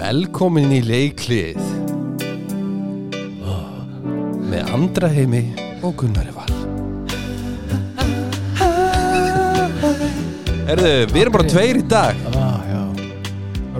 Velkomin 0.00 0.70
í 0.72 0.78
leiklið. 0.80 1.58
Með 4.48 4.70
Andra 4.72 5.10
Heimi 5.12 5.42
og 5.84 5.92
Gunnari 6.00 6.32
Val. 6.32 6.46
Erðu, 10.70 10.92
við 11.10 11.18
erum 11.20 11.34
bara 11.34 11.50
tveir 11.50 11.80
í 11.82 11.84
dag. 11.90 12.22
Ah, 12.32 12.62
já. 12.70 12.80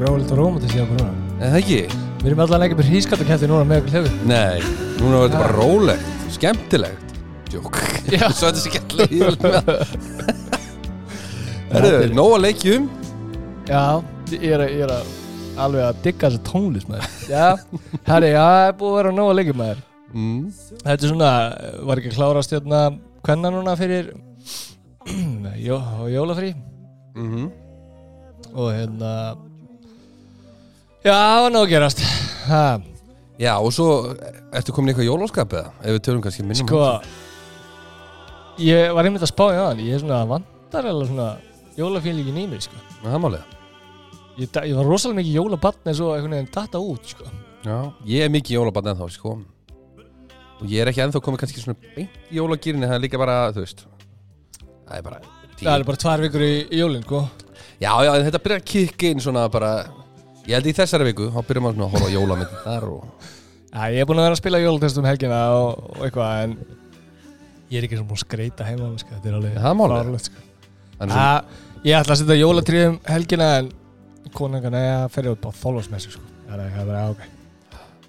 Rólið 0.01 0.35
og 0.35 0.41
rómatist 0.43 0.77
ég 0.77 0.91
bara 0.93 1.09
Er 1.41 1.55
það 1.55 1.59
ekki? 1.63 1.81
Við 2.21 2.29
erum 2.31 2.43
allan 2.45 2.65
ekki 2.67 2.77
með 2.79 2.91
hískattakæfti 2.95 3.49
núna 3.49 3.65
með 3.69 3.81
okkur 3.81 3.95
hljóður 3.97 4.15
Nei, 4.29 4.59
núna 5.01 5.15
er 5.23 5.25
þetta 5.25 5.41
bara 5.41 5.57
rólegt, 5.57 6.11
skemmtilegt. 6.37 7.17
Jók, 7.51 7.81
svo 8.37 8.51
þetta 8.51 8.61
sé 8.61 8.67
ekki 8.69 8.81
allir 8.85 9.09
Erðu, 11.81 12.13
nóg 12.13 12.37
að 12.37 12.45
leikjum 12.45 12.87
Já, 13.71 13.83
ég 14.37 14.53
er, 14.53 14.67
að, 14.67 14.77
ég 14.77 14.85
er 14.85 14.95
að 14.99 15.20
alveg 15.65 15.85
að 15.87 16.01
digga 16.07 16.29
þessa 16.31 16.43
tónlist 16.49 16.91
maður. 16.91 17.15
Já, 17.35 17.47
herri, 18.09 18.33
já, 18.35 18.43
það 18.43 18.67
er 18.67 18.75
búið 18.81 18.91
að 18.91 18.99
vera 19.01 19.15
nóg 19.17 19.31
að 19.31 19.39
leikja 19.39 19.57
maður. 19.61 19.85
Mm. 20.11 20.41
Þetta 20.83 20.97
er 20.97 21.13
svona, 21.13 21.31
var 21.87 22.01
ekki 22.01 22.11
að 22.11 22.17
klárast 22.17 22.55
hérna 22.57 22.81
Hvenna 23.23 23.53
núna 23.55 23.77
fyrir 23.79 24.09
jó, 25.69 25.77
Jólafrí? 26.11 26.51
Mm 27.15 27.45
Og 28.51 28.73
hérna 28.75 29.11
Já, 31.05 31.15
það 31.15 31.43
var 31.45 31.53
nóg 31.55 31.63
að 31.63 31.71
gerast. 31.71 32.03
Ha, 32.49 32.65
Já, 33.41 33.53
og 33.57 33.71
svo 33.73 33.87
ertu 34.53 34.75
komin 34.75 34.93
eitthvað 34.93 35.09
jólaskap 35.13 35.55
eða? 35.61 35.71
Ef 35.81 35.95
við 35.95 36.03
tölum 36.09 36.25
kannski 36.27 36.45
minnum 36.45 36.67
Sko 36.67 36.83
Ég 38.61 38.91
var 38.93 39.07
einmitt 39.07 39.25
að 39.25 39.31
spá 39.31 39.47
í 39.55 39.57
aðan. 39.57 39.87
Ég 39.87 39.97
er 39.97 40.03
svona 40.03 40.25
vantar 40.29 40.91
eða 40.91 41.07
svona 41.09 41.31
Jólafílíkin 41.79 42.43
í 42.43 42.51
mér, 42.51 42.67
sko. 42.67 42.77
Það 43.01 43.15
er 43.15 43.23
málega 43.23 43.60
Ég, 44.39 44.51
ég 44.71 44.77
var 44.79 44.87
rosalega 44.87 45.21
mikið 45.21 45.39
jólabatn 45.41 45.91
en 45.91 45.97
svo 45.99 46.13
einhvern 46.15 46.37
veginn 46.37 46.53
datta 46.55 46.81
út 46.83 47.09
sko. 47.11 47.27
Já, 47.67 47.77
ég 48.09 48.25
er 48.25 48.33
mikið 48.33 48.57
jólabann 48.57 48.93
ennþá, 48.95 49.09
sko 49.13 49.35
Og 50.61 50.69
ég 50.69 50.81
er 50.81 50.91
ekki 50.91 51.03
ennþá 51.05 51.21
komið 51.25 51.43
kannski 51.43 51.63
svona 51.65 51.77
beint 51.97 52.15
í 52.31 52.39
jólagýrinni 52.39 52.89
Það 52.89 52.97
er 52.97 53.03
líka 53.05 53.21
bara, 53.21 53.37
þú 53.53 53.65
veist 53.65 53.83
Það 54.61 54.95
er 54.97 55.05
bara 55.05 55.19
tíu. 55.21 55.65
Það 55.67 55.75
er 55.75 55.85
bara 55.91 56.01
tvær 56.05 56.25
vikur 56.25 56.45
í, 56.45 56.53
í 56.73 56.81
jólinn 56.81 57.05
sko. 57.05 57.21
Já, 57.81 57.93
já, 58.05 58.11
þetta 58.27 58.43
byrjar 58.45 58.63
að 58.63 58.71
kikka 58.73 59.11
inn 59.13 59.25
svona 59.25 59.45
bara 59.53 59.73
Ég 60.47 60.57
held 60.57 60.71
í 60.71 60.75
þessari 60.77 61.09
viku, 61.11 61.29
þá 61.35 61.41
byrjum 61.49 61.69
svona 61.75 61.89
að 61.89 61.97
horfa 61.97 62.49
þar 62.65 62.89
og 62.95 63.29
Já, 63.71 63.83
ég 63.95 64.03
er 64.03 64.09
búin 64.09 64.19
að 64.19 64.27
vera 64.27 64.35
að 64.35 64.41
spila 64.41 64.59
jólatest 64.59 64.99
um 64.99 65.07
helgina 65.07 65.41
og, 65.55 65.83
og 65.95 66.07
eitthvað 66.07 66.45
en 66.45 66.55
ég 67.71 67.77
er 67.79 67.87
ekki 67.87 67.99
svona 67.99 68.09
búin 68.09 68.19
að 68.19 68.25
skreita 68.25 68.67
heima 68.67 68.89
sko. 68.99 69.13
þetta 69.15 69.31
er 69.31 69.37
alveg 69.37 69.59
er 69.61 69.67
fáránlegt, 69.69 70.31
sko. 70.31 70.49
Já, 71.07 71.29
Ég 71.81 71.97
ætla 71.97 72.13
að 72.13 72.19
setja 72.21 72.37
jólatriðum 72.37 72.97
helgina 73.09 73.47
en 73.61 73.71
konan 74.37 74.63
kann 74.65 74.77
að 74.79 75.09
ferja 75.15 75.33
út 75.37 75.45
á 75.47 75.51
þólásmessu 75.61 76.15
sko. 76.15 76.23
það 76.49 76.65
er 76.65 76.73
það 76.77 76.93
er 76.95 77.11
ok. 77.15 77.25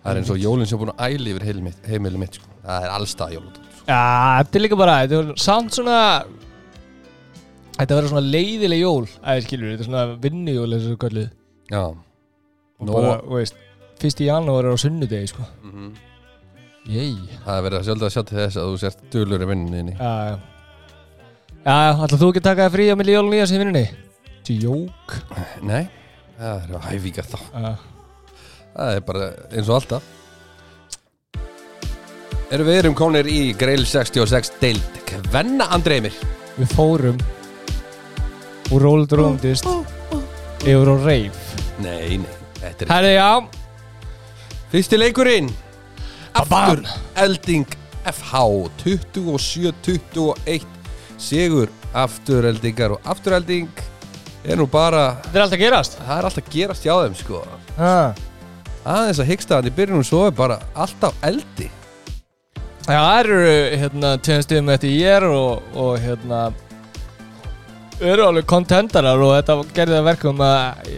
Það 0.02 0.12
er 0.12 0.20
eins 0.22 0.32
og 0.34 0.40
jólinn 0.42 0.66
sem 0.70 0.78
er 0.78 0.82
búin 0.86 0.94
að 0.96 1.04
æli 1.12 1.34
yfir 1.36 1.46
heimili 1.48 1.64
mitt, 1.70 1.82
heimili 1.88 2.18
mitt 2.22 2.38
sko. 2.40 2.48
Það 2.66 2.86
er 2.88 2.94
allstað 2.96 3.34
jólatótt 3.36 3.68
Já, 3.88 4.00
þetta 4.42 4.58
er 4.58 4.62
líka 4.66 4.78
bara, 4.78 4.96
þetta 5.06 5.20
er 5.22 5.34
samt 5.42 5.74
svona 5.74 5.98
Þetta 7.80 7.98
verður 7.98 8.12
svona 8.12 8.28
leiðileg 8.30 8.82
jól 8.84 9.06
Æ, 9.26 9.32
skilur, 9.46 9.72
þetta 9.74 9.82
er 9.86 9.90
svona 9.90 10.04
vinnujól 10.22 10.70
þessu 10.76 10.98
kölluð 11.02 11.30
Já, 11.72 11.84
og 11.90 12.86
Nó- 12.88 12.94
bara, 12.98 13.16
veist, 13.32 13.56
fyrst 14.02 14.22
í 14.22 14.28
janúar 14.30 14.66
er 14.70 14.76
á 14.78 14.84
sunnudegi 14.84 15.32
sko. 15.34 15.46
mm 15.66 15.92
Jæj. 16.92 17.12
Það 17.46 17.58
er 17.58 17.66
verið 17.68 17.78
að 17.78 17.84
sjálf 17.86 18.04
að 18.08 18.14
sjá 18.16 18.22
til 18.26 18.38
þess 18.40 18.58
að 18.58 18.70
þú 18.72 18.78
sért 18.82 19.02
dölur 19.14 19.44
í 19.46 19.48
vinninni 19.52 19.92
Já, 19.98 20.14
já. 20.32 20.38
Já, 21.62 21.76
já, 21.78 21.92
ætlaðu 21.94 22.22
þú 22.24 22.30
ekki 22.32 22.42
að 22.42 22.48
taka 22.50 22.64
það 22.66 22.74
frí 22.76 22.86
á 22.90 22.96
milli 22.98 23.14
jól 23.14 23.26
og 23.28 23.34
nýjas 23.36 23.52
í 23.54 23.60
vinninni? 23.62 23.84
Djók 24.50 25.18
Nei, 25.70 25.84
það 26.42 26.76
er 26.76 26.86
hæfíka 26.90 27.26
þá. 27.28 27.38
Já, 27.54 27.72
Það 28.72 28.96
er 28.96 29.02
bara 29.08 29.26
eins 29.52 29.70
og 29.70 29.76
alltaf. 29.82 30.10
Erum 32.52 32.68
við 32.68 32.78
erum 32.82 32.96
konir 33.00 33.28
í 33.32 33.40
Greil 33.56 33.86
66 33.88 34.54
deild. 34.60 35.00
Kvenna 35.08 35.66
andreymir 35.76 36.16
Við 36.58 36.72
fórum 36.72 37.18
úr 38.72 38.84
Róld 38.86 39.12
Róndist 39.16 39.68
yfir 40.64 40.88
á 40.88 40.96
Reif 41.04 41.40
Nei, 41.84 42.16
nei, 42.22 42.36
þetta 42.62 42.86
er 42.86 42.92
Herri, 42.94 43.14
já. 43.18 43.32
Fyrsti 44.72 45.00
leikurinn. 45.02 45.50
Aftur. 46.40 46.84
Elding 47.20 47.66
FH 48.08 48.44
27-21 48.84 50.68
Sigur. 51.20 51.72
Aftureldingar 51.92 52.96
og 52.96 53.10
Afturelding 53.12 53.68
er 54.46 54.58
nú 54.58 54.66
bara 54.70 55.04
Þetta 55.26 55.38
er 55.38 55.44
alltaf 55.46 55.62
gerast? 55.62 56.00
Það 56.00 56.18
er 56.18 56.28
alltaf 56.30 56.50
gerast 56.54 56.88
hjá 56.88 56.94
þeim 57.04 57.18
sko. 57.20 57.44
Ah. 57.78 58.18
Aðeins 58.82 59.22
að 59.22 59.30
hyggstaðan 59.30 59.70
í 59.70 59.76
byrjunum 59.78 60.08
svo 60.08 60.24
er 60.26 60.36
bara 60.36 60.58
alltaf 60.74 61.16
eldi. 61.28 61.70
Já, 62.88 62.98
það 62.98 63.20
eru 63.20 63.40
hérna 63.84 64.16
tveim 64.26 64.44
stöðum 64.46 64.74
eftir 64.74 64.94
ég 64.96 65.18
er 65.20 65.28
og, 65.30 65.72
og 65.78 65.94
hérna 66.02 66.42
eru 68.02 68.26
alveg 68.26 68.48
kontendarar 68.50 69.22
og 69.22 69.36
þetta 69.38 69.58
gerði 69.78 70.00
það 70.00 70.08
verkum 70.10 70.42
að 70.42 70.94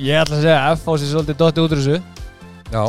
ég 0.00 0.22
ætla 0.22 0.38
að 0.38 0.44
segja 0.46 0.60
að 0.64 0.78
F 0.78 0.88
á 0.88 0.92
sér 0.94 1.10
svolítið 1.12 1.40
dotti 1.42 1.64
út 1.64 1.74
úr 1.76 1.82
þessu. 1.82 1.98
Já, 2.70 2.84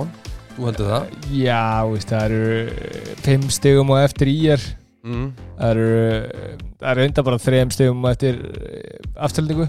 þú 0.56 0.70
heldur 0.70 0.94
það? 0.94 1.18
Já, 1.36 1.64
veist, 1.92 2.14
það 2.14 2.30
eru 2.30 3.18
fimm 3.26 3.50
stöðum 3.52 3.92
og 3.92 4.06
eftir 4.06 4.32
ég 4.32 4.56
er. 4.56 4.70
Mm. 5.02 5.32
Það 5.58 5.72
eru, 5.72 5.94
það 6.78 6.92
eru 6.92 7.04
enda 7.08 7.24
bara 7.26 7.42
þrejum 7.42 7.72
stegum 7.74 8.04
eftir 8.12 8.36
afturlendingu 9.28 9.68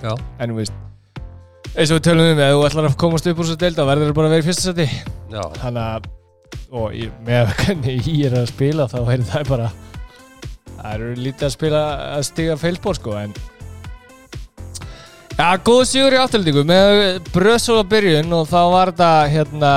Já, 0.00 0.14
En 0.40 0.52
þú 0.52 0.60
veist 0.60 0.76
eins 1.70 1.90
og 1.92 2.00
við 2.00 2.06
tölum 2.08 2.26
um, 2.32 2.40
ef 2.42 2.54
þú 2.56 2.64
ætlar 2.66 2.88
að 2.88 2.96
komast 2.98 3.28
upp 3.30 3.38
úr 3.42 3.46
þessu 3.46 3.60
deild 3.60 3.76
þá 3.78 3.84
verður 3.86 4.08
það 4.10 4.16
bara 4.18 4.30
að 4.30 4.34
vera 4.34 4.42
í 4.42 4.48
fyrsta 4.48 4.64
seti 4.66 4.86
já. 5.30 5.42
Þannig 5.60 5.84
að 5.84 6.08
og 6.70 6.94
ég, 6.94 7.14
með 7.26 7.52
hvernig 7.60 8.08
ég 8.10 8.26
er 8.30 8.36
að 8.40 8.50
spila 8.50 8.88
þá 8.90 8.98
er 9.04 9.24
það 9.30 9.48
bara 9.52 9.70
það 10.80 10.90
eru 10.96 11.10
lítið 11.20 11.46
að 11.46 11.54
spila 11.54 11.82
að 12.16 12.26
stiga 12.30 12.58
feilbór 12.60 12.98
sko 12.98 13.16
en 13.20 13.34
Já, 15.40 15.56
góð 15.64 15.84
sigur 15.88 16.12
í 16.12 16.18
afturlendingu 16.20 16.66
með 16.68 16.98
bröðsóla 17.32 17.86
byrjun 17.88 18.34
og 18.36 18.48
þá 18.50 18.58
var 18.74 18.90
þetta 18.92 19.12
hérna 19.32 19.70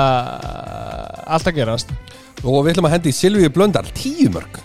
allt 1.24 1.48
að 1.48 1.56
gerast. 1.56 1.94
Og 2.44 2.58
við 2.66 2.74
ætlum 2.74 2.90
að 2.90 2.96
hendi 2.98 3.14
í 3.14 3.16
Silvíu 3.16 3.48
Blöndal. 3.54 3.86
Tíu 3.96 4.28
mörg 4.34 4.60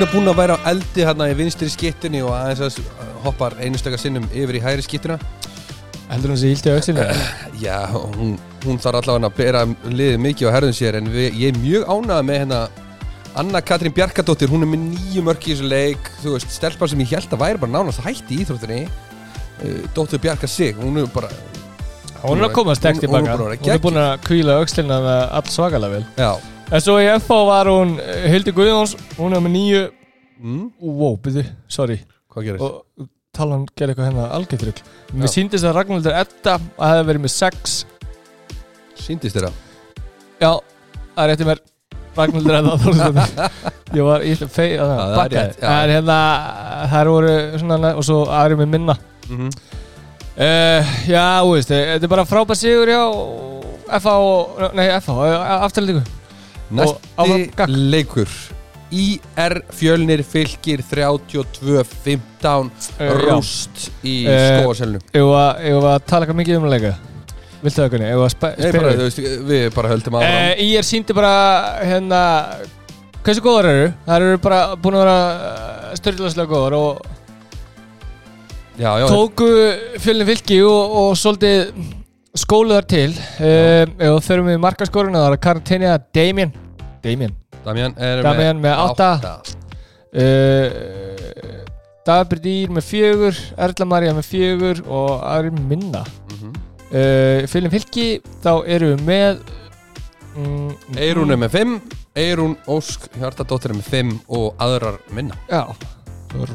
Hún 0.00 0.06
er 0.06 0.12
búin 0.14 0.30
að 0.30 0.38
vera 0.38 0.54
á 0.56 0.64
eldi 0.70 1.02
hérna 1.04 1.26
í 1.28 1.32
vinstri 1.36 1.66
skittunni 1.68 2.22
og 2.24 2.30
aðeins 2.32 2.78
að 2.78 2.86
hoppar 3.20 3.52
einustaka 3.60 3.98
sinnum 4.00 4.24
yfir 4.32 4.56
í 4.56 4.60
hægri 4.64 4.84
skittuna 4.86 5.18
Heldur 6.08 6.30
hún 6.32 6.38
sér 6.40 6.54
íldi 6.54 6.70
á 6.72 6.74
auksinu? 6.78 7.02
Já, 7.60 7.74
hún, 7.92 8.30
hún 8.64 8.78
þarf 8.80 9.02
allavega 9.02 9.28
að 9.28 9.34
bera 9.36 9.66
liðið 9.84 10.22
mikið 10.24 10.48
á 10.48 10.54
herðum 10.54 10.72
sér 10.78 10.96
en 11.02 11.10
við, 11.12 11.26
ég 11.36 11.52
er 11.52 11.58
mjög 11.60 11.84
ánægð 11.92 12.24
með 12.30 12.40
hérna 12.40 12.60
Anna 13.42 13.60
Katrín 13.60 13.92
Bjarkadóttir, 13.98 14.48
hún 14.48 14.64
er 14.64 14.70
með 14.70 14.86
nýju 14.86 15.24
mörg 15.26 15.44
í 15.44 15.52
þessu 15.52 15.68
leik. 15.68 16.08
Þú 16.22 16.32
veist, 16.38 16.54
stelpar 16.56 16.88
sem 16.88 17.02
ég 17.04 17.12
held 17.18 17.36
að 17.36 17.42
væri 17.44 17.60
bara 17.66 17.74
nánast 17.74 18.00
hætti 18.06 18.38
í 18.38 18.46
íþróttinni 18.46 18.78
uh, 18.86 19.82
Dóttir 19.92 20.22
Bjarka 20.24 20.48
sig, 20.48 20.80
hún 20.80 20.96
er 21.02 21.12
bara 21.12 21.28
Hún 22.22 22.40
er 22.40 22.48
að 22.48 22.56
koma 22.56 22.78
sterkt 22.78 23.04
tilbaka 23.04 23.36
er 23.36 23.44
Hún 23.60 23.76
er 23.76 23.84
búin 23.84 24.00
að 24.00 24.16
kvíla 24.24 24.56
aukslina 24.62 25.02
með 25.04 25.20
all 25.28 25.52
svakalega 25.52 25.98
vel. 25.98 26.08
Já, 26.16 26.32
En 26.70 26.78
svo 26.78 27.00
í 27.02 27.06
FH 27.10 27.38
var 27.48 27.66
hún 27.66 27.96
eh, 27.98 28.28
Hildi 28.30 28.52
Guðjóns 28.54 28.92
Hún 29.16 29.34
er 29.34 29.42
með 29.42 29.54
nýju 29.56 29.80
mm, 30.38 30.66
Wow, 30.78 31.16
byrju, 31.22 31.42
sorry 31.66 31.96
hvað 32.30 32.46
gerir? 32.46 32.62
Og 32.62 33.08
talan 33.34 33.64
gerði 33.74 33.96
eitthvað 33.96 34.06
hérna 34.10 34.26
algjörðrugl 34.36 34.84
Mér 35.18 35.32
síndist 35.32 35.66
að 35.66 35.74
Ragnhildur 35.80 36.14
Edda 36.20 36.54
að 36.60 36.92
hefði 36.92 37.08
verið 37.08 37.24
með 37.24 37.34
sex 37.34 37.74
Sýndist 39.00 39.34
þér 39.34 39.48
það? 39.48 39.58
Já, 40.40 40.52
það 41.16 41.24
er 41.24 41.34
eftir 41.34 41.50
mér 41.50 41.62
Ragnhildur 42.20 42.58
Edda. 42.60 43.48
Ég 43.98 44.06
var 44.06 44.22
í 44.22 44.36
fei 44.38 44.68
að 44.78 44.92
það 44.94 45.20
er 45.24 45.34
rétt, 45.34 45.58
já. 45.58 45.68
En 45.74 45.92
hérna, 45.96 46.16
þær 46.92 47.10
voru 47.10 47.34
svona 47.62 47.92
Og 47.96 48.06
svo 48.06 48.22
aðri 48.30 48.60
með 48.62 48.74
minna 48.76 48.98
Mm 49.30 49.36
-hmm. 49.46 49.50
Uh, 50.40 50.82
já, 51.06 51.42
þú 51.44 51.50
veist, 51.52 51.68
þetta 51.68 52.06
er 52.06 52.08
bara 52.08 52.24
frábæð 52.24 52.56
sigur 52.56 52.88
já, 52.88 53.02
FH, 54.00 54.72
nei 54.74 54.88
FH, 54.96 55.10
áfram 55.66 56.02
Næsti 56.70 57.66
leikur. 57.90 58.30
IR 58.90 59.54
Fjölnir 59.70 60.22
fylgir 60.26 60.80
32-15 60.82 62.70
rúst 63.20 63.84
í 64.02 64.26
Eh, 64.26 64.64
skóaselnu 64.64 64.98
Ef 65.14 65.30
að 65.30 66.02
tala 66.10 66.26
eitthvað 66.26 66.40
mikið 66.40 66.58
um 66.58 66.66
að 66.66 66.74
leika 66.74 66.92
Viltu 67.60 67.76
það 67.82 67.90
kunni, 67.92 68.08
við 68.08 68.14
að 68.24 68.34
bara, 68.40 68.54
spila 68.56 68.90
þú 68.96 69.04
veist, 69.04 69.18
við 69.50 69.64
bara 69.76 69.88
höldum 69.92 70.14
áfram. 70.16 70.32
Uh, 70.32 70.62
Í 70.64 70.68
er 70.80 70.86
síndi 70.88 71.12
bara 71.16 71.32
hérna 71.84 72.20
Hversu 73.20 73.42
góðar 73.44 73.68
eru? 73.68 73.88
Það 74.06 74.16
eru 74.26 74.40
bara 74.40 74.60
búin 74.80 74.96
að 74.96 75.02
vera 75.04 75.18
störðilega 76.00 76.48
góðar 76.50 76.78
og 76.80 76.90
Já, 78.80 78.94
já, 78.96 79.06
tóku 79.12 79.48
fjölni 80.00 80.24
fylki 80.24 80.62
og, 80.64 80.94
og 81.02 81.10
svolítið 81.20 81.99
skóluðar 82.38 82.86
til 82.90 83.10
Ef 83.10 83.94
þau 84.26 84.34
eru 84.36 84.44
með 84.46 84.60
markaskoruna 84.62 85.24
það 85.24 85.32
er 85.36 85.40
Karantinja 85.46 85.94
Damien 86.14 86.52
Damien 87.02 87.34
Damian 87.64 87.94
er 88.00 88.22
Damian 88.24 88.60
með 88.62 88.76
átta. 88.86 89.08
átta. 89.18 89.56
uh, 90.16 91.64
Dagbjörn 92.06 92.42
Dýr 92.44 92.70
með 92.72 92.86
fjögur 92.88 93.40
Erla 93.60 93.86
Maria 93.90 94.14
með 94.16 94.28
fjögur 94.30 94.82
og 94.88 95.16
aðri 95.28 95.50
minna 95.68 96.04
Mhm. 96.30 96.52
uh, 96.94 97.46
Fylgjum 97.50 97.74
fylki 97.74 98.06
þá 98.42 98.52
eru 98.66 98.94
við 98.94 99.02
með 99.06 99.42
mm, 100.36 100.96
Eirún 100.96 101.34
er 101.34 101.40
með 101.42 101.56
5 101.58 101.74
Eirún 102.20 102.56
Ósk 102.70 103.10
Hjartadóttir 103.20 103.70
er 103.74 103.78
með 103.80 103.90
5 103.92 104.14
og 104.28 104.54
aðrar 104.62 104.96
minna 105.14 105.36
Já, 105.50 105.66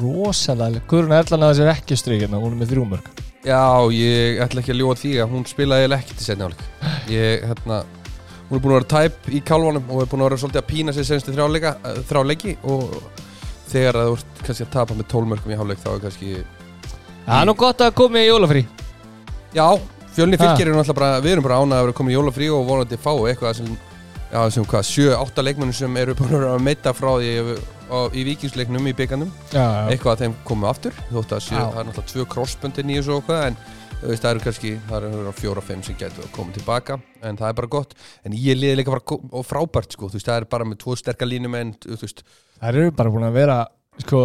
rosalega 0.00 0.82
Guðrún 0.90 1.14
Erla 1.20 1.38
náði 1.44 1.60
sér 1.60 1.70
ekki 1.76 1.96
strykina, 2.00 2.40
hún 2.42 2.56
er 2.56 2.60
með 2.64 2.74
þrjúmörk 2.74 3.22
Já, 3.46 3.62
ég 3.94 4.40
ætla 4.42 4.62
ekki 4.62 4.74
að 4.74 4.80
ljóða 4.80 4.98
því 5.02 5.12
að 5.22 5.30
hún 5.36 5.46
spilaði 5.46 5.92
ekki 5.94 6.16
til 6.16 6.26
setni 6.26 6.48
áleik 6.48 6.64
Ég, 7.12 7.46
hérna 7.46 7.84
Hún 8.46 8.58
er 8.58 8.62
búin 8.62 8.74
að 8.74 8.78
vera 8.78 8.90
tæp 8.92 9.28
í 9.34 9.40
kálvanum 9.42 9.88
og 9.90 10.02
er 10.02 10.10
búin 10.10 10.22
að 10.22 10.28
vera 10.28 10.38
svolítið 10.38 10.60
að 10.60 10.68
pína 10.70 10.92
sig 10.94 11.06
senstu 11.06 11.32
þrjá, 11.34 11.46
leika, 11.50 11.72
eh, 11.82 12.58
og 12.62 12.92
þegar 13.66 13.98
það 13.98 14.10
voru 14.12 14.44
kannski 14.46 14.66
að 14.66 14.70
tapa 14.70 14.94
með 14.94 15.08
tólmörkum 15.10 15.50
í 15.50 15.58
hálfleik 15.58 15.82
þá 15.82 15.88
er 15.92 16.02
kannski 16.04 16.34
Það 17.26 17.40
er 17.40 17.48
nú 17.48 17.54
gott 17.58 17.82
að 17.82 17.94
koma 17.98 18.20
í 18.22 18.28
jólafrí. 18.28 18.62
Já, 19.56 19.66
fjölni 20.14 20.38
fylgir 20.38 20.68
er 20.70 20.76
náttúrulega 20.76 20.98
bara, 21.00 21.22
við 21.24 21.32
erum 21.32 21.46
bara 21.46 21.58
ánað 21.58 21.80
að 21.80 21.86
vera 21.88 21.96
komið 21.98 22.12
í 22.12 22.16
jólafrí 22.16 22.50
og 22.54 22.68
vonandi 22.68 22.98
fá 23.02 23.10
eitthvað 23.16 23.56
sem, 23.58 23.72
já, 24.30 24.40
sem 24.54 24.68
hvað, 24.70 24.86
7-8 24.92 25.46
leikmennir 25.48 25.74
sem 25.74 25.98
eru 25.98 26.14
búin 26.14 26.30
að 26.30 26.38
vera 26.38 26.52
að 26.54 26.62
meita 26.68 26.94
frá 26.94 27.10
því 27.16 27.32
í 28.16 28.22
vikingsleiknum 28.26 28.86
í 28.90 28.94
byggandum 28.96 29.32
eitthvað 29.52 30.12
að 30.12 30.22
þeim 30.24 30.36
komu 30.46 30.68
aftur. 30.70 30.94
Þótt 31.10 31.36
að 31.36 31.50
Já. 31.50 31.58
það 31.58 31.80
er 31.80 31.90
náttúrulega 31.90 32.12
tvö 32.12 32.26
crossböndin 32.34 32.90
í 32.92 32.98
þessu 32.98 33.14
og 33.16 33.26
hvað 33.28 33.44
en 33.50 33.58
veist, 34.02 34.22
það 34.22 34.30
eru 34.30 34.42
kannski, 34.44 34.72
það 34.88 35.06
eru 35.10 35.36
fjóra-fimm 35.38 35.84
sem 35.86 35.96
getur 36.00 36.32
komið 36.34 36.58
tilbaka 36.58 36.98
en 37.22 37.38
það 37.38 37.48
er 37.48 37.56
bara 37.60 37.72
gott. 37.76 37.94
En 38.26 38.34
ég 38.36 38.58
liði 38.58 38.80
líka 38.80 38.92
bara 38.92 39.44
frábært 39.46 39.96
sko, 39.96 40.10
þú 40.10 40.18
veist, 40.18 40.28
það 40.28 40.42
er 40.42 40.48
bara 40.56 40.68
með 40.68 40.82
tvo 40.82 40.98
sterkar 40.98 41.30
línumenn 41.30 41.72
þú 41.84 42.02
veist, 42.02 42.22
Það 42.56 42.68
eru 42.72 42.92
bara 42.96 43.12
búin 43.12 43.26
að 43.26 43.34
vera 43.36 43.56
sko, 44.00 44.20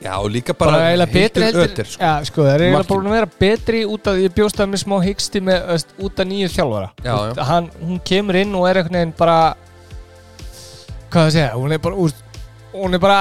já 0.00 0.12
og 0.16 0.28
líka 0.32 0.54
bara, 0.56 0.76
bara, 0.76 1.06
heitur 1.08 1.46
ötir 1.64 1.88
sko. 1.88 2.04
Já, 2.04 2.24
sko, 2.28 2.44
það 2.44 2.54
eru 2.54 2.66
eiginlega 2.68 2.88
búin 2.90 3.10
að 3.10 3.16
vera 3.16 3.30
betri 3.40 3.82
út 3.88 4.10
af 4.12 4.20
ég 4.20 4.34
bjóst 4.36 4.60
að 4.60 4.72
með 4.72 4.82
smá 4.84 4.96
hyggsti 5.04 5.42
með 5.48 5.72
öst, 5.76 5.94
út 6.00 6.20
af 6.20 6.28
nýju 6.28 6.50
þjálfara. 6.56 6.90
Hún 7.80 8.00
kemur 8.04 8.40
inn 8.40 8.56
og 8.56 8.68
er 8.68 8.82
veginn 8.84 9.14
bara 9.16 9.38
hvað 11.10 11.24
það 11.26 11.32
segja, 11.34 11.54
hún 11.56 11.74
er 11.74 11.80
bara 11.82 11.98
úr 12.00 12.12
hún 12.72 12.94
er 12.94 13.00
bara 13.02 13.18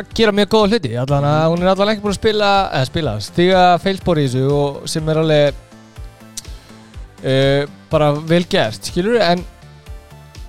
að 0.00 0.10
gera 0.16 0.32
mjög 0.36 0.48
góða 0.52 0.68
hluti. 0.74 0.90
Allan 1.00 1.26
að 1.28 1.46
hún 1.52 1.62
er 1.64 1.70
allan 1.72 1.90
ekki 1.92 2.04
búin 2.04 2.14
að 2.14 2.20
spila 2.20 2.50
eða 2.68 2.86
spila, 2.90 3.12
stiga 3.24 3.62
feilspor 3.82 4.16
í 4.20 4.22
þessu 4.26 4.44
og 4.54 4.68
sem 4.90 5.04
er 5.10 5.16
alveg 5.22 5.46
uh, 7.24 7.62
bara 7.92 8.08
vel 8.32 8.44
gert 8.50 8.82
skilur 8.90 9.16
en 9.24 9.38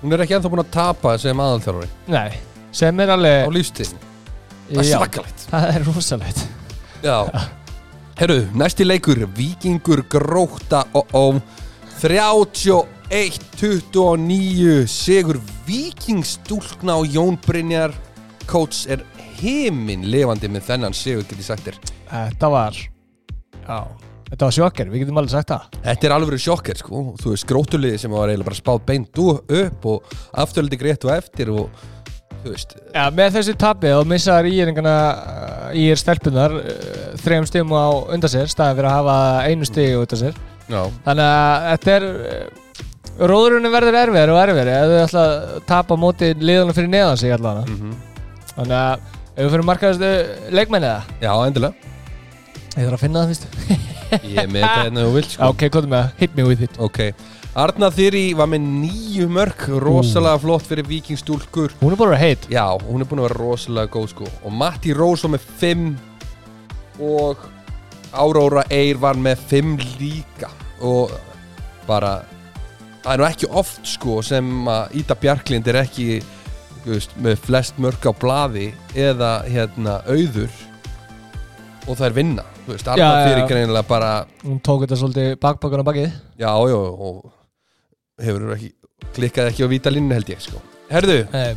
hún 0.02 0.10
er 0.12 0.20
ekki 0.24 0.34
ennþá 0.36 0.52
búin 0.52 0.64
að 0.64 0.74
tapa 0.74 1.10
sem 1.22 1.36
aðalþjálfari. 1.46 1.90
Nei, 2.12 2.30
sem 2.74 2.94
er 3.02 3.08
á 3.08 3.10
alveg 3.16 3.36
lífstíðin, 3.56 4.00
það 4.68 4.76
er 4.76 4.80
já, 4.90 4.96
svakalegt. 4.98 5.40
Það 5.52 5.64
er 5.72 5.80
rosalegt. 5.88 6.40
Já, 7.02 7.18
herru, 8.20 8.40
næsti 8.54 8.82
leikur 8.86 9.18
Víkingur 9.36 10.00
gróta 10.12 10.80
og 10.94 11.04
ó 11.16 11.40
31-29 12.02 14.86
Sigur 14.90 15.38
Víkingstúlkna 15.66 16.92
og 16.98 17.06
Jón 17.06 17.36
Brynjar 17.38 17.92
coach 18.50 18.86
er 18.90 19.04
heiminn 19.42 20.06
lifandi 20.10 20.50
með 20.52 20.68
þennan 20.70 20.96
Sigur 20.96 21.26
get 21.26 21.40
ég 21.40 21.46
sagt 21.46 21.66
þér? 21.66 21.78
Þetta 22.12 22.50
var 22.52 22.76
já, 22.76 23.78
þetta 24.28 24.48
var 24.48 24.56
sjokker, 24.58 24.92
við 24.92 25.04
getum 25.04 25.22
alveg 25.22 25.34
sagt 25.34 25.52
það. 25.52 25.80
Þetta 25.86 26.08
er 26.08 26.14
alveg 26.16 26.42
sjokker 26.42 26.82
sko. 26.82 27.02
Þú 27.22 27.32
veist 27.34 27.48
grótuliði 27.48 28.02
sem 28.02 28.12
var 28.12 28.30
eiginlega 28.30 28.50
bara 28.50 28.60
spáð 28.60 28.84
beint 28.90 29.22
upp 29.22 29.90
og 29.92 30.14
afturliti 30.44 30.80
greitt 30.80 31.06
og 31.08 31.14
eftir 31.16 31.52
og 31.52 31.82
þú 32.42 32.54
veist. 32.54 32.76
Já, 32.94 33.04
með 33.14 33.36
þessu 33.38 33.56
tapið 33.60 33.98
og 33.98 34.08
missaðar 34.10 34.50
íringana 34.50 34.96
ír 35.78 36.00
stelpunar 36.00 36.56
uh, 36.58 36.72
þrejum 37.22 37.48
stigum 37.50 37.76
á 37.76 37.86
undan 38.14 38.32
sér 38.32 38.50
staðan 38.50 38.80
fyrir 38.80 38.90
að 38.90 38.98
hafa 38.98 39.18
einu 39.46 39.68
stig 39.68 39.98
undan 39.98 40.22
sér. 40.24 40.42
Já, 40.68 40.82
þannig 41.06 41.28
að 41.28 41.68
þetta 41.70 41.96
er 41.96 42.08
uh, 42.12 43.26
róðurinn 43.32 43.74
verður 43.74 44.00
erfiðar 44.04 44.32
og 44.32 44.40
erfiðar 44.42 44.72
ef 44.72 44.88
þau 44.92 45.02
ætla 45.02 45.26
að 45.26 45.60
tapa 45.68 46.00
móti 46.00 46.32
liðunum 46.40 46.76
fyrir 46.76 46.90
neðan 46.92 47.20
sig 47.20 47.34
allavega. 47.34 47.68
Mm 47.68 48.00
þannig 48.56 48.78
að 48.78 49.10
ef 49.32 49.42
við 49.42 49.52
fyrir 49.54 49.66
markaðastu 49.68 50.10
leikmenni 50.52 50.90
það 50.92 51.24
Já 51.24 51.32
endilega. 51.46 51.92
Ég 52.72 52.86
þarf 52.86 52.96
að 52.96 53.02
finna 53.04 53.22
það 53.22 53.32
fyrst. 53.32 53.46
Ég 54.32 54.48
með 54.48 54.64
þetta 54.64 54.82
hérna 54.82 55.04
þú 55.06 55.12
vilt 55.16 55.30
sko. 55.34 55.48
Ok, 55.52 55.62
hvað 55.72 55.86
með 55.88 56.02
það, 56.02 56.18
hit 56.20 56.36
me 56.36 56.44
with 56.48 56.66
it. 56.66 56.76
Ok. 56.82 57.00
Arna 57.62 57.90
Þyri 57.92 58.22
var 58.36 58.48
með 58.48 58.62
nýju 58.64 59.26
mörg 59.28 59.66
rosalega 59.84 60.40
flott 60.40 60.64
fyrir 60.64 60.86
vikingstúlkur 60.88 61.74
hún 61.82 61.92
er 61.92 62.00
bara 62.00 62.16
heit. 62.16 62.46
Já, 62.48 62.64
hún 62.86 63.04
er 63.04 63.08
búin 63.10 63.20
að 63.20 63.28
vera 63.28 63.40
rosalega 63.42 63.92
góð 63.92 64.06
sko. 64.14 64.28
Og 64.40 64.54
Matti 64.56 64.94
Rós 64.96 65.24
var 65.26 65.34
með 65.34 65.44
fimm 65.60 65.90
og 67.00 67.44
Áróra 68.12 68.64
Eyr 68.72 69.00
var 69.00 69.20
með 69.20 69.44
fimm 69.52 69.76
líka. 70.00 70.48
Og 70.80 71.12
bara 71.84 72.22
það 73.02 73.12
er 73.12 73.20
nú 73.20 73.28
ekki 73.28 73.52
oft 73.60 73.84
sko 73.98 74.20
sem 74.24 74.48
að 74.72 74.96
Ída 75.02 75.18
Bjarklind 75.20 75.68
er 75.68 75.82
ekki 75.82 76.22
veist, 76.90 77.16
með 77.22 77.38
flest 77.46 77.78
mörg 77.82 78.02
á 78.08 78.12
blaði 78.18 78.68
eða 78.98 79.32
hérna 79.46 79.98
auður 80.08 80.50
og 81.86 81.96
það 81.98 82.06
er 82.08 82.16
vinna 82.16 82.44
þú 82.62 82.74
veist, 82.74 82.86
Já, 82.86 82.96
já, 83.02 83.26
Þyri 83.26 83.42
já. 83.42 83.48
greinilega 83.50 83.88
bara 83.88 84.10
hún 84.44 84.60
tók 84.62 84.84
þetta 84.84 84.98
svolítið 85.00 85.34
bakbakun 85.42 85.82
á 85.82 85.86
bakið. 85.88 86.16
Já, 86.38 86.50
já, 86.70 86.78
og 86.78 87.20
hefur 88.22 88.54
ekki 88.56 88.72
klikkað 89.16 89.50
ekki 89.52 89.66
á 89.66 89.72
víta 89.72 89.92
línu 89.92 90.14
held 90.14 90.32
ég 90.32 90.42
sko. 90.42 90.62
Herðu, 90.92 91.20
Nei, 91.32 91.54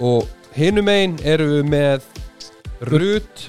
og 0.00 0.28
hinum 0.56 0.88
einn 0.92 1.16
eru 1.24 1.48
við 1.56 1.72
með 1.72 2.06
Rut. 2.88 3.48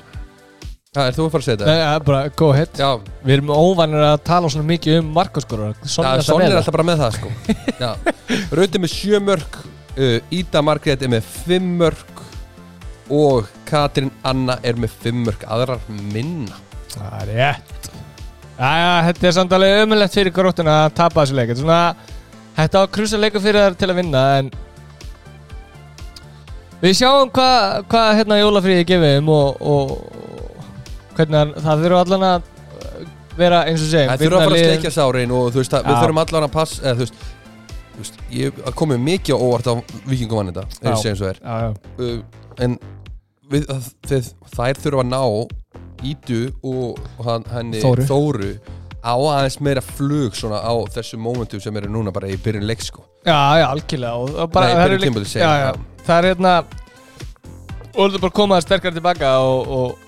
Það 0.92 1.08
er 1.08 1.16
þú 1.16 1.24
að 1.24 1.30
fara 1.32 1.40
að 1.40 1.46
segja 1.46 1.58
þetta? 1.62 1.72
Nei, 1.72 1.84
bara 2.04 2.22
go 2.36 2.48
ahead. 2.52 2.72
Já, 2.76 2.90
Við 3.24 3.38
erum 3.38 3.52
óvanir 3.56 4.02
að 4.04 4.18
tala 4.28 4.50
svona 4.52 4.68
mikið 4.68 4.98
um 5.00 5.14
ja, 6.04 6.26
Son 6.28 6.44
er 6.44 6.58
alltaf 6.58 6.76
bara 6.76 6.88
með 6.90 7.04
það 7.06 7.14
sko. 7.16 7.32
Já. 7.86 7.92
Er 8.52 8.60
með 8.84 8.92
sjö 8.98 9.22
mörg 9.24 9.62
Ída 10.32 10.62
Margrét 10.64 11.02
er 11.04 11.12
með 11.12 11.28
fimm 11.46 11.74
mörg 11.82 12.22
og 13.12 13.50
Katrin 13.68 14.12
Anna 14.24 14.56
er 14.64 14.80
með 14.80 14.94
fimm 15.04 15.26
mörg 15.28 15.44
aðrar 15.52 15.82
minna. 16.14 16.56
Það 16.94 17.18
er 17.22 17.34
rétt. 17.36 17.92
Jæja, 18.62 18.90
þetta 19.08 19.28
er 19.28 19.36
samt 19.36 19.54
alveg 19.58 19.80
ömulegt 19.82 20.14
fyrir 20.16 20.34
gróttuna 20.36 20.74
að 20.86 20.92
tapa 21.00 21.24
þessu 21.24 21.38
leik 21.38 21.50
Þetta 21.50 21.58
er 21.58 21.64
svona 21.64 21.80
Þetta 22.60 22.82
á 22.84 22.86
krusa 22.94 23.18
leikur 23.18 23.42
fyrir 23.42 23.64
þær 23.64 23.78
til 23.80 23.90
að 23.90 23.98
vinna 23.98 24.22
en 24.38 24.52
Við 26.82 26.94
sjáum 27.00 27.32
hvað 27.34 27.88
hva, 27.90 28.04
hérna 28.20 28.38
jólafríði 28.42 28.86
gefið 28.92 29.16
þeim 29.16 29.32
og, 29.34 29.62
og 29.62 29.96
hvernig 31.18 31.56
það 31.62 31.84
þurfa 31.86 32.04
allan 32.06 32.28
að 32.28 32.48
vera 33.40 33.64
eins 33.70 33.82
og 33.82 33.92
segjum 33.96 34.12
Það 34.14 34.24
þurfa 34.26 34.40
að 34.42 34.46
fara 34.46 34.60
að 34.60 34.66
sleikja 34.68 34.94
sárin 34.98 35.36
og 35.38 35.50
þú 35.50 35.62
veist 35.64 35.78
að 35.78 35.90
við 35.90 36.00
þurfum 36.04 36.22
allan 36.26 36.48
að 36.48 36.54
passa 36.58 36.82
eða, 36.84 36.94
þú 37.00 37.06
veist, 37.08 37.26
veist, 37.98 38.20
ég 38.34 38.62
komið 38.80 39.02
mikið 39.06 39.46
óvart 39.46 39.70
á 39.72 39.74
vikingum 40.10 40.42
vann 40.42 40.52
þetta, 40.52 40.68
ef 40.68 40.84
ég 40.86 40.96
Já. 40.96 41.02
segjum 41.04 41.20
svo 41.22 41.32
er. 41.32 41.42
Já, 41.42 41.56
já. 41.62 41.72
Uh, 42.00 42.60
en 42.66 42.78
við, 43.52 43.72
þeir, 44.08 44.30
þær 44.56 44.84
þurfa 44.86 45.06
að 45.06 45.12
ná 45.12 45.24
Ídu 46.02 46.40
og, 46.66 47.02
og 47.20 47.26
hann, 47.28 47.44
henni 47.52 47.82
Þóru. 47.84 48.06
Þóru 48.10 48.52
á 49.02 49.14
aðeins 49.14 49.58
meira 49.62 49.82
flug 49.86 50.38
svona 50.38 50.62
á 50.62 50.74
þessu 50.94 51.18
momentum 51.22 51.62
sem 51.62 51.78
eru 51.78 51.90
núna 51.94 52.14
bara 52.14 52.30
í 52.30 52.38
byrjun 52.42 52.66
leik 52.70 52.82
sko. 52.86 53.04
Já, 53.26 53.38
já, 53.62 53.66
algjörlega. 53.68 54.14
Og, 54.18 54.36
og 54.46 54.54
bara, 54.54 54.72
Nei, 54.72 54.84
byrjun 54.86 55.04
tímabils, 55.08 55.34
segir 55.36 55.46
já, 55.46 55.52
já, 55.68 56.00
Það 56.06 56.18
er 56.18 56.30
hérna 56.32 56.54
og 57.92 58.14
þú 58.14 58.22
bara 58.24 58.36
komað 58.40 58.64
sterkar 58.66 58.96
tilbaka 58.96 59.34
og, 59.44 59.76
og, 59.78 60.00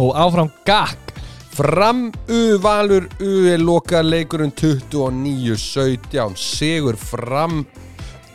og 0.00 0.10
áfram 0.18 0.50
gakk 0.66 1.09
Fram 1.50 2.12
U 2.30 2.58
Valur 2.62 3.08
U 3.20 3.30
er 3.50 3.58
loka 3.58 4.02
leikurinn 4.02 4.52
29-17 4.54 6.36
Sigur 6.38 6.96
Fram 6.96 7.64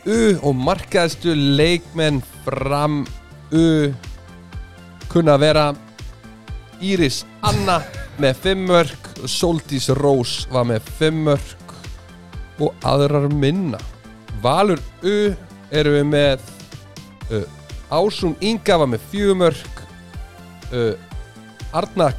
U 0.06 0.18
og 0.42 0.54
markaðstu 0.54 1.34
leikmenn 1.34 2.20
Fram 2.44 3.04
U 3.56 3.66
kunna 5.08 5.38
vera 5.40 5.70
Íris 6.84 7.22
Anna 7.46 7.80
með 8.20 8.42
5 8.44 8.66
mörg 8.68 9.10
Soldís 9.30 9.88
Rós 9.96 10.42
var 10.52 10.68
með 10.68 10.90
5 11.00 11.22
mörg 11.30 11.74
og 12.60 12.86
aðrar 12.88 13.28
minna. 13.32 13.80
Valur 14.42 14.80
U 15.04 15.16
eru 15.72 15.96
við 15.96 16.06
með 16.08 16.44
uh, 17.32 17.44
Ásún 17.90 18.36
Inga 18.44 18.78
var 18.82 18.90
með 18.92 19.08
4 19.12 19.36
mörg 19.40 19.82
uh, 20.72 20.92
Arna 21.74 22.10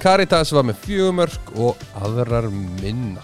Karitas 0.00 0.52
var 0.54 0.66
með 0.68 0.82
4 0.86 1.14
mörg 1.16 1.54
og 1.56 1.80
aðrar 2.04 2.50
minna. 2.82 3.22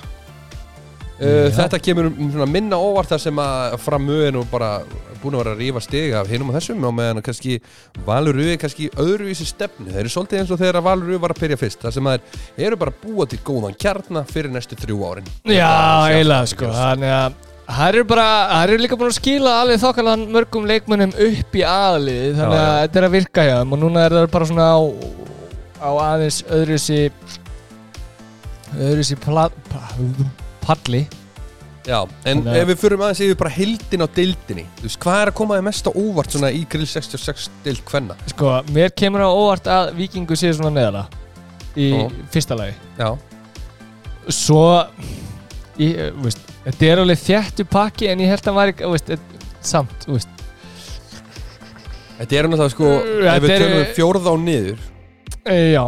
Uh, 1.21 1.51
þetta 1.53 1.77
kemur 1.85 2.09
um 2.09 2.31
svona 2.33 2.49
minna 2.49 2.79
óvart 2.81 3.11
þar 3.11 3.21
sem 3.21 3.41
að 3.43 3.75
framu 3.83 4.23
nú 4.33 4.45
bara 4.49 4.79
búin 5.21 5.35
að 5.37 5.43
vera 5.43 5.53
að 5.53 5.61
rífa 5.61 5.83
stig 5.85 6.15
af 6.17 6.31
hinum 6.33 6.49
og 6.49 6.57
þessum 6.57 6.87
og 6.89 6.95
meðan 6.97 7.21
kannski 7.25 7.59
Valur 8.07 8.39
U 8.41 8.47
er 8.49 8.57
kannski 8.61 8.89
öðruvísi 8.97 9.45
stefnu. 9.49 9.91
Þeir 9.91 10.01
eru 10.07 10.13
svolítið 10.15 10.41
eins 10.41 10.55
og 10.55 10.63
þegar 10.63 10.81
að 10.81 10.87
Valur 10.89 11.13
U 11.13 11.21
var 11.21 11.35
að 11.35 11.43
byrja 11.45 11.61
fyrst 11.61 11.85
þar 11.85 11.97
sem 11.99 12.09
að 12.09 12.25
þeir 12.57 12.67
eru 12.71 12.81
bara 12.81 12.97
búa 13.03 13.29
til 13.29 13.41
góðan 13.45 13.77
kjarna 13.85 14.25
fyrir 14.33 14.55
næstu 14.55 14.81
þrjú 14.81 15.05
árin. 15.11 15.31
Já, 15.45 15.69
eiginlega 16.09 16.51
sko. 16.55 16.73
Þannig 16.79 17.15
að 17.19 17.39
það 17.71 17.93
eru 17.93 18.05
bara, 18.11 18.27
það 18.51 18.65
eru 18.65 18.83
líka 18.85 18.99
búin 18.99 19.13
að 19.13 19.19
skila 19.21 19.57
alveg 19.61 19.83
þokkalega 19.85 20.31
mörgum 20.39 20.69
leikmönnum 20.71 21.13
upp 21.29 21.55
í 21.55 21.63
aðlið 21.67 22.41
Þannig 22.41 22.63
að 22.65 22.79
þetta 22.81 23.01
er 23.01 23.07
að 23.07 23.15
virka 23.15 23.45
hjá 23.47 23.57
þeim 23.61 23.77
og 23.77 23.83
núna 23.85 24.07
er 24.07 24.17
það 24.17 24.31
bara 24.33 24.49
svona 24.51 24.71
á, 24.75 24.81
á 25.81 25.91
aðeins 25.91 26.43
öðru 26.47 26.77
öðru 28.79 29.07
sér 29.07 29.19
palli 30.67 31.07
Já, 31.89 32.05
en 32.29 32.43
Þannig 32.45 32.59
ef 32.61 32.67
við 32.69 32.77
förum 32.83 33.03
aðeins 33.07 33.23
yfir 33.25 33.39
bara 33.41 33.53
heildin 33.55 34.05
á 34.05 34.09
deildinni 34.13 34.65
Þú 34.79 34.85
veist, 34.85 34.99
hvað 35.01 35.21
er 35.23 35.31
að 35.31 35.37
koma 35.39 35.57
þér 35.57 35.65
mest 35.71 35.89
á 35.89 35.93
óvart 35.97 36.35
svona 36.35 36.51
í 36.53 36.61
grill 36.69 36.89
66 36.91 37.47
deild 37.65 37.81
kvenna? 37.89 38.17
Sko, 38.29 38.51
mér 38.77 38.93
kemur 38.93 39.25
á 39.25 39.31
óvart 39.33 39.71
að 39.73 39.95
vikingu 39.97 40.37
sé 40.37 40.53
svona 40.53 40.75
neðala 40.77 41.07
í 41.81 41.89
Ó. 41.97 42.05
fyrsta 42.35 42.59
lagi 42.61 42.77
Já, 43.01 43.09
Svo 44.29 44.67
í, 45.81 45.89
eh, 45.95 46.13
veist, 46.21 46.45
Þetta 46.67 46.91
er 46.91 47.03
alveg 47.03 47.25
þjættu 47.25 47.67
pakki 47.73 48.11
en 48.13 48.21
ég 48.27 48.35
held 48.35 48.53
að 48.53 48.61
væri 48.61 48.77
þú 48.83 48.93
veist, 48.93 49.11
eh, 49.17 49.49
samt 49.65 50.07
veist. 50.07 50.37
þetta 52.21 52.37
er 52.37 52.51
náttúrulega 52.53 52.75
sko, 52.77 52.93
ef 53.25 53.43
við 53.47 53.57
tölum 53.57 53.93
fjórða 53.97 54.37
á 54.37 54.37
niður 54.37 54.90
E, 55.47 55.73
Já, 55.75 55.85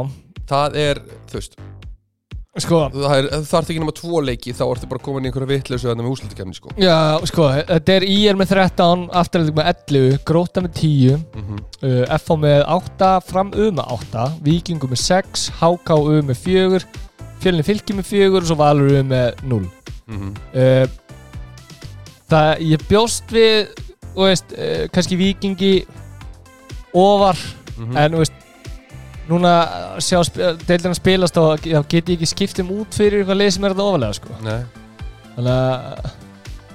Það 0.48 0.74
er, 0.76 0.98
þú 1.30 1.38
veist, 1.38 1.54
sko. 2.60 2.78
það 2.92 3.12
er, 3.18 3.28
þarf 3.48 3.68
ekki 3.70 3.80
nema 3.80 3.94
tvo 3.96 4.20
leiki 4.24 4.52
Þá 4.52 4.62
ertu 4.66 4.88
bara 4.90 5.00
komin 5.04 5.24
í 5.24 5.30
einhverja 5.30 5.48
vitleysu 5.52 5.88
þarna 5.88 6.04
með 6.04 6.12
úslutikefni 6.16 6.56
sko. 6.56 6.72
Já, 6.76 6.96
sko, 7.30 7.46
þetta 7.70 7.94
er 7.94 8.06
IR 8.08 8.36
með 8.40 8.50
13 8.52 9.06
afturhalding 9.22 9.56
með 9.56 9.70
11, 9.72 10.18
Gróta 10.28 10.64
með 10.64 10.74
10 10.80 11.22
mm 11.36 11.60
uh, 11.82 12.18
FH 12.18 12.36
með 12.42 12.58
8 12.74 13.12
fram 13.30 13.52
U 13.56 13.70
með 13.78 13.94
8, 13.96 14.26
Víkingu 14.44 14.90
með 14.92 15.00
6 15.04 15.46
HKU 15.62 16.18
með 16.28 16.42
4 16.44 16.82
Fjölni 17.42 17.64
fylki 17.66 17.96
með 17.98 18.10
4 18.12 18.36
og 18.42 18.44
svo 18.50 18.58
Valur 18.60 18.92
U 18.92 19.00
með 19.14 19.40
0 19.48 19.62
-hmm. 20.10 20.34
uh, 20.52 20.86
Það, 22.32 22.52
ég 22.64 22.84
bjóst 22.88 23.32
við 23.32 23.72
þú 24.12 24.28
veist, 24.28 24.52
uh, 24.58 24.84
kannski 24.92 25.16
Víkingi 25.16 25.74
ofar 26.92 27.36
Mhm. 27.78 27.96
en 27.96 28.12
þú 28.12 28.18
veist 28.20 28.32
núna 29.32 29.52
sjá 30.02 30.20
deildina 30.66 30.94
spilast 30.98 31.38
og 31.40 31.54
þá 31.62 31.78
get 31.88 32.08
ég 32.12 32.16
ekki 32.18 32.28
skipt 32.30 32.60
um 32.64 32.70
út 32.80 32.96
fyrir 32.98 33.22
eitthvað 33.22 33.40
leið 33.42 33.54
sem 33.56 33.64
er 33.68 33.74
þetta 33.76 33.88
ofalega 33.92 34.18
sko. 34.20 34.36
Nei 34.46 34.60
þannig 35.36 35.54
að 35.56 36.10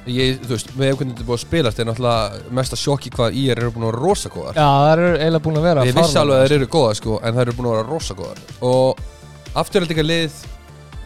Ég, 0.07 0.37
þú 0.39 0.53
veist, 0.53 0.69
með 0.79 0.91
hvernig 0.95 1.09
þetta 1.17 1.23
er 1.23 1.27
búið 1.27 1.35
að 1.35 1.41
spilast 1.41 1.79
er 1.83 1.87
náttúrulega 1.89 2.51
mesta 2.55 2.77
sjokki 2.79 3.09
hvað 3.11 3.33
í 3.35 3.41
er 3.51 3.59
eru 3.59 3.73
búin 3.75 3.83
að 3.83 3.91
vera 3.91 4.03
rosa 4.05 4.29
góðar 4.31 4.55
já, 4.55 4.63
það 4.63 4.91
eru 4.93 5.07
eiginlega 5.17 5.41
búin 5.47 5.57
að 5.59 5.65
vera 5.67 5.83
Ég 5.89 5.97
vissi 5.97 6.19
alveg 6.21 6.37
að 6.37 6.45
þeir 6.45 6.55
eru 6.61 6.67
góða 6.77 6.93
sko, 6.95 7.17
en 7.27 7.35
það 7.35 7.41
eru 7.43 7.55
búin 7.57 7.67
að 7.67 7.75
vera 7.75 7.89
rosa 7.91 8.15
góðar 8.15 8.39
Og 8.69 9.01
afturhaldingar 9.63 10.07
lið 10.07 10.37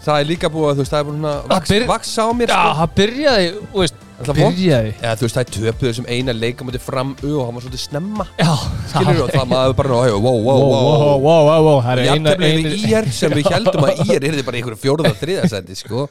Það 0.06 0.20
er 0.22 0.30
líka 0.30 0.52
búið 0.54 0.68
að, 0.70 0.76
þú 0.78 0.84
veist, 0.86 0.94
það 0.94 1.02
er 1.02 1.08
búin 1.10 1.26
að 1.32 1.50
vaks, 1.56 1.74
byr- 1.74 1.88
vaksa 1.90 2.22
á 2.22 2.30
mér 2.38 2.54
Já, 2.54 2.60
sko. 2.62 2.78
það 2.84 2.94
byrjaði, 3.02 3.50
þú 3.74 3.82
veist, 3.82 3.98
Það 3.98 4.01
byrjaði 4.28 4.92
þú 5.02 5.26
veist, 5.26 5.38
það 5.38 5.42
er 5.44 5.52
töpuð 5.56 5.94
sem 5.98 6.08
eina 6.12 6.36
leika 6.36 6.68
mútið 6.68 6.84
fram 6.86 7.14
og 7.22 7.40
hann 7.46 7.56
var 7.58 7.66
svolítið 7.66 7.82
snemma. 7.86 8.26
Já, 8.40 8.52
Skilur 8.92 9.22
og 9.26 9.32
það 9.34 9.48
maður 9.52 9.76
bara, 9.82 10.00
wow, 10.16 10.38
wow, 10.46 10.62
Wow, 10.82 11.24
wow, 11.26 11.50
wow, 11.68 11.82
það 11.86 12.04
er 12.04 12.14
eina, 12.16 12.36
IR 12.76 13.10
sem 13.16 13.36
við 13.36 13.50
heldum 13.56 13.88
að 13.90 14.04
IR 14.08 14.28
er 14.30 14.44
bara 14.48 14.58
í 14.58 14.62
einhverju 14.62 14.82
fjórða 14.82 15.14
þriðasæti 15.22 15.78
sko. 15.82 16.08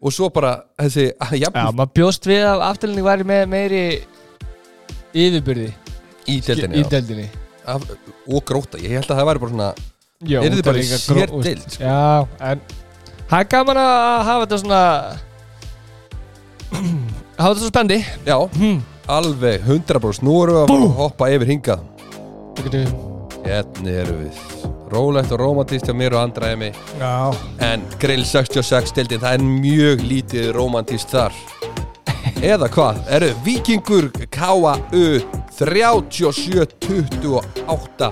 Og 0.00 0.14
svo 0.16 0.30
bara 0.32 0.54
þessi 0.80 1.10
Já, 1.42 1.48
maður 1.52 1.92
bjóst 1.98 2.28
við 2.30 2.46
að 2.48 2.64
afturlinni 2.70 3.04
væri 3.04 3.26
með 3.28 3.46
meiri 3.52 3.84
yfirbyrði 5.12 5.70
í 6.30 6.40
Af- 7.70 7.90
Og 8.30 8.44
gróta, 8.46 8.78
ég 8.80 8.94
held 8.96 9.10
að 9.10 9.18
það 9.20 9.26
væri 9.28 9.42
bara 9.42 9.52
svona 9.52 9.72
út 10.20 10.54
af 10.54 10.64
bara 10.64 10.82
sér 10.84 11.32
deild, 11.44 11.66
sko. 11.72 11.82
Já, 11.84 12.26
en 12.50 12.60
það 13.30 13.38
er 13.40 13.48
gaman 13.54 13.80
að 13.80 13.90
hafa 14.28 14.44
þetta 14.44 14.58
svona 14.62 14.80
hafa 17.40 17.54
þetta 17.54 17.64
svo 17.64 17.70
spendi 17.72 17.98
Já, 18.26 18.36
hm. 18.56 18.78
alveg 19.08 19.56
100% 19.66 20.26
Nú 20.26 20.34
erum 20.44 20.54
við 20.58 20.62
að 20.64 20.68
að 20.76 20.98
hoppa 21.00 21.24
yfir 21.34 21.48
hingað. 21.54 21.80
Já, 22.60 22.64
Hérna 23.40 23.90
erum 24.02 24.18
við. 24.24 24.34
Rólegt 24.90 25.30
og 25.32 25.38
romantist 25.40 25.86
hjá 25.86 25.94
mér 25.96 26.12
og 26.18 26.22
andra 26.24 26.44
emi. 26.52 26.70
En 27.62 27.80
grill 28.02 28.24
66 28.26 28.92
deildin 28.96 29.22
Það 29.22 29.34
er 29.38 29.42
mjög 29.46 29.98
lítið 30.04 30.44
romantist 30.56 31.08
þar. 31.14 31.32
Eða 32.40 32.70
hvað? 32.72 32.96
Eru 33.12 33.28
Víkingur 33.44 34.08
KAU 34.32 35.20
37-28 35.60 38.08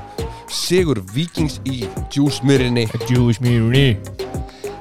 Sigur 0.52 1.00
Víkings 1.14 1.60
í 1.64 1.88
djúsmyrinni 2.12 2.84
Juice 3.08 3.40
re 3.40 3.96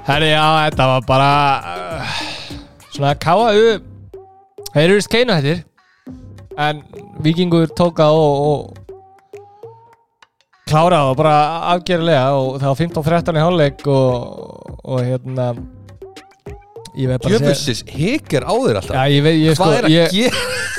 Herri, 0.08 0.30
já, 0.32 0.68
þetta 0.68 0.88
var 0.88 1.02
bara 1.08 1.62
uh, 2.00 2.06
svona 2.92 3.16
KAU 3.20 3.80
þeir 4.78 4.92
eru 4.94 5.02
skeinu 5.02 5.34
hættir 5.34 5.64
en 6.62 6.84
Víkingur 7.26 7.66
tóka 7.78 8.06
og, 8.14 8.34
og 8.50 8.60
kláraði 10.70 11.14
og 11.14 11.18
bara 11.18 11.38
afgerlega 11.74 12.28
og 12.38 12.60
það 12.62 12.70
var 12.70 12.78
15-13 12.84 13.40
í 13.40 13.42
hálfleik 13.42 13.82
og, 13.90 14.78
og 14.84 15.02
hérna 15.02 15.48
Jöfussis 16.98 17.84
hikar 17.92 18.48
á 18.48 18.54
þér 18.54 18.82
alltaf. 18.82 18.96
Já, 18.98 19.04
ég 19.14 19.26
veit, 19.28 19.38
ég 19.44 19.58
sko 19.58 19.68
Hvað 19.68 19.78
er 19.78 19.90
að 19.90 20.18
gera? 20.18 20.46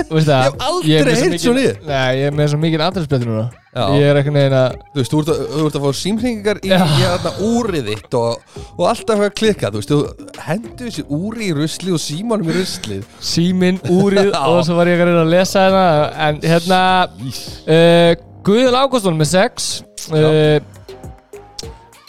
Ég 0.00 0.30
hef 0.30 0.54
aldrei 0.64 1.30
með 1.30 1.40
svo 1.42 1.52
niður. 1.54 1.78
Nei, 1.86 2.20
ég 2.20 2.28
er 2.28 2.34
með 2.34 2.48
svo 2.52 2.58
mikið 2.62 2.82
andræðsbjötu 2.86 3.26
núna. 3.28 3.42
Já. 3.70 3.82
Ég 3.98 4.04
er 4.06 4.18
ekki 4.20 4.32
neginn 4.34 4.56
að 4.56 4.76
Þú 4.80 5.00
veist, 5.00 5.12
þú 5.12 5.20
ert 5.20 5.30
að, 5.32 5.40
þú 5.50 5.64
ert 5.66 5.76
að 5.78 5.84
fá 5.84 5.98
símhringingar 6.00 6.60
í 6.62 6.70
hérna 6.72 7.32
úrið 7.46 7.90
þitt 7.90 8.16
og, 8.18 8.56
og 8.72 8.82
alltaf 8.90 9.22
að 9.26 9.34
klikka, 9.40 9.70
þú 9.70 9.82
veist, 9.82 9.92
þú 9.92 10.40
hendur 10.46 10.88
þessi 10.88 11.04
úri 11.18 11.50
í 11.50 11.54
rusli 11.58 11.94
og 11.94 12.02
símanum 12.02 12.50
í 12.50 12.56
ruslið. 12.56 13.06
Síminn, 13.30 13.80
úrið 13.92 14.32
og 14.50 14.60
svo 14.66 14.78
var 14.80 14.90
ég 14.90 15.02
að 15.02 15.10
reyna 15.10 15.24
að 15.26 15.32
lesa 15.36 15.64
hérna 15.66 15.86
En 16.26 16.42
hérna 16.44 16.82
uh, 17.10 18.12
Guðal 18.46 18.78
Ágústun 18.80 19.18
með 19.20 19.34
6 19.34 19.70
uh, 20.16 20.60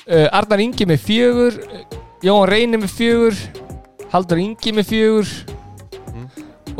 uh, 0.08 0.27
Arnar 0.32 0.63
Ingi 0.63 0.88
með 0.89 1.10
4 1.10 2.00
Jón 2.22 2.46
Reyni 2.46 2.78
með 2.78 2.92
4 3.00 3.62
Haldur 4.12 4.38
Ingi 4.42 4.74
með 4.78 4.92
4 4.92 5.58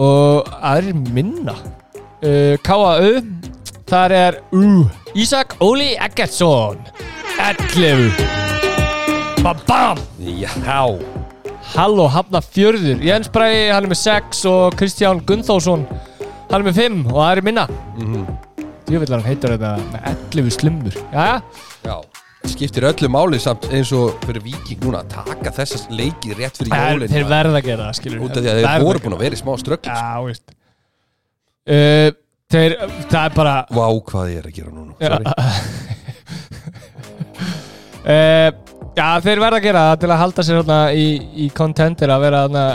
Og 0.02 0.52
aðrir 0.64 0.96
minna. 1.12 1.56
Uh, 2.22 2.56
K.A.U. 2.64 3.24
Þar 3.90 4.14
er 4.16 4.38
uh, 4.56 4.86
Ísak 5.18 5.58
Óli 5.66 5.96
Eggertsson 5.98 6.78
11 7.42 8.14
Bam 9.42 9.66
bam. 9.66 9.98
Já. 10.22 10.86
Halló 11.74 12.06
Hafna 12.12 12.44
fjörður 12.46 13.02
Jens 13.02 13.30
Bræði 13.34 13.68
hann 13.74 13.88
er 13.88 13.92
með 13.96 14.02
6 14.04 14.46
og 14.52 14.78
Kristján 14.78 15.26
Gunnþórsson 15.26 15.88
hann 15.90 16.62
er 16.62 16.68
með 16.70 16.82
5 16.84 17.04
og 17.10 17.22
aðrir 17.26 17.50
minna. 17.50 17.68
Mm 17.98 18.30
Djúvillar 18.92 19.22
hann 19.22 19.30
heitur 19.32 19.56
þetta 19.56 19.78
með 19.94 20.10
11 20.36 20.58
slumbur 20.60 20.98
Jæja. 21.14 21.38
Já 21.88 22.21
Skiptir 22.50 22.88
öllu 22.90 23.10
máli 23.12 23.40
samt 23.42 23.68
eins 23.70 23.92
og 23.94 24.18
fyrir 24.26 24.44
Víking 24.46 24.82
núna 24.82 25.04
að 25.04 25.14
taka 25.18 25.50
þessas 25.60 25.84
leiki 25.94 26.34
rétt 26.38 26.58
fyrir 26.58 26.74
En 26.74 26.96
jólin 26.96 27.12
Þeir 27.12 27.28
verða 27.30 27.58
að 27.60 27.68
gera 27.70 27.84
það 27.90 27.96
skilur 28.00 28.26
Út 28.26 28.34
af 28.34 28.42
því 28.42 28.50
að 28.52 28.58
þeir 28.62 28.88
voru 28.88 29.04
búin 29.04 29.16
að 29.18 29.24
vera 29.26 29.38
í 29.38 29.42
smá 29.42 29.54
ströggl 29.62 29.88
Já, 29.92 30.12
veist 30.26 30.48
uh, 30.52 32.10
Þeir, 32.52 32.72
það 33.12 33.24
er 33.24 33.34
bara 33.38 33.56
Vá, 33.72 33.86
hvað 34.12 34.26
ég 34.34 34.38
er 34.42 34.48
að 34.50 34.56
gera 34.58 34.72
núna 34.76 34.94
uh, 38.02 38.52
Já, 38.92 39.22
þeir 39.24 39.40
verða 39.40 39.60
að 39.62 39.64
gera 39.64 39.84
það 39.88 40.02
til 40.02 40.10
að 40.12 40.20
halda 40.20 40.44
sér 40.44 40.58
hérna 40.60 40.80
í, 40.92 41.06
í 41.46 41.48
contender 41.56 42.12
að 42.12 42.26
vera 42.26 42.42
hérna 42.44 42.66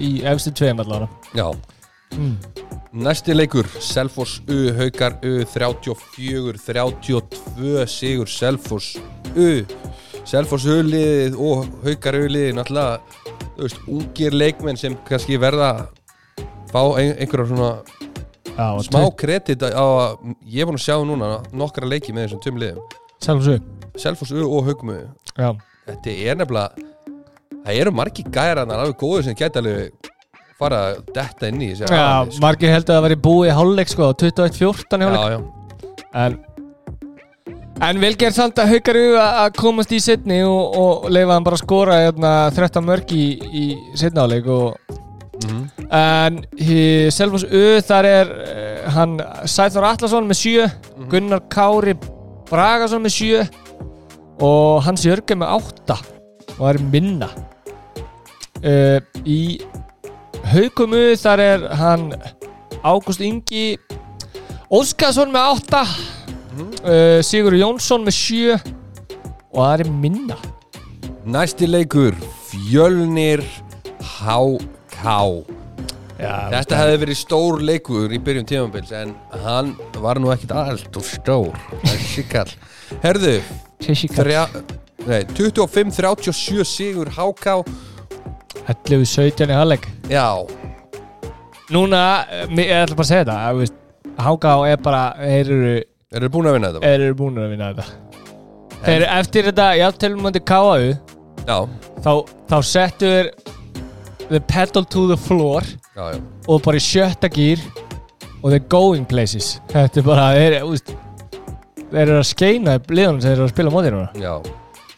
í 0.00 0.12
efstu 0.32 0.52
tveim 0.56 0.80
allavega. 0.80 1.08
Já. 1.36 1.48
Mm. 2.16 2.67
Næsti 2.98 3.34
leikur, 3.36 3.66
Selfoss 3.80 4.40
U, 4.50 4.56
Haukar 4.74 5.12
U, 5.22 5.44
34, 5.46 6.58
32 6.66 7.86
sigur 7.86 8.26
Selfoss 8.26 8.96
U. 9.36 9.62
Selfoss 10.26 10.66
U 10.66 10.80
liðið 10.82 11.36
og 11.38 11.68
Haukar 11.84 12.18
U 12.18 12.24
liðið 12.26 12.56
náttúrulega, 12.58 12.98
þú 13.54 13.62
veist, 13.62 13.84
ungir 13.98 14.34
leikmenn 14.34 14.80
sem 14.80 14.96
kannski 15.06 15.38
verða 15.38 15.70
að 15.76 16.42
fá 16.72 16.80
ein, 16.98 17.14
einhverja 17.22 17.48
svona 17.52 17.70
Já, 18.58 18.66
smá 18.88 19.04
kredit 19.14 19.62
á 19.62 19.78
að 19.78 20.34
ég 20.42 20.64
er 20.64 20.66
búin 20.66 20.80
að 20.80 20.86
sjá 20.88 20.98
núna 21.06 21.30
nokkra 21.54 21.86
leiki 21.86 22.10
með 22.10 22.26
þessum 22.26 22.42
tveim 22.42 22.58
liðum. 22.64 22.98
Sjálfsög 23.22 23.98
Selfoss 23.98 24.34
U 24.34 24.42
og 24.48 24.66
Haugum 24.66 24.96
U. 24.96 25.00
Já, 25.38 25.52
Þetta 25.86 26.20
er 26.26 26.42
nefnilega 26.42 26.88
það 27.62 27.78
eru 27.78 27.94
margi 27.94 28.26
gæranar 28.26 28.82
alveg 28.82 28.98
góður 29.00 29.28
sem 29.28 29.38
geta 29.38 29.62
alveg 29.62 29.94
fara 30.58 30.82
að 30.88 30.98
detta 31.14 31.48
inn 31.52 31.62
í 31.62 31.70
þessi 31.72 31.88
Já 31.88 32.02
aðeins, 32.02 32.34
sko. 32.36 32.42
margir 32.44 32.72
heldur 32.74 32.94
að 32.94 32.98
það 32.98 33.06
væri 33.08 33.18
búið 33.28 33.48
í 33.50 33.56
hálfleik 33.58 33.92
sko, 33.94 34.10
21-14 34.22 35.04
í 35.04 35.08
hálfleik 35.08 35.24
já, 35.24 35.38
já. 35.38 36.04
En 36.24 36.38
En 37.78 38.00
vel 38.02 38.16
gerð 38.18 38.34
samt 38.34 38.58
að 38.58 38.72
haukar 38.74 38.96
að 38.98 39.36
að 39.44 39.52
komast 39.54 39.92
í 39.94 40.00
setni 40.02 40.40
og, 40.42 40.72
og 40.82 41.04
leifa 41.14 41.36
hann 41.36 41.44
bara 41.46 41.54
að 41.54 41.62
skora 41.62 41.98
hérna, 42.02 42.32
13 42.56 42.82
mörg 42.88 43.12
í, 43.14 43.26
í 43.38 43.66
setni 43.98 44.24
áleik 44.24 44.48
og 44.50 44.96
Mhm. 45.38 45.86
En 45.94 46.38
í 46.58 46.76
Selfoss 47.14 47.44
U 47.46 47.60
þar 47.86 48.06
er 48.08 48.30
uh, 48.34 48.88
hann 48.90 49.12
Sæþór 49.46 49.84
Atlason 49.92 50.26
með 50.26 50.40
7 50.40 50.64
Gunnar 51.12 51.44
Kári 51.52 51.94
Bragason 52.50 53.04
með 53.04 53.14
7 53.14 53.44
og 54.42 54.82
Hans 54.82 55.06
Jörgen 55.06 55.38
með 55.38 55.54
8 55.60 55.94
og 55.94 56.58
það 56.58 56.72
er 56.72 56.80
minna 56.90 57.28
uh, 58.66 58.98
Í 59.22 59.38
Haukum 60.48 60.94
U 60.96 61.00
þar 61.20 61.40
er 61.44 61.64
hann 61.76 62.06
Ágúst 62.80 63.20
Ingi 63.20 63.76
Óskarsson 64.72 65.28
með 65.34 65.58
8 65.58 65.80
uh, 65.82 67.18
Sigur 67.26 67.56
Jónsson 67.58 68.06
með 68.06 68.16
7 68.16 68.54
og 68.56 69.58
það 69.58 69.82
er 69.82 69.90
minna. 69.92 70.38
Næsti 71.28 71.68
leikur 71.68 72.16
Fjölnir 72.48 73.42
HK 74.00 75.04
Já, 76.18 76.32
Þetta 76.54 76.78
hefði 76.80 76.96
verið 77.04 77.20
stór 77.20 77.60
leikur 77.68 78.14
í 78.16 78.20
byrjun 78.24 78.48
tímabils 78.48 78.94
en 78.96 79.12
hann 79.44 79.74
var 80.00 80.18
nú 80.22 80.32
ekkit 80.32 80.54
allt 80.56 80.96
og 80.96 81.04
stór 81.06 81.60
Þessi 81.84 82.24
kall. 82.30 82.56
Herðu, 83.04 83.36
þrjá, 83.84 84.46
nei, 85.04 85.20
25-37 85.36 86.64
sigur 86.72 87.12
HK 87.18 87.60
11-17 88.66 89.52
í 89.52 89.56
halleg 89.58 89.86
Já, 90.10 90.26
Núna, 91.70 92.02
eh, 92.32 92.46
ég 92.64 92.72
ætla 92.82 92.96
bara 92.96 93.06
að 93.06 93.10
segja 93.12 93.24
þetta 93.28 93.84
Háká 94.18 94.52
er 94.66 94.80
bara 94.82 95.02
þeir 95.20 95.50
eru, 95.54 95.74
eru 96.18 96.28
búin 96.34 96.48
að 96.50 96.56
vinna 96.56 96.70
þetta? 96.72 96.86
þeir 96.88 97.02
eru 97.06 97.14
búin 97.18 97.36
að 97.38 97.50
vinna 97.52 97.68
þetta. 97.70 97.84
Þeir 98.82 98.94
eru 98.96 99.08
eftir 99.18 99.48
þetta 99.50 99.66
jafntelum 99.78 100.24
mútið 100.26 100.44
káau 100.48 100.88
Já, 101.48 101.58
þá, 102.02 102.10
þá 102.50 102.56
settu 102.66 103.10
þeir 103.12 103.30
the 104.28 104.40
pedal 104.40 104.84
to 104.84 105.06
the 105.08 105.16
floor 105.16 105.62
já, 105.94 106.12
já. 106.12 106.18
og 106.48 106.62
bara 106.66 106.76
í 106.80 106.82
sjötta 106.84 107.30
gýr 107.32 107.62
og 108.42 108.50
they're 108.52 108.68
going 108.70 109.06
places. 109.08 109.58
Þetta 109.72 110.02
er 110.02 110.06
bara, 110.06 110.26
þeir, 110.36 110.58
þú 110.62 110.72
veist 110.74 110.92
þeir 111.88 112.02
eru 112.04 112.18
að 112.20 112.26
skeina 112.28 112.74
liðunum 112.84 113.20
sem 113.22 113.30
þeir 113.30 113.38
eru 113.38 113.46
að 113.46 113.54
spila 113.54 113.72
mótið 113.74 113.94
núna. 113.96 114.10
Já, 114.20 114.34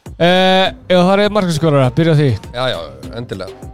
uh, 0.09 0.67
Ef 0.91 1.03
það 1.09 1.25
er 1.25 1.35
markaskólara, 1.37 1.91
byrja 1.97 2.15
á 2.15 2.21
því. 2.21 2.31
Já, 2.55 2.65
já, 2.73 2.79
endilega. 3.19 3.69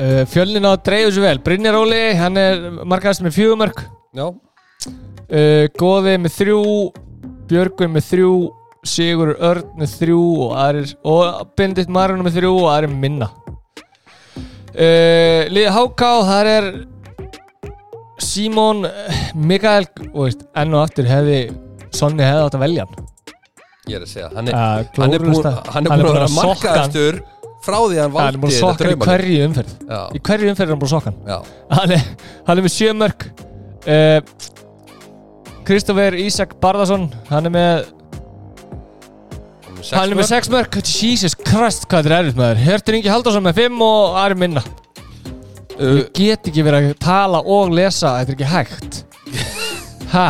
Uh, 0.00 0.22
Fjölnin 0.32 0.64
á 0.64 0.72
að 0.72 0.84
dreifðu 0.88 1.16
svo 1.16 1.26
vel. 1.26 1.40
Brynjar 1.44 1.76
Óli, 1.76 2.00
hann 2.16 2.40
er 2.40 2.62
markaðast 2.88 3.24
með 3.24 3.36
fjögumörk 3.36 3.82
Já, 4.16 4.24
uh, 4.30 5.66
Góði 5.76 6.14
með 6.22 6.32
þrjú 6.38 6.62
Björgun 7.50 7.92
með 7.92 8.06
þrjú 8.08 8.30
Sigur 8.88 9.34
Örn 9.36 9.74
með 9.76 9.92
þrjú 9.98 10.20
og, 10.46 10.54
aðrir, 10.56 10.94
og 11.04 11.50
Bindit 11.58 11.90
Marun 11.92 12.24
með 12.24 12.38
þrjú 12.38 12.54
og 12.62 12.70
aðrir 12.72 12.94
með 12.94 13.02
minna. 13.04 13.28
Uh, 14.70 15.44
Liði 15.52 15.74
Háká 15.74 16.10
þar 16.30 16.50
er 16.54 16.70
Símon 18.20 18.84
eh, 18.88 19.20
Mikael 19.34 19.86
og 20.12 20.26
veist, 20.26 20.44
enn 20.56 20.74
og 20.76 20.84
aftur 20.86 21.08
hefði 21.08 21.38
Sonni 21.96 22.24
hefði 22.24 22.44
átt 22.46 22.56
að 22.56 22.64
velja 22.64 22.84
hann 22.86 23.06
ég 23.88 23.96
er 23.96 24.04
að 24.04 24.10
segja 24.10 24.30
Hann 24.34 24.50
er, 24.50 24.56
uh, 24.56 24.60
hann 25.00 25.14
er 25.16 25.24
búin, 25.24 25.38
er 25.40 25.92
að 25.94 26.08
vera 26.10 26.32
markaðastur 26.34 27.20
frá 27.64 27.76
því 27.76 28.00
að 28.00 28.02
hann 28.02 28.16
hann 28.16 28.34
er 28.34 28.40
búin 28.40 28.50
valdi 28.50 28.56
að 28.56 28.64
sokka 28.64 28.90
í 28.90 28.98
hverju 29.04 29.46
umferð. 29.46 29.72
Já, 29.84 30.00
í 30.16 30.20
hverju 30.28 30.50
umferð 30.52 30.66
er 30.66 30.74
hann 30.74 30.80
búin 30.80 30.90
að 30.90 30.94
sokka 30.96 31.12
hann. 31.12 31.48
Hann 31.76 31.94
er, 31.96 32.04
hann 32.48 32.60
er 32.60 32.66
með 32.66 32.74
sjö 32.76 32.92
mörg 32.96 33.26
uh, 33.94 34.20
Kristoffer 35.68 36.16
Ísak 36.18 36.54
Barðarsson 36.62 37.08
hann 37.30 37.50
er 37.50 37.54
með 37.54 37.88
sex 39.80 39.92
hann 39.96 40.08
er 40.08 40.16
með 40.16 40.22
mörk. 40.22 40.32
6 40.32 40.52
mörg 40.54 40.80
Jesus 40.84 41.36
Christ 41.38 41.86
hvað 41.88 42.08
þetta 42.08 42.14
er 42.14 42.16
erfitt 42.20 42.40
maður. 42.40 42.64
Hjörtur 42.66 42.98
Ingi 42.98 43.12
Haldarsson 43.12 43.46
með 43.46 43.60
5 43.62 43.84
og 43.86 44.18
Ari 44.24 44.40
Minna. 44.40 44.64
Uh, 45.80 46.00
ég 46.00 46.10
get 46.16 46.50
ekki 46.50 46.64
verið 46.66 46.90
að 46.90 46.98
tala 47.04 47.40
og 47.44 47.72
lesa 47.76 48.18
þetta 48.20 48.34
er 48.34 48.38
ekki 48.38 48.50
hægt. 48.56 49.04
Ha 50.10 50.26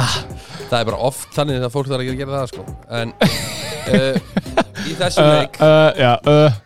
Það 0.70 0.78
er 0.78 0.88
bara 0.92 1.00
oft 1.10 1.34
þannig 1.34 1.64
að 1.66 1.72
fólk 1.74 1.90
þarf 1.90 2.04
ekki 2.04 2.14
að 2.14 2.20
gera 2.20 2.38
það 2.38 2.50
sko. 2.52 2.64
En 3.00 3.14
uh, 3.94 4.14
Í 4.86 4.94
þessu 5.00 5.24
uh, 5.24 5.32
leik 5.34 5.58
uh, 5.66 6.14
uh, 6.30 6.58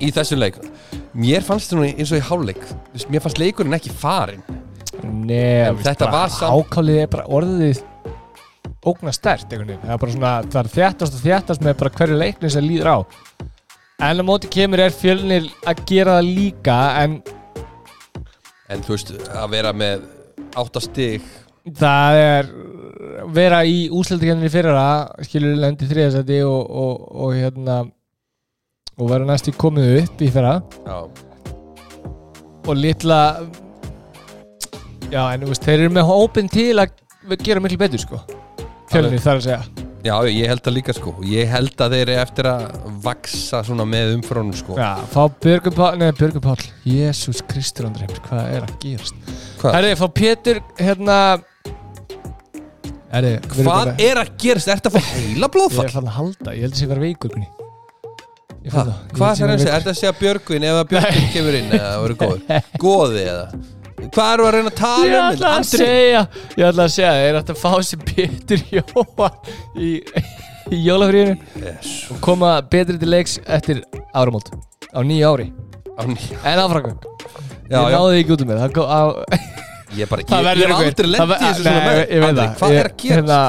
Í 0.00 0.10
þessu 0.16 0.38
leik. 0.40 0.56
Mér 1.20 1.44
fannst 1.44 1.72
það 1.72 1.80
nú 1.80 1.88
eins 1.90 2.14
og 2.14 2.20
í 2.20 2.24
veist, 2.94 3.10
Mér 3.12 3.24
fannst 3.24 3.40
leikurinn 3.42 3.76
ekki 3.76 3.92
farin 3.92 4.42
Nei, 5.04 5.70
þetta 5.84 6.08
var 6.12 6.32
samt- 6.32 6.56
Ákálið 6.56 7.02
er 7.04 7.10
bara 7.12 7.26
orðið 7.30 7.82
ógna 8.80 9.12
stert 9.12 9.50
einhvern 9.52 9.74
veginn. 9.74 9.82
Það 9.84 9.92
er 9.94 10.00
bara 10.02 10.14
svona, 10.14 10.32
það 10.48 10.60
er 10.60 10.70
þjættast 10.74 11.16
og 11.16 11.24
þjættast 11.24 11.64
með 11.66 11.76
bara 11.82 11.92
hverju 11.98 12.16
leikni 12.20 12.50
sem 12.52 12.64
líður 12.64 12.88
á. 12.88 12.98
En 14.00 14.22
á 14.22 14.24
móti 14.24 14.48
kemur 14.52 14.80
er 14.80 14.94
fjölnir 14.96 15.50
að 15.68 15.82
gera 15.90 16.16
það 16.16 16.30
líka 16.38 16.78
En 17.02 17.18
En 18.70 18.84
þú 18.86 18.94
veist 18.94 19.12
að 19.34 19.50
vera 19.52 19.72
með 19.76 20.06
áttastig 20.56 21.26
það 21.80 22.18
er 22.20 22.52
vera 23.34 23.62
í 23.68 23.88
úsleldikenninu 23.92 24.50
fyrir 24.52 24.76
það 24.76 25.26
skilur 25.28 25.58
lendi 25.64 25.88
þriðasæti 25.90 26.38
og, 26.46 26.60
og, 26.84 27.02
og 27.24 27.34
hérna 27.36 27.80
og 29.00 29.10
vera 29.10 29.28
næstu 29.28 29.54
komið 29.56 30.02
upp 30.02 30.24
í 30.24 30.30
fyrra. 30.32 30.54
Já, 30.86 30.98
og 32.68 32.74
litla 32.76 33.20
já 35.10 35.22
en 35.26 35.44
þú 35.44 35.52
veist 35.52 35.68
þeir 35.68 35.86
eru 35.86 35.94
með 35.96 36.10
hópin 36.10 36.50
til 36.52 36.72
að 36.78 36.96
gera 37.44 37.62
miklu 37.62 37.80
betur 37.80 38.04
sko. 38.04 38.24
Fjölnir 38.90 39.22
þar 39.22 39.40
að 39.40 39.46
segja 39.48 39.88
Já 40.00 40.14
ég 40.32 40.46
held 40.48 40.62
það 40.64 40.74
líka 40.78 40.94
sko 40.96 41.10
Ég 41.28 41.50
held 41.52 41.82
að 41.84 41.92
þeir 41.96 42.02
eru 42.06 42.14
eftir 42.22 42.46
að 42.48 42.62
vaksa 43.04 43.60
svona 43.66 43.84
með 43.88 44.14
umfrónum 44.16 44.54
sko 44.56 44.78
já, 44.78 44.94
fá 45.12 45.20
Björgur 45.44 45.74
Pál, 45.76 45.90
neða 46.00 46.14
Björgur 46.16 46.44
Pál 46.46 46.56
Jésús 46.88 47.42
Kristur 47.50 47.88
Andri 47.90 48.06
Heims, 48.06 48.22
hvað 48.24 48.48
er 48.56 48.64
að 48.64 48.74
gerast 48.80 49.32
herri, 49.66 49.90
fá 50.00 50.06
Pétur 50.16 50.62
hérna 50.80 51.16
herri, 53.12 53.34
hvað 53.52 53.90
er 54.00 54.20
að 54.22 54.30
gerast? 54.40 54.70
Ertu 54.72 54.88
að 54.92 54.96
fá 54.96 55.10
heila 55.12 55.48
ég 55.48 55.54
blóðfall? 55.56 55.84
er 55.88 55.94
fann 55.98 56.08
að 56.08 56.16
halda, 56.20 56.54
ég 56.56 56.64
held 56.64 56.76
að 56.76 56.80
sé 56.80 56.88
vera 56.94 57.04
veikur 57.04 57.34
kunni. 57.34 57.50
ég 58.64 58.70
Hva, 58.72 58.78
fann 58.78 58.88
það 58.88 59.02
Ég 59.10 59.18
hvað 59.18 59.28
er 59.28 59.34
að 59.34 59.34
það 59.34 59.34
að 59.34 59.36
sé 59.36 59.42
segja? 59.42 59.58
vera 59.58 59.76
Ertu 59.80 59.92
að 59.92 60.00
segja 60.00 60.14
Björgvin 60.22 60.66
ef 60.70 60.80
að 60.80 60.88
Björgvin 60.94 61.28
kemur 61.34 61.60
inn 61.60 61.70
eða 61.76 61.90
það 61.92 62.02
verður 62.06 62.18
góður? 62.24 62.64
Góði 62.86 63.26
eða? 63.26 63.46
Hvað 64.08 64.32
eru 64.34 64.46
að 64.48 64.54
reyna 64.56 64.70
að 64.70 64.72
Ég 64.72 64.80
tala 64.80 65.20
um? 65.20 65.34
ætla 65.34 65.50
að 65.58 65.64
segja 65.70 66.22
Ég 66.56 66.64
ætla 66.70 66.84
að 66.86 66.92
segja 66.96 67.12
Þeir 67.20 67.38
ætla 67.40 67.54
að 67.54 67.60
fá 67.60 67.72
sér 67.88 68.00
Pétur 68.10 68.64
Jóa 68.76 69.28
í, 69.76 69.90
í 70.70 70.80
jólafríðinu 70.86 71.36
Yes. 71.64 71.92
og 72.14 72.20
koma 72.24 72.54
betri 72.72 72.96
til 73.02 73.10
leiks 73.12 73.38
eftir 73.46 73.82
áramót 74.16 74.50
á 74.90 74.98
nýju 75.04 75.30
ári 75.34 75.48
Á 75.98 76.02
ný- 76.08 76.16
en 76.44 76.98
Já, 77.70 77.78
Ég 77.78 77.92
já, 77.92 77.94
náði 77.94 78.10
því 78.16 78.20
ekki 78.24 78.34
út 78.34 78.40
um 78.42 78.48
mér 78.50 78.58
Það, 78.64 78.72
kom 78.74 78.86
á, 78.90 79.00
ég 80.00 80.08
bara, 80.10 80.22
það 80.26 80.40
ég, 80.40 80.50
ég 80.50 80.66
einhver- 80.66 80.74
aldrei 80.74 81.06
það 81.06 81.10
lendið 81.14 81.30
ver- 81.30 81.42
þessu 81.44 81.62
svona 81.62 81.82
með 81.86 82.00
ég 82.00 82.24
Andri, 82.26 82.42
það. 82.42 82.54
hvað 82.58 82.70
Ég- 82.74 82.80
er 82.80 82.88
að 82.90 82.96
gerast? 83.04 83.16
hérna, 83.20 83.40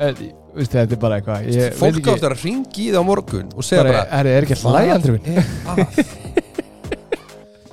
eh, 0.00 0.26
Þetta 0.58 0.94
er 0.96 0.98
bara 1.02 1.18
eitthvað 1.20 1.44
Ég 1.54 1.74
Fólk 1.78 2.08
áttur 2.14 2.32
að 2.34 2.40
ringi 2.46 2.86
í 2.86 2.90
það 2.90 2.98
á 2.98 3.04
morgun 3.06 3.50
og 3.54 3.66
segja 3.68 3.82
bara, 3.84 4.00
bara 4.08 4.22
Er, 4.22 4.30
er 4.38 4.46
ekki 4.48 4.56
hlæg 4.64 4.88
andri 4.94 5.12
minn? 5.18 6.44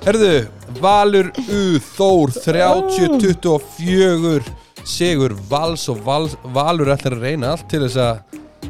Er? 0.06 0.14
Herðu, 0.14 0.46
Valur 0.78 1.34
U 1.50 1.82
Þór 1.82 2.30
30-24 2.38 4.46
Sigur 4.86 5.34
Vals 5.50 5.88
og 5.90 5.98
Vals, 6.06 6.36
Valur 6.54 6.92
ætlar 6.94 7.16
að 7.16 7.24
reyna 7.26 7.50
allt 7.56 7.66
til 7.70 7.80
þess 7.82 7.96
að 7.98 8.20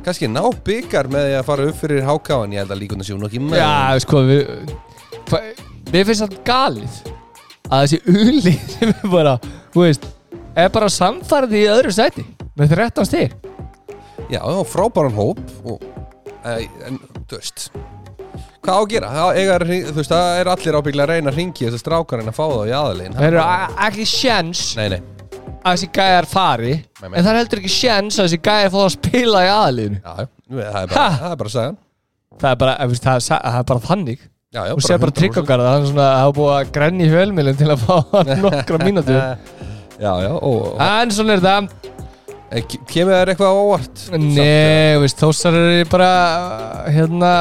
kannski 0.06 0.28
ná 0.30 0.40
byggar 0.64 1.08
með 1.12 1.22
því 1.28 1.34
að 1.36 1.48
fara 1.50 1.66
upp 1.68 1.76
fyrir 1.82 2.06
HK 2.06 2.28
en 2.38 2.54
ég 2.56 2.60
held 2.62 2.72
að 2.72 2.80
líkund 2.80 3.02
að 3.04 3.08
sjónu 3.10 3.28
ekki 3.28 3.40
með 3.44 3.60
Já, 3.60 3.74
sko 4.04 4.16
við, 4.24 4.42
hva, 5.28 5.38
Mér 5.92 6.04
finnst 6.08 6.24
það 6.24 6.38
galið 6.46 6.94
að 7.66 7.78
þessi 7.82 7.98
uli 8.14 8.54
sem 8.72 8.88
er 8.94 9.08
bara, 9.12 9.34
þú 9.74 9.80
veist 9.84 10.04
er 10.56 10.68
bara 10.72 10.88
samfærið 10.92 11.52
í 11.60 11.66
öðru 11.74 11.92
sæti 11.94 12.24
með 12.56 12.66
13 12.78 13.08
stig 13.10 13.30
Já, 14.32 14.40
frábæran 14.72 15.14
hóp 15.14 15.38
og, 15.68 15.78
e, 16.42 16.44
en, 16.88 16.96
þú 17.28 17.34
veist 17.36 17.58
hvað 18.66 18.76
á 18.76 18.80
að 18.82 18.88
gera? 18.92 19.10
Það, 19.16 19.40
eiga, 19.40 19.56
að 19.56 19.72
þú 19.88 19.96
veist, 20.00 20.12
það 20.12 20.40
er 20.40 20.50
allir 20.54 20.78
ábygglega 20.80 21.06
að 21.06 21.12
reyna 21.14 21.32
að 21.32 21.38
ringi 21.40 21.66
þess 21.66 21.76
að 21.78 21.82
strákar 21.84 22.22
en 22.24 22.30
að 22.32 22.36
fá 22.36 22.44
það 22.52 22.70
í 22.70 22.74
aðalegin 22.80 23.16
Það 23.16 23.28
eru 23.30 23.42
ekki 23.86 24.06
sjens 24.12 24.62
Nei, 24.78 24.86
nei, 24.94 25.00
að 25.56 25.72
þessi 25.76 25.90
gæjar 25.96 26.28
fari 26.30 26.74
Nei, 26.76 27.08
nei. 27.08 27.16
en 27.16 27.26
það 27.26 27.32
er 27.32 27.40
heldur 27.40 27.62
ekki 27.62 27.72
sjens 27.76 28.18
að 28.20 28.28
þessi 28.28 28.40
gæjar 28.50 28.72
fá 28.74 28.78
að 28.84 28.94
spila 28.96 29.42
í 29.46 29.50
aðliðinu 29.56 30.00
já, 30.02 30.14
já, 30.16 30.70
það 30.70 30.80
er 30.82 30.94
bara, 30.94 30.96
Ha? 30.96 31.10
það 31.16 31.32
er 31.32 31.40
bara 31.42 31.50
að 31.50 31.56
segja 31.56 31.74
það 32.36 32.50
er 32.52 32.58
bara, 32.62 32.76
ef, 32.84 32.90
veist, 32.92 33.06
það, 33.06 33.16
er, 33.20 33.24
sa- 33.30 33.42
það 33.46 33.60
er 33.62 33.68
bara 33.72 33.86
þannig 33.90 34.24
Já, 34.56 34.60
já, 34.70 34.72
og 34.76 34.82
sé 34.86 34.96
bara 35.02 35.10
100%. 35.12 35.18
tryggokkar 35.20 35.62
það 35.66 35.76
er 35.80 35.86
svona 35.90 36.04
að 36.06 36.20
hafa 36.22 36.34
búið 36.36 36.52
að 36.56 36.68
grenni 36.76 37.04
í 37.06 37.10
fjölmilin 37.12 37.56
til 37.58 37.68
að 37.74 37.82
fá 37.82 37.96
nokkra 38.46 38.78
mínútur 38.84 39.18
Já, 40.06 40.10
já, 40.22 40.30
og, 40.36 40.58
og 40.76 40.80
en 40.86 41.12
svona 41.16 41.34
er 41.38 41.42
það 41.44 41.66
e, 42.52 42.62
ke- 42.68 42.80
kemur 42.92 43.16
þér 43.16 43.32
eitthvað 43.32 43.52
á 43.52 43.56
óvart? 43.64 44.02
Nei, 44.12 44.96
veist, 45.02 45.18
þósar 45.24 45.56
eru 45.56 45.86
bara 45.90 46.10
hérna, 46.94 47.32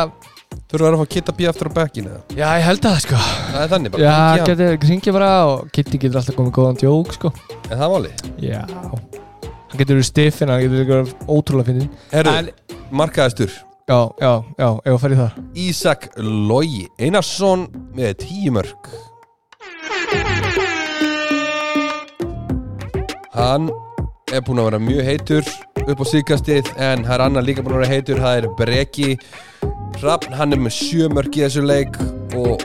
Þú 0.65 0.77
eru 0.79 0.85
að 0.87 0.95
fá 0.97 1.03
að 1.05 1.09
kitta 1.13 1.33
bí 1.37 1.45
aftur 1.49 1.69
á 1.69 1.73
bekkinu 1.77 2.09
eða? 2.09 2.21
já 2.39 2.47
ég 2.57 2.63
held 2.65 2.85
að 2.89 2.95
sko. 3.03 3.19
Það 3.53 3.61
er 3.65 3.69
þannig 3.73 3.91
bara, 3.93 4.01
Já, 4.03 4.13
hann. 4.15 4.45
getur 4.49 4.87
hringi 4.89 5.11
bara 5.13 5.29
og 5.51 5.67
Kitty 5.75 5.99
getur 6.01 6.17
alltaf 6.21 6.35
komið 6.39 6.55
góðan 6.57 6.79
djók 6.81 7.13
sko. 7.13 7.31
Er 7.69 7.77
það 7.77 7.93
máli? 7.93 8.11
Já. 8.41 8.63
Hann 8.65 9.77
getur 9.81 9.95
verið 9.99 10.07
stiffin, 10.09 10.49
hann 10.49 10.63
getur 10.65 10.89
verið 10.89 11.13
ótrúlega 11.29 11.69
fyndin 11.69 11.89
Herru, 12.11 12.33
En- 12.33 12.51
markaðistur 12.91 13.53
Já, 13.85 13.99
já, 14.17 14.31
já, 14.57 14.69
ef 14.81 14.93
að 14.95 14.99
fara 15.03 15.13
í 15.13 15.19
það. 15.21 15.31
Ísak 15.67 16.07
Logi 16.17 16.87
Einarsson 16.97 17.67
með 17.93 18.15
tíu 18.25 18.51
mörg 18.55 18.89
Hann 23.35 23.69
er 24.33 24.41
búinn 24.41 24.61
að 24.63 24.69
vera 24.71 24.79
mjög 24.81 25.05
heitur 25.05 25.49
upp 25.85 25.99
á 26.01 26.05
síkastið 26.09 26.69
en 26.81 27.03
það 27.05 27.13
er 27.19 27.23
annar 27.27 27.45
líka 27.45 27.61
búinn 27.61 27.77
að 27.77 27.83
vera 27.83 27.93
heitur 27.93 28.21
það 28.23 28.37
er 28.39 28.47
Breki 28.57 29.09
Hrafn, 30.01 30.33
hann 30.35 30.53
er 30.55 30.59
með 30.61 30.75
sjö 30.75 31.07
mörg 31.13 31.35
í 31.37 31.43
þessu 31.45 31.63
leik 31.65 31.95
og 32.35 32.61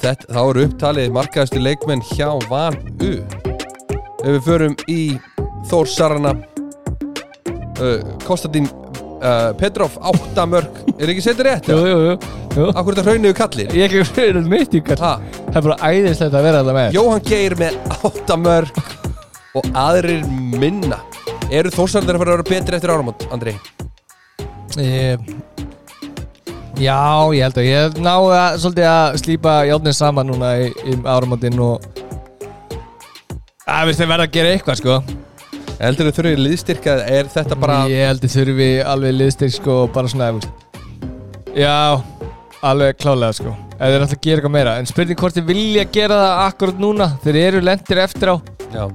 þetta, 0.00 0.28
þá 0.28 0.40
eru 0.42 0.64
upptalið 0.68 1.14
markaðistu 1.16 1.62
leikmenn 1.62 2.04
hjá 2.12 2.28
Van 2.50 2.76
U. 3.00 3.12
Ef 4.20 4.28
við 4.28 4.42
förum 4.44 4.76
í 4.90 5.00
Þór 5.70 5.88
Sarana 5.88 6.34
uh, 7.80 8.00
Konstantín 8.26 8.68
uh, 8.68 9.50
Petrov, 9.60 9.96
8 10.12 10.46
mörg 10.48 10.80
Er 10.98 11.12
ekki 11.12 11.24
setið 11.24 11.46
rétt? 11.48 11.68
Jú, 11.72 11.80
jú, 11.88 11.98
jú. 12.10 12.68
Akkur 12.74 12.92
þetta 12.96 13.06
hraunniðu 13.06 13.36
kallir 13.38 13.74
Ég 13.76 13.88
ekki 13.88 14.04
verið 14.18 14.48
mitt 14.50 14.76
í 14.76 14.82
kall 14.84 15.00
ha, 15.04 15.12
Það 15.50 15.60
er 15.60 15.66
bara 15.68 15.90
æðislegt 15.92 16.36
að 16.36 16.46
vera 16.48 16.62
þetta 16.62 16.76
með. 16.76 16.96
Jóhann 16.98 17.24
Geir 17.28 17.56
með 17.60 17.78
8 18.10 18.38
mörg 18.40 18.82
Og 19.58 19.70
aðrir 19.74 20.26
minna. 20.60 21.00
Eru 21.50 21.72
þórsarðir 21.74 22.14
að 22.14 22.22
fara 22.22 22.34
að 22.36 22.36
vera 22.36 22.50
betri 22.52 22.76
eftir 22.76 22.92
áramót, 22.94 23.24
Andri? 23.34 23.56
ég, 24.78 25.18
Já, 26.80 27.28
ég 27.36 27.42
held 27.44 27.58
að 27.60 27.66
ég 27.68 27.96
náði 28.00 28.36
að, 28.38 28.54
svolítið 28.62 28.86
að 28.88 29.16
slípa 29.20 29.54
játnin 29.68 29.96
saman 29.96 30.30
núna 30.30 30.52
í, 30.62 30.68
í 30.88 30.94
áramótin 31.04 31.58
og 31.60 31.82
að 33.68 33.90
við 33.90 33.98
þeim 33.98 34.12
verða 34.14 34.24
að 34.24 34.36
gera 34.36 34.52
eitthvað 34.54 34.78
sko. 34.80 34.94
Heldur 35.80 36.08
þau 36.08 36.16
þurfið 36.16 36.40
liðstyrka 36.44 36.94
Er 37.08 37.28
þetta 37.32 37.56
bara 37.60 37.76
Ég 37.88 38.08
held 38.08 38.24
að 38.24 38.32
þurfi 38.34 38.68
alveg 38.92 39.12
liðstyrk 39.16 39.54
sko 39.58 39.76
og 39.82 39.92
bara 39.92 40.08
svona 40.12 40.30
þú 40.30 40.40
veist. 40.40 40.64
Já, 41.56 41.76
alveg 42.70 42.96
klálega 43.00 43.36
sko. 43.36 43.52
Ef 43.76 43.82
þeir 43.84 44.04
ætla 44.06 44.16
að 44.16 44.24
gera 44.24 44.40
eitthvað 44.40 44.54
meira. 44.54 44.76
En 44.80 44.88
spurning 44.88 45.20
hvort 45.20 45.36
þeir 45.36 45.46
vilja 45.50 45.84
gera 45.98 46.20
það 46.22 46.40
akkurat 46.46 46.80
núna. 46.80 47.10
Þeir 47.26 47.40
eru 47.42 47.60
lendir 47.64 48.00
eftir 48.06 48.32
á. 48.32 48.36
Já, 48.72 48.86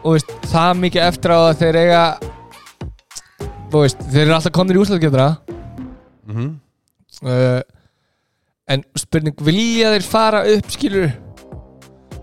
Og 0.00 0.16
veist, 0.16 0.34
það 0.50 0.82
mikið 0.82 1.06
eftir 1.06 1.36
á 1.36 1.38
að 1.38 1.62
þeir 1.62 1.78
eiga 1.84 2.02
Þú 3.70 3.84
veist, 3.84 4.02
þeir 4.10 4.24
eru 4.24 4.36
alltaf 4.38 4.56
komnir 4.58 4.80
í 4.80 4.82
úslæðgjöfna 4.82 5.28
mhm 6.30 6.50
uh, 7.26 7.60
En 8.70 8.84
spurning 8.98 9.34
vilja 9.42 9.90
þeir 9.96 10.04
fara 10.06 10.40
upp 10.46 10.68
skilur 10.70 11.08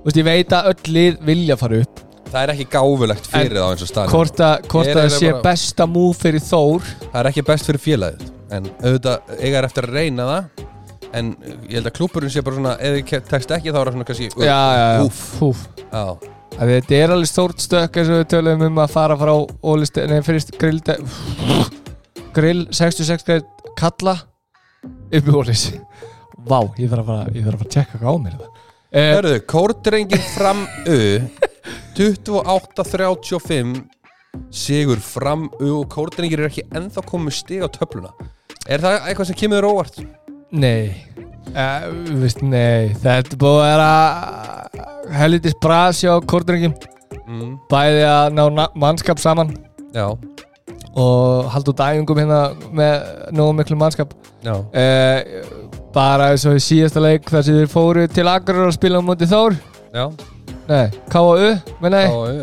veist, 0.05 0.15
ég 0.15 0.23
veit 0.27 0.53
að 0.55 0.69
öll 0.71 0.93
lið 0.95 1.17
vilja 1.27 1.57
fara 1.59 1.81
upp. 1.83 2.03
Það 2.27 2.37
er 2.43 2.51
ekki 2.53 2.65
gáfulegt 2.71 3.27
fyrir 3.31 3.57
þá 3.57 3.65
eins 3.71 3.83
og 3.83 3.89
staðan 3.89 4.13
Hvort 4.13 4.39
að, 4.43 4.69
það 4.71 5.09
sé 5.15 5.31
bara- 5.31 5.43
besta 5.47 5.87
múf 5.87 6.21
fyrir 6.23 6.43
Þór? 6.43 6.87
Það 7.03 7.19
er 7.21 7.29
ekki 7.31 7.43
best 7.47 7.67
fyrir 7.67 7.83
félagið. 7.83 8.23
En 8.55 8.69
auðvitað 8.79 9.35
eiga 9.41 9.59
er 9.61 9.67
eftir 9.67 9.87
að 9.89 9.97
reyna 9.97 10.27
það 10.31 10.63
En 11.17 11.29
ég 11.67 11.77
held 11.77 11.87
að 11.87 11.95
klúburinn 11.95 12.31
sé 12.31 12.43
bara 12.43 12.55
svona 12.57 12.73
Ef 12.83 12.95
þið 12.97 13.27
tekst 13.31 13.51
ekki 13.55 13.71
þá 13.71 13.77
er 13.79 13.87
það 13.89 13.93
svona 13.95 14.07
kannski 14.07 14.27
Já, 14.43 14.59
já, 14.75 14.87
já, 14.87 15.03
Úff. 15.07 15.21
úff. 15.47 15.61
Já, 15.87 16.03
að 16.57 16.71
Þetta 16.73 16.97
er 16.99 17.13
alveg 17.15 17.31
stórt 17.31 17.63
stökk 17.63 17.99
eins 18.01 18.11
og 18.11 18.19
við 18.21 18.27
töluðum 18.33 18.65
um 18.67 18.81
að 18.83 18.91
fara 18.95 19.17
frá 19.19 19.33
ólist, 19.71 19.99
nei, 20.11 20.19
fyrst 20.27 20.51
grill 20.59 20.81
grill 22.35 22.65
66 22.75 23.23
greið 23.27 23.47
kalla 23.79 24.17
upp 25.11 25.29
í 25.29 25.35
ólis 25.35 25.67
Vá, 26.47 26.59
ég 26.77 26.89
þarf 26.91 27.01
að 27.01 27.07
fara, 27.09 27.27
ég 27.33 27.43
þarf 27.43 27.53
að 27.53 27.59
fara 27.59 27.67
að 27.67 27.75
tjekka 27.75 27.99
hvað 28.01 28.09
á 28.11 28.15
mér 28.23 28.33
þetta 28.37 28.49
eh, 28.91 29.11
Hörðu, 29.15 29.37
kórdrengin 29.53 30.25
fram 30.33 30.63
U 30.87 30.99
28-35 31.97 33.77
Sigur 34.53 35.01
fram 35.01 35.47
U 35.57 35.71
og 35.79 35.87
kórdrengir 35.91 36.43
eru 36.43 36.51
ekki 36.51 36.67
ennþá 36.77 37.01
komið 37.09 37.33
stig 37.39 37.63
á 37.65 37.67
töfluna. 37.73 38.11
Er 38.69 38.83
það 38.83 39.07
eitthvað 39.09 39.29
sem 39.31 39.39
kemur 39.39 39.65
óvart? 39.65 39.97
Nei. 40.53 40.93
Uh, 41.47 41.87
veist, 42.21 42.43
Nei, 42.45 42.93
þetta 43.01 43.33
er 43.33 43.41
búið 43.41 43.57
að 43.63 43.71
vera 43.71 45.17
helvitis 45.17 45.57
brasi 45.63 46.05
á 46.05 46.15
kórdrengjum 46.21 46.75
Mm, 47.27 47.57
bæði 47.67 48.03
að 48.07 48.29
ná 48.37 48.67
mannskap 48.79 49.19
saman. 49.19 49.49
Já, 49.91 50.13
og 50.97 51.49
halda 51.53 51.73
út 51.73 51.83
æfingum 51.87 52.19
hérna 52.21 52.39
með 52.75 53.09
nógu 53.37 53.57
miklu 53.59 53.77
mannskap. 53.79 54.13
Uh, 54.73 55.19
bara 55.95 56.31
eins 56.33 56.45
og 56.49 56.57
í 56.57 56.63
síðasta 56.63 57.01
leik 57.03 57.29
þar 57.31 57.45
sem 57.47 57.59
þeir 57.61 57.69
fóru 57.71 58.07
til 58.11 58.27
Akurur 58.29 58.69
að 58.69 58.75
spila 58.77 59.01
á 59.01 59.03
móti 59.05 59.29
Þór. 59.29 59.55
Nei, 60.67 60.87
K.A.U. 61.11 61.53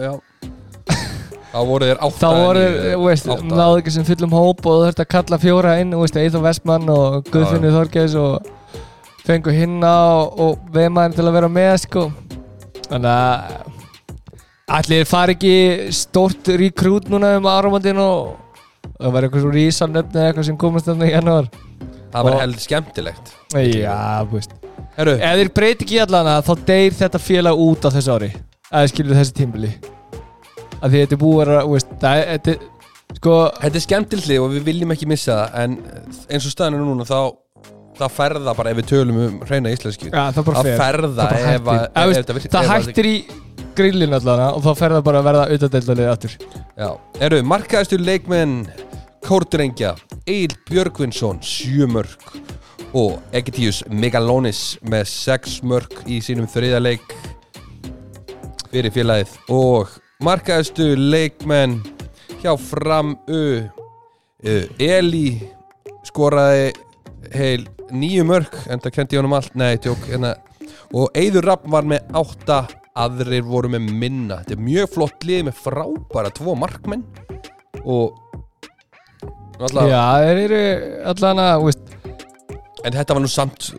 já. 0.06 0.14
Þá 1.54 1.60
voru 1.68 1.86
þér 1.86 2.00
átta 2.02 2.18
Þá 2.18 2.38
voru, 2.40 2.62
veist, 3.04 3.28
átta. 3.30 3.44
náðu 3.60 3.76
ekki 3.78 3.92
sem 3.94 4.06
fullum 4.08 4.32
hóp 4.34 4.64
og 4.66 4.72
þú 4.80 4.86
þurft 4.88 5.02
að 5.04 5.10
kalla 5.12 5.38
fjóra 5.38 5.74
inn, 5.82 5.92
Eithor 5.94 6.42
Vestmann 6.42 6.88
og 6.90 7.28
Guðfinnur 7.30 7.76
Þorgeis 7.76 8.16
og 8.18 8.48
fengu 9.24 9.54
hinna 9.54 9.92
og, 10.16 10.40
og 10.42 10.72
veðmaður 10.74 11.14
til 11.20 11.28
að 11.28 11.36
vera 11.36 11.52
með, 11.54 11.76
sko. 11.84 12.08
Þannig 12.88 13.12
að 13.12 13.73
allir 14.68 15.04
fari 15.08 15.34
ekki 15.36 15.54
stórt 15.94 16.48
rekrút 16.58 17.08
núna 17.12 17.34
um 17.38 17.48
áramöndin 17.50 17.98
og 18.00 18.36
það 19.00 19.12
var 19.14 19.26
eitthvað 19.26 19.44
svo 19.44 19.52
rísanöfni 19.54 20.20
eða 20.20 20.28
eitthvað 20.30 20.48
sem 20.48 20.58
komast 20.60 20.88
þarna 20.88 21.08
í 21.08 21.12
janúar. 21.14 21.48
Það 22.14 22.24
var 22.28 22.32
og- 22.36 22.40
held 22.44 22.60
skemmtilegt. 22.62 23.32
Já, 23.54 23.98
þú 24.24 24.38
veist. 24.38 24.52
Herru, 24.96 25.14
Ef 25.18 25.36
þeir 25.40 25.50
breyti 25.54 25.84
ekki 25.84 26.00
allana 26.04 26.36
þá 26.46 26.52
deyr 26.66 26.92
þetta 26.94 27.18
félag 27.18 27.58
út 27.58 27.82
á 27.84 27.90
þessu 27.90 28.12
ári. 28.14 28.30
Að 28.72 28.88
skilur 28.92 29.16
þessi 29.18 29.34
tímbili 29.34 29.72
að 30.84 30.90
því 30.90 31.00
þetta 31.02 31.12
er 31.16 31.20
búið 31.22 31.34
að 31.34 31.46
vera, 31.46 31.62
þú 31.64 31.72
veist, 31.74 31.90
það 32.00 32.16
er 32.20 32.26
þetta 32.38 32.50
er- 32.54 33.16
sko, 33.18 33.34
þetta 33.60 33.74
er 33.80 33.84
skemmtilegt 33.84 34.40
og 34.40 34.50
við 34.54 34.62
viljum 34.68 34.90
ekki 34.94 35.06
missa 35.06 35.32
það 35.32 35.54
En 35.64 35.76
eins 36.30 36.46
og 36.46 36.52
staðan 36.54 36.74
er 36.74 36.80
núna 36.84 37.04
þá 37.08 37.18
Það 37.94 38.10
ferða 38.10 38.56
bara 38.58 38.70
ef 38.70 38.76
við 38.80 38.86
tölum 38.90 39.18
um 39.28 39.40
hreina 39.46 39.70
íslensku 39.70 40.08
ja, 40.10 40.24
það 40.34 40.44
bara 40.48 40.56
Það 40.58 40.64
fer. 40.64 40.78
ferða 40.80 41.14
Það 41.14 41.30
bara 41.30 41.38
ef, 41.38 41.60
að- 41.62 41.78
hættir. 41.78 41.84
ef, 41.84 41.94
Eða, 41.94 42.06
veist, 42.10 42.20
þetta 42.20 42.34
virk- 42.34 42.50
það 42.50 42.64
ef 42.64 42.70
að- 42.70 42.88
hættir 42.88 43.06
í 43.06 43.24
grillin 43.76 44.16
allana 44.16 44.50
og 44.54 44.64
þá 44.64 44.72
fer 44.78 44.94
það 44.96 45.06
bara 45.06 45.20
að 45.20 45.28
verða 45.28 45.44
auðvitaðdeildalið 45.48 46.10
aftur. 46.10 46.34
Já, 46.78 46.88
eru 47.26 47.40
markaðistu 47.46 47.98
leikmenn 48.00 48.58
Kórdrengja 49.24 49.94
Egil 50.28 50.56
Björgvinsson, 50.68 51.40
7 51.42 51.88
mörg 51.88 52.26
og 52.94 53.18
Egitius 53.34 53.82
Megalonis 53.90 54.76
með 54.86 55.08
6 55.10 55.58
mörg 55.66 56.04
í 56.06 56.20
sínum 56.24 56.48
þriða 56.50 56.82
leik 56.84 57.14
fyrir 58.70 58.92
félagið. 58.94 59.34
Og 59.54 59.90
markaðistu 60.24 60.92
leikmenn 60.98 61.80
hjá 62.42 62.54
Fram 62.60 63.16
U 63.26 63.42
uh, 63.64 64.64
Eli 64.78 65.40
skoraði 66.04 66.72
heil 67.34 67.64
nýju 67.94 68.24
mörg 68.28 68.54
en 68.68 68.82
það 68.82 68.96
kendi 68.98 69.18
honum 69.18 69.36
allt, 69.36 69.54
nei, 69.58 69.76
tjók 69.80 70.04
hérna. 70.08 70.36
og 70.92 71.10
Eiður 71.16 71.48
Rapp 71.50 71.68
var 71.70 71.86
með 71.88 72.04
átta 72.14 72.64
aðrir 72.94 73.46
voru 73.46 73.70
með 73.74 73.88
minna. 73.90 74.40
Þetta 74.42 74.54
er 74.56 74.66
mjög 74.68 74.92
flott 74.94 75.26
lið 75.26 75.46
með 75.48 75.62
frábæra 75.64 76.30
tvo 76.34 76.54
markmenn 76.58 77.02
og 77.84 78.14
alltaf, 79.58 79.88
Já, 79.90 80.02
þeir 80.22 80.42
eru 80.44 80.62
þú 81.18 81.66
veist 81.66 81.84
en 82.84 82.94
þetta 82.94 83.16
var 83.16 83.24
nú 83.24 83.30
samt 83.32 83.70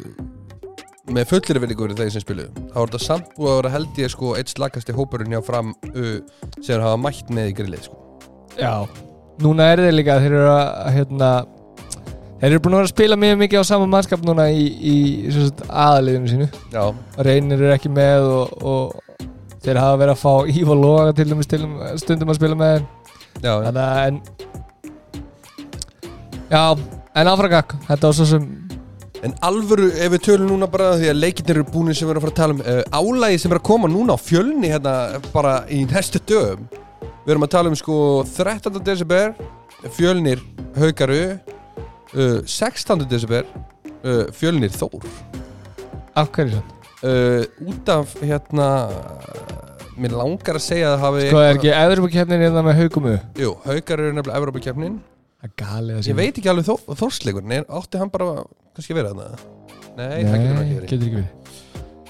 með 1.16 1.28
fullir 1.30 1.62
vinningur 1.62 1.94
þeir 1.96 2.14
sem 2.14 2.24
spiluðu. 2.24 2.66
Þá 2.72 2.78
var 2.80 2.92
þetta 2.92 3.04
samt 3.06 3.34
búið 3.38 3.52
að 3.52 3.60
vera 3.60 3.74
held 3.76 4.00
ég 4.02 4.14
sko 4.14 4.32
eitt 4.38 4.52
slagasti 4.52 4.96
hópurinn 4.98 5.36
hjá 5.36 5.42
fram 5.46 5.76
uh, 5.94 6.16
sem 6.60 6.82
hafa 6.82 6.98
mætt 7.00 7.30
með 7.34 7.52
í 7.52 7.58
grillið 7.60 7.86
sko. 7.88 8.00
Já, 8.58 8.74
núna 9.44 9.70
er 9.74 9.84
þeir 9.86 9.98
líka 10.00 10.18
þeir 10.24 10.38
eru 10.40 10.50
að, 10.50 10.72
hérna 10.96 11.32
þeir 12.42 12.50
eru 12.50 12.64
búin 12.66 12.76
að 12.76 12.82
vera 12.82 12.90
að 12.90 12.94
spila 12.96 13.20
mjög 13.22 13.40
mikið 13.44 13.64
á 13.64 13.66
sama 13.70 13.90
mannskap 13.92 14.26
núna 14.26 14.50
í, 14.50 14.66
í 14.66 14.96
aðaliðinu 15.70 16.34
sínu. 16.34 16.50
Já, 16.74 16.84
reynir 17.30 17.62
eru 17.62 17.76
ekki 17.78 17.94
með 17.94 18.30
og, 18.32 18.56
og 18.66 19.05
þeir 19.66 19.82
hafa 19.82 20.02
verið 20.02 20.14
að 20.14 20.22
fá 20.22 20.58
Ív 20.60 20.72
og 20.74 20.82
Loga 20.82 21.16
til 21.16 21.28
dæmis 21.30 21.50
til 21.50 21.64
stundum 22.02 22.32
að 22.32 22.38
spila 22.40 22.58
með 22.60 22.86
þannig 23.42 23.82
að 23.82 24.02
en 24.06 24.20
já, 26.52 26.62
en 27.18 27.32
áfragak 27.32 27.76
þetta 27.88 28.12
var 28.12 28.18
svo 28.20 28.28
sem 28.30 28.46
en 29.26 29.34
alvöru 29.48 29.90
ef 29.90 30.14
við 30.14 30.24
tölum 30.28 30.52
núna 30.52 30.70
bara 30.70 30.94
því 31.00 31.10
að 31.10 31.22
leikirnir 31.24 31.60
eru 31.60 31.68
búin 31.74 31.96
sem 31.98 32.06
við 32.06 32.14
erum 32.14 32.22
að 32.22 32.28
fara 32.28 32.34
að 32.36 32.42
tala 32.42 32.56
um 32.56 32.62
uh, 32.62 32.84
álægi 33.00 33.42
sem 33.42 33.54
er 33.56 33.60
að 33.60 33.68
koma 33.72 33.90
núna 33.90 34.18
á 34.18 34.20
fjölni 34.22 34.70
hérna 34.70 34.96
bara 35.34 35.56
í 35.74 35.82
næstu 35.90 36.22
dögum 36.30 36.68
við 37.26 37.34
erum 37.34 37.48
að 37.48 37.54
tala 37.56 37.72
um 37.72 37.80
sko 37.80 37.98
13. 38.36 38.78
desember 38.86 39.34
fjölnir 39.98 40.46
haugaru 40.78 41.22
uh, 41.34 42.40
16. 42.46 43.08
desember 43.10 43.50
uh, 44.06 44.26
fjölnir 44.36 44.74
þór 44.78 45.10
af 46.16 46.30
hverju 46.36 46.62
svona 46.62 46.76
uh, 47.04 47.42
út 47.66 47.92
af 47.96 48.16
hérna 48.22 48.70
mér 49.96 50.16
langar 50.16 50.60
að 50.60 50.66
segja 50.66 50.92
að 50.92 50.96
það 50.96 51.04
hafi 51.08 51.28
sko 51.30 51.42
er 51.42 51.58
ekki 51.58 51.76
Evropakefnin 51.76 52.48
hérna 52.48 52.64
með 52.66 52.82
haugumu 52.84 53.18
jú, 53.40 53.52
haugar 53.68 54.02
eru 54.02 54.16
nefnilega 54.16 54.42
Evrópakefnin 54.42 54.98
það 55.54 56.08
ég 56.08 56.18
veit 56.18 56.38
ekki 56.38 56.50
alveg 56.50 56.66
þó, 56.66 56.94
þórsleikur. 56.98 57.46
En 57.46 57.66
átti 57.78 58.02
hann 58.02 58.12
bara 58.14 58.44
kannski 58.76 58.94
að 58.94 59.00
vera 59.00 59.12
þarna? 59.14 59.26
Nei, 59.96 60.24
það 60.26 60.38
getur 60.40 60.56
hann 60.56 60.62
ekki 60.64 60.76
verið. 60.76 60.90
Getur 60.90 61.08
ekki 61.08 61.20
verið. 61.20 61.34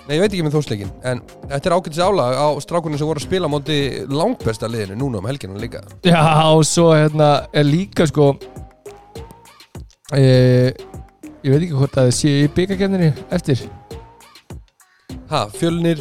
Nei, 0.05 0.13
ég 0.13 0.21
veit 0.21 0.33
ekki 0.35 0.43
með 0.45 0.53
þósleikin 0.53 0.89
En 1.09 1.21
þetta 1.49 1.69
er 1.69 1.73
ágætis 1.73 2.01
álag 2.05 2.35
á 2.37 2.47
strákunum 2.61 2.99
sem 3.01 3.09
voru 3.09 3.17
að 3.17 3.25
spila 3.25 3.49
móti 3.49 3.77
langbesta 4.05 4.69
liðinu 4.69 4.99
núna 4.99 5.17
um 5.17 5.25
helginu 5.25 5.57
líka. 5.57 5.81
Já, 6.05 6.21
og 6.45 6.61
svo 6.69 6.91
hérna 6.93 7.29
er 7.49 7.65
líka 7.65 8.05
sko 8.09 8.35
e, 10.13 10.21
Ég 11.41 11.49
veit 11.49 11.63
ekki 11.63 11.73
hvort 11.73 11.97
að 11.97 12.11
það 12.11 12.13
sé 12.19 12.35
í 12.43 12.51
byggakefninni 12.53 13.09
eftir 13.33 13.65
Ha, 15.35 15.41
fjölnir 15.59 15.99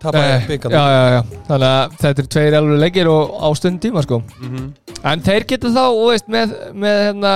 Tapaði 0.00 0.28
Eh, 0.32 0.44
byggan 0.48 0.72
Já, 0.72 0.82
já, 0.88 1.00
já, 1.12 1.22
þannig 1.48 1.66
að 1.70 1.96
þetta 2.00 2.22
er 2.22 2.28
tveir 2.34 2.54
alveg 2.56 2.78
leikir 2.80 3.08
og 3.12 3.34
á 3.36 3.48
stundum 3.58 3.80
tíma 3.84 4.02
sko. 4.06 4.22
Mhm. 4.40 4.70
En 5.10 5.20
þeir 5.26 5.44
geta 5.50 5.68
þá, 5.74 5.82
veist, 6.08 6.28
með, 6.32 6.54
með 6.72 6.96
hérna 7.08 7.32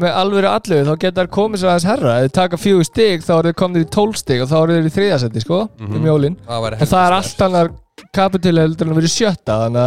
með 0.00 0.14
alvöru 0.16 0.48
allu, 0.48 0.78
þá 0.88 0.92
geta 1.02 1.20
þær 1.20 1.28
komið 1.36 1.60
svo 1.60 1.68
aðeins 1.68 1.84
herra 1.90 2.14
ef 2.16 2.24
þeir 2.24 2.32
taka 2.38 2.56
fjögur 2.62 2.86
stig, 2.88 3.20
þá 3.26 3.32
eru 3.36 3.50
þeir 3.50 3.58
komnir 3.60 3.84
í 3.84 3.90
tól 3.92 4.14
stig 4.16 4.40
og 4.40 4.48
þá 4.48 4.56
eru 4.62 4.76
þeir 4.78 4.88
í 4.88 4.94
þriðasetti, 4.96 5.42
sko 5.44 5.58
Mhm. 5.80 5.96
um 5.98 6.06
jólin, 6.08 6.36
Það 6.48 6.62
væri 6.64 6.80
og 6.80 6.88
það 6.88 7.04
er 7.06 7.16
allt 7.18 7.42
annar 7.46 7.68
kapitúli 8.16 8.60
heldur 8.64 8.86
en 8.88 8.92
að 8.94 9.00
vera 9.02 9.12
sjötta, 9.12 9.58
þannig 9.66 9.84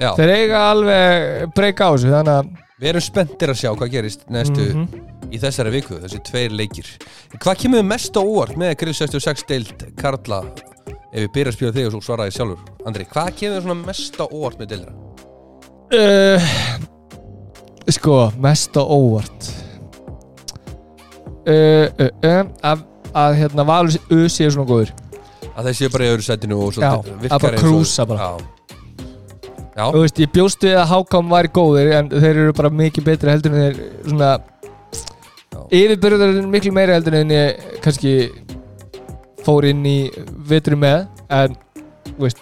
að 0.00 0.16
þeir 0.16 0.32
eiga 0.38 0.62
alveg 0.70 1.52
breyka 1.54 1.84
á 1.84 1.90
þessu, 1.92 2.14
þannig 2.16 2.34
að 2.38 2.46
Við 2.82 2.88
erum 2.90 3.04
spenntir 3.04 3.52
að 3.52 3.58
sjá 3.60 3.70
hvað 3.78 3.90
gerist 3.92 4.24
næstu 4.34 4.64
Mhm. 4.74 4.86
í 5.30 5.38
þessari 5.38 5.70
viku, 5.70 5.94
þessi 6.02 6.18
tveir 6.26 6.50
leikir 6.50 6.88
Hvað 7.38 7.58
kemur 7.62 7.84
mest 7.86 8.16
á 8.18 8.22
óvart 8.22 8.56
með 8.58 8.74
Grill 8.80 8.94
66 8.94 9.44
deild 9.46 9.84
Karla 9.96 10.40
ef 11.14 11.20
við 11.22 11.28
byrja 11.36 11.52
að 11.52 11.56
spila 11.58 11.72
þig 11.76 11.86
og 11.86 11.92
svo 11.94 12.00
svaraði 12.02 12.34
sjálfur 12.34 12.58
Andri, 12.86 13.04
hvað 13.06 13.30
kemur 13.38 13.78
mest 13.86 14.18
á 14.18 14.26
óvart 14.26 14.58
með 14.58 14.66
deildina? 14.72 14.94
uh, 15.94 16.40
Sko, 17.94 18.32
mest 18.40 18.74
á 18.74 18.82
óvart 18.82 19.50
uh, 21.46 21.86
uh, 21.94 22.42
að, 22.64 22.84
að 23.14 23.36
hérna 23.38 23.66
Valur 23.68 24.28
séu 24.32 24.50
svona 24.50 24.66
góður 24.66 24.90
Að 25.54 25.68
þeir 25.70 25.78
séu 25.78 25.92
bara 25.94 26.04
í 26.08 26.10
öðru 26.10 26.26
sætinu 26.26 26.58
og 26.58 26.74
Já, 26.74 26.90
að 26.90 27.12
virkar 27.22 27.38
bara 27.44 27.52
eins 27.54 27.62
og- 27.62 27.70
krúsa 27.70 28.06
bara. 28.10 28.18
Já, 28.18 28.30
Já. 28.34 28.50
Þú 29.74 30.02
veist, 30.04 30.20
ég 30.22 30.30
bjóst 30.30 30.62
við 30.62 30.76
að 30.78 30.90
Hákam 30.92 31.30
væri 31.32 31.50
góðir 31.54 31.92
en 31.98 32.10
þeir 32.12 32.30
eru 32.44 32.54
bara 32.54 32.70
mikið 32.70 33.06
betri 33.08 33.32
heldur 33.32 33.54
en 33.54 33.64
þeir 33.64 33.78
svona 34.06 34.32
er 35.74 36.46
miklu 36.50 36.72
meira 36.74 36.94
heldur 36.94 37.16
en 37.18 37.32
ég 37.34 37.64
kannski 37.82 38.12
fór 39.44 39.66
inn 39.68 39.82
í 39.86 39.98
vitri 40.48 40.78
með 40.78 41.08
en 41.34 41.56
veist 42.20 42.38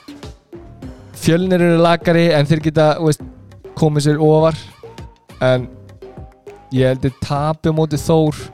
fjölnir 1.23 1.63
eru 1.63 1.81
lagari 1.81 2.29
en 2.37 2.49
þeir 2.51 2.67
geta 2.67 2.89
veist, 3.01 3.23
komið 3.79 4.09
sér 4.09 4.21
ofar 4.23 4.59
en 5.41 5.65
ég 6.75 6.93
held 6.93 7.09
að 7.09 7.23
tapi 7.25 7.73
á 7.73 7.77
móti 7.77 8.01
Þór 8.01 8.45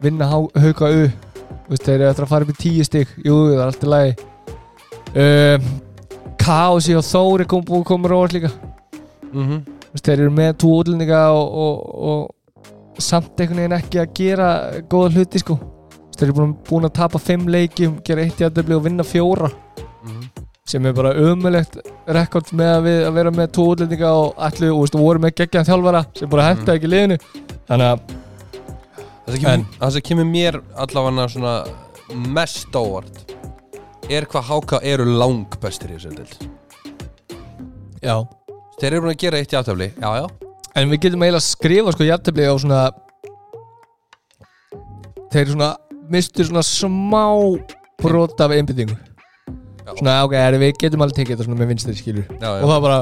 vinna 0.00 0.30
hauka 0.30 0.94
u 0.94 1.10
Þú 1.70 1.76
veist, 1.76 1.84
þeir 1.86 2.00
eru 2.00 2.10
eftir 2.10 2.24
að 2.24 2.30
fara 2.32 2.46
upp 2.46 2.50
í 2.50 2.58
tíu 2.58 2.82
stygg 2.82 3.10
jú, 3.22 3.34
það 3.46 3.60
er 3.60 3.68
allt 3.68 3.84
í 3.86 3.90
lagi. 3.92 4.14
Um, 5.22 5.66
Kaosi 6.50 6.96
og 6.98 7.04
Þór 7.06 7.44
er 7.44 7.48
kom, 7.50 7.62
koma 7.86 8.10
rót 8.10 8.34
líka. 8.34 8.50
Þú 9.30 9.44
veist, 9.94 10.06
þeir 10.06 10.16
eru 10.16 10.32
með 10.34 10.56
tvo 10.58 10.70
útlendinga 10.80 11.20
og, 11.36 11.52
og, 11.64 11.76
og 12.10 13.02
samt 13.02 13.38
einhvern 13.38 13.62
veginn 13.62 13.76
ekki 13.76 14.00
að 14.02 14.14
gera 14.18 14.48
góða 14.90 15.12
hluti 15.14 15.42
sko. 15.42 15.56
Þeir 16.16 16.26
eru 16.26 16.36
búin, 16.40 16.54
búin 16.66 16.88
að 16.88 16.96
tapa 16.98 17.20
fimm 17.22 17.46
leiki 17.50 17.92
gera 18.06 18.24
eitt 18.26 18.42
jættabli 18.42 18.74
og 18.74 18.82
vinna 18.88 19.06
fjóra. 19.06 19.52
Mhm. 20.00 20.46
sem 20.70 20.84
er 20.86 20.92
bara 20.94 21.10
ömulegt 21.18 21.80
rekord 22.06 22.52
með 22.54 22.68
að, 22.76 22.84
við, 22.84 22.98
að 23.08 23.16
vera 23.16 23.30
með 23.34 23.48
tvo 23.56 23.64
útlendinga 23.72 24.10
og 24.14 24.36
allir, 24.38 24.74
voru 24.94 25.18
með 25.18 25.32
geggjan 25.40 25.66
þjálfara 25.66 26.04
sem 26.14 26.30
bara 26.30 26.44
henta 26.46 26.76
ekki 26.76 26.90
liðinu. 26.90 27.18
Þannig 27.66 27.86
að 27.88 28.18
Það 29.30 29.92
sem 29.94 30.02
kemur, 30.02 30.26
mér 30.26 30.60
allavega 30.78 31.26
svona 31.30 31.54
mest 32.34 32.74
á 32.74 32.82
óvart 32.82 33.39
er 34.10 34.26
hvað 34.30 34.48
háka 34.50 34.80
eru 34.86 35.06
langbestir 35.06 35.94
í 35.94 35.98
þessu 35.98 36.14
deild 36.18 36.36
já. 38.00 38.16
Þeir 38.80 38.92
eru 38.94 39.02
búin 39.04 39.12
að 39.14 39.20
gera 39.24 39.40
eitt 39.42 39.52
játafli 39.52 39.90
Já, 39.96 40.10
já 40.22 40.26
en 40.78 40.90
við 40.90 41.06
getum 41.06 41.24
eiginlega 41.24 41.40
að 41.42 41.48
skrifa 41.48 41.94
sko 41.94 42.06
jættabli 42.06 42.46
á 42.46 42.54
svona 42.62 42.80
þeir 45.30 45.42
eru 45.42 45.54
svona 45.54 45.70
mistu 46.10 46.46
svona 46.46 46.62
smá 46.66 47.24
brot 48.00 48.40
af 48.42 48.54
einbyttingu 48.54 48.96
Já. 48.96 49.92
svona 49.98 50.14
ok, 50.26 50.36
er, 50.38 50.58
við 50.62 50.76
getum 50.78 51.02
alveg 51.04 51.18
tekið 51.18 51.34
þetta 51.34 51.48
svona 51.48 51.60
með 51.60 51.72
vinstri 51.74 51.96
skilur 51.98 52.26
Já, 52.30 52.46
já. 52.46 52.62
og 52.62 52.70
það 52.70 52.86
bara 52.86 53.00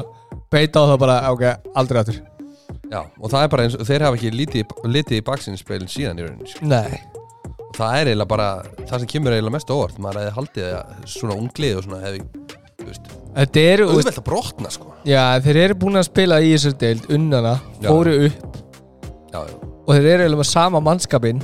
beita 0.53 0.81
á 0.81 0.85
það 0.89 0.99
bara 1.05 1.21
ok, 1.35 1.47
aldrei 1.83 2.01
aftur 2.03 2.21
Já, 2.89 3.03
og 3.05 3.29
það 3.29 3.43
er 3.43 3.53
bara 3.53 3.65
eins 3.67 3.77
og 3.77 3.85
þeir 3.85 4.05
hafa 4.07 4.17
ekki 4.17 4.31
litið, 4.33 4.75
litið 4.89 5.21
í 5.21 5.25
baksinnspeilin 5.27 5.91
síðan 5.93 6.21
í 6.21 6.25
rauninni 6.25 6.49
sko. 6.49 6.69
nei, 6.69 7.01
og 7.13 7.18
það 7.79 7.97
er 8.01 8.11
eiginlega 8.11 8.31
bara 8.33 8.49
það 8.89 8.95
sem 9.03 9.11
kemur 9.15 9.35
eiginlega 9.37 9.55
mest 9.57 9.73
óvart 9.75 9.99
maður 10.03 10.21
hefði 10.25 10.37
haldið 10.39 10.69
að 10.79 10.95
svona 11.15 11.37
unglið 11.39 11.77
og 11.81 11.85
svona 11.87 12.01
hefði 12.05 12.23
þetta 13.39 13.63
eru 13.75 13.87
auðvelt 13.93 14.19
að 14.19 14.25
brotna 14.27 14.71
sko. 14.73 14.93
Já, 15.07 15.23
þeir 15.45 15.59
eru 15.67 15.75
búin 15.83 15.99
að 16.01 16.07
spila 16.09 16.39
í 16.43 16.53
þessar 16.55 16.75
deild 16.81 17.09
unnana, 17.15 17.53
Já. 17.83 17.89
fóru 17.91 18.15
upp 18.29 18.57
Já, 19.29 19.41
já, 19.45 19.55
og 19.59 19.91
þeir 19.93 20.09
eru 20.09 20.25
eiginlega 20.25 20.41
með 20.41 20.49
sama 20.51 20.81
mannskapin 20.83 21.43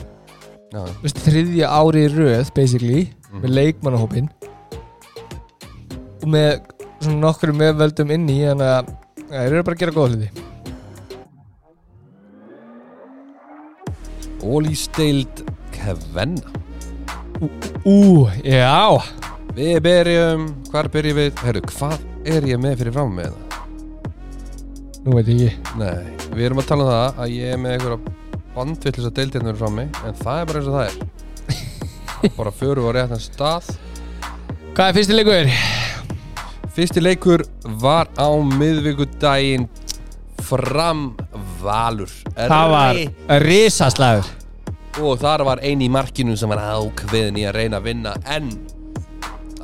já, 0.74 0.80
veist, 1.04 1.20
þriðja 1.26 1.68
ári 1.76 2.06
í 2.06 2.12
röð 2.14 2.50
basically, 2.56 3.02
Mhm. 3.34 3.42
með 3.44 3.54
leikmannahópin 3.58 4.28
og 6.22 6.28
með 6.32 6.50
svona 7.02 7.20
nokkru 7.26 7.52
meðveldum 7.58 8.10
inn 8.14 8.28
í 8.32 8.40
þannig 8.46 8.70
að 8.72 8.90
ja, 9.28 9.38
þeir 9.42 9.52
eru 9.52 9.62
bara 9.66 9.74
að 9.76 9.82
gera 9.84 9.92
góða 9.98 10.10
hluti. 10.14 10.30
Ólísteild 14.44 15.42
Kvenna. 15.74 16.54
Ú, 17.84 18.26
já. 18.46 18.98
Við 19.54 19.78
byrjum, 19.84 20.46
hvar 20.72 20.88
byrjum 20.90 21.18
við? 21.18 21.42
Herru, 21.44 21.62
hvað 21.74 21.98
er 22.26 22.46
ég 22.48 22.60
með 22.62 22.80
fyrir 22.80 22.94
fram 22.96 23.12
með? 23.14 23.34
Það? 23.34 24.08
Nú 25.04 25.16
veit 25.18 25.30
ég 25.30 25.42
ekki. 25.44 25.78
Nei, 25.78 26.14
við 26.32 26.46
erum 26.48 26.62
að 26.62 26.68
tala 26.70 26.84
um 26.86 26.90
það 26.90 27.22
að 27.24 27.34
ég 27.34 27.52
er 27.54 27.60
með 27.60 27.76
einhverja 27.76 28.14
bandvillis 28.54 29.08
að 29.08 29.16
deildinu 29.18 29.50
fyrir 29.50 29.60
frammi 29.60 29.86
en 30.08 30.18
það 30.22 30.40
er 30.40 30.48
bara 30.50 30.62
eins 30.62 30.70
og 30.70 30.78
það 30.78 30.86
er. 30.88 30.98
Bara 32.38 32.54
förum 32.56 32.86
á 32.88 32.90
réttan 32.96 33.20
stað. 33.20 33.66
Hvað 34.74 34.86
er 34.86 34.96
fyrsti 34.96 35.18
leikur? 35.18 35.50
Fyrsti 36.74 37.02
leikur 37.04 37.44
var 37.82 38.08
á 38.16 38.28
miðvikudaginn 38.32 39.68
fram 40.44 41.10
Valur 41.62 42.10
Það 42.34 42.72
var 42.72 42.98
risaslagur 43.44 44.32
og 45.02 45.18
þar 45.22 45.44
var 45.48 45.62
eini 45.64 45.88
í 45.88 45.92
markinu 45.92 46.36
sem 46.38 46.50
var 46.52 46.62
ákveðin 46.62 47.40
í 47.40 47.46
að 47.48 47.56
reyna 47.58 47.80
að 47.80 47.88
vinna 47.88 48.12
en 48.30 48.52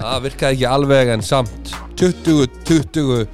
það 0.00 0.24
virkaði 0.26 0.56
ekki 0.56 0.66
alveg 0.70 1.12
en 1.14 1.22
samt 1.24 1.74
20-20 2.00 3.26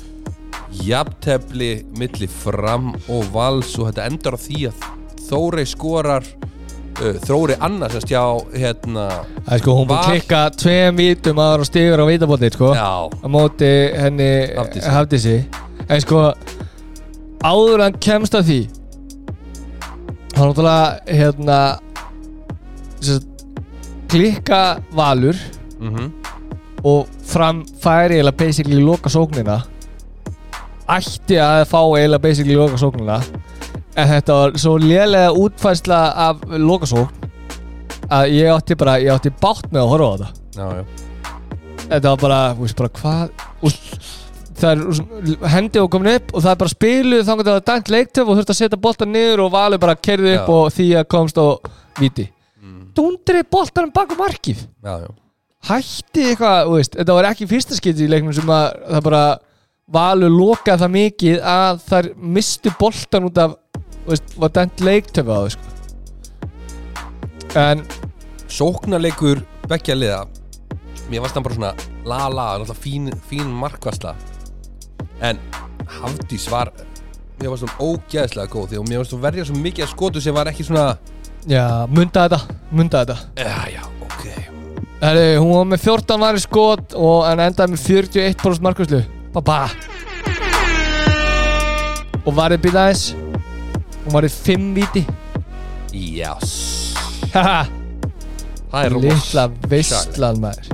jafntefli 0.87 1.70
milli 1.96 2.28
fram 2.28 2.92
og 3.09 3.30
vals. 3.32 3.72
Og 3.78 3.88
þetta 3.88 4.09
endar 4.11 4.37
á 4.37 4.40
því 4.40 4.66
að 4.70 4.85
Þórei 5.26 5.64
skorar 5.66 6.22
uh, 6.22 7.16
Þróri 7.24 7.56
annars 7.64 7.96
að 7.98 8.04
stjá 8.04 8.20
hérna 8.52 9.06
Það 9.46 9.54
er 9.56 9.62
sko, 9.62 9.76
hún 9.78 9.88
búið 9.90 9.96
að 9.98 10.11
klikka 10.12 10.42
tveim 10.54 11.00
vítum 11.00 11.40
aðra 11.42 11.64
og 11.64 11.70
stigur 11.70 12.02
á 12.02 12.06
vítabótið 12.06 12.59
sko 12.59 12.70
já, 12.76 12.92
á 13.11 13.26
móti 13.30 13.72
henni 13.96 14.30
Hafdísi. 14.54 14.92
Hafdísi. 14.94 15.37
En 15.88 16.04
sko 16.04 16.22
áður 17.46 17.87
hann 17.87 17.98
kemst 18.02 18.38
að 18.38 18.52
því 18.52 18.61
hann 20.37 20.50
náttúrulega 20.50 21.18
hérna 21.18 21.59
klikka 24.11 24.61
valur 24.97 25.37
mhm. 25.81 26.11
og 26.85 27.09
fram 27.27 27.64
færi 27.83 28.21
eiginlega 28.21 28.38
basically 28.45 28.83
loka 28.83 29.12
sóknina 29.12 29.61
ætti 30.87 31.40
að 31.42 31.64
fá 31.71 31.81
eiginlega 31.83 32.23
basically 32.23 32.59
loka 32.59 32.79
sóknina 32.81 33.21
en 33.97 34.11
þetta 34.12 34.40
var 34.40 34.59
svo 34.61 34.77
lélega 34.83 35.33
útfærsla 35.35 36.01
af 36.29 36.45
loka 36.61 36.88
sókn 36.88 37.25
að 38.12 38.37
ég 38.37 38.53
átti 38.53 38.77
bara, 38.79 39.01
ég 39.03 39.11
átti 39.14 39.33
bátt 39.42 39.66
með 39.73 39.83
að 39.83 39.88
horfa 39.90 40.07
á 40.07 40.14
þetta. 40.14 40.29
Já, 40.57 40.66
já, 40.77 40.85
þetta 41.88 42.12
var 42.12 42.21
bara, 42.23 42.38
veist 42.61 42.79
bara 42.79 42.92
hvað 43.01 43.75
það 44.57 44.71
er 44.71 45.51
hendi 45.53 45.83
og 45.83 45.90
komin 45.92 46.14
upp 46.14 46.33
og 46.33 46.45
það 46.45 46.53
er 46.53 46.61
bara 46.62 46.73
spiluð 46.73 47.27
þannig 47.27 47.42
að 47.42 47.51
það 47.51 47.59
var 47.59 47.66
dæmt 47.71 47.92
leiktöf 47.92 48.31
og 48.31 48.38
þurfti 48.38 48.55
að 48.55 48.61
setja 48.61 48.81
boltan 48.87 49.12
niður 49.12 49.45
og 49.45 49.53
valið 49.53 49.83
bara 49.83 49.99
kerði 50.09 50.33
upp 50.37 50.49
Já. 50.49 50.55
og 50.57 50.73
því 50.77 50.88
að 50.97 51.09
komst 51.12 51.40
á 51.40 51.47
viti 52.01 52.27
mm, 52.96 53.02
dundrið 53.02 53.48
boltanum 53.52 53.92
bak 53.94 54.14
á 54.14 54.16
markið 54.18 54.62
já, 54.64 54.94
já. 55.04 55.11
hætti 55.70 56.24
eitthvað, 56.30 56.72
veist, 56.72 56.96
þetta 56.96 57.18
var 57.18 57.28
ekki 57.30 57.50
fyrsta 57.50 57.78
skipti 57.78 58.06
í 58.06 58.11
leiknum 58.11 58.35
sem 58.37 58.50
að 58.50 58.66
það 58.88 59.04
bara 59.09 59.24
valur 59.96 60.32
lokaði 60.32 60.82
það 60.82 60.94
mikið 60.96 61.44
að 61.46 61.82
þær 61.87 62.11
mistu 62.37 62.72
boltan 62.80 63.28
út 63.28 63.42
af 63.42 63.56
veist, 64.06 64.35
var 64.40 64.54
dæmt 64.54 64.82
leiktöf 64.82 65.30
á 65.30 65.37
það 65.37 65.50
sko. 65.54 65.74
en 67.56 67.85
sóknarleikur 68.50 69.42
beggja 69.70 69.96
liða 69.96 70.24
mér 71.11 71.22
varst 71.22 71.38
hann 71.38 71.46
bara 71.46 71.54
svona 71.54 71.74
la 72.06 72.26
la, 72.30 72.74
fín, 72.74 73.11
fín 73.28 73.50
markvasla 73.50 74.16
en 75.22 75.38
Hafdís 75.87 76.48
var 76.50 76.72
mér 77.40 77.52
varst 77.52 77.66
hún 77.66 77.94
ógæðslega 77.94 78.50
góð 78.50 78.72
því 78.72 78.80
og 78.80 78.88
mér 78.88 79.02
varst 79.02 79.14
hún 79.14 79.22
verja 79.22 79.46
svo 79.46 79.59
mikið 79.61 79.87
að 79.87 79.92
skotu 79.92 80.22
sem 80.24 80.35
var 80.35 80.50
ekki 80.50 80.66
svona 80.66 80.96
já, 81.46 81.87
munda 81.90 82.26
þetta 82.26 82.40
munda 82.70 83.02
þetta. 83.04 83.16
Já, 83.37 83.68
já, 83.70 83.82
ok. 84.06 84.24
Herri, 85.02 85.26
hún 85.37 85.52
var 85.52 85.68
með 85.70 85.85
14 85.85 86.22
varir 86.22 86.42
skot 86.42 86.96
og 86.96 87.26
hann 87.26 87.42
endaði 87.44 87.74
með 87.74 87.85
41% 87.87 88.64
markvæslu 88.64 89.02
Baba 89.35 89.61
Og 92.26 92.35
varið 92.35 92.64
býta 92.64 92.87
aðeins. 92.88 93.12
Hún 94.02 94.16
varið 94.16 94.38
5 94.48 94.70
víti. 94.74 95.02
Jás, 95.94 96.56
Haha. 97.32 97.66
Það 98.72 98.87
er 98.88 98.96
Littla 99.04 99.44
veistlan 99.70 100.40
maður. 100.42 100.72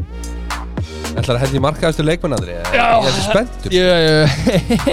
Ætlar 1.13 1.37
að 1.37 1.43
hendi 1.45 1.61
markaðastu 1.61 2.05
leikmennandri 2.07 2.55
Já. 2.73 2.87
ég 3.03 3.09
er 3.11 3.13
svo 3.13 3.25
spenntur. 3.27 3.75
Jú, 3.77 3.85
jú 3.85 4.17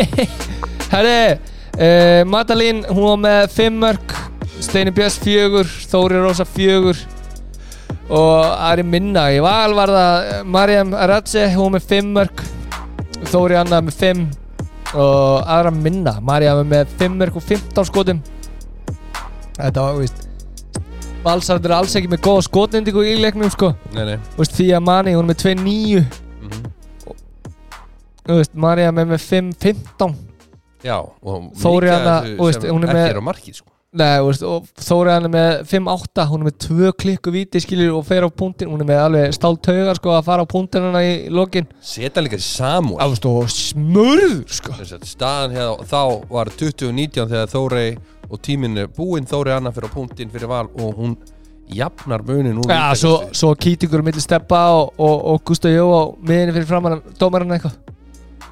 Herri 0.93 1.15
uh, 1.31 2.25
Madalín, 2.27 2.83
hún 2.91 3.05
var 3.05 3.21
með 3.23 3.55
5 3.55 3.79
mörg 3.79 4.15
Steini 4.59 4.91
Björns 4.95 5.17
4 5.23 5.63
Þóri 5.89 6.19
Rósa 6.23 6.45
4 6.45 6.93
Og 8.09 8.43
Ari 8.69 8.83
Minna. 8.83 9.27
Í 9.33 9.39
val 9.43 9.73
var 9.77 9.91
það 9.93 10.45
Mariam 10.49 10.93
Aradze 10.97 11.45
Hún 11.55 11.75
með 11.77 11.87
5 11.93 12.11
mörg 12.17 12.43
Þóri 13.29 13.57
Anna 13.59 13.81
með 13.85 13.97
5 13.99 14.27
og 14.97 15.43
aðra 15.45 15.69
minna. 15.75 16.15
Marja 16.25 16.55
var 16.57 16.65
með 16.65 16.93
5 16.97 17.19
og 17.37 17.43
15 17.45 17.85
skotum 17.85 18.21
þetta 19.59 19.83
var, 19.83 19.97
veist 19.99 20.23
Valsarður 21.21 21.69
er 21.69 21.75
alls 21.75 21.93
ekki 21.99 22.09
með 22.09 22.21
góða 22.25 22.45
skotendingu 22.47 23.03
í 23.05 23.17
leiknum 23.19 23.51
sko. 23.53 23.73
Nei, 23.93 24.05
nei. 24.07 24.15
Þú 24.33 24.39
veist, 24.41 24.55
því 24.55 24.67
að 24.77 24.83
Mani, 24.87 25.13
hún 25.13 25.27
er 25.27 25.33
með 25.33 25.41
2-9 25.43 26.01
Mhm. 26.39 26.71
Þú 28.25 28.37
veist, 28.39 28.55
Marja 28.65 28.91
með 28.97 29.11
með 29.13 29.21
5-15 29.27 30.15
Já, 30.81 30.97
og 30.97 31.51
Þóri 31.59 31.91
sem 31.91 32.71
hún 32.71 32.87
er 32.87 32.89
ekki 32.89 32.95
með- 32.95 33.09
er 33.11 33.19
á 33.21 33.27
marki, 33.29 33.53
sko 33.53 33.68
Nei, 33.89 34.19
veist, 34.21 34.43
og 34.45 34.67
Þóri 34.77 35.09
hann 35.15 35.25
er 35.25 35.31
með 35.33 35.51
5-8 35.71 36.25
Hún 36.29 36.43
er 36.43 36.47
með 36.51 36.57
2 36.67 36.89
klikku 37.01 37.31
víti, 37.33 37.57
skilur 37.63 37.95
og 37.97 38.03
fer 38.05 38.21
á 38.21 38.29
punktin 38.29 38.69
Hún 38.69 38.83
er 38.83 38.89
með 38.91 38.99
alveg 39.01 39.33
stált 39.33 39.63
taugar 39.65 39.97
sko 39.97 40.11
að 40.13 40.27
fara 40.27 40.45
á 40.45 40.51
punktinuna 40.51 41.01
í 41.01 41.15
lokin. 41.33 41.65
Seta 41.81 42.21
líka 42.21 42.37
Samuel 42.37 43.09
veist, 43.15 43.25
og 43.25 43.49
smörður 43.49 44.35
sko. 44.59 44.75
Staðan 45.09 45.57
hérna, 45.57 45.87
þá 45.89 46.03
var 46.29 46.53
2019 46.53 47.31
þegar 47.33 47.49
Þórei 47.49 47.87
og 48.29 48.37
tíminn 48.45 48.77
er 48.77 48.93
búinn. 48.93 49.25
Þórei 49.25 49.55
annar 49.57 49.73
fyrir 49.73 49.89
á 49.89 49.95
punktinn 49.97 50.29
fyrir 50.37 50.53
val 50.53 50.67
og 50.69 50.93
hún 51.01 51.17
jafnar 51.73 52.21
munin 52.29 52.61
úr 52.61 52.69
Já, 52.69 52.93
svo, 52.93 53.15
svo 53.33 53.55
kýtingur 53.57 54.05
millir 54.05 54.21
steppa 54.21 54.67
og, 54.77 54.93
og, 55.01 55.17
og 55.33 55.43
Gustaf 55.49 55.73
Jó 55.73 55.89
á 55.97 56.01
miðinni 56.21 56.53
fyrir 56.59 56.69
framann 56.69 57.01
dómarinn 57.17 57.57
eitthvað? 57.57 57.81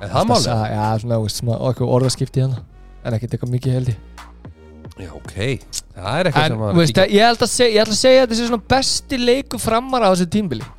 En 0.02 0.10
það 0.18 0.30
máli 0.34 0.44
Sa- 0.50 0.60
Já, 0.74 0.84
svona, 1.06 1.62
eitthvað 1.70 1.94
orðaskipti 2.02 2.42
hérna. 2.48 2.66
En 3.06 3.14
ekkert 3.14 3.38
eitthvað 3.38 3.54
mikið 3.54 3.78
held 3.78 3.94
ég 3.94 4.17
Já, 4.98 5.12
ok. 5.14 5.34
Það 5.94 6.20
er 6.20 6.30
eitthvað 6.30 6.44
En, 6.44 6.54
sem 6.54 6.64
þú 6.64 6.82
veist, 6.82 7.02
ég 7.14 7.28
held 7.28 7.44
að 7.46 7.52
segja, 7.52 7.74
ég 7.74 7.84
ætla 7.84 7.96
að 7.96 8.02
segja 8.02 8.22
að 8.22 8.26
þetta 8.26 8.40
sé 8.40 8.48
svona 8.50 8.70
besti 8.74 9.20
leiku 9.22 9.60
framar 9.62 10.06
á 10.06 10.10
þessu 10.12 10.30
tímbili 10.34 10.70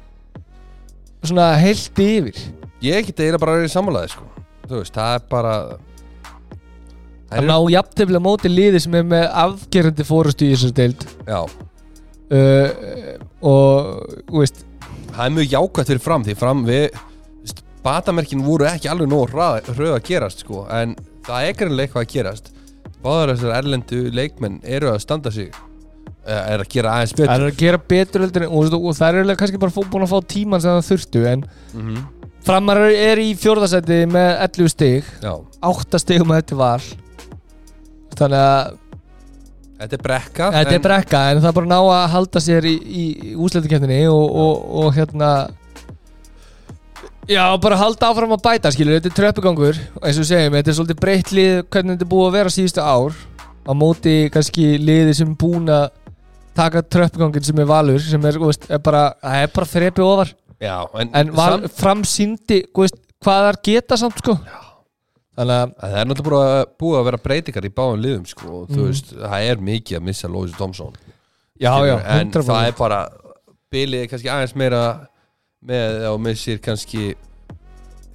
Svona 1.18 1.48
heilt 1.58 2.00
yfir. 2.02 2.42
Ég 2.82 3.06
geti 3.08 3.24
eiginlega 3.24 3.42
bara 3.42 3.56
verið 3.58 3.72
sammálaði, 3.72 4.12
sko. 4.12 4.26
Þú 4.68 4.82
veist, 4.82 4.94
það 4.94 5.14
er 5.16 5.24
bara 5.32 5.54
Það 7.28 7.34
að 7.34 7.42
er 7.42 7.48
ná 7.50 7.56
jafntefnilega 7.74 8.24
móti 8.24 8.50
liði 8.52 8.80
sem 8.80 8.94
er 8.96 9.08
með 9.10 9.26
afgerandi 9.42 10.06
fórustu 10.06 10.46
í 10.46 10.52
þessu 10.54 10.70
deild. 10.78 11.02
Já, 11.28 11.40
uh, 12.32 12.68
og 13.44 14.38
veist 14.38 14.62
það 15.18 15.24
er 15.24 15.34
mjög 15.34 15.52
jákvæmt 15.56 15.90
fyrir 15.92 16.04
fram 16.04 16.24
því 16.26 16.36
fram 16.38 16.64
við 16.68 17.00
batamerkin 17.82 18.44
voru 18.46 18.68
ekki 18.68 18.90
alveg 18.90 19.10
nóg 19.10 19.32
hröð 19.32 19.94
að 19.96 20.04
gerast 20.06 20.44
sko, 20.44 20.64
en 20.70 20.94
það 21.26 21.48
er 21.48 21.58
greinlega 21.58 21.88
eitthvað 21.88 22.04
að 22.04 22.12
gerast 22.14 22.50
báðar 23.04 23.32
þessar 23.34 23.56
erlendu 23.62 24.02
leikmenn 24.14 24.60
eru 24.64 24.90
að 24.92 25.00
standa 25.04 25.30
sig 25.34 25.50
er 26.28 26.60
að 26.60 26.68
gera 26.68 26.90
aðeins 26.98 27.12
það 27.14 27.20
betur. 27.22 27.34
Er 27.34 27.46
að 27.48 27.58
gera 27.62 27.78
betur 27.88 28.20
heldur 28.26 28.42
en- 28.44 28.52
og, 28.52 28.74
og 28.78 28.94
það 28.98 29.18
er 29.22 29.36
kannski 29.40 29.60
bara 29.62 29.72
fó- 29.72 29.86
búin 29.88 30.04
að 30.04 30.12
fá 30.12 30.18
tíman 30.34 30.60
sem 30.60 30.76
það 30.76 30.88
þurftu 30.92 31.26
en 31.32 31.44
mm 31.74 32.06
framar 32.48 32.78
er 32.88 33.18
í 33.20 33.32
fjórðasæti 33.36 33.96
með 34.08 34.28
11 34.40 34.68
stig 34.72 35.04
Já, 35.20 35.32
8 35.68 35.98
stigum 36.00 36.30
að 36.32 36.38
þetta 36.40 36.56
var 36.56 36.84
þannig 38.16 38.38
að 38.38 38.70
þetta 39.82 39.96
er 39.98 40.02
brekka 40.06 40.46
þetta 40.54 40.70
er 40.72 40.78
en- 40.78 40.84
brekka 40.86 41.20
en 41.32 41.40
það 41.42 41.48
er 41.50 41.56
bara 41.58 41.66
að 41.66 41.72
ná 41.74 41.80
að 41.96 42.06
halda 42.14 42.40
sér 42.42 42.68
í, 42.70 42.74
í, 43.02 43.04
úsleitukefninni 43.36 43.98
og, 44.10 44.24
og, 44.44 44.54
og 44.82 44.96
hérna 44.96 45.30
Já, 47.28 47.44
bara 47.60 47.76
halda 47.76 48.08
áfram 48.08 48.32
að 48.32 48.44
bæta, 48.46 48.70
skilur, 48.72 48.96
þetta 48.96 49.10
er 49.10 49.16
tröppugangur 49.18 49.78
eins 50.00 50.18
og 50.22 50.24
segjum, 50.28 50.54
þetta 50.56 50.70
er 50.72 50.76
svolítið 50.78 51.00
breytt 51.02 51.32
lið 51.36 51.50
hvernig 51.68 51.96
þetta 51.98 52.06
er 52.06 52.12
búið 52.12 52.28
að 52.30 52.36
vera 52.38 52.52
síðustu 52.54 52.80
ár. 52.84 53.18
Á 53.68 53.72
móti 53.76 54.14
kannski 54.32 54.68
liði 54.80 55.12
sem 55.18 55.34
er 55.34 55.40
búin 55.42 55.68
að 55.68 55.90
taka 56.56 56.80
tröppugangin 56.88 57.44
sem 57.44 57.60
er 57.60 57.68
valur 57.68 58.00
sem 58.00 58.24
er, 58.30 58.38
veist, 58.40 58.64
er 58.72 58.80
bara, 58.82 59.02
það 59.20 59.42
er 59.44 59.52
bara 59.58 59.68
þrepi 59.74 60.04
ofar. 60.06 60.32
Já, 60.58 60.76
en, 60.98 61.10
en 61.20 61.34
val, 61.36 61.58
samt- 61.58 61.76
framsýndi, 61.82 62.62
veist, 62.80 62.96
hvað 63.22 63.44
þar 63.50 63.60
geta 63.68 63.98
samt, 64.00 64.24
sko. 64.24 64.38
Þannig 65.38 65.54
að, 65.60 65.74
það 65.84 65.98
er 66.00 66.08
náttúrulega 66.10 66.64
búið 66.80 66.96
að, 66.98 67.04
vera 67.10 67.20
breytingar 67.28 67.68
í 67.68 67.74
báðum 67.76 68.00
liðum 68.02 68.24
sko, 68.26 68.48
og 68.62 68.72
þú 68.72 68.80
Mm. 68.80 68.88
veist, 68.88 69.12
það 69.20 69.44
er 69.52 69.60
mikið 69.68 70.00
að 70.00 70.06
missa 70.08 70.28
Lóis 70.32 70.56
Thompson 70.56 70.96
já, 71.60 71.70
já, 71.86 71.94
en 72.08 72.32
100% 72.32 72.48
það 72.48 72.66
er 72.72 72.74
bara 72.80 72.98
bilið 73.70 74.02
er 74.02 74.08
kannski 74.10 74.32
aðeins 74.32 74.56
meira 74.58 74.82
með 75.64 76.06
og 76.12 76.20
missir 76.22 76.60
kannski 76.62 77.12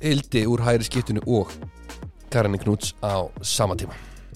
hildi 0.03 0.45
úr 0.49 0.63
hæri 0.63 0.85
skiptinu 0.87 1.23
og 1.27 1.51
Karinni 2.33 2.59
Knúts 2.61 2.93
á 3.03 3.27
sama 3.41 3.75
tíma. 3.75 3.93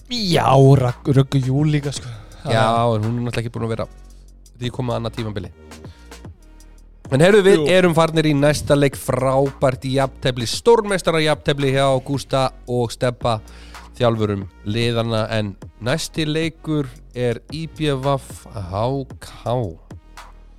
Já, 0.08 0.48
Röggu 0.54 1.38
Júl 1.38 1.70
líka, 1.72 1.92
sko. 1.92 2.08
Já, 2.48 2.94
en 2.94 3.04
hún 3.04 3.18
er 3.18 3.24
náttúrulega 3.26 3.42
ekki 3.42 3.52
búin 3.52 3.66
að 3.66 3.74
vera 3.74 3.86
því 4.58 4.70
komað 4.72 4.98
annað 4.98 5.16
tímabili. 5.18 5.50
En 7.08 7.24
heyrðu 7.24 7.42
við 7.44 7.56
Jú. 7.56 7.66
erum 7.72 7.94
farnir 7.96 8.26
í 8.28 8.34
næsta 8.36 8.76
leik 8.76 8.96
frábært 8.96 9.86
í 9.88 9.94
jafntefli 9.96 10.46
stórmestara 10.46 11.22
jafntefli 11.24 11.72
hjá 11.72 11.86
Gústa 12.04 12.50
og 12.68 12.92
Steppa 12.92 13.38
þjálfurum 13.96 14.44
liðana 14.68 15.24
en 15.32 15.54
næsti 15.80 16.26
leikur 16.28 16.86
er 17.16 17.40
IBVF 17.50 18.44
HK 18.52 19.32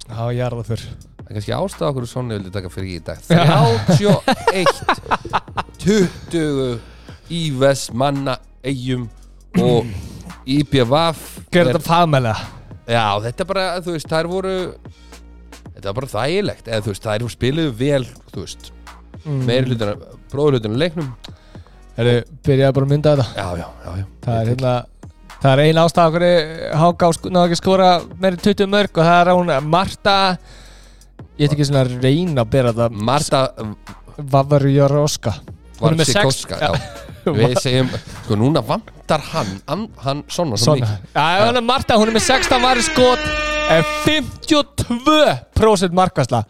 Já, 0.10 0.24
ég 0.34 0.42
er 0.42 0.58
það 0.58 0.68
fyrr 0.74 1.09
Það 1.30 1.36
er 1.36 1.38
kannski 1.38 1.54
ástæða 1.54 1.90
okkur 1.92 2.06
svona 2.10 2.34
vildi 2.40 2.50
taka 2.50 2.70
fyrir 2.74 2.90
í 2.90 3.00
dag. 3.06 3.20
31 3.30 4.90
20 5.78 6.80
í 7.30 7.42
Vestmanna 7.54 8.34
eigum 8.66 9.04
og 9.62 9.86
IPVaf 10.50 11.20
Gerðu 11.54 11.76
þetta 11.76 11.86
fagmælega 11.86 12.40
Já, 12.90 13.22
þetta 13.22 13.46
er 13.46 13.50
bara, 13.52 13.66
þú 13.86 13.94
veist, 13.94 14.10
þær 14.10 14.30
voru 14.32 14.56
Þetta 15.80 15.86
var 15.86 15.98
bara 16.02 16.10
þægilegt. 16.12 16.66
Eða 16.68 16.84
þú 16.84 16.92
veist, 16.92 17.06
þær 17.06 17.28
spiluðu 17.32 17.74
vel 17.80 18.06
þú 18.34 18.42
veist, 18.42 18.72
mm. 19.22 19.44
meiri 19.48 19.70
hlutina 19.70 19.94
bróðurhlutinu 20.34 20.80
leiknum. 20.82 21.14
Herru, 21.96 22.16
byrjaði 22.44 22.76
bara 22.76 22.88
að 22.88 22.92
mynda 22.96 23.14
þetta. 23.14 23.28
Já, 23.38 23.48
já, 23.62 23.68
já, 23.86 23.92
já. 24.02 24.08
Það 24.26 24.42
er 24.42 24.50
hérna 24.52 24.74
Það 25.40 25.54
er 25.54 25.62
ein 25.64 25.78
ástæða 25.80 26.10
okkur 26.10 26.26
Háká 26.82 27.10
náðu 27.32 27.46
ekki 27.46 27.58
skora 27.62 27.92
meiri 28.20 28.42
20 28.44 28.68
mörg 28.74 28.98
og 29.00 29.06
það 29.08 29.22
er 29.22 29.30
hún 29.38 29.52
Marta 29.72 30.16
Ég 31.40 31.48
heit 31.48 31.54
ekki 31.56 31.66
svona 31.70 31.86
að 31.86 31.94
reyna 32.04 32.44
að 32.44 32.50
bera 32.52 32.74
það. 32.76 32.98
Marta 33.10 33.42
sex- 34.20 35.80
Varsikoska 35.80 36.58
Já, 36.60 36.72
við 37.40 37.54
segjum, 37.64 37.88
sko 38.26 38.36
núna 38.40 38.60
vantar 38.68 39.22
hann 39.32 39.54
hann, 39.70 39.86
hann 40.04 40.24
svona 40.28 40.58
svo 40.60 40.74
mikið. 40.76 41.06
Já, 41.16 41.28
hún 41.48 41.60
er 41.62 41.64
Marta, 41.64 41.96
hún 42.02 42.12
er 42.12 42.18
með 42.18 42.26
16 42.28 42.60
vari 42.66 42.84
skot 42.84 43.24
en 43.72 43.86
52% 44.04 45.96
markvæsla 45.96 46.42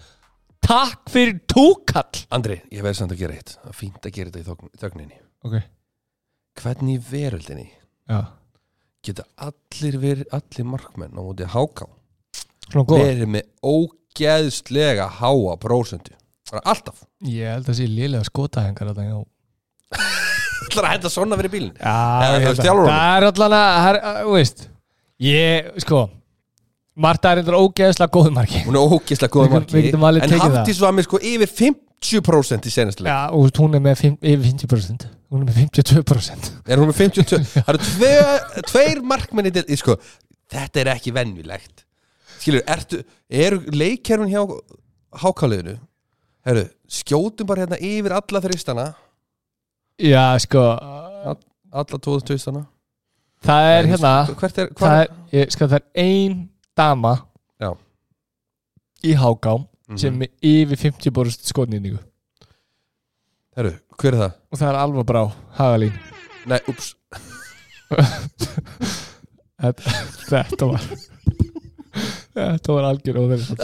Takk 0.70 1.08
fyrir 1.10 1.38
túkall. 1.50 2.20
Andri, 2.36 2.58
ég 2.74 2.82
verði 2.84 2.98
samt 3.00 3.14
að 3.16 3.22
gera 3.22 3.38
eitt. 3.38 3.54
Það 3.62 3.70
er 3.72 3.78
fínt 3.80 4.04
að 4.06 4.12
gera 4.18 4.30
þetta 4.30 4.42
í 4.42 4.48
þögn- 4.50 4.74
þögninni. 4.82 5.20
Ok, 5.48 5.56
Hvernig 6.60 7.06
veröldinni 7.10 7.68
já. 8.10 8.20
geta 9.08 9.24
allir 9.40 9.96
verið, 10.02 10.26
allir 10.36 10.66
markmenn 10.68 11.16
á 11.16 11.22
móti 11.24 11.48
háká 11.48 11.88
verið 12.76 13.30
með 13.38 13.48
ógeðslega 14.16 15.08
háa 15.20 15.56
prósentu 15.62 16.14
bara 16.50 16.62
alltaf. 16.66 17.04
Ég 17.30 17.46
held 17.54 17.68
að 17.70 17.76
sé 17.78 17.86
liðlega 17.88 18.26
skotahengar 18.26 18.90
þetta 18.90 19.04
já 19.06 19.18
Það 20.70 20.78
er 20.80 20.86
að 20.86 20.94
hætta 20.94 21.10
svona 21.14 21.38
verið 21.40 21.52
bílinn 21.54 21.76
Já, 21.78 21.94
Eða, 22.24 22.40
ég 22.40 22.46
held 22.48 22.60
að- 22.60 22.66
þjálfararnir. 22.66 22.94
það 22.94 23.18
er 23.20 23.28
allan 23.30 23.56
að, 23.58 23.68
það 23.80 23.90
er, 23.90 24.00
að, 24.10 24.18
þú 24.26 24.34
veist 24.38 24.64
Ég, 25.20 25.70
sko 25.86 26.00
Marta 27.00 27.32
er 27.32 27.40
eitthvað 27.40 27.64
ógeðslega 27.64 28.12
góð 28.12 28.32
marki. 28.36 28.60
Hún 28.66 28.76
er 28.76 28.82
ógeðslega 28.92 29.32
góða 29.32 29.46
Við- 29.48 29.54
marki. 29.56 29.74
við 29.78 29.86
getum 29.88 30.04
alveg 30.10 30.24
En 30.26 30.30
tekið 30.34 30.42
það. 30.50 30.58
Hafdís 30.60 30.80
var 30.84 30.94
með 30.98 31.06
sko 31.08 31.20
yfir 31.30 31.52
50% 31.60 32.66
í 32.68 32.74
senastileg 32.74 33.12
Já, 33.14 33.20
og 33.32 33.52
hún 33.62 33.76
er 33.78 33.84
með 33.86 33.96
fimm- 34.02 34.20
yfir 34.20 34.46
50% 34.50 35.06
Hún 35.30 35.42
er 35.44 35.46
með 35.46 35.60
52% 35.70 36.50
Er 36.68 36.78
hún 36.82 36.90
með 36.90 36.98
52 37.00 37.40
Það 37.54 37.70
eru 37.70 37.84
tve, 37.86 38.64
tveir 38.74 39.02
markmenn 39.06 39.48
í 39.48 39.54
del 39.54 39.78
sko, 39.80 39.96
Þetta 40.50 40.82
er 40.84 40.92
ekki 40.98 41.14
venjulegt 41.16 41.86
Skilur, 42.40 42.64
ertu, 42.72 43.02
eru 43.30 43.60
leikkerfin 43.76 44.30
hjá 44.32 44.42
hákáliðinu 45.24 45.74
Herru, 46.48 46.64
skjótum 46.90 47.48
bara 47.50 47.66
hérna 47.66 47.78
yfir 47.84 48.14
alla 48.16 48.40
þristana 48.46 48.86
Já, 50.00 50.24
sko 50.40 50.62
Alla 51.70 51.98
2000 52.00 52.64
Það 53.46 53.68
er 53.74 53.90
hérna 53.92 54.14
Hvert 54.40 54.58
er, 54.64 54.70
Það 54.80 55.02
er, 55.04 55.12
ég, 55.36 55.52
sko, 55.54 55.68
það 55.68 55.82
er 55.82 56.06
ein 56.06 56.38
dama 56.80 57.14
Já. 57.60 57.74
Í 59.04 59.18
háká 59.20 59.58
Mhm. 59.90 59.98
Sem 59.98 60.20
er 60.22 60.30
yfir 60.46 60.78
50% 60.78 61.48
skotnýningu 61.50 61.98
Herru, 63.58 63.72
hver 63.98 64.14
er 64.14 64.20
það? 64.20 64.34
Og 64.54 64.60
það 64.60 64.68
er 64.70 64.76
alveg 64.84 65.06
brá, 65.10 65.22
Hagalín 65.58 65.96
Nei, 66.46 66.60
ups 66.70 66.92
þetta 70.30 70.68
var 70.70 70.86
Þetta 72.38 72.76
var 72.76 72.88
algjör 72.92 73.20
óþeirri 73.24 73.58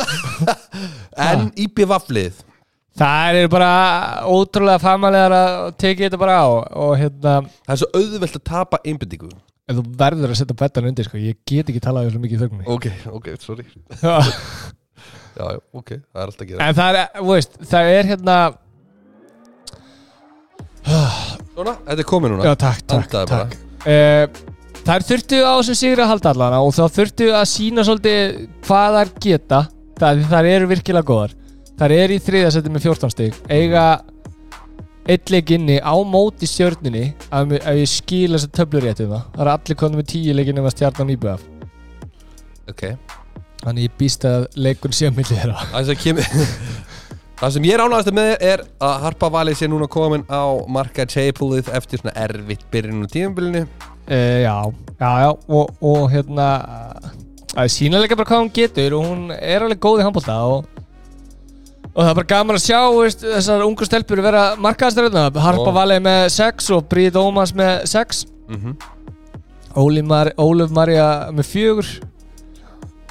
En 1.28 1.50
IPVAF-lið 1.66 2.44
Það 2.96 3.40
er 3.42 3.50
bara 3.52 3.72
ótrúlega 4.32 4.80
famalega 4.80 5.40
að 5.42 5.74
tekið 5.84 6.06
þetta 6.08 6.20
bara 6.22 6.38
á 6.40 6.48
og 6.48 6.94
hérna, 7.00 7.34
Það 7.66 7.74
er 7.74 7.82
svo 7.82 7.90
auðvelt 8.00 8.38
að 8.40 8.44
tapa 8.48 8.80
einbindingu. 8.88 9.32
En 9.68 9.80
þú 9.80 9.84
verður 10.00 10.32
að 10.32 10.40
setja 10.40 10.56
bettan 10.62 10.88
undir 10.88 11.08
sko, 11.08 11.20
ég 11.20 11.42
get 11.50 11.72
ekki 11.72 11.82
talað 11.84 12.08
um 12.08 12.14
svo 12.14 12.22
mikið 12.24 12.38
í 12.38 12.42
þögninni. 12.46 12.68
Ok, 12.72 12.88
ok, 13.18 13.28
sorry. 13.44 13.66
Já. 14.00 14.16
Ok, 15.76 15.90
það 15.98 16.22
er 16.22 16.30
alltaf 16.30 16.46
að 16.46 16.52
gera. 16.54 16.70
En 16.70 16.78
það 16.78 17.00
er, 17.02 17.24
veist, 17.28 17.58
það 17.68 17.90
er 17.92 18.12
hérna 18.14 18.38
Svona, 21.56 21.74
þetta 21.88 22.00
er 22.00 22.08
komið 22.08 22.36
núna. 22.36 22.46
Já, 22.46 22.54
takk, 22.62 22.84
takk, 22.88 23.16
takk. 23.28 23.58
Uh, 23.84 24.55
Þær 24.86 25.02
þurftu 25.02 25.38
á 25.42 25.54
þessum 25.58 25.78
sigri 25.80 26.04
að 26.04 26.12
halda 26.12 26.32
allana 26.36 26.58
og 26.62 26.76
þá 26.76 26.84
þurftu 26.94 27.30
að 27.34 27.46
sína 27.50 27.86
svolítið 27.88 28.36
hvað 28.68 28.98
þær 29.00 29.12
geta. 29.24 29.62
Það, 29.98 30.20
þær 30.30 30.50
eru 30.52 30.68
virkilega 30.70 31.08
góðar. 31.08 31.32
Þær 31.80 31.94
eru 31.96 32.14
í 32.14 32.22
þriðasetti 32.22 32.74
með 32.74 32.86
14 32.86 33.14
stig. 33.16 33.40
Eiga 33.50 33.86
eitt 35.10 35.34
leik 35.34 35.56
inni 35.56 35.80
á 35.82 35.96
móti 36.06 36.46
stjörnunni 36.50 37.08
að, 37.34 37.56
að 37.66 37.80
ég 37.82 37.90
skila 37.90 38.38
þess 38.38 38.50
að 38.52 38.54
töflur 38.60 38.86
rétt 38.86 39.02
um 39.02 39.16
það. 39.16 39.24
Það 39.34 39.44
eru 39.46 39.54
allir 39.56 39.80
konum 39.82 40.02
með 40.02 40.08
10 40.14 40.38
leikin 40.38 40.62
um 40.62 40.70
að 40.70 40.76
stjarnan 40.76 41.14
íbjöða 41.16 41.36
Ok. 42.70 42.86
Þannig 43.66 43.88
ég 43.88 43.98
býst 43.98 44.30
að 44.30 44.48
leikun 44.68 44.94
sé 44.94 45.10
að 45.10 45.18
milli 45.18 45.40
þeirra. 45.40 45.66
Það 45.72 45.90
sem, 45.90 46.00
kemur, 46.04 46.30
það 47.42 47.58
sem 47.58 47.68
ég 47.72 47.74
er 47.80 47.86
ánægast 47.88 48.14
með 48.22 48.32
er 48.52 48.66
að 48.86 48.96
Harpa 49.08 49.34
Valið 49.34 49.60
sé 49.64 49.70
núna 49.70 49.90
komin 49.90 50.26
á 50.30 50.46
marka 50.70 51.10
table-ið 51.10 51.74
eftir 51.74 52.02
svona 52.02 52.16
erfitt 52.26 52.66
byrjun 52.74 53.06
á 53.06 53.10
tímabilinu 53.10 53.66
Uh, 54.06 54.42
já, 54.46 54.56
já, 55.00 55.12
já 55.24 55.30
og, 55.50 55.70
og 55.82 56.12
hérna 56.14 56.48
að 57.56 57.70
sína 57.74 58.02
líka 58.04 58.18
bara 58.20 58.28
hvað 58.30 58.42
hún 58.44 58.52
getur 58.54 58.94
og 58.98 59.06
hún 59.08 59.22
er 59.34 59.64
alveg 59.66 59.80
góð 59.82 60.02
í 60.02 60.06
handbólta 60.06 60.36
og, 60.46 60.68
og 61.90 62.02
það 62.04 62.10
er 62.12 62.20
bara 62.20 62.30
gaman 62.30 62.60
að 62.60 62.66
sjá 62.68 62.80
veist, 62.94 63.24
þessar 63.26 63.64
ungu 63.66 63.88
stelpur 63.88 64.22
vera 64.22 64.44
markaðastöðuna 64.62 65.24
Harpa 65.42 65.72
Og- 65.72 65.78
Valei 65.80 65.98
með 66.06 66.28
6 66.36 66.70
og 66.76 66.86
Bríð 66.92 67.18
Ómans 67.18 67.56
með 67.58 67.88
6 67.90 68.26
mm 68.50 68.62
-hmm. 68.62 70.04
Mar 70.06 70.32
Óluf 70.38 70.70
Marja 70.72 71.32
með 71.32 71.50
4 71.56 72.00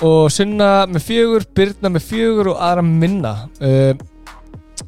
og 0.03 0.31
Sunna 0.31 0.87
með 0.87 1.03
4 1.11 1.45
Birna 1.55 1.89
með 1.91 2.03
4 2.03 2.51
og 2.51 2.57
aðra 2.59 2.83
minna. 2.83 3.49
Uh, 3.61 3.95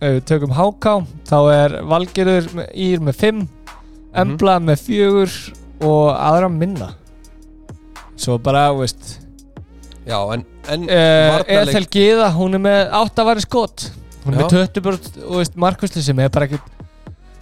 við 0.00 0.24
tökum 0.24 0.50
HK 0.52 1.06
þá 1.26 1.38
er 1.52 1.82
Valgerður 1.82 2.48
Ír 2.74 3.00
með 3.00 3.14
5 3.14 3.46
Embla 4.14 4.58
með 4.60 4.78
4 4.86 5.65
og 5.84 6.14
aðra 6.14 6.48
minna. 6.52 6.92
Svo 8.16 8.38
bara, 8.40 8.68
veist. 8.76 9.18
Já, 10.06 10.18
en, 10.32 10.46
en 10.72 10.86
uh, 10.86 11.40
Ethel 11.50 11.88
Gíða, 11.90 12.30
hún 12.36 12.56
er 12.56 12.62
með 12.62 12.94
8 13.02 13.26
væri 13.26 13.44
skot. 13.44 13.88
Hún 14.24 14.34
er 14.36 14.44
með 14.44 14.54
20 14.54 14.84
brot 14.86 15.12
og 15.26 15.40
veist, 15.40 15.58
markvæsli 15.60 16.02
sem 16.06 16.22
er 16.22 16.32
bara 16.32 16.48
ekkert 16.48 16.72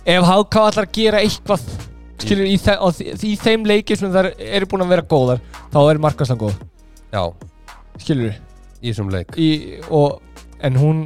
ef 0.04 0.26
HK 0.28 0.60
allar 0.60 0.88
gera 0.92 1.20
eitthvað 1.24 1.64
skilur, 2.20 2.46
í, 2.46 2.56
þe 2.60 2.76
og 2.84 3.00
í, 3.00 3.14
í 3.30 3.34
þeim 3.40 3.66
leikir 3.68 3.98
sem 3.98 4.12
þær 4.12 4.30
eru 4.36 4.68
búin 4.70 4.84
að 4.84 4.92
vera 4.92 5.06
góðar 5.08 5.42
þá 5.72 5.78
er 5.82 6.00
markvæslan 6.04 6.40
góð, 6.40 6.56
Já, 7.14 7.22
skilur 8.02 8.32
í 8.34 8.90
þessum 8.90 9.12
leik. 9.12 9.36
Í, 9.40 9.80
og, 9.88 10.18
en 10.64 10.78
hún 10.80 11.02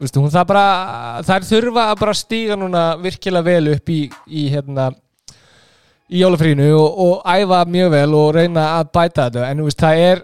veistu, 0.00 0.22
hún 0.22 0.32
það 0.32 0.48
bara 0.52 0.64
þær 1.26 1.46
þurfa 1.48 1.86
að 1.94 2.16
stíga 2.20 2.58
núna 2.58 2.84
virkilega 3.00 3.48
vel 3.48 3.74
upp 3.74 3.92
í, 3.92 4.00
í 4.28 4.46
hérna 4.52 4.90
í 6.10 6.24
jólafrínu 6.24 6.66
og, 6.74 6.98
og 7.04 7.30
æfa 7.30 7.62
mjög 7.70 7.94
vel 7.94 8.18
og 8.18 8.34
reyna 8.34 8.66
að 8.80 8.92
bæta 8.96 9.28
þetta. 9.28 9.46
En 9.50 9.64
veist, 9.64 9.80
það 9.80 10.04
er 10.08 10.22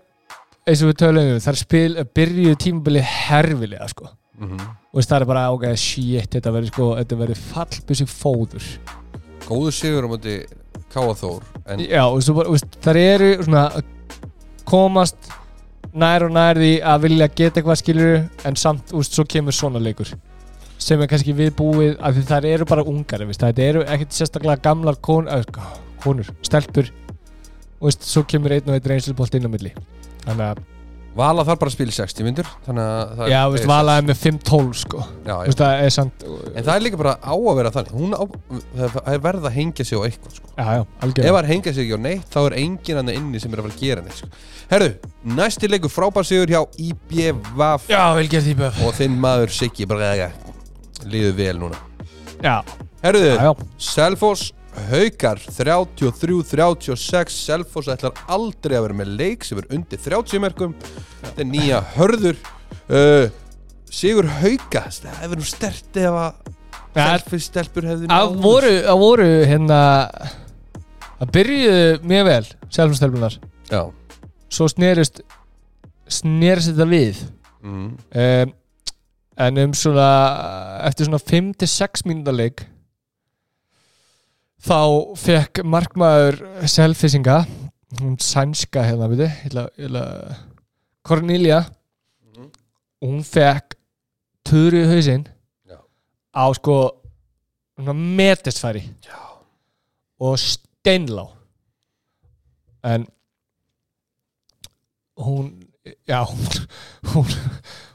eins 0.66 0.82
og 0.82 0.90
við 0.90 1.00
tölum 1.02 1.32
um, 1.32 1.40
þær 1.44 1.60
spil, 1.62 1.88
byrjuðu 2.18 2.60
tímabili 2.62 3.02
herfilega 3.06 3.88
sko. 3.88 4.10
Mm 4.36 4.50
-hmm. 4.50 4.68
og 4.92 5.00
veist, 5.00 5.10
það 5.10 5.20
er 5.20 5.30
bara, 5.32 5.50
ok, 5.50 5.66
shit, 5.76 6.30
þetta 6.34 6.52
verður 6.52 7.36
sko 7.36 7.42
fallbissi 7.54 8.06
fóður. 8.06 8.66
Góður 9.46 9.72
sigur 9.72 10.04
á 10.04 10.08
móti 10.10 10.40
Káa 10.92 11.14
Þór 11.14 11.42
En 11.66 11.80
Já, 11.80 12.04
bara, 12.34 12.50
veist, 12.50 12.78
þær 12.82 12.96
eru 12.96 13.30
svona 13.44 13.64
komast 14.66 15.28
nær 15.96 16.26
og 16.26 16.32
nær 16.34 16.58
því 16.58 16.72
að 16.82 17.04
vilja 17.06 17.28
geta 17.28 17.60
eitthvað 17.60 17.80
skilur 17.80 18.16
en 18.48 18.58
samt, 18.58 18.92
veist, 18.92 19.14
svo 19.14 19.24
kemur 19.28 19.54
svona 19.54 19.82
leikur 19.82 20.10
sem 20.78 21.00
er 21.02 21.10
kannski 21.10 21.34
viðbúið 21.36 21.96
af 21.98 22.14
því 22.16 22.24
þær 22.30 22.48
eru 22.52 22.68
bara 22.68 22.84
ungar, 22.86 23.24
það 23.32 23.64
eru 23.64 23.82
ekkert 23.86 24.16
sérstaklega 24.16 24.62
gamlar 24.68 25.00
kon, 25.00 25.28
äh, 25.28 25.44
konur 26.04 26.28
stelpur. 26.46 26.92
Og 27.80 27.90
veist, 27.90 28.06
svo 28.08 28.24
kemur 28.24 28.54
einn 28.56 28.68
og 28.70 28.76
einn 28.78 28.88
reynslubolt 28.92 29.34
inn 29.36 29.48
á 29.48 29.50
milli. 29.52 29.74
Þannig 30.24 30.46
að, 30.52 30.64
Vala 31.16 31.46
þarf 31.48 31.60
bara 31.62 31.70
að 31.70 31.74
spila 31.78 31.92
í 31.92 31.96
60 31.96 32.26
myndur 32.26 32.48
að 32.68 33.12
það 33.16 33.30
já, 33.32 33.38
veist, 33.48 33.66
valaði 33.70 34.04
með 34.04 34.18
5-12 34.20 34.74
sko, 34.82 34.98
Já, 35.24 35.30
já. 35.30 35.36
veist, 35.46 35.60
það 35.62 35.84
er 35.86 35.94
samt 35.94 36.24
En 36.28 36.66
það 36.66 36.72
er 36.74 36.82
líka 36.84 36.98
bara 37.00 37.14
á 37.24 37.32
að 37.32 37.56
vera 37.56 37.70
þannig. 37.72 37.94
Hún 37.96 38.12
á, 38.12 38.22
það 38.76 38.98
er 39.14 39.22
verða 39.24 39.48
að 39.48 39.56
hengja 39.56 39.86
sig 39.88 39.96
á 39.96 40.00
eitthvað 40.04 40.34
sko. 40.36 40.50
já, 40.52 40.66
já, 40.76 40.82
Ef 41.24 41.38
það 41.38 41.48
hengja 41.52 41.72
sig 41.78 41.94
á 41.96 41.98
neitt 42.04 42.28
Þá 42.34 42.40
er 42.42 42.56
enginn 42.60 43.00
hann 43.00 43.12
inni 43.14 43.40
sem 43.40 43.54
er 43.56 43.62
að 43.62 43.68
fara 43.70 43.78
að 43.78 43.86
gera 43.86 44.04
neitt 44.04 44.20
sko. 44.20 44.28
Herðu, 44.74 44.90
næsti 45.40 45.70
leikur 45.72 45.94
frábær 45.94 46.28
sigur 46.28 46.52
hjá 46.52 46.60
IBVF 46.76 47.88
Já, 47.88 48.02
vel 48.18 48.28
gert 48.28 48.44
því 48.50 48.58
böf 48.60 48.82
Og 48.84 48.92
þinn 49.00 49.16
maður 49.24 49.56
Siggi 49.56 49.88
bara 49.88 50.12
Líður 51.04 51.34
vel 51.38 51.56
núna. 51.60 51.80
Já, 52.44 52.60
já, 53.04 53.50
Selfoss 53.80 54.52
Haukar 54.90 55.40
33-36 55.40 57.32
Selfoss 57.32 57.88
ætlar 57.88 58.16
aldrei 58.28 58.76
að 58.76 58.84
vera 58.86 58.98
með 58.98 59.12
leik 59.20 59.46
sem 59.46 59.60
er 59.62 59.68
undir 59.72 60.00
30 60.04 60.42
merkum 60.44 60.74
Þetta 61.22 61.40
er 61.40 61.48
nýja 61.48 61.80
hörður. 61.94 62.36
Uh, 62.90 63.30
Sigur 63.88 64.28
Hauka 64.42 64.84
Það 64.90 65.22
hefur 65.22 65.40
nú 65.40 65.48
stert 65.48 65.96
Já, 65.96 66.12
Selfoss 66.96 67.46
stelpur 67.46 67.88
hefði 67.88 68.10
að 68.12 68.36
voru, 68.44 68.74
að 68.88 69.00
voru 69.00 69.30
hérna 69.48 69.80
að 71.16 71.32
byrjuðu 71.32 71.88
mjög 72.08 72.28
vel 72.28 72.44
sjálfumstelpunar 72.68 73.40
Já. 73.72 73.82
Svo 74.52 74.68
snerist 74.70 75.22
snerist 76.06 76.70
þetta 76.70 76.86
við. 76.90 77.22
Mm. 77.66 77.88
um, 77.98 78.54
en 79.36 79.58
um 79.58 79.72
svona 79.76 80.08
eftir 80.88 81.06
svona 81.08 81.18
5-6 81.20 82.06
mínúndarleik 82.08 82.64
þá 84.66 84.78
fekk 85.20 85.60
markmaður 85.64 86.38
selfisinga 86.66 87.42
hún 88.00 88.16
sænska 88.20 88.82
hérna 88.84 89.08
veitu, 89.08 89.28
illa, 89.48 89.66
illa, 89.78 90.04
Cornelia 91.06 91.60
Mhm. 92.26 92.50
og 93.02 93.08
hún 93.08 93.22
fekk 93.24 93.76
töru 94.44 94.82
í 94.82 94.88
hausinn 94.88 95.26
Já. 95.68 95.78
á 96.34 96.44
sko 96.54 96.90
Já. 99.04 99.20
og 100.20 100.38
steinlá 100.38 101.28
en 102.84 103.06
hún 105.18 105.65
já, 106.08 106.20
hún 106.26 106.46
hún, 107.14 107.32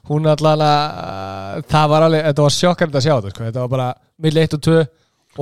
hún 0.10 0.28
allan 0.32 0.64
að 0.66 1.62
það 1.72 1.90
var 1.94 2.06
alveg, 2.08 2.26
þetta 2.30 2.46
var 2.48 2.56
sjokkandi 2.58 3.00
að 3.00 3.06
sjá 3.06 3.14
þetta 3.18 3.32
sko. 3.36 3.46
þetta 3.50 3.64
var 3.66 3.72
bara 3.76 3.88
milli 4.26 4.44
1 4.48 4.58
og 4.58 4.62
2 4.68 4.82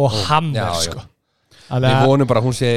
og 0.03 0.19
hammer 0.29 0.75
sko. 0.83 1.03
Við 1.69 2.05
vonum 2.09 2.29
bara 2.29 2.41
að 2.41 2.47
hún 2.49 2.55
sé 2.57 2.71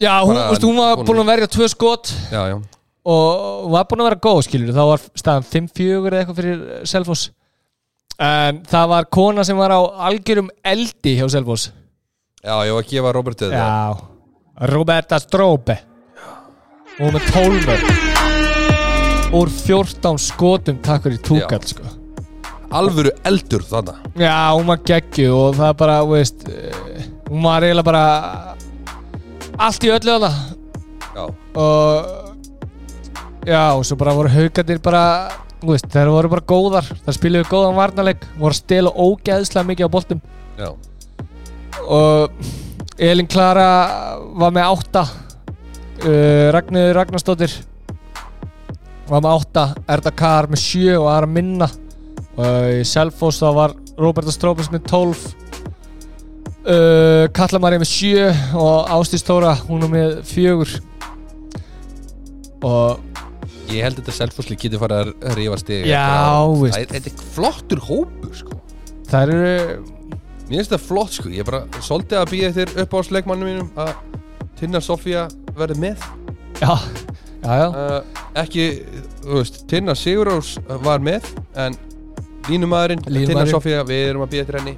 já, 0.00 0.12
hún, 0.24 0.36
veistu, 0.36 0.68
hún 0.68 0.76
var 0.80 0.96
hún- 0.96 1.06
búin 1.08 1.22
að 1.24 1.30
verja 1.32 1.48
tvö 1.54 1.68
skot 1.72 2.12
Já, 2.32 2.42
já. 2.52 2.56
og 3.08 3.70
var 3.72 3.84
búin 3.88 4.02
að 4.04 4.08
vera 4.10 4.20
góð 4.28 4.42
skilur 4.48 4.74
þá 4.76 4.84
var 4.92 5.04
staðan 5.16 5.48
5-4 5.48 6.12
eða 6.12 6.20
eitthvað 6.22 6.40
fyrir 6.42 6.86
Selfoss. 6.86 7.30
En 8.18 8.62
það 8.66 8.88
var 8.90 9.04
kona 9.14 9.44
sem 9.46 9.56
var 9.56 9.70
á 9.70 9.80
algjörum 10.10 10.48
eldi 10.66 11.16
hjá 11.20 11.28
Selfoss. 11.30 11.68
Já, 12.42 12.54
ég 12.66 12.72
var 12.74 12.82
að 12.82 12.88
gefa 12.90 13.12
Robert 13.14 13.38
þetta. 13.38 14.08
Roberta 14.72 15.18
Strópe. 15.22 15.78
Og 16.98 17.12
með 17.14 17.28
12 17.30 17.66
mörg. 17.68 18.07
Úr 19.34 19.50
14 19.52 20.18
skotum 20.22 20.78
takk 20.84 21.04
fyrir 21.04 21.20
túkall 21.24 21.64
sko. 21.68 21.84
Alvöru 22.68 23.12
eldur 23.28 23.64
þannig 23.64 24.20
Já, 24.20 24.52
hún 24.52 24.68
var 24.68 24.80
geggju 24.84 25.28
og 25.32 25.56
það 25.56 25.74
bara, 25.80 25.98
þú 26.04 26.14
veist 26.14 26.48
eh, 26.52 27.04
hún 27.28 27.44
var 27.44 27.64
eiginlega 27.64 27.88
bara 27.88 28.04
allt 29.58 29.84
í 29.88 29.92
öllu 29.92 30.16
hana 30.18 30.32
Já, 31.16 31.24
og 31.58 32.28
já, 33.48 33.62
og 33.74 33.84
svo 33.88 33.96
bara 34.00 34.14
voru 34.16 34.32
haugarnir 34.32 34.80
bara, 34.84 35.02
veist, 35.64 35.88
þeir 35.92 36.12
voru 36.12 36.30
bara 36.30 36.44
góðar. 36.46 36.90
Það 37.06 37.16
spiluðu 37.16 37.48
góðan 37.48 37.78
varnarleik 37.78 38.26
voru 38.36 38.54
að 38.54 38.60
stela 38.60 38.92
ógeðslega 38.92 39.68
mikið 39.70 39.88
á 39.88 39.94
boltum. 39.96 40.20
Já. 40.58 40.68
Og 41.88 43.00
Elin 43.00 43.26
Klara 43.30 43.70
var 44.38 44.54
með 44.54 44.68
átta. 44.68 45.04
Uh, 45.98 46.52
Ragnir 46.54 46.92
Ragnarsdóttir 46.94 47.56
var 49.08 49.22
með 49.24 49.34
átta 49.38 49.64
Erda 49.94 50.12
Kar 50.16 50.48
með 50.52 50.62
sjö 50.62 50.96
og 51.00 51.08
aðra 51.12 51.30
minna. 51.32 51.68
Og 52.38 52.68
í 52.78 52.84
Selfoss 52.86 53.40
þá 53.42 53.48
var 53.56 53.74
Roberta 53.98 54.30
Strópins 54.34 54.68
með 54.70 54.84
12 54.90 55.24
uh, 56.68 57.24
Kallamari 57.34 57.80
með 57.82 57.90
sjö 57.90 58.28
og 58.58 58.90
Ástís 58.98 59.24
Tóra 59.26 59.54
hún 59.66 59.84
er 59.88 59.92
með 59.94 60.16
fjögur. 60.28 60.76
Og 62.66 63.04
Ég 63.68 63.84
held 63.84 63.98
að 63.98 64.06
þetta 64.06 64.12
selfosli 64.16 64.56
getur 64.56 64.80
farið 64.80 65.10
að 65.28 65.34
rífa 65.36 65.56
stig 65.60 65.82
Já, 65.90 66.00
Það 66.08 66.54
veist. 66.62 66.78
er- 66.78 66.92
Þetta 66.94 67.10
er 67.10 67.26
flottur 67.34 67.82
hópur 67.84 68.30
sko. 68.38 68.56
Það 69.10 69.22
eru 69.26 69.42
Mér 70.48 70.54
finnst 70.62 70.70
þetta 70.72 70.78
flott 70.86 71.12
sko. 71.12 71.28
Ég 71.28 71.44
bara 71.44 71.60
svolítið 71.84 72.16
að 72.22 72.30
býja 72.32 72.48
þér 72.56 72.70
upp 72.80 72.94
á 72.96 72.98
sleikmannu 73.04 73.44
mínum 73.44 73.68
að 73.76 73.90
Tinna 74.56 74.80
Sofía 74.80 75.26
verði 75.58 75.76
með. 75.82 76.06
Já, 76.62 76.72
uh, 77.46 77.98
Ekki, 78.38 78.64
þú 79.22 79.36
veist, 79.40 79.60
Tinna 79.70 79.94
Sigurós 79.98 80.56
var 80.84 81.02
með 81.04 81.26
En 81.58 81.76
línumæðurinn, 82.48 83.02
Tinna 83.04 83.18
Línumaðurinn. 83.18 83.52
Sofía, 83.54 83.84
við 83.86 84.04
erum 84.12 84.24
að 84.24 84.32
býja 84.34 84.46
þér 84.48 84.60
henni. 84.62 84.74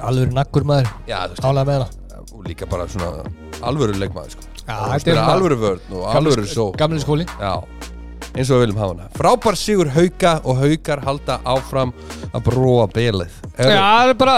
Alveg 0.00 0.34
nakkur 0.36 0.66
maður, 0.68 0.90
Já, 1.08 1.18
þú 1.24 1.34
veist, 1.34 1.44
álega 1.44 1.66
með 1.68 1.78
hana. 1.78 2.24
Og 2.30 2.46
líka 2.46 2.68
bara 2.70 2.86
svona 2.88 3.24
alvöru 3.66 3.96
leikmaður 4.00 4.36
sko. 4.36 4.46
Er 4.70 5.22
alvöru 5.24 5.56
vörn 5.60 5.94
og 5.98 6.04
alvöru 6.14 6.46
só 6.46 6.68
Gamli 6.78 7.00
skóli. 7.02 7.26
Já, 7.40 7.56
eins 8.30 8.50
og 8.52 8.60
við 8.60 8.66
viljum 8.66 8.80
hafa 8.80 8.94
hana. 8.94 9.08
Frábær 9.16 9.58
sigur 9.58 9.90
hauka 9.96 10.36
og 10.44 10.60
haukar 10.60 11.02
halda 11.04 11.40
áfram 11.48 11.92
að 12.30 12.44
bróa 12.46 12.86
belið 12.92 13.34
Já, 13.58 13.66
það 13.66 14.12
er 14.12 14.16
bara, 14.20 14.36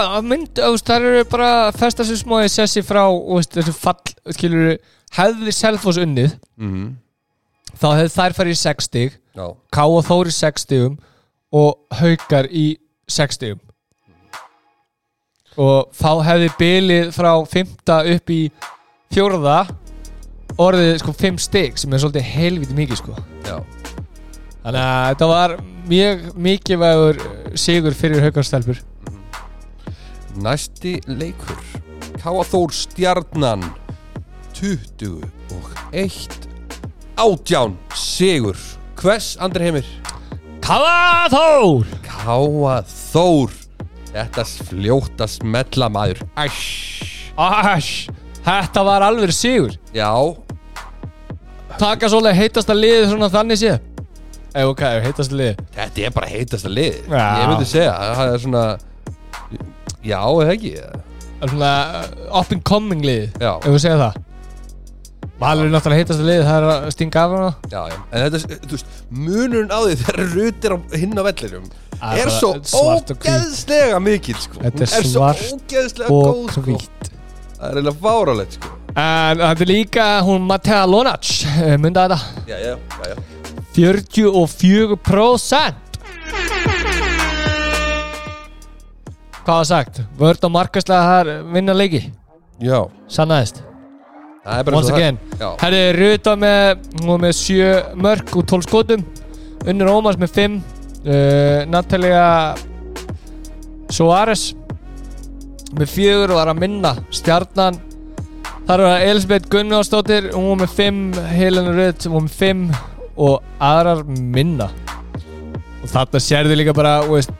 það 0.81 0.95
eru 0.97 1.23
bara 1.29 1.51
að 1.67 1.77
festa 1.79 2.07
sér 2.07 2.19
smá 2.19 2.39
í 2.43 2.49
sessi 2.51 2.83
frá 2.85 3.03
og 3.05 3.37
veist, 3.37 3.53
þessu 3.53 3.75
fall, 3.77 4.13
skilur 4.33 4.73
hefði 5.13 5.53
Selfoss 5.55 6.01
unnið, 6.01 6.35
mm 6.57 6.91
þá 7.79 7.87
hefði 7.97 8.13
þær 8.15 8.35
farið 8.37 8.55
í 8.55 8.61
6 8.61 8.89
stig 8.89 9.19
Já, 9.33 9.45
Ká 9.73 9.83
og 9.87 10.03
Þór 10.05 10.29
í 10.29 10.33
6 10.35 10.65
stigum 10.67 10.97
og 11.53 11.97
Haukar 11.99 12.49
í 12.49 12.65
6 13.09 13.37
stigum. 13.39 13.61
Og 15.57 15.89
þá 15.93 16.11
hefði 16.25 16.51
bilið 16.59 17.09
frá 17.13 17.31
5. 17.49 17.73
upp 18.15 18.33
í 18.33 18.41
4. 19.13 19.57
orðið 20.61 20.93
sko 21.01 21.15
5 21.17 21.41
stig 21.41 21.81
sem 21.81 21.93
er 21.93 22.01
svolítið 22.01 22.29
helviti 22.33 22.77
mikið 22.77 23.01
sko. 23.01 23.17
Já, 23.45 23.57
þannig 24.63 24.81
að 24.83 25.09
þetta 25.09 25.29
var 25.33 25.57
mjög 25.89 26.25
mikilvægur 26.47 27.21
sigur 27.59 27.97
fyrir 27.97 28.23
Haukarstelpur 28.25 28.81
næsti 30.41 30.99
leikur. 31.09 31.61
Káa 32.21 32.45
Þór 32.47 32.73
Stjarnan 32.73 33.65
20 34.55 35.21
og 35.53 35.69
1 35.91 36.52
átján 37.17 37.77
sigur. 37.95 38.57
Hvers 38.99 39.35
Andri 39.41 39.63
Heimir? 39.67 39.85
Káa 40.63 41.27
Þór! 41.33 41.85
Káa 42.05 42.77
Þór. 42.87 43.51
Þetta 44.13 44.45
fljóta 44.69 45.27
smetla 45.27 45.89
maður. 45.89 46.21
Æsj 46.37 47.11
Æsj, 47.33 48.11
þetta 48.45 48.83
var 48.85 49.01
alveg 49.07 49.33
sigur. 49.33 49.73
Já, 49.95 50.11
taka 51.81 52.09
svolítið 52.11 52.37
heitasta 52.37 52.75
liðið 52.77 53.07
svona 53.09 53.29
þannig 53.33 53.57
sé 53.57 53.71
Ef 54.53 54.67
ok, 54.69 54.83
heitasta 55.01 55.33
liðið. 55.39 55.63
Þetta 55.73 56.03
er 56.05 56.13
bara 56.13 56.29
heitasta 56.29 56.69
lið 56.69 56.99
Já. 57.09 57.23
Ég 57.41 57.47
myndi 57.49 57.69
segja, 57.71 57.95
það 58.19 58.33
er 58.35 58.43
svona 58.43 58.65
Já, 60.03 60.19
eða 60.21 60.53
ekki? 60.53 60.73
Það 60.77 61.47
er 61.47 61.53
svona 61.55 61.71
uh, 62.03 62.37
up 62.39 62.53
and 62.53 62.63
coming 62.67 63.01
liðið. 63.03 63.41
Já, 63.41 63.51
Ef 63.57 63.71
við 63.73 63.81
segja 63.87 63.97
það 64.03 64.21
Valur 65.43 65.65
er 65.67 65.71
náttúrulega 65.73 66.01
heitasta 66.03 66.23
liðið 66.27 66.45
Það 66.47 66.57
er 66.57 66.63
að 66.71 66.77
stinga 66.95 67.17
af 67.23 67.29
hana 67.33 67.51
já, 67.73 67.81
já. 67.91 67.97
En 68.09 68.17
þetta, 68.23 68.37
þú 68.63 68.71
veist, 68.77 68.89
munurinn 69.11 69.73
á 69.73 69.79
því 69.83 69.93
þegar 70.03 70.17
rutir 70.37 70.71
hinn 71.01 71.19
á 71.19 71.23
vellinum 71.27 71.65
Það 72.03 72.13
er 72.19 72.27
svo 72.35 72.49
ógeðslega 72.83 73.97
mikil 74.03 74.35
sko. 74.43 74.55
Þetta 74.63 74.81
er 74.83 74.87
svart 75.07 75.43
Og 76.11 76.51
sko. 76.51 76.61
hvít 76.67 76.85
Það 77.57 77.65
er 77.69 77.73
eiginlega 77.79 77.99
fáralegt 78.03 78.53
sko. 78.57 78.67
En 78.93 79.35
þetta 79.43 79.63
er 79.63 79.69
líka 79.71 80.05
hún 80.27 80.41
Matea 80.47 80.83
Lonac. 80.85 81.23
Eh, 81.63 81.77
Mynda 81.81 82.01
þetta. 82.05 82.19
Já, 82.47 82.57
já, 82.59 82.75
já, 82.75 82.77
já. 83.09 83.15
44% 83.73 85.73
Hvað 89.43 89.57
var 89.59 89.65
sagt? 89.67 89.97
Vörd 90.19 90.43
og 90.47 90.51
markaslega 90.55 91.03
þar 91.09 91.27
vinna 91.51 91.73
leiki? 91.75 92.01
Já, 92.63 92.79
Sannaðist 93.11 93.57
Once 94.43 94.91
again. 94.91 95.17
Herri 95.61 95.93
Ruta 95.95 96.33
með 96.35 96.81
með 97.07 97.35
7 97.37 97.67
mörg 97.95 98.33
og 98.35 98.47
12 98.51 98.65
skotum. 98.67 99.05
Unnur 99.63 99.91
Ómars 99.93 100.19
með 100.19 100.33
5 100.35 100.57
uh, 100.59 101.63
Natalia 101.71 102.25
Soares 103.93 104.49
með 105.77 105.93
4 105.93 106.17
og 106.27 106.35
var 106.35 106.51
að 106.51 106.59
minna 106.59 106.91
Stjarnan. 107.15 107.79
Þar 108.67 108.83
var 108.83 109.03
Elisabeth 109.03 109.49
Gunnarsdóttir 109.51 110.29
Hún 110.31 110.45
var 110.53 110.59
með 110.61 110.75
5 110.77 110.99
Helena 111.35 111.71
Rutt 111.75 112.05
Hún 112.07 112.13
var 112.15 112.27
með 112.27 112.35
5 112.37 112.61
og 113.23 113.63
aðrar 113.63 114.03
minna. 114.09 114.69
Og 115.83 115.89
þarna 115.91 116.19
sérðu 116.23 116.55
líka 116.57 116.75
bara 116.75 116.97
veist, 117.07 117.31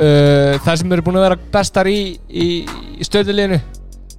uh, 0.00 0.56
það 0.60 0.80
sem 0.80 0.92
eru 0.96 1.04
búin 1.06 1.20
að 1.20 1.28
vera 1.28 1.42
bestar 1.52 1.88
í, 1.88 2.00
í, 2.28 2.48
í 2.98 3.06
stöðuleginu 3.06 3.60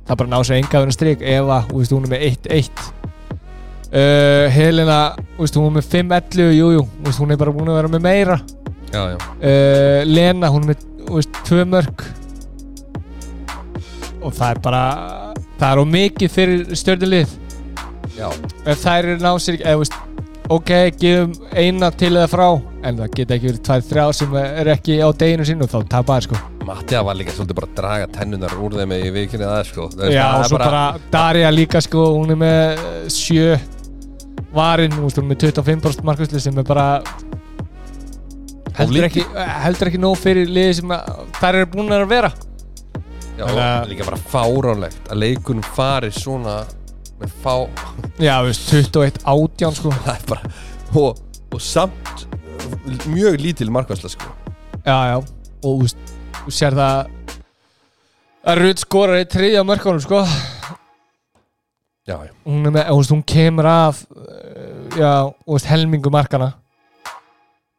það 0.08 0.18
bara 0.22 0.32
ná 0.32 0.40
sér 0.46 0.60
enga 0.60 0.82
verið 0.84 0.98
strik 0.98 1.26
Eva, 1.26 1.62
veist, 1.72 1.94
hún 1.94 2.08
er 2.08 2.14
með 2.14 2.26
1-1 2.32 2.86
uh, 3.92 4.46
Helena 4.56 5.02
þú 5.36 5.44
veist, 5.44 5.60
hún 5.60 5.70
er 5.70 5.76
með 5.78 5.90
5-11, 5.96 6.50
jújú 6.58 6.88
hún 7.20 7.36
er 7.36 7.42
bara 7.42 7.56
búin 7.56 7.72
að 7.72 7.80
vera 7.82 7.92
með 7.92 8.06
meira. 8.06 8.40
Já, 8.92 9.04
já. 9.14 9.18
Uh, 9.40 10.02
Lena, 10.10 10.52
hún 10.52 10.66
er 10.66 10.74
með 10.74 10.88
þú 11.08 11.20
veist, 11.20 11.42
2 11.50 11.68
mörg 11.72 12.06
og 14.22 14.36
það 14.38 14.50
er 14.52 14.60
bara 14.62 14.84
það 15.58 15.70
er 15.72 15.82
á 15.82 15.86
mikið 15.96 16.34
fyrir 16.36 16.76
stjörnulið. 16.78 17.38
Já, 18.18 18.28
ef 18.70 18.82
þær 18.84 19.08
eru 19.08 19.22
ná 19.22 19.32
sér 19.42 19.62
eða, 19.64 20.02
ok, 20.56 20.72
gefum 21.00 21.34
eina 21.58 21.90
til 21.96 22.12
eða 22.14 22.30
frá. 22.32 22.48
En 22.86 22.98
það 22.98 23.12
geta 23.18 23.36
ekki 23.38 23.50
verið 23.50 23.64
tvær, 23.68 23.84
þrjá 23.90 24.06
sem 24.18 24.38
er 24.42 24.72
ekki 24.74 24.98
á 25.02 25.08
deginu 25.24 25.46
sín 25.48 25.62
og 25.64 25.70
þá 25.72 25.78
tapaði 25.96 26.28
sko. 26.28 26.40
Mattiða 26.66 27.04
var 27.08 27.18
líka 27.20 27.36
svolítið 27.36 27.60
bara 27.60 27.70
að 27.70 27.76
draga 27.80 28.08
tennunar 28.16 28.56
úr 28.62 28.78
þeim 28.80 28.96
í 28.98 29.12
vikinni 29.16 29.48
það 29.48 29.62
sko. 29.70 29.88
Það 29.96 30.16
Já, 30.16 30.26
og 30.38 30.48
svo 30.50 30.62
bara 30.62 30.84
Darja 31.14 31.52
líka 31.54 31.82
sko, 31.86 32.06
hún 32.18 32.34
er 32.36 32.42
með 32.42 32.84
sjö 33.14 33.56
varinn, 34.56 34.98
hún 34.98 35.12
er 35.12 35.28
með 35.30 35.48
25% 35.48 36.06
markvæsli 36.08 36.42
sem 36.44 36.58
er 36.60 36.68
bara 36.68 36.88
heldur 38.78 39.08
ekki, 39.08 39.26
heldur 39.66 39.92
ekki 39.92 40.02
nóg 40.02 40.18
fyrir 40.20 40.50
liði 40.50 40.80
sem 40.82 40.96
þær 41.40 41.62
eru 41.62 41.72
búin 41.76 41.96
að 41.96 42.08
vera. 42.12 42.32
Já, 43.40 43.46
og 43.48 43.90
líka 43.90 44.06
bara 44.06 44.20
fáránlegt 44.32 45.08
að 45.10 45.22
leikunum 45.24 45.66
fari 45.76 46.12
svona 46.14 46.60
með 47.22 47.34
fá 47.44 47.54
Já, 48.22 48.36
veist, 48.46 48.70
21 48.72 49.22
átján 49.26 49.76
sko. 49.78 49.92
Það 50.04 50.14
er 50.14 50.28
bara 50.30 50.52
og, 51.02 51.20
og 51.52 51.64
samt 51.64 52.26
mjög 53.10 53.40
lítil 53.42 53.72
markværsla 53.74 54.12
sko. 54.12 54.30
Já, 54.86 54.98
já, 55.12 55.18
og 55.64 55.84
þú 55.86 56.54
sér 56.54 56.78
það 56.78 57.12
að 58.42 58.62
Rudd 58.62 58.82
skorar 58.82 59.22
í 59.22 59.28
þriðja 59.30 59.66
mörkunum 59.70 60.02
sko. 60.02 60.24
Já, 62.10 62.16
já, 62.26 62.32
hún 62.48 62.66
er 62.66 62.74
með, 62.74 62.88
þú 62.90 62.98
veist, 62.98 63.14
hún 63.14 63.28
kemur 63.30 63.70
af 63.70 64.02
uh, 64.10 64.98
já, 64.98 65.12
þú 65.46 65.54
veist, 65.54 65.70
helmingu 65.70 66.12
markana 66.14 66.50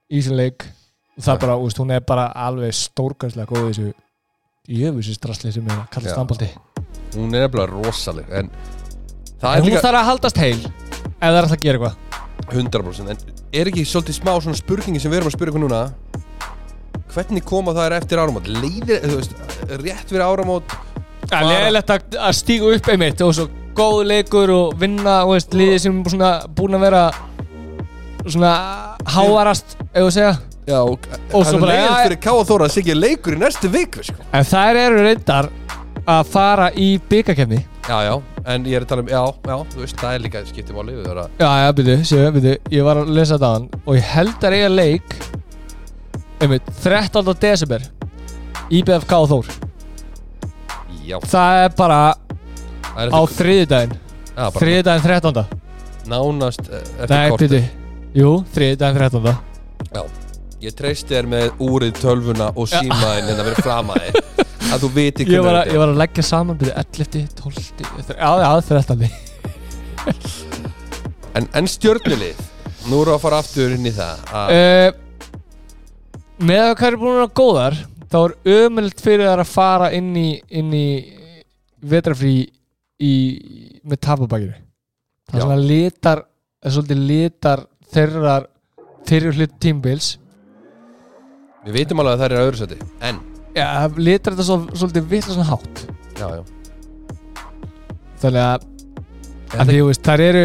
í 0.06 0.20
þessu 0.20 0.38
leik. 0.38 0.68
Og 1.18 1.26
það 1.26 1.34
Já. 1.34 1.42
bara, 1.42 1.58
veist, 1.64 1.82
hún 1.82 1.92
er 1.92 2.06
bara 2.06 2.30
alveg 2.46 2.76
stórgænslega 2.78 3.50
góð 3.50 3.66
í 3.66 3.72
þessu 3.72 3.92
jöfusis 4.70 5.18
drasli 5.18 5.50
sem 5.52 5.66
er 5.66 5.80
að 5.80 5.88
kalla 5.90 6.12
stambaldi 6.14 6.48
hún 7.16 7.34
er 7.34 7.44
nefnilega 7.44 7.66
rosaleg 7.72 8.28
en 8.38 8.50
en 9.42 9.62
hún 9.62 9.68
líka 9.70 9.82
þarf 9.82 10.00
að 10.00 10.08
haldast 10.10 10.38
heil 10.42 10.58
ef 10.62 11.22
það 11.22 11.36
er 11.36 11.40
alltaf 11.42 11.56
að 11.56 11.64
gera 11.66 11.78
eitthvað. 11.78 11.98
100% 12.52 13.12
en 13.12 13.18
er 13.52 13.68
ekki 13.70 13.84
svolítið 13.88 14.16
smá 14.18 14.32
svona 14.42 14.58
spurningi 14.58 15.00
sem 15.02 15.12
við 15.12 15.20
erum 15.22 15.30
að 15.30 15.36
spyrja 15.36 15.52
ykkur 15.54 15.64
núna? 15.64 15.82
Hvernig 17.12 17.44
koma 17.44 17.74
það 17.76 17.86
er 17.90 17.94
eftir 17.98 18.20
áramót? 18.22 18.46
Leiðir, 18.48 19.02
þú 19.04 19.18
veist, 19.18 19.34
rétt 19.82 20.08
fyrir 20.12 20.24
áramót 20.24 20.76
Það 21.28 21.38
er 21.38 21.48
leðilegt 21.52 21.90
að, 21.94 22.16
að 22.28 22.34
stíga 22.36 22.70
upp 22.76 22.88
einmitt 22.92 23.20
og 23.24 23.34
svo 23.36 23.46
góð 23.78 24.00
leikur 24.10 24.50
og 24.52 24.72
vinna 24.80 25.18
og 25.24 25.34
veist, 25.36 25.54
liðið 25.56 25.78
sem 25.86 26.00
er 26.02 26.12
svona 26.12 26.30
búin 26.56 26.76
að 26.76 26.82
vera 26.86 27.02
svona 28.26 28.52
háarast 29.12 29.76
ef 29.92 29.98
þú 30.02 30.10
segja. 30.14 30.32
Já, 30.68 30.78
og, 30.78 31.06
Og 31.32 31.46
svo 31.46 31.56
það 31.56 31.56
er 31.56 31.62
bara, 31.64 31.72
leiðist 31.76 31.94
já, 31.96 32.02
fyrir 32.06 32.20
Káa 32.22 32.42
Þóra 32.46 32.66
að 32.68 32.74
segja 32.76 32.94
leikur 32.98 33.34
í 33.34 33.40
næstu 33.40 33.70
viku 33.72 34.04
sko. 34.06 34.18
en 34.30 34.44
þær 34.46 34.78
eru 34.84 35.00
reyndar 35.08 35.48
að 36.06 36.28
fara 36.30 36.68
í 36.78 36.90
byggakefni 37.10 37.58
Já, 37.82 37.96
já, 38.06 38.12
en 38.46 38.66
ég 38.70 38.76
er 38.78 38.84
að 38.84 38.90
tala 38.92 39.02
um, 39.02 39.08
já, 39.10 39.20
já, 39.42 39.54
þú 39.72 39.80
veist, 39.82 39.96
það 39.98 40.12
er 40.14 40.22
líka 40.22 40.40
skiptið 40.46 40.76
máli 40.76 40.92
við 40.94 41.08
að 41.10 41.22
Já, 41.40 41.48
já, 41.58 41.70
byrju, 41.80 41.96
séu, 42.06 42.28
byrju, 42.36 42.52
ég 42.76 42.86
var 42.86 43.00
að 43.00 43.10
lesa 43.16 43.34
þetta 43.34 43.48
á 43.50 43.54
hann 43.56 43.64
og 43.82 43.96
ég 43.98 44.10
held 44.12 44.46
að 44.46 44.54
eiga 44.54 44.68
leik 44.70 45.16
einmitt, 46.46 46.70
13. 46.84 47.32
desember 47.42 47.88
IBFK 48.78 49.16
og 49.18 49.28
Þór 49.32 49.50
Já, 51.02 51.18
það 51.26 51.64
er 51.64 51.74
bara 51.82 51.98
það 52.86 53.02
er 53.02 53.10
á 53.10 53.18
eftir, 53.18 53.36
þriðjudaginn 53.40 53.98
já, 53.98 54.44
bara 54.44 54.62
þriðjudaginn 54.62 55.06
13. 55.10 55.42
nánast 56.14 56.62
eh, 56.70 56.86
eftir 57.02 57.16
Nei, 57.16 57.30
kortið 57.34 57.56
byrju, 57.56 57.64
jú, 58.22 58.32
þriðjudaginn 58.54 59.02
13. 59.02 59.42
Já, 59.90 60.04
ég 60.62 60.74
treysti 60.78 61.16
þér 61.16 61.26
með 61.30 61.62
úrið 61.66 61.96
tölvuna 61.98 62.52
og 62.54 62.68
símaðin 62.70 63.32
en 63.32 63.40
að 63.40 63.48
vera 63.48 63.64
framaði 63.64 64.12
að 64.72 64.84
þú 64.84 64.90
viti 64.94 65.26
að, 65.26 65.32
þetta 65.32 65.72
ég 65.74 65.80
var 65.82 65.90
að 65.90 66.00
leggja 66.00 66.24
saman 66.26 66.58
byrju 66.60 66.74
11, 66.78 67.24
12, 67.40 67.62
já, 68.14 68.30
já, 68.44 68.50
13. 68.68 69.06
En, 71.32 71.46
en 71.56 71.64
stjörnulið, 71.70 72.40
nú 72.90 72.98
við 73.00 73.14
að 73.14 73.22
fara 73.22 73.38
aftur 73.40 73.70
inn 73.72 73.86
í 73.88 73.92
það 73.96 74.26
að, 74.36 74.50
uh, 74.52 74.90
með 76.44 76.64
að 76.66 76.74
er 76.90 76.96
búin 77.00 77.20
að 77.22 77.30
góðar 77.40 77.78
þá 78.12 78.18
er 78.20 78.34
ömöld 78.58 79.00
fyrir 79.00 79.30
þær 79.30 79.40
að 79.46 79.52
fara 79.54 79.88
inn 79.96 80.10
í, 80.20 80.26
inn 80.52 80.74
í 80.76 80.88
vetrafrí 81.88 82.34
í, 83.00 83.14
með 83.80 84.02
tapabækinu 84.04 84.58
það 85.32 85.38
er 85.38 85.46
svona 85.46 85.60
litar 85.72 86.26
það 86.60 86.68
er 86.68 86.76
litar 87.00 87.64
þeirrar 87.96 88.50
fyrir 89.08 89.40
hlut 89.40 89.56
tímbils 89.64 90.12
við 91.66 91.76
veitum 91.78 92.02
alveg 92.02 92.14
að 92.16 92.22
það 92.22 92.32
er 92.32 92.42
öðru 92.46 92.60
seti 92.62 92.78
En 93.10 93.20
Já, 93.52 93.66
litar 94.00 94.32
þetta 94.32 94.44
svo, 94.48 94.56
svolítið 94.72 95.08
vitla 95.10 95.34
svona 95.34 95.48
hátt. 95.50 95.80
Já, 96.16 96.28
já. 96.38 96.42
Þannig 98.22 98.42
að, 98.46 98.62
En 99.52 99.60
að 99.60 99.68
því, 99.68 99.74
þú 99.82 99.88
veist, 99.90 100.02
þær 100.06 100.22
eru 100.24 100.44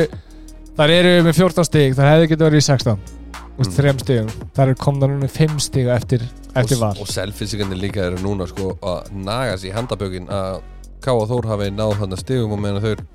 þær 0.78 0.94
eru 0.98 1.14
með 1.24 1.38
14 1.40 1.68
stig, 1.70 1.94
þær 1.96 2.10
hefði 2.12 2.28
getið 2.34 2.48
verið 2.50 2.60
í 2.60 2.66
16 2.68 2.98
Þú 3.08 3.64
veist, 3.64 3.72
Mm. 3.72 3.76
þrem 3.78 4.00
stigum. 4.04 4.28
Þær 4.54 4.64
eru 4.68 4.76
komna 4.78 5.08
núna 5.10 5.28
5 5.34 5.56
stiga 5.64 5.96
eftir, 5.96 6.22
eftir 6.54 6.76
og, 6.78 6.82
val. 6.84 6.98
og 7.02 7.08
selfinsingandi 7.10 7.80
líka 7.80 8.04
eru 8.06 8.18
núna 8.22 8.46
sko 8.48 8.76
að 8.84 9.08
naga 9.16 9.56
sér 9.58 9.72
í 9.72 9.74
handabökin 9.74 10.28
að 10.30 10.60
Ká 11.02 11.12
og 11.16 11.26
Þór 11.30 11.48
hafi 11.48 11.72
náð 11.72 11.96
þarna 12.02 12.18
stigum 12.20 12.52
og 12.54 12.60
meðan 12.60 12.84
þau 12.84 13.06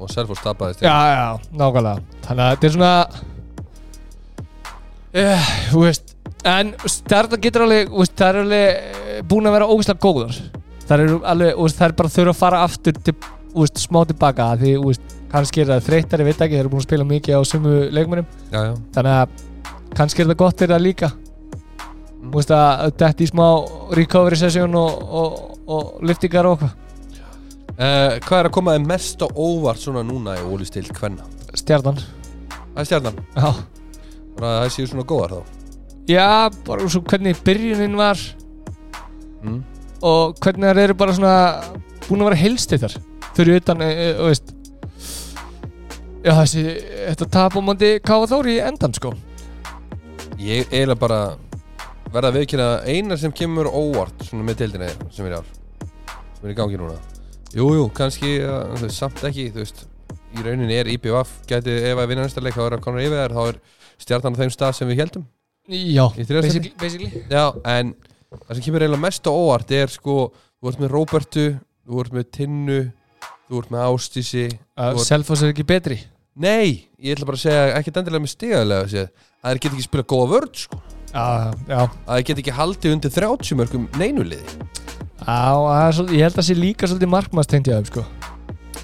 og 0.00 0.10
Selfoss 0.12 0.42
tapaði 0.44 0.74
Já, 0.74 0.76
stigum 0.76 0.92
já, 1.14 1.40
nákvæmlega. 1.62 2.02
Þannig 2.26 2.44
að 2.44 2.52
þetta 2.52 2.66
er 2.68 2.74
svona 2.76 2.92
uh, 5.14 5.50
Þú 5.72 5.82
veist 5.86 6.14
En 6.46 6.72
stjarnan 6.86 7.42
getur 7.42 7.64
alveg 7.66 7.92
veist, 7.92 8.14
Það 8.18 8.28
er 8.28 8.40
alveg 8.44 8.66
eh, 8.78 9.20
búin 9.28 9.48
að 9.48 9.56
vera 9.56 9.68
ógeðslega 9.68 10.02
góðar. 10.04 10.40
Það 10.88 11.04
eru 11.04 11.20
alveg, 11.32 11.54
veist, 11.58 11.78
það 11.78 11.88
er 11.88 11.94
bara 11.98 12.12
þurfa 12.14 12.34
að 12.34 12.38
fara 12.38 12.60
aftur 12.64 13.00
til, 13.04 13.14
veist, 13.54 13.80
smá 13.82 14.00
tilbaka 14.08 14.48
Því, 14.60 14.74
kannski 15.32 15.64
er 15.64 15.72
það 15.72 15.86
þreytar, 15.88 16.22
ég 16.22 16.30
veit 16.30 16.42
ekki 16.46 16.56
Þeir 16.56 16.64
eru 16.64 16.72
búin 16.72 16.84
að 16.84 16.88
spila 16.88 17.08
mikið 17.08 17.38
á 17.38 17.42
sumu 17.48 17.78
leikmennum 17.92 18.28
Þannig 18.94 19.14
að 19.14 19.46
kannski 19.98 20.22
er 20.22 20.30
það 20.30 20.40
gott 20.42 20.62
það 20.62 20.84
líka. 20.84 21.10
Þú 22.18 22.34
veist 22.34 22.52
að 22.52 22.84
þetta 23.00 23.24
í 23.24 23.30
smá 23.30 23.46
recovery 23.96 24.38
session 24.38 24.76
og, 24.76 25.00
og, 25.20 25.40
og 25.70 26.04
liftingar 26.04 26.48
og 26.48 26.58
eitthvað. 26.58 26.84
Uh, 27.78 28.18
Hvað 28.26 28.38
er 28.40 28.48
að 28.48 28.54
koma 28.56 28.74
þið 28.74 28.86
mest 28.90 29.22
á 29.22 29.28
óvart 29.30 29.80
svona 29.80 30.02
núna 30.06 30.34
í 30.34 30.44
Óli 30.50 30.66
Stilt 30.66 30.90
Kvenna? 30.96 31.26
Stjarnan. 31.56 32.00
Það 32.50 32.80
er 32.82 32.88
stjarnan. 32.90 33.20
Já 33.38 33.77
Bara 34.38 34.50
að 34.52 34.60
það 34.62 34.74
séu 34.74 34.90
svona 34.90 35.06
góðar 35.08 35.34
þá. 35.34 35.56
Já, 36.08 36.28
bara 36.64 36.88
svo 36.88 37.02
hvernig 37.04 37.40
byrjunin 37.44 37.98
var. 37.98 38.22
Mm. 39.38 39.58
og 40.02 40.38
hvernig 40.42 40.66
það 40.66 40.80
eru 40.82 40.94
bara 40.98 41.12
svona 41.14 41.34
búin 42.08 42.22
að 42.24 42.28
vera 42.28 42.38
helstið 42.40 42.80
þar 42.84 42.94
fyrir 43.36 43.60
utan, 43.60 43.82
e, 43.82 43.88
e, 43.92 44.08
þú 44.18 44.30
veist. 44.30 44.54
Já 46.24 46.32
þessi 46.40 46.64
þetta 47.06 47.28
tap 47.36 47.54
á 47.54 47.60
móti 47.62 47.90
Káa 48.02 48.26
Þóri 48.30 48.56
í 48.56 48.64
endan 48.66 48.94
sko. 48.96 49.12
Ég 50.38 50.66
eiginlega 50.70 50.98
bara 50.98 51.20
verða 52.12 52.32
að 52.32 52.40
viðkynna 52.40 52.68
eina 52.88 53.18
sem 53.20 53.34
kemur 53.34 53.70
óvart 53.70 54.26
svona 54.26 54.46
með 54.46 54.64
deildina 54.64 54.90
sem 55.14 55.26
er 55.28 55.36
í 55.36 55.38
ár 55.38 55.48
sem 56.38 56.48
er 56.48 56.54
í 56.54 56.58
gangi 56.58 56.80
núna. 56.80 56.98
Jú, 57.54 57.68
jú, 57.78 57.86
kannski 57.94 58.36
uh, 58.44 58.88
samt 58.92 59.22
ekki 59.24 59.48
þú 59.54 59.62
veist, 59.62 59.84
í 60.36 60.44
rauninni 60.44 60.76
er 60.76 60.90
IBVF 60.94 61.38
gæti 61.48 61.74
ef 61.90 61.98
að 61.98 62.10
vinna 62.10 62.26
næsta 62.26 62.42
leik 62.44 62.58
þá 62.58 62.64
er 62.66 62.76
að 62.76 62.84
konar 62.84 63.06
yfir 63.06 63.22
þær 63.22 63.36
þá 63.36 63.42
er 63.46 63.60
stjarnan 64.02 64.36
á 64.36 64.40
þeim 64.42 64.52
stað 64.54 64.76
sem 64.78 64.88
við 64.90 65.02
heldum 65.04 65.24
já, 65.68 66.04
Í 66.16 66.24
basically, 66.28 66.72
basically. 66.80 67.22
Já, 67.28 67.44
en 67.68 67.94
það 68.32 68.52
sem 68.58 68.64
kemur 68.68 68.84
eiginlega 68.84 69.04
mest 69.04 69.28
á 69.28 69.32
óvart 69.32 69.72
er 69.76 69.92
sko, 69.92 70.18
þú 70.60 70.70
ert 70.72 70.80
með 70.82 70.92
Róbertu 70.94 71.46
þú 71.88 72.02
ert 72.04 72.14
með 72.16 72.28
Tinnu 72.38 72.78
þú 73.48 73.62
ert 73.62 73.72
með 73.74 73.84
Ástísi 73.88 74.46
Uh, 74.78 74.92
Þú- 74.94 75.04
Selfoss 75.08 75.42
er 75.42 75.50
ekki 75.52 75.64
betri? 75.66 75.96
Nei, 76.38 76.86
ég 77.02 77.16
ætla 77.16 77.26
bara 77.26 77.34
að 77.40 77.42
segja 77.48 77.62
ekki 77.80 77.90
endilega 77.98 78.22
með 78.22 78.30
stigalega 78.30 78.84
að 78.86 78.92
þeir 79.48 79.60
geta 79.64 79.74
ekki 79.74 79.86
spila 79.88 80.04
góða 80.12 80.28
vörd 80.36 80.60
sko. 80.60 80.78
já, 81.10 81.80
að 81.82 82.12
þeir 82.14 82.26
geta 82.28 82.42
ekki 82.44 82.54
haldið 82.58 82.94
undir 82.94 83.14
30 83.16 83.58
mörgum 83.58 83.88
neinuliði 83.98 84.58
já 85.18 85.48
ég 86.14 86.22
held 86.22 86.36
að 86.36 86.38
það 86.38 86.46
sé 86.46 86.54
líka 86.54 86.86
svolítið 86.88 87.10
markmannstengt 87.10 87.66
hjá 87.68 87.74
þeim 87.80 87.88
sko. 87.90 88.04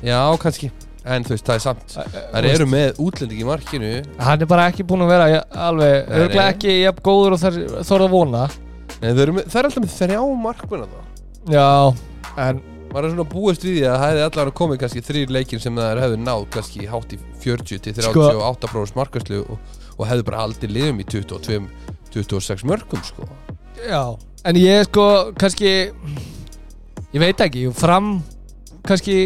Já, 0.03 0.19
kannski 0.43 0.71
En 1.05 1.24
þú 1.26 1.34
veist, 1.34 1.44
það 1.44 1.59
er 1.59 1.62
samt 1.66 1.96
Það 2.32 2.46
eru 2.48 2.66
með 2.72 3.00
útlending 3.05 3.40
í 3.42 3.48
markinu. 3.48 3.90
Hann 4.24 4.44
er 4.44 4.48
bara 4.48 4.68
ekki 4.70 4.86
búin 4.88 5.05
að 5.05 5.11
vera 5.12 5.42
alveg, 5.66 5.96
Nei, 6.09 6.20
örglega 6.22 6.46
nei. 6.46 6.55
ekki 6.55 6.76
jafn 6.80 7.02
góður 7.05 7.36
og 7.36 7.42
þær 7.42 7.59
þorða 7.90 8.07
að 8.09 8.14
vona. 8.14 8.44
Nei, 8.94 9.11
það, 9.11 9.20
eru 9.26 9.34
með, 9.36 9.50
það 9.52 9.61
er 9.61 9.68
alltaf 9.68 9.84
með 9.84 9.96
þrjá 9.98 10.22
markmenn 10.44 10.86
það 10.94 11.05
já, 11.52 11.92
en 12.40 12.61
maður 12.92 13.07
er 13.09 13.14
svona 13.14 13.26
búist 13.28 13.64
við 13.66 13.78
því 13.78 13.86
að 13.88 13.96
það 13.98 14.05
hefði 14.09 14.24
allavega 14.28 14.57
komið 14.61 14.80
kannski 14.82 15.02
þrýr 15.05 15.32
leikir 15.34 15.62
sem 15.62 15.80
það 15.80 16.02
hefði 16.05 16.20
náð 16.22 16.44
kannski 16.55 16.86
hátt 16.88 17.14
í 17.16 17.18
40 17.44 17.82
til 17.84 17.94
38 17.98 18.70
sko, 18.70 18.84
markvæslu 19.00 19.40
og, 19.42 19.80
og 19.98 20.07
hefði 20.09 20.26
bara 20.28 20.44
haldið 20.44 20.76
liðum 20.76 21.02
í 21.02 21.09
22, 21.11 21.59
26 22.14 22.64
mörgum 22.70 23.02
sko. 23.05 23.28
Já, 23.84 24.02
en 24.46 24.61
ég 24.61 24.86
sko 24.88 25.09
kannski 25.40 25.72
ég 25.74 27.20
veit 27.22 27.42
ekki, 27.44 27.66
fram 27.76 28.16
kannski 28.89 29.16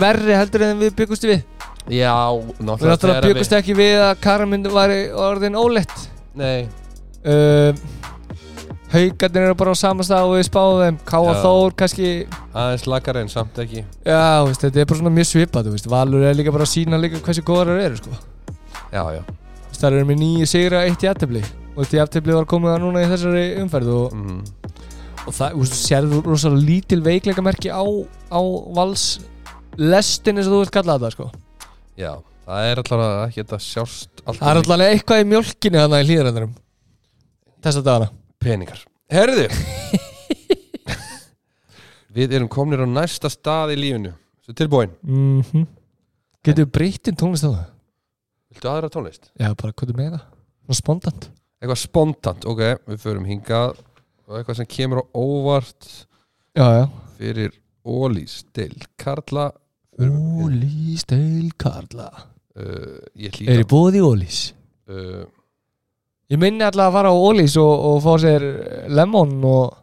verri 0.00 0.36
heldur 0.36 0.66
en 0.68 0.78
við 0.82 0.94
byggust 1.00 1.26
við 1.28 1.40
Já, 1.90 2.14
við 2.30 2.62
náttúrulega 2.62 2.92
náttúrulega 2.92 3.26
byggust 3.26 3.56
ekki 3.58 3.74
við 3.74 3.98
að 4.04 4.14
Karamund 4.22 4.70
var 4.72 4.92
orðin 5.26 5.58
óleitt 5.58 5.96
Nei, 6.38 6.68
uh, 7.26 7.74
Haugarnir 8.92 9.46
eru 9.48 9.56
bara 9.56 9.72
á 9.72 9.76
samastað 9.78 10.28
og 10.28 10.34
við 10.36 10.46
spáðum 10.50 10.82
þeim 10.82 10.98
Káa. 11.08 11.36
Þór 11.40 11.76
kannski 11.80 12.08
aðeins 12.52 12.84
lakar 12.92 13.18
en 13.22 13.30
samt 13.32 13.58
ekki 13.62 13.80
Já, 13.80 14.44
veist, 14.44 14.60
þetta 14.66 14.82
er 14.82 14.90
bara 14.90 15.00
svona 15.00 15.14
mjög 15.16 15.28
svipað 15.30 15.70
veist. 15.72 15.88
Valur 15.88 16.26
er 16.28 16.36
líka 16.36 16.52
bara 16.52 16.66
að 16.68 16.74
sína 16.74 17.00
líka 17.00 17.22
hversu 17.24 17.44
góðar 17.46 17.72
þeir 17.72 17.86
eru 17.86 18.02
sko. 18.02 18.20
Já, 18.92 19.02
já 19.16 19.22
Það 19.72 19.88
eru 19.88 20.08
með 20.12 20.20
nýju 20.20 20.48
sigra 20.50 20.84
eitt 20.86 21.02
í 21.02 21.08
aftefli 21.10 21.40
og 21.72 21.78
þetta 21.80 21.96
í 21.96 22.02
aftefli 22.04 22.36
var 22.36 22.48
komið 22.52 22.74
að 22.74 22.82
núna 22.84 23.02
í 23.02 23.08
þessari 23.10 23.46
umferð 23.62 23.94
og, 23.96 24.12
mm. 24.14 24.42
Og 25.26 25.34
það, 25.36 25.54
þú 25.54 25.62
veist, 25.62 25.74
þú 25.74 25.80
sérðu 25.86 26.20
rosalega 26.26 26.66
lítil 26.66 27.00
veikleika 27.04 27.44
merki 27.44 27.70
á, 27.70 27.82
á 27.82 28.40
vals 28.74 29.06
lestin 29.78 30.38
eins 30.38 30.48
og 30.48 30.56
þú 30.56 30.62
vilt 30.64 30.74
kalla 30.74 30.98
þetta 30.98 31.12
sko. 31.14 31.28
Já, 31.98 32.12
það 32.46 32.70
er 32.70 32.80
allavega 32.82 33.26
ekki 33.28 33.42
þetta 33.42 33.58
sjást 33.62 34.22
alltaf 34.24 34.40
Það 34.40 34.50
er 34.50 34.60
alltaf 34.62 34.84
eitthvað 34.86 35.22
í 35.22 35.28
mjölkinni 35.28 35.82
þannig 35.82 36.02
í 36.02 36.08
hlýðarendurum 36.08 36.54
Þessa 37.62 37.84
dagana 37.86 38.08
peningar 38.42 38.80
Herðu 39.12 39.46
Við 42.16 42.34
erum 42.38 42.50
komnir 42.52 42.82
á 42.84 42.88
næsta 42.88 43.30
stað 43.32 43.74
í 43.76 43.78
lífinu 43.82 44.14
Svo 44.42 44.56
tilbúin 44.56 44.96
mm 45.04 45.44
-hmm. 45.50 45.68
Getur 46.42 46.64
við 46.64 46.72
breytinn 46.78 47.16
tónlist 47.16 47.46
á 47.46 47.52
það? 47.52 47.68
Viltu 48.52 48.68
aðra 48.68 48.88
tónlist? 48.88 49.30
Já, 49.38 49.54
bara 49.54 49.72
hvað 49.72 49.92
er 49.92 49.96
með 50.00 50.10
það? 50.16 50.26
Spontant 50.72 51.30
Eitthvað 51.62 51.78
spontant, 51.78 52.44
ok, 52.44 52.60
við 52.88 52.98
förum 52.98 53.24
hingað 53.28 53.76
og 54.28 54.38
eitthvað 54.38 54.58
sem 54.60 54.68
kemur 54.70 55.02
á 55.02 55.04
óvart 55.18 55.88
Já, 56.56 56.66
já. 56.78 56.84
fyrir 57.18 57.52
Ólís 57.82 58.42
til 58.54 58.74
Karla. 59.00 59.48
Ólís 59.98 61.02
til 61.08 61.50
Karla. 61.58 62.10
Uh, 62.52 63.00
Er 63.16 63.62
í 63.62 63.66
bóði 63.66 64.02
Ólís? 64.04 64.52
uh, 64.92 65.24
Ég 66.32 66.38
minni 66.40 66.64
alltaf 66.64 66.88
að 66.90 66.94
fara 66.96 67.10
á 67.12 67.16
Ólís 67.16 67.56
og, 67.60 67.72
og 67.88 67.98
fá 68.04 68.12
sér 68.22 68.44
lemon 68.92 69.34
og 69.44 69.78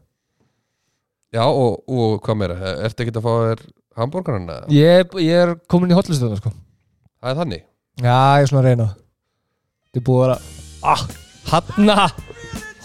Já, 1.34 1.44
og, 1.46 1.84
og 1.86 2.16
hvað 2.26 2.40
meira? 2.42 2.56
Ertu 2.88 3.04
ekki 3.06 3.14
að 3.20 3.26
fá 3.26 3.34
þér 3.50 3.60
hambúrgarna? 4.00 4.56
ég, 4.74 5.12
ég 5.22 5.44
er 5.44 5.52
komin 5.70 5.92
í 5.92 5.98
hotlistöðuna 5.98 6.40
sko. 6.40 6.54
Það 7.20 7.30
er 7.34 7.38
þannig? 7.44 7.66
Já, 8.00 8.16
ég 8.40 8.46
er 8.46 8.50
svona 8.50 8.64
að 8.64 8.70
reyna. 8.70 8.88
Þetta 9.90 10.00
er 10.02 10.08
búið 10.08 10.24
að 10.24 10.26
vera 10.26 10.40
Ah, 10.80 11.02
hanna 11.52 12.08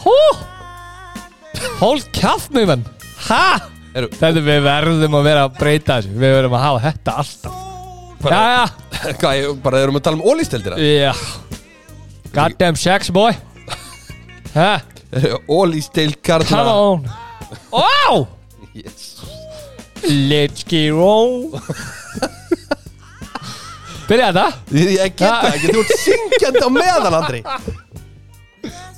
Hú 0.03 0.17
Hól 1.81 2.01
kjaft 2.15 2.53
mig 2.55 2.67
menn 2.71 2.85
Ha? 3.29 3.45
Eru- 3.95 4.11
Þetta 4.11 4.43
við 4.45 4.63
verðum 4.65 5.15
að 5.21 5.23
vera 5.29 5.43
að 5.49 5.59
breyta 5.59 5.97
þessu. 6.01 6.15
Við 6.19 6.33
verðum 6.35 6.57
að 6.59 6.65
hafa 6.65 6.81
þetta 6.89 7.13
alltaf. 7.23 7.55
Bara- 8.25 8.41
Já, 8.41 8.65
Hvað, 9.21 9.39
ég- 9.39 9.59
bara 9.65 9.81
erum 9.85 9.99
að 10.01 10.05
tala 10.09 10.19
um 10.19 10.25
Ólís 10.33 10.51
deildina? 10.53 10.77
já. 10.81 11.13
Já 11.15 11.15
Goddamn 12.35 12.77
sex 12.77 13.11
boy. 13.15 13.33
Til 15.95 16.15
Karla? 16.27 16.47
Come 16.49 16.71
on. 16.71 17.05
Wow! 17.71 18.27
Yes. 18.75 19.15
Let's 20.03 20.65
get 20.67 20.91
on. 20.93 21.53
Byrja 24.05 24.27
þetta 24.35 24.47
Ég, 24.75 24.91
ég 24.99 25.15
get 25.17 25.31
það 25.31 25.47
ekki, 25.55 25.71
þú 25.73 25.81
ert 25.85 25.93
syngjandi 26.03 26.61
á 26.61 26.71
meðan 26.75 27.15
Andri 27.21 27.39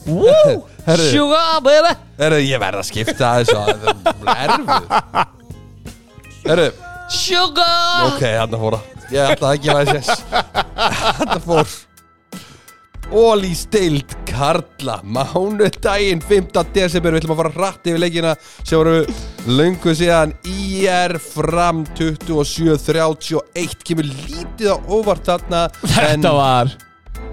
Sugar 1.10 1.62
baby. 1.66 1.94
Herru, 2.20 2.42
ég 2.46 2.60
verð 2.62 2.82
að 2.82 2.90
skipta 2.90 3.32
þessu 3.40 3.56
að 3.58 3.66
það 3.86 4.28
er 4.32 4.38
erfið 4.48 4.84
Herru, 6.46 6.68
Sugar. 7.10 8.12
Ok, 8.12 8.22
hann 8.36 8.60
fór 8.60 8.78
að 8.78 8.92
Ég 9.14 9.34
ætla 9.36 9.52
að 9.54 9.60
gefa 9.62 9.84
þess. 9.86 10.24
Hann 11.20 11.42
fór. 11.44 11.74
Óli 13.14 13.52
stild 13.54 14.16
Karla 14.26 14.96
Mánudaginn 15.06 16.22
5. 16.26 16.48
desember. 16.74 17.14
Við 17.14 17.20
ætlum 17.20 17.36
að 17.36 17.42
fara 17.42 17.52
hratt 17.54 17.86
yfir 17.86 18.02
leikina. 18.02 18.32
Sem 18.66 18.80
voru 18.80 18.96
löngu 19.46 19.94
síðan 19.94 20.34
IR 20.50 21.14
fram 21.22 21.84
27-31 21.98 23.78
kemur 23.86 24.10
lítið 24.10 24.74
á 24.74 24.76
óvart 24.90 25.22
þarna 25.28 25.68
Þetta 25.84 26.32
var 26.34 26.74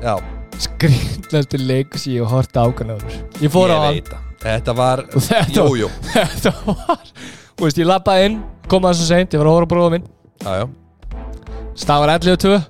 Já, 0.04 0.14
skrýndlasti 0.62 1.58
leik 1.62 1.98
sem 1.98 2.14
ég 2.18 2.28
hort 2.30 2.54
ákvæmlega 2.54 3.08
Ég 3.42 3.50
fór 3.54 3.70
á 3.74 3.78
hann. 3.88 4.02
Þetta 4.44 4.74
var, 4.76 5.06
Og 5.16 5.22
þetta 5.30 6.52
var- 6.68 7.14
Þú 7.54 7.64
veist, 7.68 7.78
ég 7.80 7.88
lappaði 7.88 8.26
inn 8.30 8.38
Kom 8.70 8.84
að 8.88 8.98
svo 9.00 9.06
seint 9.10 9.34
Ég 9.34 9.40
var 9.42 9.48
að 9.50 9.56
hóra 9.58 9.70
bróða 9.72 9.92
minn. 9.96 10.06
Já, 10.44 10.52
já. 10.64 10.66
Stafar 11.80 12.10
11 12.20 12.32
og 12.36 12.40
2 12.44 12.62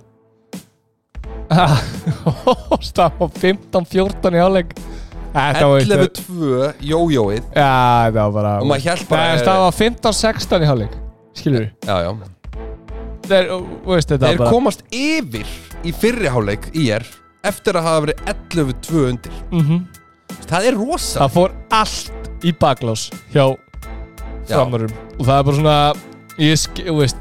Stafar 2.84 3.30
15-14 3.38 4.38
í 4.38 4.42
áleik 4.44 4.74
Þetta 5.34 5.66
var 5.72 5.82
11-2 5.82 6.68
jójóið 6.86 7.42
Já, 7.58 7.72
það 8.14 8.20
var 8.20 8.32
bara 8.38 8.54
Og 8.62 8.70
maður 8.70 8.86
hélt 8.88 9.08
bara- 9.10 9.58
var 9.66 9.76
15-16 9.80 10.62
í 10.62 10.70
hálfleik 10.70 10.96
Skilur 11.34 11.66
Já, 11.88 11.96
já. 12.06 12.12
Þeir, 13.24 13.50
veist 13.88 14.10
þetta 14.12 14.30
Þeir 14.30 14.38
bara 14.44 14.52
komast 14.54 14.84
yfir 14.94 15.48
í 15.84 15.94
fyrri 15.96 16.30
hálfleik 16.32 16.70
í 16.78 16.90
er 16.96 17.06
eftir 17.44 17.78
að 17.80 17.88
hafa 17.90 18.06
verið 18.06 18.26
11-2 18.34 19.06
undir. 19.10 19.38
Mhm. 19.52 19.84
Það 20.50 20.68
er 20.70 20.78
rosa. 20.80 21.20
Það 21.24 21.34
fór 21.38 21.56
allt 21.72 22.24
í 22.44 22.52
baklás 22.60 23.08
hjá 23.34 23.46
Já. 24.48 24.58
framarum 24.58 24.92
Og 25.20 25.28
það 25.28 25.38
er 25.38 25.46
bara 25.48 25.58
svona 25.60 25.78
Ég 26.42 26.66
þú 26.80 26.96
veist 27.00 27.20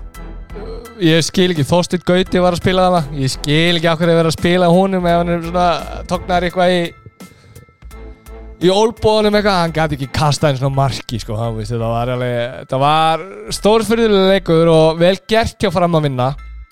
Ég 1.02 1.24
skil 1.24 1.50
ekki, 1.54 1.64
Þorsteinn 1.66 2.04
Gauti 2.06 2.42
var 2.42 2.56
að 2.56 2.62
spila 2.62 2.88
það 2.96 3.20
Ég 3.22 3.32
skil 3.32 3.78
ekki 3.78 3.90
okkur 3.92 4.10
að 4.12 4.18
vera 4.20 4.32
að 4.32 4.38
spila 4.38 4.72
honum 4.72 5.06
Ef 5.08 5.20
hann 5.20 5.32
er 5.34 5.46
svona, 5.46 5.68
tóknar 6.10 6.46
eitthvað 6.48 6.74
í 6.74 6.82
Í 8.62 8.70
ólbóðunum 8.70 9.34
eitthvað. 9.34 9.56
Hann 9.58 9.72
gæti 9.74 9.96
ekki 9.96 10.06
kasta 10.14 10.46
einn 10.46 10.58
svona 10.60 10.76
marki 10.76 11.18
sko, 11.18 11.34
hann, 11.34 11.56
veist, 11.56 11.72
Þetta 11.72 11.88
var 11.90 12.12
alveg 12.14 12.74
var 12.78 13.24
stórfyrðulega 13.56 14.36
leikur 14.36 14.70
Og 14.70 15.00
vel 15.00 15.16
gert 15.26 15.56
hjá 15.58 15.72
fram 15.74 15.98
að 15.98 16.06
vinna. 16.06 16.28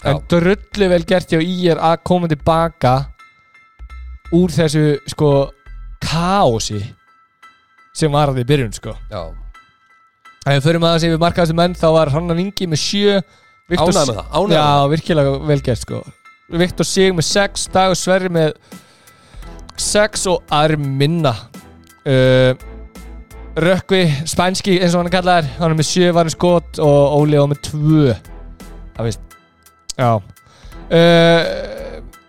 En 0.06 0.14
Já. 0.14 0.20
drullu 0.30 0.90
vel 0.92 1.02
gert 1.04 1.34
hjá 1.34 1.40
ír 1.42 1.80
að 1.82 1.96
koma 2.06 2.30
tilbaka 2.30 2.92
Úr 4.36 4.52
þessu 4.54 4.82
sko 5.10 5.30
Kaosi 6.04 6.80
Sem 7.96 8.12
var 8.14 8.30
að 8.30 8.38
því 8.40 8.44
byrjun 8.48 8.72
sko. 8.76 8.92
Já, 9.10 9.22
Ef 10.46 10.54
við 10.56 10.62
förum 10.64 10.84
aðeins 10.88 11.04
yfir 11.08 11.18
markaðastu 11.20 11.56
menn 11.58 11.74
þá 11.76 11.86
var 11.92 12.10
Hrannar 12.14 12.38
Ingi 12.40 12.68
með 12.70 12.80
sjö 12.80 13.16
Viktor- 13.70 13.90
Ánægður 13.90 14.06
með 14.08 14.16
það, 14.20 14.30
ánægður. 14.38 14.54
Já, 14.56 14.68
með 14.80 14.92
virkilega 14.94 15.32
vel 15.50 15.60
gert 15.66 15.82
sko. 15.82 15.98
Viktor 16.62 16.86
Sig 16.88 17.12
með 17.14 17.26
sex, 17.28 17.66
Dagur 17.74 17.98
Sverri 17.98 18.30
með 18.32 18.54
sex 19.80 20.24
og 20.30 20.40
aðri 20.54 20.78
minna 20.80 21.34
uh, 22.06 22.54
Rökkvi, 23.60 24.00
spænski 24.30 24.78
eins 24.80 24.94
og 24.94 25.02
hann 25.04 25.12
kallaðar 25.12 25.50
hann 25.58 25.74
er 25.74 25.78
með 25.82 25.88
sjö 25.90 26.10
varin 26.16 26.32
skot 26.32 26.78
og 26.80 27.18
Óli 27.20 27.36
á 27.36 27.44
með 27.50 27.60
tvö. 27.66 28.14
Það 28.96 29.08
veist 29.10 29.36
Já. 29.98 30.10
Uh, 30.90 31.44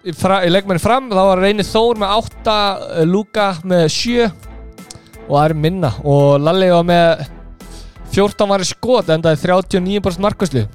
í, 0.05 0.13
fra, 0.17 0.41
í 0.45 0.49
leikmenni 0.51 0.81
fram 0.81 1.09
þá 1.11 1.19
var 1.31 1.41
Reynir 1.43 1.67
Þór 1.67 1.99
með 2.01 2.15
átta 2.19 2.57
uh, 2.77 3.03
Luka 3.07 3.51
með 3.67 3.87
sjö 3.93 4.29
og 5.31 5.35
aðri 5.39 5.59
minna. 5.63 5.93
Og 6.03 6.37
Lalli 6.43 6.67
var 6.73 6.87
með 6.87 7.25
14 8.11 8.49
varin 8.51 8.67
skot 8.67 9.11
endaði 9.13 9.39
39% 9.45 10.19
markvæslu 10.25 10.65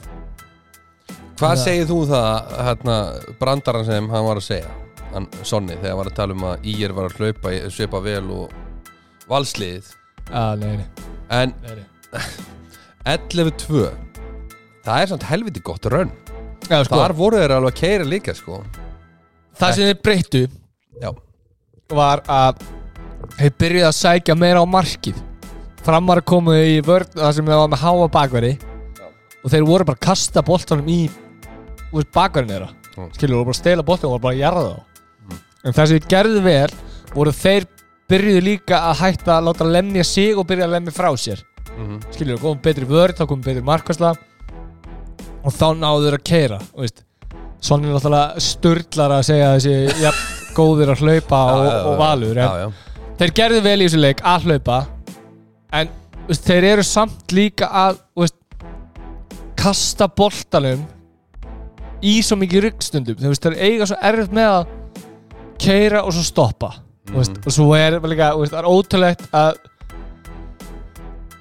Hvað 1.36 1.58
segir 1.60 1.84
þú 1.90 1.98
um 2.00 2.08
það 2.08 2.52
hérna, 2.64 2.94
brandaran 3.36 3.84
sem 3.84 4.06
hann 4.08 4.24
var 4.24 4.38
að 4.40 4.46
segja? 4.46 4.70
Hann, 5.12 5.26
Sonni, 5.44 5.74
þegar 5.76 5.90
hann 5.92 5.98
var 6.00 6.08
að 6.08 6.16
tala 6.16 6.36
um 6.36 6.46
að 6.48 6.64
Ír 6.72 6.94
var 6.96 7.10
að 7.10 7.18
hlaupa, 7.20 7.52
í- 7.52 7.66
svipa 7.74 8.00
vel 8.04 8.22
og 8.32 8.54
valsliðið. 9.28 9.90
Já, 10.30 10.46
nei, 10.56 10.70
nei, 10.80 10.86
en 11.36 11.52
nei, 11.60 11.74
nei. 11.82 12.24
11-2 13.16 13.84
það 14.86 15.02
er 15.02 15.12
samt 15.12 15.28
helviti 15.28 15.62
gott 15.66 15.86
rönn. 15.92 16.10
Já, 16.70 16.80
sko, 16.88 16.96
þar 17.02 17.14
voru 17.20 17.42
þeir 17.42 17.54
alveg 17.58 17.74
að 17.76 17.80
keira 17.82 18.08
líka 18.08 18.32
sko 18.34 18.62
það 19.60 19.76
sem 19.76 19.90
þeir 19.90 20.00
breyttu 20.04 20.42
Já, 21.02 21.10
var 21.92 22.22
að 22.30 22.62
þeir 23.36 23.54
byrjuði 23.60 23.86
að 23.88 23.96
sækja 23.98 24.36
meira 24.38 24.62
á 24.62 24.66
markið. 24.68 25.18
Framar 25.86 26.22
komu 26.26 26.56
í 26.56 26.80
vörn 26.84 27.12
það 27.14 27.36
sem 27.36 27.46
þeir 27.46 27.60
var 27.60 27.70
með 27.72 27.84
háa 27.84 28.08
bakveri 28.16 28.52
og 29.42 29.52
þeir 29.52 29.66
voru 29.68 29.86
bara 29.86 30.00
að 30.00 30.06
kasta 30.08 30.42
boltanum 30.46 30.88
í 30.90 31.00
úr 31.92 32.06
bakverðin 32.14 32.54
þeirra. 32.54 32.70
Mm. 32.96 33.10
skilur, 33.12 33.36
voru 33.36 33.50
bara 33.50 33.54
að 33.54 33.60
stela 33.60 33.84
boltanum 33.86 34.12
og 34.12 34.16
voru 34.16 34.24
bara 34.24 34.36
að 34.36 34.42
jarða 34.42 34.64
þá. 34.66 34.78
Mm. 35.26 35.40
en 35.62 35.76
það 35.76 35.90
sem 35.90 35.98
þeir 35.98 36.08
gerðu 36.14 36.44
vel 36.46 36.70
voru 37.12 37.34
þeir 37.36 37.68
byrjuðu 38.10 38.42
líka 38.46 38.80
að 38.88 39.02
hætta 39.02 39.36
að 39.36 39.50
láta 39.50 39.68
lemja 39.68 40.06
sig 40.06 40.38
og 40.38 40.48
byrja 40.48 40.66
að 40.66 40.74
lemja 40.76 40.96
frá 40.96 41.10
sér. 41.20 41.44
Mm 41.76 42.00
skilur, 42.14 42.40
komum 42.40 42.62
betri 42.62 42.88
vörð, 42.88 43.20
þá 43.20 43.26
komum 43.28 43.44
betri 43.44 43.62
markværsla 43.64 44.14
og 45.46 45.54
þá 45.54 45.66
náðu 45.78 46.06
þeir 46.06 46.18
að 46.18 46.26
keira 46.26 46.60
og 46.72 46.82
veist, 46.82 47.05
svona 47.60 47.88
er 47.88 47.94
náttúrulega 47.96 48.42
störtlar 48.46 49.14
að 49.18 49.26
segja 49.30 49.52
þessi 49.56 50.02
ja, 50.04 50.12
góðir 50.56 50.92
að 50.94 51.04
hlaupa 51.04 51.40
og, 51.52 51.68
og 51.90 51.98
valur 52.00 52.40
já, 52.40 52.48
já. 52.64 52.66
þeir 53.20 53.34
gerðu 53.40 53.62
vel 53.66 53.78
í 53.80 53.86
þessu 53.88 54.02
leik 54.02 54.22
að 54.24 54.48
hlaupa 54.50 54.80
en 55.76 55.92
veist, 56.28 56.46
þeir 56.46 56.68
eru 56.72 56.84
samt 56.86 57.34
líka 57.36 57.68
að 57.84 58.00
veist, 58.18 58.36
kasta 59.58 60.08
boltanum 60.08 60.84
í 62.04 62.18
svo 62.22 62.36
mikið 62.38 62.66
ryggstundum 62.68 63.20
þeir, 63.20 63.38
þeir 63.40 63.56
eiga 63.66 63.88
svo 63.88 63.96
erfitt 64.04 64.34
með 64.36 64.50
að 64.52 64.74
keira 65.62 66.02
og 66.04 66.12
svo 66.12 66.26
stoppa 66.26 66.74
mm. 66.76 67.16
veist, 67.16 67.32
Mhm. 67.36 67.46
og 67.46 67.52
svo 67.56 67.70
er 67.78 67.98
líka, 68.04 68.32
það 68.36 68.60
er 68.60 68.68
ótrúlegt 68.70 69.26
að 69.32 69.56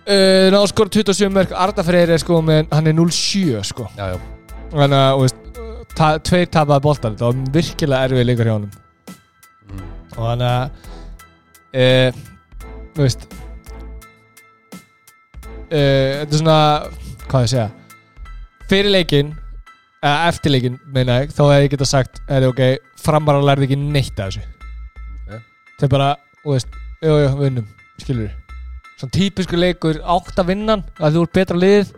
uh, 0.06 0.48
náðu 0.54 0.70
skor 0.72 0.92
27 0.94 1.32
mörg 1.34 1.54
Arda 1.56 1.84
Freyr 1.86 2.14
er 2.16 2.22
sko 2.22 2.42
með, 2.46 2.70
hann 2.72 2.88
er 2.92 2.96
0-7 2.98 3.64
sko 3.68 3.88
já, 3.98 4.14
já. 4.14 4.20
þannig 4.72 5.00
að, 5.00 5.12
þú 5.16 5.26
veist, 5.26 5.42
ta 5.96 6.10
tveir 6.20 6.50
tapaði 6.52 6.84
boltar 6.86 7.16
það 7.20 7.28
var 7.30 7.54
virkilega 7.56 8.08
erfið 8.10 8.28
leikur 8.32 8.50
hjá 8.50 8.56
honum 8.58 8.74
Mm. 9.66 9.80
og 10.14 10.26
þannig 10.30 10.50
að 10.50 10.66
e, 11.74 11.86
þú 12.94 13.02
veist 13.02 13.24
e, 15.74 15.80
þetta 16.22 16.30
er 16.30 16.40
svona 16.40 16.58
hvað 17.26 17.46
ég 17.48 17.52
segja 17.54 17.66
fyrir 18.70 18.92
leikinn 18.94 19.32
eða 20.06 20.28
eftir 20.30 20.54
leikinn 20.54 20.78
meina 20.94 21.20
ég 21.24 21.34
þá 21.34 21.42
hefði 21.48 21.64
ég 21.66 21.72
geta 21.74 21.88
sagt 21.90 22.22
er 22.30 22.46
ok, 22.50 22.62
framar 23.02 23.40
að 23.40 23.48
lærði 23.50 23.68
ekki 23.70 23.80
neitt 23.82 24.20
af 24.22 24.36
þessu 24.36 24.46
Ok. 25.26 25.42
þeir 25.82 25.92
bara, 25.96 26.10
þú 26.44 26.54
veist, 26.54 26.78
jú, 27.02 27.16
jú, 27.24 27.32
vinnum 27.42 27.68
skilur 28.04 28.30
svona 29.00 29.16
típisku 29.18 29.58
leikur 29.60 29.98
átt 30.04 30.38
að 30.44 30.52
vinnan 30.54 30.86
að 31.02 31.18
þú 31.18 31.26
ert 31.26 31.36
betra 31.40 31.58
lið 31.60 31.90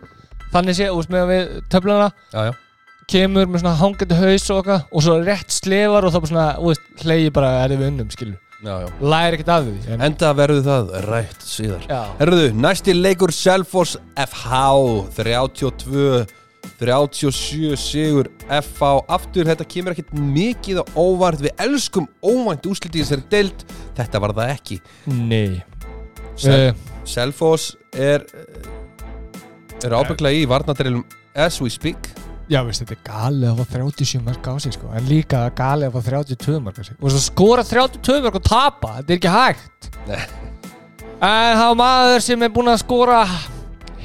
þannig 0.54 0.78
sé, 0.80 0.88
þú 0.88 1.02
veist, 1.02 1.12
með 1.12 1.28
við 1.34 1.52
töfluna 1.74 2.08
já, 2.32 2.48
já. 2.48 2.52
Kemur 3.08 3.48
með 3.48 3.62
svona 3.62 3.78
hangandi 3.78 4.18
haus 4.18 4.50
og 4.52 4.60
okkar 4.62 4.84
og 4.90 5.04
svo 5.04 5.16
rétt 5.22 5.54
slefar 5.54 6.06
og 6.06 6.12
þá 6.12 6.20
bara 6.20 6.32
svona, 6.32 6.76
hlegi 7.04 7.32
bara 7.34 7.54
að 7.62 7.78
við 7.78 7.90
unnum, 7.92 8.12
skilur 8.12 8.36
læri 8.58 9.36
ekkert 9.36 9.52
af 9.54 9.66
því 9.68 9.92
en, 9.94 10.00
Enda 10.08 10.32
verður 10.34 10.64
það 10.66 10.88
rætt 11.04 11.44
síðar. 11.46 11.84
Herruðu, 12.18 12.48
næsti 12.58 12.94
leikur 12.96 13.30
Selfoss 13.34 13.94
FH 14.18 14.62
32 15.14 16.24
37 16.78 17.78
sigur 17.78 18.28
FH 18.50 18.90
aftur, 19.14 19.46
þetta 19.46 19.66
kemur 19.66 19.94
ekkert 19.94 20.10
mikið 20.18 20.82
á 20.82 20.84
óvart, 20.98 21.42
við 21.42 21.54
elskum 21.62 22.08
óvænt 22.22 22.66
úslitið 22.66 23.00
í 23.00 23.06
þessari 23.06 23.26
deild, 23.30 23.64
þetta 23.98 24.22
var 24.22 24.34
það 24.36 24.54
ekki. 24.56 24.80
Nei. 25.14 25.62
Sel 26.38 26.58
uh, 26.58 26.86
Selfoss 27.08 27.72
er 27.94 28.26
er 29.78 29.94
ábygglega 29.94 30.42
í 30.42 30.46
varnadreilum 30.50 31.06
as 31.38 31.60
we 31.62 31.70
speak 31.70 32.10
já, 32.48 32.58
veist, 32.66 32.82
þetta 32.82 32.94
er 32.96 33.02
galið 33.06 33.50
að 33.50 33.58
fá 33.60 33.76
37 33.76 34.22
mörg 34.26 34.48
á 34.48 34.54
sig 34.64 34.74
sko, 34.74 34.90
en 34.96 35.08
líka 35.08 35.40
galið 35.56 35.88
að 35.88 35.96
fá 35.96 36.10
32 36.10 36.60
mörg 36.64 36.80
á 36.80 36.82
sig. 36.86 36.96
Og 36.98 37.12
svo 37.14 37.22
skora 37.22 37.64
32 37.68 38.18
mörg 38.24 38.38
og 38.40 38.46
tapa 38.46 38.94
þetta 38.98 39.14
er 39.14 39.18
ekki 39.20 39.34
hægt. 39.34 39.90
Nei. 40.08 40.20
en 41.28 41.60
var 41.60 41.78
maður 41.78 42.24
sem 42.24 42.44
er 42.46 42.52
búinn 42.54 42.72
að 42.72 42.82
skora 42.84 43.22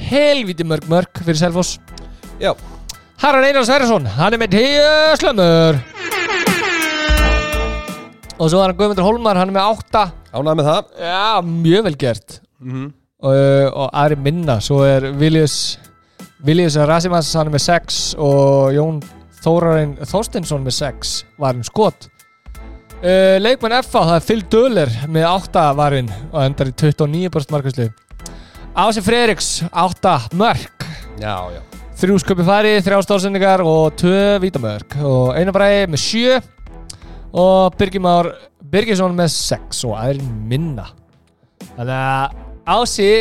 helviti 0.10 0.68
mörg 0.68 0.90
mörg 0.92 1.24
fyrir 1.24 1.40
Selfoss? 1.40 1.78
Já, 2.42 2.52
Harald 3.24 3.48
Einar 3.48 3.68
Sverjesson, 3.68 4.10
hann 4.18 4.36
er 4.36 4.42
með 4.42 4.58
10 4.60 5.22
slömmur. 5.22 5.80
Og 8.42 8.50
svo 8.50 8.60
er 8.60 8.72
hann 8.72 8.80
Guðmundur 8.80 9.06
Holmar, 9.06 9.38
hann 9.40 9.54
er 9.54 9.56
með 9.60 9.78
8 9.78 10.10
ánægð 10.34 10.60
með 10.60 10.68
það. 10.72 10.92
Já, 11.06 11.24
mjög 11.48 11.88
vel 11.88 11.98
gert. 12.02 12.42
Mm 12.64 12.92
og, 13.24 13.36
og 13.72 13.90
aðri 13.96 14.20
minna 14.20 14.60
svo 14.64 14.84
er 14.88 15.10
Viljus 15.20 15.78
Viljus 16.44 16.76
er 16.76 16.90
með 17.08 17.62
6 17.64 17.98
og 18.20 18.74
Jón 18.76 18.98
Þórarinn 19.46 19.94
Þorstinsson 20.04 20.66
með 20.66 20.76
6 20.76 21.14
varin 21.40 21.64
skot. 21.64 22.10
Uh, 23.00 23.40
Leikmann 23.40 23.78
FA, 23.80 24.02
það 24.10 24.18
er 24.18 24.26
Phil 24.28 24.44
Döller 24.52 24.92
með 25.08 25.28
8 25.30 25.64
varin 25.80 26.12
og 26.34 26.38
endar 26.44 26.72
í 26.72 26.76
29% 26.76 27.52
markvæslu 27.52 27.88
Ási 28.76 29.06
Fredriks 29.06 29.50
8 29.72 30.18
mörk. 30.36 30.86
Já, 31.22 31.48
já. 31.56 31.64
Þrjú 32.04 32.20
sköpi 32.20 32.44
fari, 32.48 32.76
þrjá 32.84 33.00
stórsendingar 33.08 33.64
og 33.64 33.94
tvö 34.04 34.40
vítamörk. 34.44 35.00
Og 35.00 35.36
Einar 35.38 35.56
Bræði 35.56 35.90
með 35.94 36.08
7 36.10 36.40
og 37.40 37.78
Birgir 37.80 38.04
Már 38.04 38.34
Birgisson 38.60 39.16
með 39.16 39.32
6 39.40 39.86
og 39.88 39.96
aðri 39.96 40.28
minna. 40.50 40.90
Þannig 41.78 42.00
að 42.04 42.42
Ási 42.74 43.12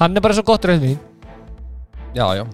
hann 0.00 0.16
er 0.16 0.24
bara 0.24 0.34
svo 0.34 0.46
gott 0.46 0.66
rauðvín 0.66 0.98
Já, 2.16 2.26
já. 2.38 2.44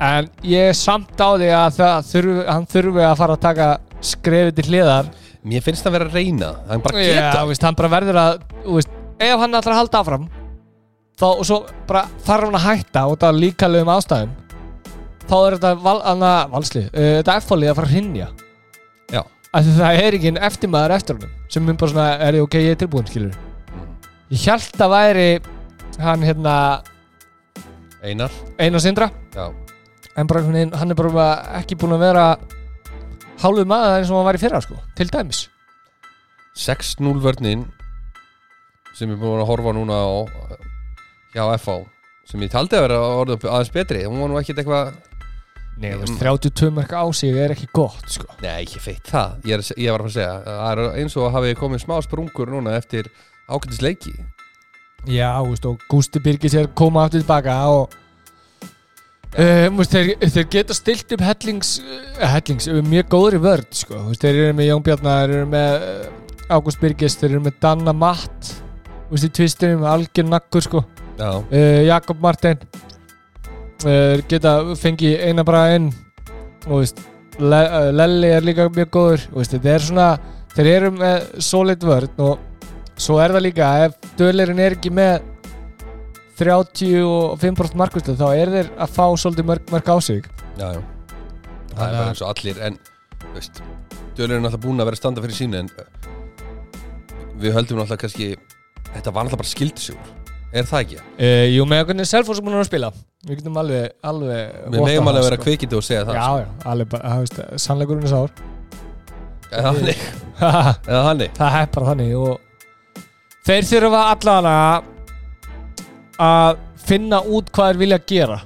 En 0.00 0.30
ég 0.48 0.70
er 0.72 0.76
samt 0.78 1.18
á 1.20 1.28
því 1.36 1.50
að 1.52 1.74
það 1.76 2.06
þurfi, 2.10 2.36
hann 2.48 2.68
þurfi 2.72 3.02
að 3.04 3.18
fara 3.20 3.36
að 3.36 3.42
taka 3.44 3.66
skrefið 4.00 4.54
til 4.56 4.68
hliðar. 4.70 5.10
Mér 5.44 5.64
finnst 5.64 5.84
það 5.84 5.96
vera 5.98 6.08
að 6.08 6.16
reyna. 6.16 6.54
Hann 6.70 6.84
bara 6.84 7.02
Já, 7.04 7.10
geta. 7.12 7.42
þú 7.42 7.50
veist, 7.52 7.66
hann 7.68 7.76
bara 7.76 7.92
verður 7.92 8.20
að 8.22 8.38
veist, 8.64 8.94
ef 9.20 9.42
hann 9.42 9.56
ætlar 9.58 9.74
að 9.74 9.80
halda 9.82 10.00
áfram 10.00 10.28
þá 11.20 11.26
og 11.28 11.42
svo 11.44 11.58
bara 11.88 12.06
þarf 12.24 12.46
hann 12.48 12.56
að 12.56 12.66
hætta 12.66 13.02
út 13.12 13.24
af 13.28 13.36
líkalegum 13.36 13.90
ástæðum 13.92 14.30
þá 15.28 15.34
er 15.36 15.56
þetta 15.58 15.72
val, 15.84 15.98
anna, 16.08 16.30
valsli 16.52 16.86
uh, 16.86 17.10
þetta 17.20 17.36
F-fólið 17.42 17.72
að 17.72 17.76
fara 17.80 17.90
að 17.90 17.94
hrinja 17.96 18.28
Já. 19.12 19.20
að 19.52 19.68
það 19.76 20.00
er 20.06 20.16
ekki 20.18 20.32
eftir 20.48 20.72
maður 20.72 20.96
eftir 20.96 21.18
honum 21.18 21.34
sem 21.52 21.66
mun 21.66 21.78
bara 21.82 21.92
svona, 21.92 22.06
er 22.24 22.38
ég 22.38 22.46
ok, 22.46 22.56
ég 22.64 22.72
er 22.76 22.80
tilbúin 22.80 23.10
skilur 23.10 23.36
ég 24.32 24.46
held 24.48 24.84
að 24.86 24.94
væri 24.96 25.28
hann 26.00 26.24
hérna 26.24 26.56
Einar. 28.02 28.32
Einar 28.58 28.80
Sindra. 28.80 29.10
Já, 29.34 29.50
en 30.16 30.26
bara 30.26 30.40
einhvern 30.40 30.56
veginn, 30.56 30.74
hann 30.76 30.90
er 30.92 30.98
bara 30.98 31.26
ekki 31.60 31.76
búin 31.78 31.94
að 31.96 32.04
vera 32.06 32.24
hálfuð 33.40 33.68
maður 33.68 33.98
eins 33.98 34.10
og 34.10 34.18
hann 34.18 34.28
var 34.28 34.38
í 34.38 34.42
fyrra 34.42 34.60
sko, 34.64 34.78
til 34.96 35.08
dæmis. 35.12 35.44
6-0 36.60 37.20
vörnin 37.22 37.68
sem 38.98 39.12
ég 39.12 39.20
búin 39.20 39.40
að 39.40 39.48
horfa 39.52 39.74
núna 39.76 40.00
á 40.00 40.10
hjá 41.34 41.44
FH 41.60 41.76
sem 42.30 42.42
ég 42.44 42.50
taldi 42.52 42.78
að 42.78 42.88
vera 42.88 42.98
orðið 43.20 43.46
aðeins 43.48 43.72
betri. 43.74 44.02
Hún 44.08 44.24
var 44.24 44.32
nú 44.32 44.40
ekkit 44.40 44.62
eitthvað 44.62 44.92
Nei, 45.80 45.94
þú 45.94 46.00
veist, 46.02 46.18
32 46.20 46.72
mörg 46.76 46.90
á 46.92 47.04
sig 47.16 47.36
er 47.40 47.54
ekki 47.54 47.70
gott 47.72 48.10
sko. 48.12 48.26
Nei, 48.42 48.66
ekki 48.66 48.82
feitt 48.84 49.06
það. 49.08 49.38
Ég, 49.48 49.54
er, 49.62 49.78
ég 49.80 49.94
var 49.94 50.02
að 50.02 50.10
fara 50.10 50.10
að 50.10 50.16
segja 50.18 50.34
Það 50.44 50.72
er 50.72 51.00
eins 51.00 51.16
og 51.16 51.30
hafi 51.36 51.54
komið 51.56 51.84
smá 51.86 51.94
sprungur 52.04 52.52
núna 52.52 52.74
eftir 52.76 53.08
ákveðis 53.48 53.80
leiki 53.84 54.12
Já, 55.08 55.32
veist, 55.46 55.64
og 55.64 55.80
Gústi 55.88 56.20
Birgis 56.20 56.54
er 56.54 56.68
koma 56.76 57.06
aftur 57.06 57.22
tilbaka 57.22 57.54
og 57.72 57.94
um, 59.32 59.78
veist, 59.78 59.94
þeir, 59.94 60.12
þeir 60.20 60.48
geta 60.52 60.76
stilt 60.76 61.14
upp 61.16 61.24
hellings, 61.24 61.78
uh, 61.80 62.26
hellings 62.34 62.68
mjög 62.84 63.08
góðri 63.14 63.40
vörd 63.40 63.70
sko. 63.78 64.02
Veist, 64.10 64.24
þeir 64.24 64.42
eru 64.44 64.58
með 64.58 64.68
Jón 64.68 64.84
Bjarnar 64.86 65.22
þeir 65.22 65.38
eru 65.38 65.50
með 65.54 65.86
uh, 65.86 66.50
Ágúst 66.50 66.82
Birgis 66.82 67.16
þeir 67.16 67.30
eru 67.30 67.44
með 67.46 67.56
Danna 67.62 67.94
Matt. 67.96 68.52
Í 69.10 69.28
tvistunum, 69.34 69.86
algjör 69.90 70.28
nakkur 70.28 70.62
sko. 70.62 70.84
Uh, 71.20 71.80
Jakob 71.86 72.20
Martin. 72.22 72.60
Uh, 73.80 74.20
geta 74.28 74.58
fengið 74.78 75.24
eina 75.24 75.42
bara 75.46 75.64
inn. 75.78 75.88
Lelli 77.40 78.30
er 78.30 78.44
líka 78.44 78.68
mjög 78.68 78.92
góður. 78.94 79.24
Þeir 80.50 80.66
eru 80.66 80.92
með 80.94 81.26
solid 81.46 81.82
vörd 81.86 82.22
og 82.22 82.49
svo 83.00 83.16
er 83.22 83.32
það 83.34 83.44
líka 83.48 83.68
ef 83.86 83.96
dölirinn 84.20 84.60
er 84.62 84.76
ekki 84.76 84.92
með 84.92 85.20
35% 86.40 87.76
markvæslu 87.80 88.14
þá 88.16 88.26
er 88.32 88.52
þeir 88.54 88.70
að 88.80 88.94
fá 88.96 89.04
svolítið 89.20 89.48
mörg, 89.50 89.66
mörg 89.74 89.90
á 89.92 89.96
sig. 90.04 90.24
Já, 90.56 90.68
já. 90.76 90.80
Það 91.70 91.82
er 91.86 91.96
bara 91.96 92.06
eins 92.10 92.22
og 92.24 92.30
allir 92.32 92.58
En, 92.66 92.78
veist 93.34 93.60
Dölur 94.18 94.34
er 94.36 94.40
náttúrulega 94.42 94.62
búin 94.64 94.82
að 94.82 94.88
vera 94.90 94.98
standa 94.98 95.22
fyrir 95.22 95.36
sínu 95.38 95.60
En 95.60 95.68
uh, 95.70 96.08
við 97.40 97.54
höldum 97.54 97.78
náttúrulega 97.78 98.00
kannski 98.02 98.26
Þetta 98.90 99.12
var 99.14 99.28
náttúrulega 99.28 99.40
bara 99.44 99.52
skildisugur 99.52 100.10
Er 100.50 100.66
það 100.66 100.82
ekki? 100.82 100.98
uh, 100.98 101.46
Jú, 101.54 101.68
með 101.70 101.84
hvernig 101.92 102.10
Selfoss 102.10 102.42
er 102.42 102.46
búin 102.48 102.58
að 102.58 102.66
spila. 102.66 102.90
Við 103.22 103.38
getum 103.38 103.60
alveg, 103.62 103.94
alveg 104.10 104.58
Við 104.74 104.82
megum 104.82 105.10
alveg 105.12 105.14
það, 105.14 105.22
að 105.22 105.28
vera 105.30 105.40
kvikindi 105.46 105.78
og 105.78 105.86
segja 105.86 106.02
það 106.08 106.18
Já, 106.18 106.26
já, 106.42 106.48
alveg 106.74 106.96
það 106.98 107.22
veist, 107.22 107.40
sannleikurinn 107.68 108.08
er 108.10 108.14
sár. 108.16 108.30
Eða 109.50 109.72
þannig? 109.78 110.06
Það 110.42 110.70
Eða 110.90 111.02
þannig? 111.06 111.42
Er 111.54 111.70
bara 111.78 111.90
þannig 111.92 112.16
og 112.18 112.49
þeir 113.48 113.66
þurfa 113.70 114.02
allavega 114.14 114.82
að 116.20 116.58
finna 116.86 117.20
út 117.24 117.48
hvað 117.54 117.70
þeir 117.72 117.80
vilja 117.84 117.98
gera 118.12 118.38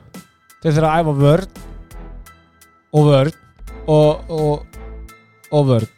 þeir 0.63 0.77
þurfa 0.77 0.93
að 0.93 1.01
æfa 1.03 1.15
vörn 1.25 1.49
og 2.95 3.09
vörn 3.11 3.33
og, 3.91 4.31
og, 4.31 4.81
og 5.53 5.67
vörn 5.73 5.91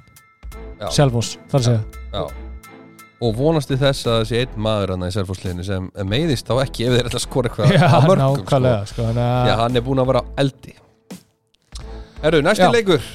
Já. 0.77 0.91
Selfoss, 0.93 1.37
þar 1.49 1.61
að 1.63 1.69
segja 1.71 1.85
Já 2.17 2.43
Og 3.25 3.31
vonasti 3.33 3.79
þess 3.81 4.05
að 4.13 4.19
þessi 4.21 4.39
einn 4.43 4.57
maður 4.61 4.91
hann 4.93 5.07
í 5.07 5.13
Selfossliðinu 5.15 5.65
sem 5.65 5.87
meiðist 6.05 6.51
þá 6.51 6.59
ekki 6.67 6.85
ef 6.85 6.97
þeir 6.99 7.07
ætla 7.09 7.17
að 7.17 7.25
skora 7.25 7.49
eitthvað 7.49 7.71
Já, 7.73 7.87
af 7.87 8.05
mörgum, 8.11 8.19
sko. 8.27 8.43
nákvæmlega 8.43 8.83
sko, 8.91 9.07
þannig 9.07 9.23
að- 9.25 9.47
Já, 9.49 9.55
hann 9.63 9.79
er 9.81 9.85
búinn 9.87 10.03
að 10.03 10.11
vera 10.11 10.21
á 10.21 10.25
eldi 10.43 10.75
Herru, 12.21 12.43
næsti 12.45 12.67
Já. 12.67 12.73
leikur 12.75 13.07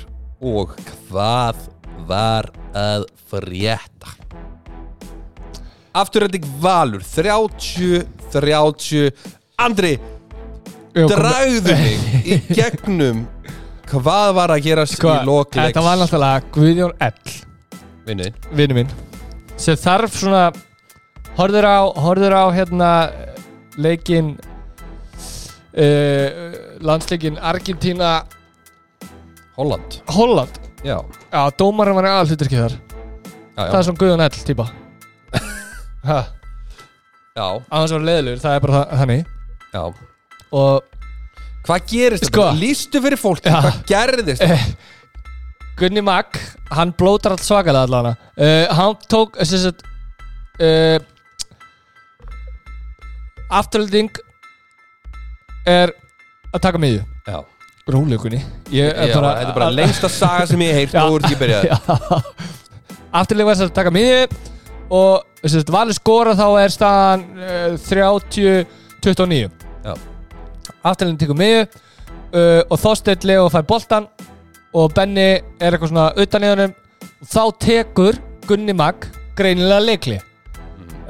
Og 0.41 0.73
hvað 1.11 1.61
var 2.09 2.49
að 2.73 3.05
frétta? 3.29 4.15
Afturhending 5.91 6.45
Valur 6.63 7.03
30-30 7.03 9.11
Andri, 9.61 9.99
dragðu 10.95 11.75
mig 11.75 11.99
í 12.23 12.39
gegnum. 12.57 13.27
Hvað 13.91 14.29
var 14.37 14.49
að 14.55 14.63
gerast 14.63 14.95
sko, 14.95 15.11
í 15.11 15.27
lokleiks 15.27 15.73
Þetta 15.73 15.81
var 15.83 15.97
náttúrulega 15.99 16.47
Guðjón 16.55 16.95
Ell 17.03 17.27
vinnu 18.55 18.73
minn. 18.77 18.87
Sem 19.59 19.75
þarf 19.77 20.15
svona 20.15 20.45
horfður 21.37 21.65
á, 21.67 21.79
horfður 21.99 22.33
á 22.39 22.43
hérna 22.55 22.91
leikin 23.75 24.39
uh, 25.75 26.27
landsleikin 26.79 27.35
Argentína 27.37 28.23
Holland. 29.59 29.99
Holland? 30.07 30.55
Já, 30.87 31.03
já, 31.29 31.41
dómarinn 31.59 31.99
var 31.99 32.05
aðalhuturki 32.15 32.57
þar. 32.57 32.79
Já, 32.79 33.59
það 33.59 33.67
er 33.67 33.75
já, 33.75 33.83
svona 33.89 33.99
Guðjón 34.01 34.23
Ell 34.25 34.39
típa 34.47 34.65
ha, 36.07 36.19
já, 37.37 37.45
aðeins 37.69 37.93
var 37.97 38.07
leiðilegur, 38.07 38.41
það 38.43 38.55
er 38.57 38.63
bara 38.65 38.79
það, 38.79 38.95
þannig. 39.01 39.29
Já. 39.71 39.83
og 40.61 40.87
Hvað 41.61 41.83
gerist 41.91 42.25
Sko. 42.25 42.41
þetta? 42.41 42.57
Lýstu 42.57 42.99
fyrir 43.03 43.19
fólki, 43.21 43.51
Já. 43.53 43.59
hvað 43.61 43.75
gerðist 43.91 44.41
eh, 44.41 44.63
Gunni 45.77 46.01
Mag 46.01 46.39
hann 46.73 46.89
blótar 46.97 47.35
allt 47.35 47.45
svakalega 47.45 47.85
allavega 47.85 48.15
uh, 48.33 48.73
hann 48.79 48.95
tók 49.11 49.37
sem 49.45 49.61
sagt, 49.61 49.83
uh, 50.57 50.97
afturölding 53.51 54.09
er 55.69 55.93
að 56.51 56.63
taka 56.65 56.81
miðju. 56.81 57.03
Já, 57.29 57.37
Rólega 57.91 58.23
Gunni. 58.25 58.41
Ég 58.73 58.89
já 58.89 59.11
þetta 59.13 59.35
er 59.45 59.53
bara 59.53 59.69
lengsta 59.73 60.09
saga 60.11 60.47
sem 60.49 60.61
ég 60.65 60.73
heirt 60.79 60.95
Já. 60.97 61.03
og 61.05 61.19
úr 61.19 61.27
ekki 61.27 61.37
byrjaði 61.39 61.69
Afturölding 63.21 63.49
var 63.51 63.59
sem 63.59 63.67
sagt 63.69 63.75
að 63.75 63.79
taka 63.83 63.93
miðju 63.93 64.25
og 64.91 65.47
sagt, 65.47 65.71
valur 65.73 65.95
skora 65.95 66.33
þá 66.37 66.47
er 66.61 66.73
staðan 66.73 67.23
uh, 67.39 67.77
30-29 67.87 69.49
Já. 69.85 69.93
Afturölding 70.83 71.19
tekur 71.21 71.37
miðju 71.39 71.61
uh, 71.63 72.61
og 72.67 72.77
Þorsteinn 72.81 73.27
Leo 73.29 73.47
fær 73.53 73.65
boltan 73.69 74.07
og 74.77 74.93
Benni 74.95 75.29
er 75.59 75.73
eitthvað 75.73 75.91
svona 75.91 76.09
utan 76.15 76.45
í 76.45 76.51
honum. 76.51 76.75
Og 77.21 77.27
þá 77.31 77.41
tekur 77.65 78.19
Gunni 78.47 78.75
Mag 78.77 79.07
greinilega 79.37 79.83
leikli 79.83 80.19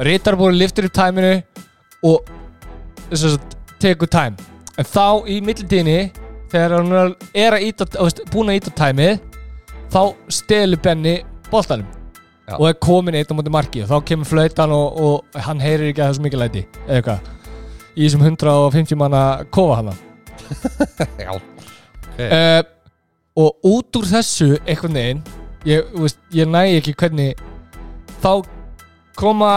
Rítar 0.01 0.38
búin 0.39 0.57
liftur 0.57 0.88
upp 0.88 0.95
tæminu 0.95 1.34
og 2.07 2.29
að 3.11 3.38
tekur 3.82 4.09
tæm 4.11 4.38
en 4.79 4.88
þá 4.88 5.27
í 5.29 5.39
millitíðinni 5.43 6.11
þegar 6.51 6.77
hann 6.77 7.15
er- 7.36 7.57
að 7.57 7.65
íta, 7.67 7.86
búin 8.32 8.49
að 8.51 8.59
íta 8.61 8.73
tæmið 8.75 9.19
þá 9.91 10.01
stelur 10.32 10.82
Benni 10.82 11.17
boltanum 11.51 12.01
Já. 12.52 12.56
og 12.60 12.66
er 12.70 12.80
komin 12.84 13.16
eitt 13.16 13.32
á 13.32 13.36
móti 13.38 13.54
marki 13.54 13.84
og 13.86 13.91
þá 13.91 14.08
kemur 14.12 14.28
flautan 14.28 14.74
og, 14.76 14.99
og 15.02 15.43
hann 15.47 15.64
heyrir 15.64 15.91
ekki 15.91 16.02
að 16.02 16.06
það 16.06 16.12
er 16.12 16.18
svo 16.20 16.26
mikið 16.28 16.43
læti. 16.43 16.66
Eða 16.88 16.97
eitthvað. 16.99 17.30
Í 17.91 18.06
þessum 18.06 18.24
150 18.24 18.99
manna 18.99 19.22
kofa 19.52 19.82
hana 19.82 19.95
Já, 21.26 21.32
uh, 21.36 22.62
og 23.39 23.68
út 23.68 23.99
úr 23.99 24.08
þessu 24.08 24.54
einhvern 24.64 24.95
veginn 24.95 25.24
ég, 25.68 25.91
ég 26.36 26.49
næ 26.49 26.64
ekki 26.78 26.95
hvernig 26.97 27.39
þá 28.24 28.43
koma 29.20 29.52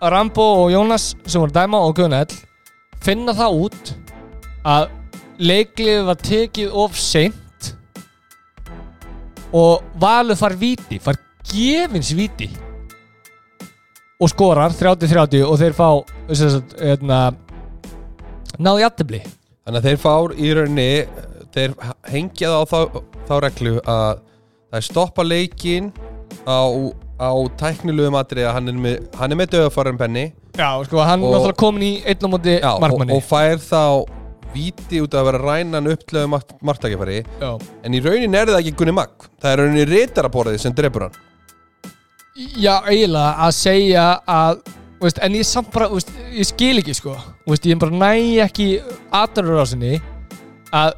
Rambo 0.00 0.46
og 0.64 0.70
Jónas 0.72 1.10
sem 1.26 1.42
voru 1.42 1.54
dæma 1.54 1.82
og 1.84 1.96
Gunnell 1.98 2.38
finna 3.04 3.34
það 3.36 3.58
út 3.66 3.92
að 4.68 4.88
leiklið 5.40 6.04
var 6.08 6.20
tekið 6.20 6.76
of 6.84 6.98
seint 7.00 7.72
og 9.56 9.82
Valur 10.00 10.38
far 10.38 10.54
víti 10.58 11.00
far 11.02 11.18
gefins 11.50 12.12
víti 12.16 12.50
og 14.20 14.28
skorar 14.30 14.74
30-30 14.76 15.44
og 15.46 15.58
þeir 15.60 15.76
fá 15.76 15.88
hérna, 16.30 17.20
náðu 18.60 18.82
jættibli 18.84 19.22
Þannig 19.60 19.78
að 19.78 19.86
þeir 19.86 19.98
fár 20.02 20.32
í 20.34 20.50
rauninni 20.56 20.88
þeir 21.54 21.74
hengja 22.10 22.50
það 22.50 22.60
á 22.60 22.64
þá, 22.70 22.78
þá 23.28 23.34
reglu 23.44 23.72
að 23.84 24.22
það 24.70 24.84
stoppa 24.86 25.26
leikin 25.26 25.90
á, 26.48 26.60
á 27.20 27.30
tæknilegum 27.60 28.18
atrið 28.18 28.48
að 28.48 28.56
hann 28.56 28.72
er 28.72 28.80
með, 28.86 29.36
með 29.36 29.52
döðafarin 29.56 30.00
penni 30.00 30.24
Já, 30.56 30.70
sko, 30.86 31.02
hann 31.06 31.22
er 31.22 31.34
náttúrulega 31.36 31.60
komin 31.60 31.86
í 31.86 31.92
einn 32.02 32.26
á 32.26 32.28
móti 32.32 32.56
Já, 32.56 32.72
og, 32.72 32.82
markmanni. 32.84 33.16
og 33.16 33.24
fær 33.26 33.60
þá 33.62 33.84
víti 34.50 34.98
út 35.04 35.14
af 35.14 35.22
að 35.22 35.28
vera 35.30 35.42
rænan 35.44 35.90
upptlöðu 35.92 36.32
marktakifari 36.66 37.20
Já. 37.22 37.50
en 37.86 37.94
í 37.94 38.02
rauninni 38.02 38.40
er 38.40 38.50
það 38.50 38.62
ekki 38.64 38.76
Gunni 38.80 38.94
Magg. 38.96 39.28
Það 39.38 39.52
er 39.52 39.62
rauninni 39.62 39.90
ritaraborðið 39.92 40.64
sem 40.64 40.74
drefur 40.74 41.06
hann 41.06 41.18
Já, 42.40 42.78
eiginlega 42.88 43.32
að 43.44 43.50
segja 43.56 44.04
að 44.28 44.60
veist, 45.00 45.18
en 45.24 45.36
ég 45.36 45.46
samt 45.48 45.70
bara, 45.74 45.88
veist, 45.92 46.12
ég 46.32 46.48
skil 46.48 46.80
ekki 46.80 46.94
sko, 46.96 47.14
veist, 47.48 47.66
ég 47.68 47.80
bara 47.80 47.92
næ 47.92 48.44
ekki 48.46 48.68
aðdurur 49.12 49.60
að 50.70 50.94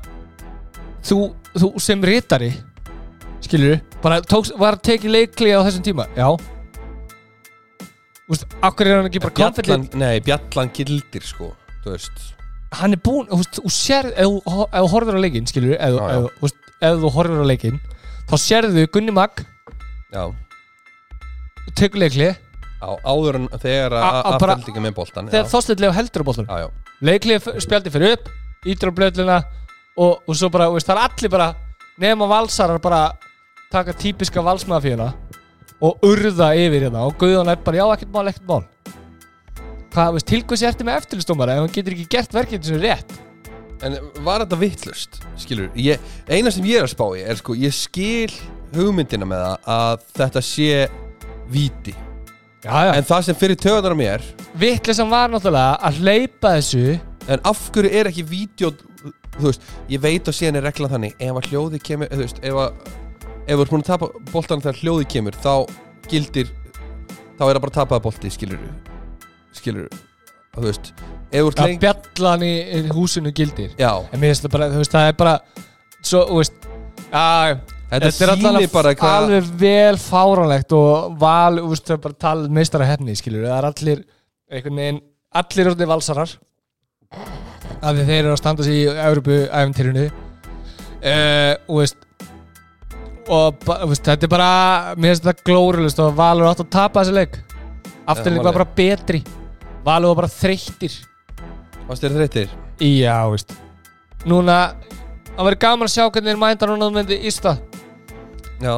þú, 1.07 1.19
þú 1.57 1.71
sem 1.83 2.03
ritari 2.07 2.53
skilur 3.43 3.81
bara 4.03 4.21
tóks, 4.23 4.53
var 4.59 4.77
að 4.79 4.85
tekið 4.91 5.15
leikli 5.17 5.55
á 5.55 5.65
þessum 5.67 5.87
tíma 5.87 6.07
já. 6.15 6.29
Þú 8.23 8.35
veist, 8.35 8.47
akkur 8.63 8.89
er 8.91 9.01
hann 9.01 9.11
ekki 9.11 9.23
bara 9.25 9.37
konfident 9.41 9.97
nei, 9.99 10.21
Bjallan 10.25 10.71
gildir 10.77 11.27
sko 11.27 11.51
þú 11.83 11.97
veist. 11.97 12.29
Hann 12.79 12.95
er 12.97 13.03
búinn, 13.05 13.27
þú 13.31 13.41
veist, 13.43 13.59
þú 13.59 13.73
sér 13.75 14.13
ef 14.15 14.37
þú- 14.47 14.89
horfir 14.95 15.19
á 15.19 15.21
leikinn, 15.27 15.51
skilur 15.51 15.75
ef, 15.75 16.47
þú 17.03 17.11
horfir 17.17 17.43
á 17.43 17.47
leikinn 17.51 17.83
þá 18.31 18.37
sérðu 18.39 18.87
Gunni 18.95 19.13
Mag. 19.15 19.43
Já, 20.13 20.31
tekur 21.79 22.03
leikli 22.03 22.31
á, 22.83 22.91
áður 23.07 23.39
en 23.41 23.49
þegar 23.63 23.95
að 23.99 24.03
a- 24.03 24.13
bara- 24.13 24.37
afturlendinga 24.37 24.85
með 24.89 24.95
boltan 24.99 25.29
þegar 25.33 25.51
þóstillegu 25.53 25.97
heldur 25.97 26.25
á 26.25 26.29
bóltan 26.29 26.49
Já, 26.51 26.57
já, 26.65 26.69
leikli 27.09 27.39
spjaldi 27.63 27.93
fyrir 27.95 28.17
upp 28.17 28.31
ítur 28.67 28.91
á 28.91 28.97
blöðluna 28.99 29.39
og, 29.97 30.23
og 30.27 30.35
svo 30.39 30.49
bara, 30.53 30.71
veist, 30.73 30.87
það 30.89 30.99
er 30.99 31.05
allir 31.09 31.31
bara 31.35 31.49
nema 32.03 32.27
valsarar 32.31 32.81
bara 32.83 33.03
taka 33.73 33.93
típiska 33.97 34.43
valsmaðafíuna 34.45 35.11
og 35.83 36.05
urða 36.07 36.53
yfir 36.59 36.87
hérna 36.89 37.07
og 37.09 37.17
Guðjón 37.19 37.51
er 37.51 37.59
bara 37.65 37.81
já, 37.81 37.85
ekkert 37.97 38.13
mál, 38.15 38.29
ekkert 38.31 38.47
mál. 38.47 38.63
Hvað, 39.93 40.13
veist, 40.17 40.27
til 40.31 40.41
hvers 40.49 40.63
ertu 40.65 40.87
með 40.87 41.01
eftirlistómara 41.03 41.57
ef 41.59 41.65
hann 41.67 41.73
getur 41.75 41.93
ekki 41.97 42.07
gert 42.15 42.33
verkefni 42.37 42.69
sem 42.71 42.79
er 42.79 42.85
rétt? 42.87 43.15
En 43.83 43.97
var 44.23 44.45
þetta 44.45 44.59
vittlust, 44.61 45.19
skilur 45.43 45.73
ég, 45.75 45.99
Eina 46.31 46.53
sem 46.55 46.65
ég 46.71 46.79
er 46.79 46.87
að 46.87 46.93
spá 46.95 47.05
í 47.19 47.25
er 47.27 47.41
sko 47.41 47.57
Ég 47.59 47.75
skil 47.75 48.31
hugmyndina 48.77 49.27
með 49.27 49.43
það 49.43 49.73
Að 49.75 50.05
þetta 50.21 50.43
sé 50.47 50.69
víti. 51.53 51.95
Já, 52.63 52.77
já. 52.87 52.93
En 52.95 53.07
það 53.07 53.25
sem 53.27 53.39
fyrir 53.39 53.59
töðunar 53.59 53.95
á 53.95 53.99
mér 53.99 54.27
vittlesan 54.59 55.11
var 55.11 55.33
náttúrulega 55.33 55.79
að 55.83 56.01
hleypa 56.03 56.55
þessu. 56.59 56.85
En 57.31 57.43
af 57.49 57.63
hverju 57.75 57.91
er 57.91 58.11
ekki 58.11 58.25
vídeo 58.27 58.73
Þú 59.33 59.47
veist, 59.49 59.63
ég 59.89 60.03
veit 60.03 60.27
að 60.29 60.37
síðan 60.37 60.59
er 60.59 60.67
reglan 60.67 60.91
þannig 60.93 61.15
Ef 61.23 61.39
að 61.39 61.47
hljóði 61.49 61.79
kemur 61.81 62.11
Þú 62.11 62.19
veist, 62.21 62.41
ef 62.45 62.59
að 62.61 62.91
Ef 63.43 63.57
þú 63.57 63.63
ert 63.65 63.73
búin 63.73 63.85
að 63.85 63.89
tapa 63.89 64.09
boltan 64.29 64.63
þegar 64.63 64.81
hljóði 64.83 65.07
kemur 65.15 65.39
Þá 65.43 65.55
gildir 66.11 66.51
Þá 67.39 67.45
er 67.47 67.55
það 67.55 67.63
bara 67.65 67.77
tapaða 67.79 68.05
bolti, 68.05 68.33
skilur 68.35 68.67
Skilur 69.57 69.89
Þú 70.53 70.67
veist 70.67 70.93
Ef 71.33 71.39
þú 71.41 71.49
ert 71.49 71.63
að 71.63 71.71
lengi 71.71 71.81
bjallan 71.81 72.43
í 72.45 72.53
í 72.61 72.81
húsinu 72.93 73.33
gildir. 73.33 73.71
Já, 73.81 73.93
en 74.13 74.21
mér 74.21 74.35
finnst 74.35 74.45
það 74.45 74.53
bara, 74.53 74.67
þú 74.69 74.83
veist, 74.83 74.93
það 74.93 75.07
er 75.09 75.15
bara 75.23 75.35
svo, 76.05 76.21
þú 76.29 76.41
veist 76.43 76.67
já, 77.09 77.23
þetta 77.93 78.11
sýnir 78.17 78.71
bara 78.73 78.95
hvað 78.97 79.19
alveg 79.19 79.51
vel 79.61 79.99
fáránlegt 80.01 80.75
og 80.77 81.17
val, 81.21 81.61
þú 81.61 81.73
veist, 81.75 81.87
það 81.89 81.97
er 81.97 82.05
bara 82.07 82.21
talað 82.27 82.57
meistara 82.59 82.89
hefni, 82.89 83.17
skilur, 83.19 83.47
það 83.49 83.59
er 83.59 83.69
allir 83.69 84.05
einhvern 84.53 84.81
veginn, 84.81 85.03
allir 85.43 85.73
orðið 85.73 85.93
valsarar 85.93 86.37
af 87.83 87.97
því 87.97 88.07
þeir 88.07 88.21
eru 88.23 88.33
að 88.33 88.41
standa 88.41 88.67
sig 88.67 88.81
í 88.81 88.87
Európu 89.09 89.39
æfintýrinu 89.49 90.07
uh, 90.09 91.55
og 91.69 91.83
veist 91.83 92.09
og 93.31 93.67
veist, 93.89 94.05
þetta 94.07 94.27
er 94.27 94.33
bara 94.33 94.51
mér 94.97 95.13
finnst 95.13 95.27
þetta 95.27 95.47
glórulust 95.47 96.01
og 96.03 96.15
Valur 96.19 96.49
átt 96.51 96.65
að 96.65 96.73
tapa 96.75 97.03
þessi 97.03 97.15
leik. 97.17 97.37
Afturlík 98.11 98.43
var 98.43 98.57
bara 98.57 98.69
betri. 98.77 99.21
Valur 99.87 100.13
var 100.13 100.25
bara 100.25 100.33
þreyttir. 100.33 100.97
Fannst 101.87 102.03
þér 102.03 102.17
þreyttir? 102.19 102.57
Já, 102.83 103.17
veist. 103.31 103.55
Núna, 104.27 104.75
það 105.37 105.47
verður 105.47 105.61
gaman 105.67 105.89
að 105.89 105.95
sjá 105.95 106.05
hvernig 106.09 106.33
þeir 106.33 106.43
mænda 106.43 106.71
núna 106.71 106.89
að 106.89 106.99
myndi 106.99 107.21
ísta 107.31 107.57
Já. 108.63 108.75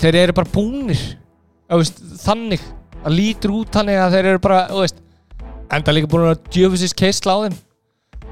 Þeir 0.00 0.18
eru 0.24 0.34
bara 0.36 0.50
búnir. 0.52 1.02
Veist, 1.72 2.00
Þannig. 2.22 2.62
Það 3.02 3.14
lítur 3.16 3.54
út 3.56 3.70
þannig 3.74 3.98
að 3.98 4.16
þeir 4.16 4.28
eru 4.32 4.40
bara 4.42 4.58
veist, 4.76 4.98
Enda 5.72 5.94
líka 5.96 6.10
búin 6.12 6.28
að 6.28 6.42
djöfisins 6.52 6.92
keisla 6.94 7.34
á 7.34 7.38
þeim. 7.46 7.56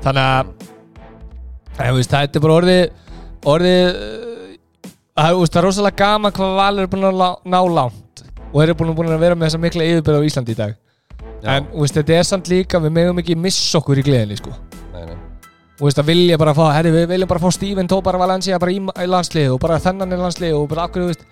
Þannig 0.05 0.27
að 0.27 0.51
Það 1.79 1.97
veist, 1.97 2.15
er 2.19 2.45
bara 2.45 2.57
orðið 2.59 2.83
Orðið 3.51 3.81
uh, 3.89 4.53
Það 5.17 5.39
veist, 5.41 5.57
er 5.57 5.67
rosalega 5.67 6.01
gaman 6.05 6.37
hvað 6.37 6.57
Valur 6.61 6.87
er 6.87 6.93
búin 6.93 7.09
að 7.09 7.23
ná 7.51 7.59
langt 7.79 8.25
Og 8.51 8.59
þeir 8.61 8.75
eru 8.75 8.79
búin 8.83 9.15
að 9.15 9.25
vera 9.25 9.39
með 9.39 9.49
þessa 9.49 9.63
mikla 9.63 9.87
yfirbyrð 9.87 10.21
á 10.21 10.27
Íslandi 10.27 10.55
í 10.55 10.59
dag. 10.59 10.75
Já. 11.41 11.53
En 11.57 11.71
veist, 11.73 11.97
þetta 11.97 12.19
er 12.19 12.29
samt 12.29 12.53
líka 12.53 12.83
Við 12.83 12.95
megum 13.01 13.23
ekki 13.23 13.39
missa 13.39 13.81
okkur 13.81 14.03
í 14.03 14.07
gleðinni 14.07 14.39
sko 14.39 14.55
og 15.81 15.87
veist 15.89 16.01
að 16.03 16.11
vilja 16.13 16.37
bara 16.41 16.53
fá, 16.57 16.67
herri 16.77 16.91
við 16.93 17.07
viljum 17.15 17.31
bara 17.31 17.41
fá 17.41 17.53
Steven 17.57 17.89
Tópar 17.89 18.19
Valencia 18.21 18.59
bara 18.61 18.73
í, 18.75 18.81
landslið 19.09 19.55
og 19.55 19.61
bara 19.63 19.79
þennan 19.81 20.13
er 20.13 20.21
landslið 20.21 20.59
og 20.59 20.67
bara 20.69 20.85
akkur, 20.89 21.07
veist 21.09 21.25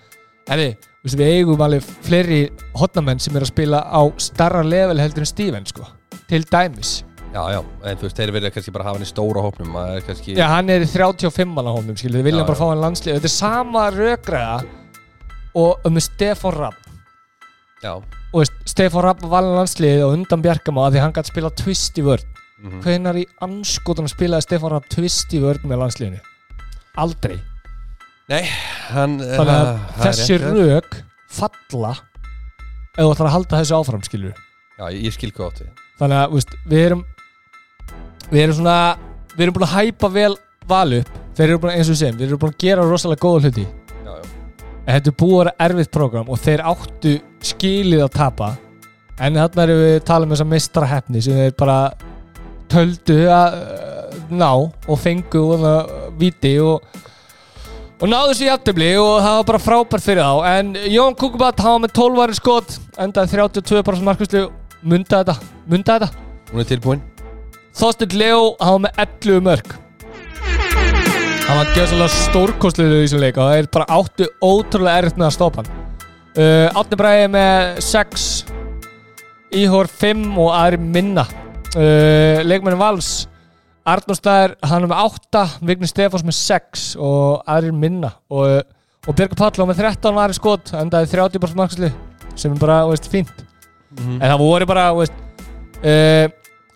herri, 0.49 0.71
veist, 1.05 1.19
við 1.19 1.35
eigum 1.35 1.61
alveg 1.61 1.85
fleiri 2.07 2.39
hotnamenn 2.79 3.21
sem 3.21 3.35
er 3.37 3.45
að 3.45 3.51
spila 3.53 3.83
á 3.85 4.01
starra 4.17 4.63
level 4.65 4.97
heldur 4.97 5.25
en 5.25 5.29
Steven, 5.29 5.69
sko 5.69 5.85
til 6.29 6.43
dæmis, 6.49 7.03
Já, 7.29 7.43
já, 7.53 7.59
en 7.85 7.97
þú 8.01 8.07
veist, 8.07 8.17
þeir 8.17 8.31
vilja 8.33 8.49
kannski 8.49 8.71
bara 8.73 8.87
hafa 8.87 8.97
hann 8.97 9.05
í 9.05 9.09
stóra 9.11 9.41
hópnum 9.45 9.75
kannski 10.07 10.33
já 10.33 10.47
hann 10.49 10.69
er 10.73 10.81
í 10.81 10.89
35 10.89 11.51
manna 11.53 11.75
hónum, 11.75 11.93
skilur, 11.93 12.23
við 12.23 12.31
viljum 12.31 12.41
Já, 12.41 12.47
bara 12.49 12.57
já. 12.57 12.61
fá 12.63 12.71
hann 12.71 12.81
landslið 12.81 13.19
þetta 13.19 13.29
er 13.29 13.35
sama 13.35 13.83
rökræða 13.93 14.55
og 15.59 15.85
um 15.85 15.99
Stefán 16.01 16.57
Rapp. 16.57 16.89
Já, 17.83 17.93
og 17.97 18.41
veist, 18.41 18.57
Stefán 18.65 19.05
Rapp 19.05 19.21
var 19.29 19.45
landslið 19.45 20.07
og 20.07 20.17
undan 20.17 20.41
Bjarkamá 20.41 20.87
að 20.87 20.97
því 20.97 21.03
hann 21.05 21.15
gæti 21.19 21.33
spila 21.35 21.53
twist 21.61 22.01
í 22.01 22.05
vörn 22.59 22.73
mhm. 22.73 22.81
hvenar 22.83 23.19
í 23.19 23.25
anskotunum 23.45 24.11
spilaði 24.11 24.47
Stefán 24.47 24.73
Rapp 24.73 24.89
twist 24.91 25.33
í 25.33 25.41
vörn 25.43 25.65
með 25.69 25.83
landsliðinu? 25.83 26.21
Aldrei. 26.99 27.37
Hann 28.91 29.17
þannig 29.23 29.53
að 29.55 29.69
er 29.69 30.03
þessi 30.03 30.37
rök 30.43 30.99
falla 31.29 31.95
ef 31.95 32.99
þú 32.99 33.11
ætlar 33.13 33.29
að 33.29 33.35
halda 33.35 33.61
þessu 33.61 33.77
áfram 33.77 34.03
skilur 34.05 34.35
Já, 34.77 34.85
ég 34.93 35.13
skil 35.15 35.31
átti 35.33 35.65
þannig 35.97 36.19
að 36.19 36.35
veist, 36.35 36.53
við 36.69 36.83
erum 36.85 37.01
við 38.29 38.43
erum 38.43 38.57
svona 38.59 38.77
við 39.33 39.45
erum 39.45 39.57
búin 39.57 39.67
að 39.67 39.75
hæpa 39.77 40.11
vel 40.13 40.35
val 40.69 40.93
upp. 40.99 41.11
Þeir 41.37 41.45
eru 41.47 41.59
búin 41.63 41.71
að, 41.71 41.79
eins 41.79 41.91
og 41.91 41.99
segjum, 41.99 42.17
við 42.19 42.27
erum 42.27 42.41
búin 42.41 42.53
að 42.53 42.63
gera 42.63 42.85
rosalega 42.85 43.23
góða 43.23 43.47
hluti. 43.47 43.65
Já, 44.05 44.11
já, 44.11 44.23
en 44.83 44.97
þetta 44.97 45.11
er 45.11 45.17
búið 45.21 45.35
að 45.35 45.39
vera 45.39 45.53
erfitt 45.67 45.91
program 45.95 46.29
og 46.29 46.41
þeir 46.43 46.65
áttu 46.71 47.15
skilið 47.49 48.05
að 48.05 48.15
tapa. 48.17 48.49
En 49.19 49.39
þarna 49.39 49.65
erum 49.65 49.81
við 49.83 49.95
að 49.97 50.05
tala 50.07 50.27
um 50.27 50.33
þessa 50.35 50.47
mistra 50.53 50.89
hefni 50.89 51.23
sem 51.23 51.39
þeir 51.39 51.55
bara 51.59 51.77
töldu 52.71 53.19
að 53.33 53.59
uh, 53.59 54.17
ná 54.29 54.49
og 54.53 54.97
fengu 55.01 55.43
og 55.55 55.93
viti 56.19 56.55
og 56.63 56.85
og 57.99 58.07
náðu 58.07 58.37
sér 58.37 58.53
jættibli 58.53 58.93
og 58.95 59.17
það 59.19 59.33
var 59.35 59.47
bara 59.49 59.59
frábært 59.59 60.05
fyrir 60.05 60.23
þá. 60.23 60.45
En 60.53 60.71
Jón 60.87 61.17
Kukubat, 61.19 61.59
var 61.59 61.81
með 61.83 61.97
12 61.97 62.21
varir 62.21 62.37
skot 62.37 62.77
endaði 62.95 63.35
32% 63.35 64.07
markvæslu 64.07 64.45
munda 64.87 65.19
þetta, 65.19 65.35
munda 65.67 65.97
þetta. 65.99 66.25
Hún 66.53 66.63
er 66.63 66.71
tilbúin. 66.71 67.03
Þorstein 67.75 68.15
Leo, 68.15 68.53
var 68.61 68.81
með 68.87 69.03
11 69.03 69.45
mörg 69.49 69.77
hann 71.49 71.57
var 71.57 71.69
gjössalega 71.73 72.13
stórkostluður 72.13 72.99
í 72.99 73.05
þessum 73.07 73.21
leik 73.23 73.37
og 73.39 73.47
það 73.47 73.59
er 73.59 73.67
bara 73.73 73.85
áttu 73.95 74.25
ótrúlega 74.45 75.01
erfitt 75.01 75.15
með 75.17 75.25
að 75.25 75.33
stoppa 75.33 75.63
hann. 75.63 75.85
Uh, 76.37 76.77
Átni 76.77 76.99
Bræði 76.99 77.29
með 77.33 77.79
6 77.87 78.25
Íhor 79.57 79.89
5 79.89 80.27
og 80.37 80.51
aðri 80.53 80.77
minna 80.83 81.23
uh, 81.75 82.41
leikmennin 82.45 82.79
Vals 82.79 83.27
Arnór 83.89 84.17
Stæðir, 84.17 84.53
hann 84.69 84.83
er 84.85 84.91
með 84.91 84.99
8 85.01 85.43
Vigni 85.65 85.87
Stefáns 85.89 86.25
með 86.27 86.35
6 86.37 86.83
og 87.01 87.39
aðrir 87.49 87.73
minna. 87.73 88.11
Og, 88.29 88.59
og 89.07 89.15
Birgur 89.17 89.39
Pall 89.39 89.65
á 89.65 89.65
með 89.65 89.81
13 89.81 90.17
varir 90.17 90.37
skot, 90.37 90.73
endaði 90.77 91.09
30% 91.15 91.57
markasli 91.57 91.89
sem 92.37 92.53
er 92.53 92.61
bara, 92.61 92.83
veist, 92.89 93.09
fínt. 93.09 93.45
Mhm. 93.89 94.19
en 94.21 94.29
það 94.29 94.41
voru 94.43 94.65
bara, 94.69 94.85
veist 94.93 95.15
uh, 95.81 96.27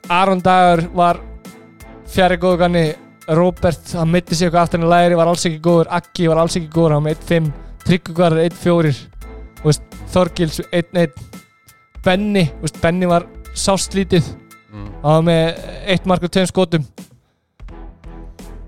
Aron 0.09 0.41
Dagur 0.41 0.87
var 0.97 1.19
fjari 2.09 2.39
góðu 2.41 2.57
ganni 2.63 2.85
Robert, 3.29 3.93
hann 3.93 4.09
mitti 4.11 4.35
sig 4.35 4.47
eitthvað 4.47 4.63
aftur 4.65 4.81
en 4.81 4.89
læri 4.89 5.15
var 5.15 5.29
alls 5.29 5.45
ekki 5.45 5.61
góður, 5.63 5.91
Akki 5.93 6.25
var 6.27 6.41
alls 6.41 6.57
ekki 6.57 6.71
góður 6.73 6.97
hann 6.97 7.05
með 7.05 7.21
1-5, 7.21 7.51
Tryggugvar 7.85 8.35
1-4 8.47 8.95
þú 9.61 9.69
veist, 9.69 9.85
Þorgils 10.15 10.59
1-1 10.71 11.13
Benny, 12.03 12.47
þú 12.49 12.65
veist, 12.65 12.81
Benny 12.81 13.07
var 13.13 13.27
sáslítið 13.53 14.25
mm. 14.73 14.89
var 15.03 15.25
með 15.29 15.63
eitt 15.93 16.09
mark 16.09 16.25
og 16.27 16.33
tveim 16.33 16.49
skotum 16.49 16.85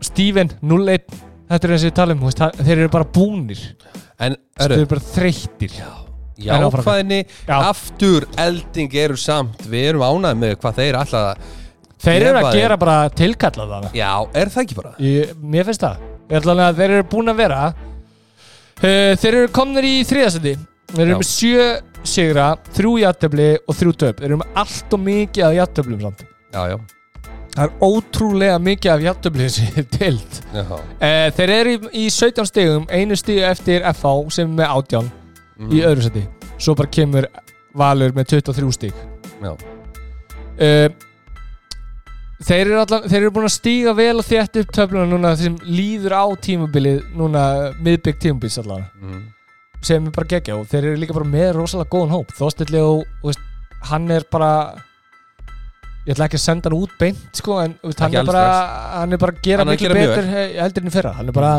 Steven 0.06 0.52
0-1 0.62 1.06
þetta 1.50 1.68
er 1.68 1.76
eins 1.76 1.84
og 1.86 1.90
við 1.90 1.98
talum, 2.00 2.24
það- 2.30 2.58
þeir 2.62 2.78
eru 2.78 2.94
bara 2.94 3.12
búnir 3.18 3.62
En, 4.16 4.36
þeir 4.56 4.72
eru, 4.78 4.88
bara 4.94 5.04
þreyttir 5.12 5.74
En 5.76 6.64
áfram. 6.64 6.84
jákvæðinni 6.84 7.20
Já. 7.48 7.56
Aftur 7.72 8.26
elding 8.40 8.94
eru 8.96 9.18
samt 9.20 9.66
Við 9.68 9.90
erum 9.90 10.06
ánægð 10.06 10.40
með 10.40 10.56
hvað 10.62 10.80
þeir 10.82 10.98
alltaf 11.02 11.54
þeir 12.06 12.26
eru 12.30 12.42
að 12.42 12.54
gera 12.54 12.78
bara 12.78 13.10
tilkallað 13.10 13.74
þarna 13.74 13.92
Já, 13.96 14.12
er 14.36 14.52
það 14.54 14.64
ekki 14.64 14.78
bara? 14.78 14.94
Ég, 15.00 15.34
mér 15.42 15.68
finnst 15.68 15.84
það 15.84 16.06
Ég 16.30 16.40
ætla 16.40 16.56
að 16.70 16.80
þeir 16.80 16.96
eru 16.96 17.08
búin 17.12 17.32
að 17.32 17.42
vera 17.42 17.60
uh, 17.72 19.12
Þeir 19.16 19.32
eru 19.34 19.52
komnir 19.56 19.88
í 19.88 19.96
þriðasendi 20.08 20.56
Þeir 20.92 21.04
eru 21.06 21.16
Já. 21.16 21.20
með 21.22 21.30
sjö 21.32 21.68
sigra 22.10 22.52
Þrjú 22.76 22.94
játtöfli 23.02 23.50
og 23.66 23.80
þrjú 23.80 23.96
töp. 24.04 24.22
Þeir 24.22 24.30
eru 24.30 24.40
með 24.42 24.62
allt 24.64 24.96
og 24.98 25.04
mikið 25.06 25.48
af 25.48 25.58
játtöflum 25.60 26.06
samt. 26.06 26.24
Já, 26.56 26.62
já, 26.72 26.78
Það 27.56 27.66
er 27.66 27.76
ótrúlega 27.88 28.56
mikið 28.60 28.94
af 28.94 29.06
játtöflum 29.10 29.54
sem 29.58 29.78
er 29.80 29.86
tilt 29.92 30.42
uh, 30.56 30.74
Þeir 31.36 31.54
eru 31.60 31.76
í, 31.76 31.78
í 32.06 32.08
17 32.12 32.50
stigum 32.52 32.90
Einu 32.92 33.16
stig 33.20 33.44
eftir 33.48 33.86
FH 33.94 34.16
sem 34.36 34.50
er 34.50 34.58
með 34.64 34.74
átján 34.80 35.14
Mm. 35.56 35.72
Í 35.72 35.82
öðru 35.88 36.04
seti 36.04 36.22
Svo 36.60 36.76
bara 36.76 36.92
kemur 36.92 37.28
Valur 37.76 38.14
með 38.16 38.38
23 38.38 38.72
stig. 38.72 39.00
Já, 39.44 39.52
uh, 39.52 40.86
þeir, 42.40 42.62
eru 42.62 42.78
allan, 42.80 43.08
þeir 43.12 43.18
eru 43.20 43.32
búin 43.36 43.48
að 43.50 43.56
stíga 43.58 43.94
vel 43.98 44.14
og 44.22 44.24
þétt 44.24 44.62
upp 44.62 44.72
töfluna 44.78 45.10
núna 45.12 45.34
sem 45.36 45.58
líður 45.68 46.16
á 46.16 46.24
tímabilið 46.40 47.02
núna 47.20 47.42
miðbygg 47.84 48.22
tímabils 48.24 48.56
allavega 48.64 48.88
mm. 49.02 49.20
Sem 49.86 50.06
er 50.10 50.14
bara 50.16 50.30
geggja 50.34 50.58
og 50.58 50.68
þeir 50.72 50.90
eru 50.92 51.00
líka 51.04 51.16
bara 51.18 51.30
með 51.30 51.52
rosalega 51.60 51.92
góðan 51.94 52.14
hóp. 52.16 52.34
Þóstilli 52.40 52.82
og 52.82 53.04
veist, 53.24 53.42
hann 53.92 54.10
er 54.16 54.26
bara 54.32 54.50
ég 56.06 56.14
ætla 56.14 56.28
ekki 56.28 56.38
að 56.40 56.44
senda 56.46 56.70
hann 56.70 56.78
út 56.78 56.92
beint 57.02 57.22
sko, 57.40 57.60
en 57.64 57.78
veist, 57.84 58.02
hann, 58.04 58.14
er 58.18 58.28
bara, 58.28 58.44
hann 59.00 59.14
er 59.16 59.22
bara 59.22 59.34
að 59.36 59.40
gera 59.46 59.66
er 59.66 59.72
miklu 59.72 59.94
betur 59.96 60.28
he- 60.30 60.50
heldur 60.60 60.86
enn 60.86 60.94
fyrra. 60.94 61.14
Hann 61.20 61.32
er 61.32 61.38
bara 61.38 61.54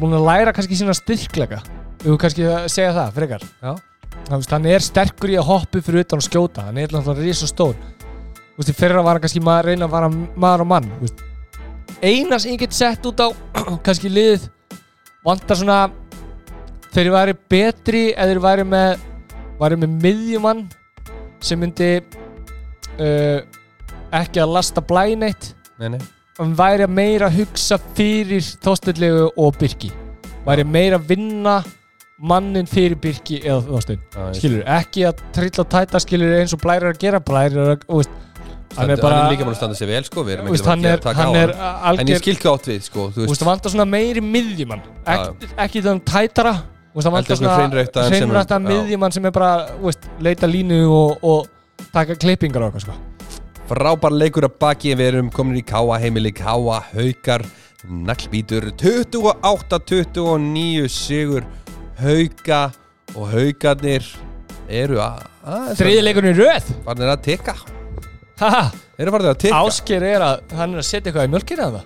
búin 0.00 0.16
að 0.18 0.26
læra 0.26 0.52
kannski 0.56 0.76
sína 0.80 0.96
styrkleika. 0.98 1.62
Þú 2.02 2.16
kannski 2.20 2.48
segja 2.72 2.92
það, 2.96 3.14
frekar. 3.16 3.46
Veist, 4.30 4.50
Hann 4.52 4.66
er 4.68 4.82
sterkur 4.84 5.30
í 5.32 5.36
að 5.38 5.46
hoppa 5.48 5.80
fyrir 5.84 6.04
utan 6.04 6.20
og 6.20 6.26
skjóta. 6.26 6.64
Hann 6.68 6.78
er 6.82 6.90
náttúrulega 6.92 7.24
risa 7.24 7.46
stór 7.48 7.76
Þú 7.78 8.58
veist, 8.60 8.70
í 8.72 8.76
fyrra 8.76 9.02
var 9.06 9.16
hann 9.16 9.22
kannski 9.24 9.40
maður 9.40 9.68
að 9.70 9.70
reyna 9.70 9.86
að 9.86 9.92
vara 9.94 10.08
maður 10.10 10.64
og 10.64 10.68
mann 10.74 10.88
veist, 11.00 11.22
Eina 12.02 12.38
sem 12.42 12.52
ég 12.56 12.60
get 12.64 12.74
sett 12.76 13.06
út 13.08 13.20
á 13.22 13.28
kannski 13.86 14.10
liðið 14.12 14.48
vantar 15.24 15.56
svona 15.60 15.78
þegar 16.90 17.08
ég 17.10 17.16
væri 17.16 17.36
betri 17.54 18.04
eða 18.12 18.28
þeir 18.32 18.42
væri 18.46 18.68
með 18.74 19.06
væri 19.60 19.80
með 19.82 19.96
miðjumann 20.04 20.62
sem 21.44 21.60
myndi 21.60 21.90
uh, 22.00 23.40
ekki 24.20 24.42
að 24.42 24.56
lasta 24.56 24.82
blæneitt 24.84 25.52
Nei, 25.80 25.94
nei. 25.94 26.00
Hann 26.40 26.54
væri 26.56 26.86
að 26.86 26.92
meira 26.96 27.28
hugsa 27.32 27.76
fyrir 27.96 28.44
Þorsteinlegu 28.64 29.26
og 29.36 29.58
Birki. 29.60 29.90
Væri 30.46 30.64
meira 30.64 30.96
að 30.96 31.10
vinna 31.10 31.58
mannin 32.20 32.68
fyrir 32.68 32.96
Birki 33.00 33.42
eða 33.44 33.80
ég- 33.80 34.38
skilur, 34.38 34.62
ekki 34.64 35.04
að 35.08 35.20
trilla 35.36 35.64
og 35.64 35.68
tæta 35.68 36.00
skilur 36.00 36.32
eins 36.38 36.54
og 36.56 36.62
blæri 36.62 36.88
er 36.88 36.94
að 36.94 37.00
gera. 37.02 37.20
Er 37.20 37.58
að, 37.60 37.84
þú 37.84 38.00
veist, 38.00 38.10
hann 38.76 38.88
Hann 38.88 38.90
er 38.90 39.02
bara 39.02 39.28
líka 39.28 39.44
búin 39.44 39.52
að 39.52 39.60
standa 39.60 39.74
sig 39.76 39.88
vel 39.88 40.04
sko. 40.04 40.24
Hann 40.24 40.84
er, 40.84 41.00
á 41.04 41.12
hann 41.12 41.36
er 41.36 41.52
hann. 41.52 41.98
En 42.00 42.06
ég 42.06 42.14
algjör 42.14 42.22
skil 42.22 42.36
hvað 42.36 42.54
átt 42.54 42.68
við 42.72 42.82
sko 42.88 43.10
Þú 43.12 43.26
veist, 43.26 43.42
það 43.42 43.50
vantar 43.50 43.70
svona 43.70 43.84
meiri 43.84 44.20
miðjumann. 44.20 44.82
Ekki, 45.04 45.52
ekki 45.58 45.82
þannig 45.82 46.04
tætara 46.08 46.54
það 46.94 47.04
Heldur 47.06 47.16
vantar 47.16 47.36
svona 47.38 47.56
já. 48.66 48.66
miðjumann 48.66 49.12
sem 49.14 49.24
er 49.28 49.32
bara, 49.36 49.52
veist, 49.82 50.02
leita 50.18 50.46
línu 50.50 50.78
og, 50.90 51.10
og 51.22 51.46
taka 51.94 52.14
klippingar 52.18 52.62
og 52.66 52.70
eitthvað 52.70 52.84
sko. 52.88 52.94
Frábær 53.70 54.12
leikur 54.16 54.44
að 54.48 54.54
baki 54.58 54.96
Við 54.98 55.06
erum 55.12 55.30
komin 55.30 55.60
í 55.60 55.62
Káa 55.62 55.98
heimili 56.02 56.32
Káa 56.34 56.80
Haukar. 56.90 57.42
Naglbítur 57.86 58.72
28-29 58.76 60.88
sigur 60.92 61.44
Hauka 62.02 62.72
Og 63.16 63.30
Haukarnir 63.32 64.04
eru 64.68 65.00
að 65.02 65.22
þriði 65.78 66.02
leikurinn 66.04 66.34
í 66.34 66.36
röð? 66.42 66.64
Farnir 66.84 67.08
að 67.14 67.22
teka 67.24 67.54
Ásker 69.56 70.02
er 70.04 70.20
að, 70.24 70.40
hann 70.58 70.74
er 70.76 70.80
að 70.82 70.88
setja 70.90 71.08
eitthvað 71.10 71.28
í 71.28 71.32
mjölkina 71.32 71.66
það 71.78 71.84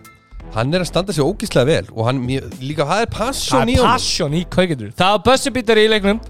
Hann 0.53 0.75
er 0.75 0.81
að 0.85 0.87
standa 0.87 1.13
sig 1.13 1.25
ógíslega 1.25 1.67
vel 1.67 1.87
Og 1.97 2.05
hann 2.07 2.21
mjög- 2.23 2.53
líka, 2.61 2.85
það 2.87 3.01
er 3.03 3.07
passion 3.11 3.61
það 3.61 3.69
í 3.71 3.75
er 3.75 3.81
honum. 3.81 3.93
passion 3.93 4.33
í 4.35 4.45
kaukendur 4.51 4.93
það 4.95 5.11
var 5.17 5.23
bussubítar 5.27 5.77
í 5.83 5.89
leiknum. 5.91 6.21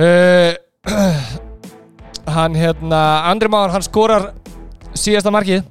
Uh, 0.00 0.52
hann 2.36 2.54
hérna 2.54 3.00
Andri 3.30 3.48
Már, 3.48 3.70
hann 3.70 3.82
skorar 3.82 4.32
síðasta 4.94 5.32
markið. 5.32 5.64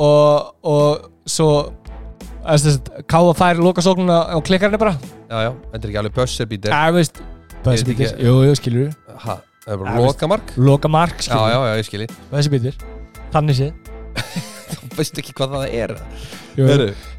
Og 0.00 0.54
og 0.64 1.10
svo 1.28 1.50
káða 3.10 3.34
fær 3.36 3.58
lokasóknuna 3.60 4.32
á 4.32 4.36
klikkarinn 4.42 4.78
bara. 4.80 4.94
Já, 5.30 5.36
já, 5.44 5.50
þetta 5.72 5.84
er 5.84 5.90
ekki 5.90 6.00
alveg 6.00 6.14
bösserbítir 6.16 6.72
Já, 6.72 6.90
veist 6.94 7.20
Bussubítar, 7.62 8.06
ekki- 8.14 8.24
jú, 8.24 8.32
jú, 8.48 8.54
skilur 8.56 8.88
Ha, 9.20 9.36
það 9.66 9.68
er 9.68 9.76
Já, 9.76 9.78
bara 9.82 9.92
veist- 9.94 10.06
lokamark? 10.08 10.52
Loka 10.56 10.88
mark, 10.88 11.20
Já, 11.20 11.22
skilur 11.28 11.50
já, 11.52 11.58
já, 11.68 11.74
ég 11.76 11.86
skilji 11.86 12.08
Bussubítar 12.32 12.74
Þannig 13.30 13.58
séð 13.60 13.89
Þú 14.70 14.96
veist 14.98 15.20
ekki 15.22 15.34
hvað 15.36 15.54
það 15.56 15.76
er. 15.82 15.94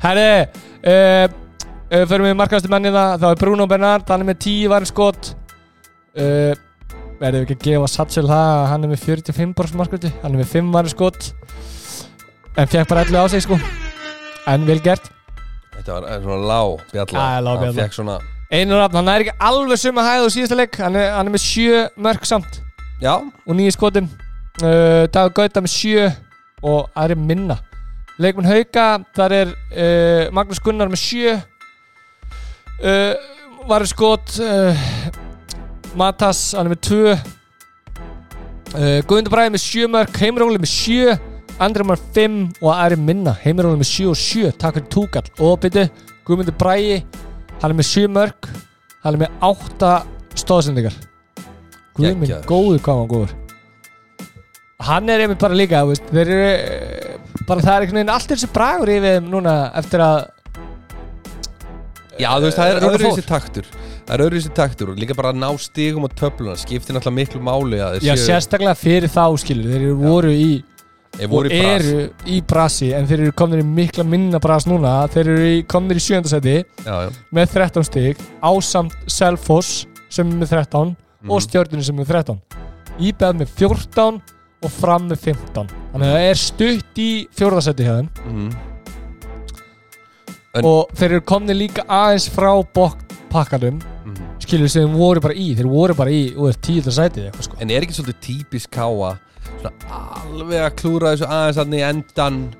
Herri, 0.01 0.25
uh, 0.91 1.27
uh, 1.91 2.03
förum 2.09 2.27
við 2.29 2.35
markastu 2.39 2.71
mennina 2.71 3.05
þá 3.21 3.29
er 3.31 3.39
Bruno 3.41 3.67
Bernard, 3.69 4.07
hann 4.09 4.25
er 4.25 4.29
með 4.31 4.41
10 4.47 4.73
varin 4.73 4.89
skot. 4.89 5.31
Uh, 6.17 6.51
verðum 7.21 7.43
við 7.43 7.45
ekki 7.45 7.57
að 7.59 7.65
gefa 7.69 7.91
Satchel 7.91 8.27
það 8.27 8.51
að 8.57 8.67
hann 8.73 8.85
er 8.85 8.91
með 8.91 9.05
45% 9.05 9.79
markastu, 9.79 10.11
hann 10.23 10.35
er 10.35 10.43
með 10.43 10.53
5 10.57 10.75
varin 10.75 10.93
skot. 10.93 11.31
En 12.59 12.67
fekk 12.67 12.91
bara 12.91 13.05
11 13.07 13.21
á 13.21 13.25
sig 13.31 13.45
sko. 13.45 13.59
En 14.51 14.67
vel 14.67 14.81
gert. 14.83 15.07
Þetta 15.77 15.97
var 15.97 16.21
svona 16.21 16.47
lág 16.49 16.81
bjalla 16.91 17.21
Hann 17.21 17.93
svona 17.95 18.19
Einar 18.51 18.81
Rafn, 18.81 18.97
hann 18.99 19.07
er 19.07 19.23
ekki 19.23 19.33
alveg 19.47 19.79
suma 19.79 20.03
hæð 20.03 20.25
á 20.27 20.29
síðasta 20.33 20.57
leik. 20.59 20.75
Hann 20.75 20.97
er, 20.99 21.13
hann 21.15 21.29
er 21.29 21.33
með 21.37 21.43
7 21.45 21.85
mörg 22.03 22.25
samt. 22.27 22.59
Já, 23.01 23.13
og 23.15 23.55
9 23.55 23.71
skotum 23.77 24.09
uh, 24.59 25.07
Dagur 25.13 25.31
Gauta 25.39 25.63
með 25.63 25.71
7 25.77 26.09
og 26.61 26.89
aðri 26.97 27.17
minna. 27.19 27.57
Leikmenn 28.21 28.49
Hauka, 28.49 28.85
þar 29.17 29.35
er 29.37 29.53
uh, 29.53 30.29
Magnús 30.35 30.61
Gunnar 30.61 30.91
með 30.91 31.01
7 31.01 31.31
uh, 31.33 33.13
var 33.69 33.85
skot 33.89 34.35
uh, 34.43 34.85
Matas, 35.97 36.51
hann 36.57 36.69
er 36.69 36.75
með 36.75 36.83
2 36.89 36.99
uh, 37.11 37.17
Guðmundur 39.07 39.33
Bræði 39.33 39.55
með 39.55 39.65
7 39.65 39.89
mörg 39.95 40.21
Heimróli 40.21 40.61
með 40.61 40.73
7 40.75 41.17
Andri 41.61 41.85
með 41.85 42.05
5 42.15 42.37
og 42.63 42.71
aðri 42.73 42.97
minna. 42.97 43.35
Heimróli 43.43 43.77
með 43.77 43.89
7 43.91 44.07
og 44.09 44.17
7, 44.17 44.53
takk 44.57 44.79
fyrir 44.79 44.87
túkall. 44.89 45.27
Og 45.45 45.59
byrju, 45.61 45.83
Guðmundur 46.25 46.57
Bræði 46.57 47.03
hann 47.61 47.71
er 47.71 47.77
með 47.77 47.89
7 47.91 48.09
mörg 48.09 48.49
hann 49.03 49.15
er 49.15 49.21
með 49.23 49.45
8 49.45 49.91
stóðsendingar 50.41 50.97
Guðmund, 51.97 52.33
góður 52.49 52.81
hvað 52.81 52.95
hann 52.95 53.03
var 53.03 53.11
góður 53.13 53.40
hann 54.87 55.09
er 55.13 55.23
einmitt 55.25 55.41
bara 55.41 55.57
líka 55.57 55.83
veist, 55.87 56.03
þeir 56.11 56.29
eru 56.31 56.47
eh, 56.51 57.17
bara 57.47 57.61
það 57.65 57.73
er 57.75 57.85
einhvern 57.85 57.99
veginn 58.01 58.13
allt 58.15 58.31
þessi 58.33 58.49
bragur 58.55 58.91
yfir 58.93 59.17
þeim 59.19 59.29
núna 59.33 59.55
eftir 59.81 60.03
að 60.05 60.17
já 62.21 62.29
þú 62.37 62.47
veist, 62.47 62.57
það 62.59 62.71
er 62.71 62.79
Rúnar 62.81 62.95
öðruvísi 62.97 63.23
taktur. 63.27 63.69
Það 64.01 64.11
er 64.17 64.23
öðruvísi 64.25 64.51
taktur 64.57 64.91
og 64.91 64.99
líka 64.99 65.15
bara 65.17 65.31
að 65.33 65.39
ná 65.41 65.47
stigum 65.61 66.05
og 66.07 66.15
töfluna 66.17 66.57
skiptir 66.59 66.95
náttúrulega 66.97 67.17
miklu 67.21 67.41
máli 67.45 67.79
að 67.81 67.99
já, 68.03 68.13
séu 68.17 68.25
sérstaklega 68.27 68.75
fyrir 68.77 69.11
þá 69.13 69.23
skilur 69.41 69.71
þeir 69.71 69.85
eru 69.87 69.95
voru 70.01 70.33
í 70.35 70.51
Þeir 71.11 71.27
voru 71.27 71.49
og 71.49 71.53
í 71.53 71.59
bras 71.59 71.83
eru 71.91 72.03
í 72.31 72.37
brasi 72.47 72.89
en 72.95 73.07
þeir 73.09 73.23
eru 73.25 73.31
komnir 73.35 73.59
í 73.59 73.65
mikla 73.67 74.05
minna 74.07 74.39
bras 74.39 74.63
núna. 74.69 74.93
Þeir 75.11 75.27
eru 75.33 75.47
í, 75.49 75.57
komnir 75.67 75.99
í 75.99 76.03
sjöndasæti 76.05 76.53
Já, 76.85 76.93
já, 77.03 77.09
með 77.35 77.49
13 77.57 77.83
stig 77.89 78.21
ásamt 78.47 78.95
Selfoss 79.11 79.81
sem 80.11 80.29
er 80.31 80.39
með 80.45 80.53
13 80.55 80.95
Mhm. 81.21 81.29
og 81.35 81.41
stjórnunni 81.43 81.83
sem 81.85 81.99
er 81.99 82.01
með 82.05 82.13
13 82.15 82.39
Íbæð 83.11 83.35
með 83.41 83.51
14 83.59 84.21
og 84.61 84.71
fram 84.71 85.07
með 85.09 85.23
15 85.31 85.69
þannig 85.91 86.07
að 86.07 86.13
það 86.15 86.27
er 86.31 86.39
stutt 86.41 86.99
í 87.01 87.09
fjórðasæti 87.37 87.87
hjá 87.87 87.95
þeim. 87.97 88.09
Mhm. 88.25 88.51
En- 90.51 90.65
og 90.67 90.91
þeir 90.99 91.11
eru 91.15 91.21
komni 91.31 91.53
líka 91.55 91.85
aðeins 91.87 92.27
frá 92.29 92.51
bokkpakkanum 92.75 93.77
Mhm. 94.05 94.25
skilur 94.43 94.69
sem 94.69 94.89
þeir 94.89 94.97
voru 94.97 95.21
bara 95.21 95.33
í. 95.33 95.55
Þeir 95.55 95.69
voru 95.69 95.95
bara 95.95 96.09
í 96.11 96.35
og 96.37 96.49
er 96.49 96.57
eitthvað 97.31 97.43
sko. 97.47 97.55
En 97.61 97.69
er 97.71 97.81
ekki 97.81 97.95
svolítið 97.95 98.19
típisk 98.21 98.69
Svona 99.61 99.71
alveg 100.25 100.61
að 100.65 100.75
klúra 100.75 101.13
þessu 101.15 101.27
aðeins 101.27 101.57
í 101.73 101.81
endan 101.89 102.55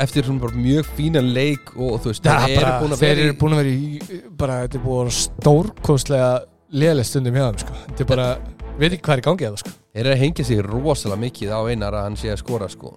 Eftir 0.00 0.22
mjög 0.56 0.86
fína 0.96 1.20
leik 1.20 1.76
Og 1.76 2.00
þú 2.00 2.08
veist, 2.08 2.22
þeir 2.24 2.62
eru 2.62 2.72
búin 2.80 2.92
að 2.94 3.00
þeir 3.00 3.14
vera 3.16 3.20
eru 3.20 3.32
í 3.32 3.38
búin 3.38 3.52
að 3.52 3.60
vera 3.60 3.68
í 3.68 4.22
bara, 4.36 4.52
þetta 4.66 4.74
er 4.74 4.80
búin 4.80 4.96
að 4.96 5.04
vera 5.04 5.10
stórkostlega 5.10 6.30
leðileg 6.72 7.04
stundum 7.04 7.34
hjá 7.34 7.44
þeim 7.50 7.58
sko. 7.60 7.72
Þetta 7.88 8.00
er 8.00 8.04
bara, 8.06 8.38
veit 8.78 8.92
ekki 8.92 9.02
hvað 9.02 9.12
er 9.12 9.20
í 9.20 9.26
gangi 9.28 9.46
það 9.50 9.58
sko 9.58 9.70
Þeir 9.90 10.04
eru 10.06 10.14
að 10.14 10.20
hengja 10.22 10.44
sig 10.46 10.60
rosalega 10.62 11.18
mikið 11.18 11.50
á 11.50 11.60
einar 11.66 11.94
að 11.98 12.04
hann 12.06 12.16
sé 12.20 12.30
að 12.30 12.40
skora 12.44 12.68
sko. 12.70 12.92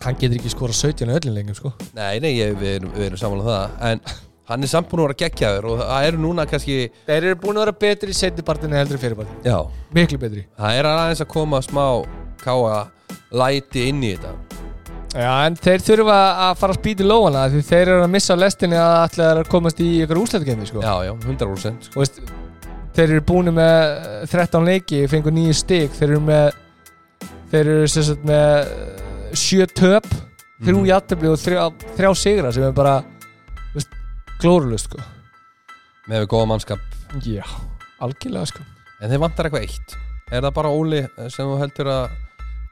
Hann 0.00 0.16
getur 0.16 0.38
ekki 0.38 0.52
skora 0.54 0.72
17 0.72 1.12
á 1.12 1.16
öllin 1.18 1.34
lengum 1.36 1.56
sko. 1.58 1.72
Nei, 1.92 2.16
nei, 2.24 2.30
ég, 2.38 2.54
við, 2.56 2.78
erum, 2.78 2.94
við 2.96 3.08
erum 3.10 3.20
saman 3.20 3.42
á 3.44 3.46
það. 3.50 3.74
En 3.90 4.00
hann 4.48 4.64
er 4.64 4.72
samt 4.72 4.88
búin 4.88 5.02
að 5.02 5.10
vera 5.10 5.18
geggjaður 5.20 5.68
Og 5.70 5.82
það 5.82 6.06
eru 6.08 6.22
núna 6.24 6.46
kannski 6.48 6.78
þeir 7.06 7.18
eru 7.28 7.40
búin 7.44 7.60
að 7.60 7.66
vera 7.66 7.76
betri 7.84 8.14
í 8.14 8.16
setnipartinu 8.18 8.78
heldur 8.78 8.96
en 8.96 9.02
fyrirpartinu 9.04 9.52
Já, 9.52 9.58
miklu 9.94 10.20
betri. 10.24 10.46
Það 10.56 10.80
er 10.80 10.88
aðeins 10.94 11.22
að 11.26 11.30
koma 11.36 11.60
smá 11.62 11.84
káa 12.40 12.80
læti 13.36 13.84
inn 13.92 14.00
í 14.00 14.14
þetta. 14.16 14.32
Já, 15.10 15.30
en 15.44 15.56
þeir 15.58 15.82
þurfa 15.82 16.18
að 16.48 16.52
fara 16.62 16.72
að 16.72 16.80
spýta 16.80 17.04
í 17.04 17.10
lóana 17.10 17.46
því 17.50 17.64
þeir 17.66 17.82
eru 17.82 18.02
að 18.04 18.12
missa 18.14 18.36
lestinni 18.38 18.78
að 18.80 18.96
allir 19.04 19.40
að 19.42 19.48
komast 19.50 19.82
í 19.82 19.88
ykkur 20.04 20.20
úslættikemi 20.22 20.68
sko. 20.70 20.84
Já, 20.86 20.94
já, 21.10 21.12
100% 21.18 21.88
sko. 21.90 21.96
og 21.98 22.04
veist, 22.04 22.20
þeir 22.96 23.06
eru 23.16 23.20
búin 23.28 23.52
með 23.54 24.26
13 24.32 24.64
leiki, 24.66 25.04
fengur 25.10 25.32
nýju 25.36 25.54
stig 25.54 25.90
þeir 25.98 26.08
eru 26.10 26.20
með 26.26 26.50
þeir 27.52 27.70
eru 27.76 27.86
sagt 27.90 28.24
með 28.26 28.48
eh, 28.60 29.34
sjö 29.34 29.66
töp 29.70 30.06
þrjú 30.60 30.76
Mhm. 30.82 30.88
játtöfli 30.90 31.28
og 31.30 31.38
þrjá, 31.40 31.62
þrjá 31.96 32.10
sigra 32.20 32.52
sem 32.52 32.62
er 32.66 32.72
bara 32.76 32.98
glórulust 34.40 34.88
sko. 34.90 35.00
Með 36.08 36.24
við 36.24 36.28
góða 36.32 36.48
mannskap 36.50 36.80
já, 37.24 37.44
algjörlega 38.00 38.46
sko. 38.50 38.64
En 39.00 39.10
þeir 39.12 39.20
vantar 39.22 39.46
eitthvað 39.48 39.66
eitt 39.66 39.94
Er 40.30 40.42
það 40.44 40.52
bara 40.54 40.70
Óli 40.70 41.00
sem 41.32 41.46
þú 41.48 41.54
heldur 41.58 41.88
að 41.90 42.10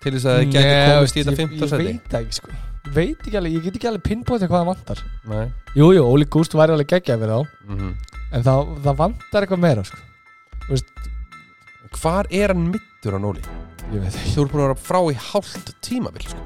Til 0.02 0.12
þess 0.14 0.26
að 0.30 0.40
gæti 0.52 0.62
Nei, 0.62 0.90
komist 0.94 1.16
í 1.16 1.22
þetta 1.24 1.32
ég, 1.32 1.38
15 1.38 1.58
ég 1.58 1.70
seti 1.72 1.86
veit 1.88 2.10
það 2.12 2.20
ekki 2.20 2.36
sko. 2.38 2.50
ég 2.52 2.92
veit 2.94 3.24
ekki 3.26 3.38
alveg, 3.40 3.54
ég 3.56 3.64
get 3.64 3.78
ekki 3.78 3.88
alveg 3.90 4.04
pinnbótið 4.06 4.48
hvað 4.52 4.60
það 4.60 4.68
vantar 4.68 5.00
jújú, 5.74 5.88
jú, 5.98 6.04
Óli 6.06 6.28
Gúst 6.30 6.54
væri 6.54 6.76
alveg 6.76 6.90
geggjað 6.92 7.24
fyrir 7.24 7.32
þá 7.34 7.40
mm 7.66 7.94
en 8.28 8.44
það, 8.44 8.70
það 8.84 8.96
vantar 9.00 9.42
eitthvað 9.46 9.62
meira 9.64 9.84
sko. 9.88 9.98
Hvar 11.98 12.28
er 12.30 12.52
hann 12.52 12.68
mittur 12.72 13.16
hann 13.16 13.24
Óli? 13.28 13.42
ég 13.88 14.02
veit 14.02 14.12
ekki 14.12 14.34
Þú 14.34 14.42
eru 14.42 14.52
búin 14.52 14.62
að 14.62 14.66
vera 14.66 14.80
frá 14.88 14.98
í 15.08 15.16
hálft 15.30 15.70
tímabil 15.84 16.26
sko. 16.28 16.42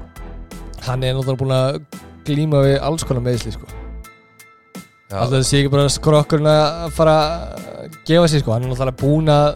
hann 0.87 1.03
er 1.03 1.15
náttúrulega 1.17 1.41
búin 1.41 1.55
að 1.57 1.79
glíma 2.27 2.61
við 2.63 2.77
alls 2.87 3.03
konar 3.03 3.23
meðsli 3.23 3.51
sko. 3.55 3.67
Alltaf 5.13 5.43
sé 5.45 5.59
ekki 5.59 5.71
bara 5.73 5.89
skrokkurinn 5.91 6.47
að 6.49 6.93
fara 6.95 7.15
að 7.19 7.97
gefa 8.07 8.29
sér 8.31 8.43
sko, 8.43 8.53
hann 8.55 8.63
er 8.65 8.71
náttúrulega 8.71 9.01
búinn 9.03 9.31
að 9.31 9.49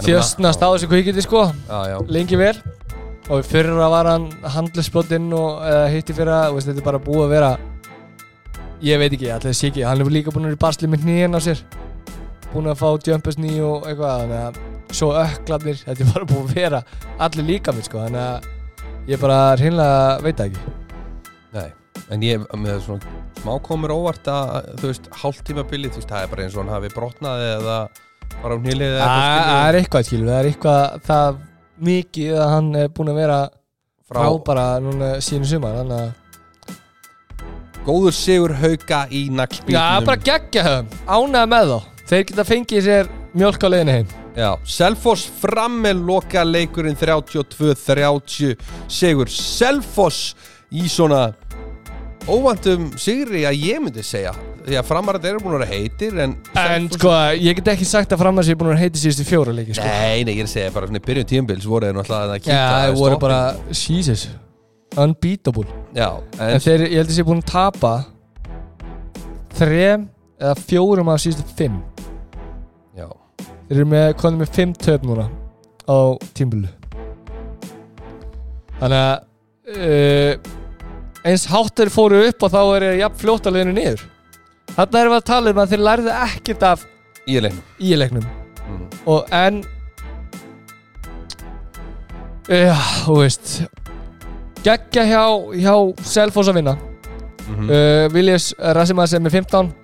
þjöstnast 0.00 0.64
á 0.64 0.68
þessu 0.72 0.88
kvikindi 0.88 1.24
sko, 1.24 1.44
já, 1.68 1.78
já 1.92 1.96
lengi 2.08 2.38
vel 2.40 2.54
og 3.30 3.44
fyrir 3.46 3.76
að 3.76 3.92
var 3.92 4.08
hann 4.08 4.24
handlisbrotinn 4.56 5.28
og 5.36 5.60
eða 5.68 5.90
hitti 5.92 6.16
fyrir 6.16 6.32
að, 6.34 6.56
þetta 6.64 6.80
er 6.80 6.88
bara 6.88 7.02
búið 7.04 7.26
að 7.26 7.34
vera 7.34 7.50
ég 8.82 8.98
veit 9.02 9.12
ekki, 9.12 9.28
allir 9.34 9.54
sé 9.54 9.68
ekki 9.68 9.84
hann 9.84 10.00
er 10.00 10.10
líka 10.10 10.32
búin 10.32 10.48
að 10.48 10.54
vera 10.54 10.58
í 10.58 10.64
basli 10.64 10.88
með 10.90 11.04
hnýjan 11.04 11.36
á 11.36 11.40
sér 11.44 11.60
búin 12.52 12.70
að 12.70 12.80
fá 12.80 12.88
jumpers 13.06 13.38
ný 13.40 13.52
og 13.64 13.86
eitthvað 13.88 14.22
þannig 14.24 14.40
að 14.46 14.60
svo 14.98 15.10
öklarnir 15.20 15.78
þetta 15.84 16.04
er 16.06 16.12
bara 16.14 16.28
búin 16.32 16.46
að 16.48 16.54
vera 16.58 16.80
allir 17.26 17.46
líka 17.52 17.74
mér 17.76 17.86
sko 17.86 18.04
þannig 18.04 18.22
að 18.26 19.10
ég 19.10 19.20
bara 19.22 19.38
hreinlega 19.58 20.00
veit 20.24 20.40
ekki. 20.44 20.74
Nei, 21.54 21.68
en 22.14 22.24
ég 22.26 22.44
með 22.58 22.80
svona 22.84 23.14
smá 23.40 23.54
komur 23.64 23.94
óvart 23.94 24.28
að 24.30 24.70
þú 24.82 24.90
veist, 24.90 25.08
hálftímabilið, 25.22 25.94
þú 25.94 26.02
veist, 26.02 26.10
það 26.10 26.24
er 26.26 26.32
bara 26.34 26.44
eins 26.46 26.56
og 26.56 26.62
hann 26.64 26.74
hafi 26.74 26.90
brotnað 26.94 27.44
eða 27.46 27.78
bara 28.40 28.56
um 28.58 28.66
nýlið 28.66 28.98
það 29.00 29.68
er 29.68 29.78
eitthvað 29.80 30.06
skilur, 30.08 30.28
það 30.30 30.40
er 30.40 30.50
eitthvað 30.50 31.06
það 31.08 31.40
mikið 31.90 32.34
að 32.36 32.50
hann 32.54 32.68
er 32.82 32.90
búin 32.96 33.12
að 33.12 33.20
vera 33.22 33.38
frá 34.10 34.24
bara 34.46 34.66
núna 34.84 35.12
sínu 35.24 35.48
sumar 35.48 35.78
þannig 35.80 36.02
að 36.04 36.18
góður 37.86 38.14
sigur 38.14 38.52
hauka 38.60 39.04
í 39.08 39.24
Já, 39.30 39.32
naglbítnum 39.40 40.08
bara 40.10 40.20
geggja 40.28 40.66
höfum, 40.66 40.92
ánæða 41.08 41.46
með 41.54 41.72
þá 41.72 41.78
Þeir 42.10 42.24
geta 42.26 42.42
fengið 42.42 42.80
sér 42.82 43.08
mjölk 43.38 43.62
á 43.62 43.68
leiðinu 43.70 43.92
heim. 43.94 44.08
Já, 44.34 44.48
Selfoss 44.66 45.28
fram 45.38 45.76
með 45.84 46.00
loka 46.08 46.42
leikurinn 46.42 46.98
32-30 46.98 48.56
sigur. 48.90 49.30
Selfoss 49.30 50.32
í 50.74 50.88
svona 50.90 51.28
óvandum 52.26 52.90
sigri 52.98 53.44
að 53.46 53.62
ég 53.62 53.78
myndi 53.84 54.02
segja. 54.06 54.34
Því 54.66 54.76
að 54.80 54.90
framarðið 54.90 55.30
eru 55.30 55.44
búin 55.44 55.54
að 55.54 55.62
vera 55.62 55.70
heitir 55.70 56.18
en, 56.26 56.34
En 56.58 56.90
sko, 56.92 57.14
ég 57.38 57.56
get 57.60 57.72
ekki 57.76 57.86
sagt 57.88 58.10
að 58.12 58.24
fram 58.24 58.42
að 58.42 58.50
sér 58.50 58.58
búin 58.60 58.74
að 58.74 58.82
heiti 58.82 59.06
síðustu 59.06 59.30
fjóra 59.30 59.54
leiki 59.54 59.78
sko. 59.78 59.86
Nei, 59.86 60.26
nei, 60.26 60.34
ég 60.34 60.42
er 60.42 60.50
að 60.50 60.54
segja 60.56 60.74
bara 60.74 61.02
byrjun 61.06 61.30
tímbils 61.30 61.66
voru 61.70 61.88
þeir 61.88 61.96
náttúrulega 62.00 62.36
að 62.36 62.44
kíka 62.44 62.58
Já, 62.58 62.68
þeir 62.74 62.98
voru 62.98 63.20
bara, 63.22 63.42
Jesus 63.70 64.28
Unbeatable. 64.98 65.70
Já, 65.94 66.08
En 66.42 66.56
en, 66.58 66.62
þeir, 66.66 66.88
ég 66.90 66.98
held 67.04 67.12
að 67.14 67.20
sé 67.20 67.24
búin 67.30 67.44
að 67.44 67.52
tapa 67.54 67.92
Þrem 69.60 70.10
eða 70.40 70.56
fjórum 70.58 71.10
af 71.12 71.20
síðustu 71.22 71.44
fimm. 71.58 71.80
Já, 72.96 73.06
Þeir 73.68 73.76
eru 73.76 73.88
með, 73.92 74.06
konum 74.18 74.42
með 74.42 74.54
fimm 74.56 74.74
töp 74.74 75.04
núna 75.06 75.28
á 75.86 75.98
tímbilu 76.34 76.70
Þannig 78.80 79.02
að 79.04 79.16
uh, 79.76 80.50
eins 81.28 81.44
háttur 81.50 81.90
fóru 81.92 82.22
upp 82.30 82.46
og 82.46 82.52
þá 82.54 82.60
er 82.62 82.86
ég 82.86 83.02
jafn 83.02 83.18
fljótt 83.20 83.48
að 83.48 83.58
leiðinu 83.58 83.74
niður. 83.76 84.04
Þarna 84.70 85.02
erum 85.02 85.12
við 85.12 85.18
að 85.18 85.26
tala 85.28 85.52
um 85.52 85.60
að 85.60 85.74
þeir 85.74 85.82
lærðu 85.84 86.14
ekkert 86.16 86.64
af 86.64 86.86
í 87.28 87.36
leiknum. 87.44 87.66
íleiknum 87.78 88.24
mm. 88.24 88.86
og 89.12 89.36
en 89.36 89.60
Já, 92.50 92.74
þú 93.04 93.18
veist 93.20 93.50
Geggja 94.64 95.04
hjá, 95.06 95.22
hjá 95.54 95.74
Selfoss 96.04 96.50
að 96.50 96.58
vinna. 96.58 96.74
Mm 97.50 97.68
uh, 97.68 98.06
Viljas 98.14 98.50
Rassimas 98.58 99.14
er 99.14 99.22
með 99.22 99.38
15 99.42 99.60
Hann 99.60 99.79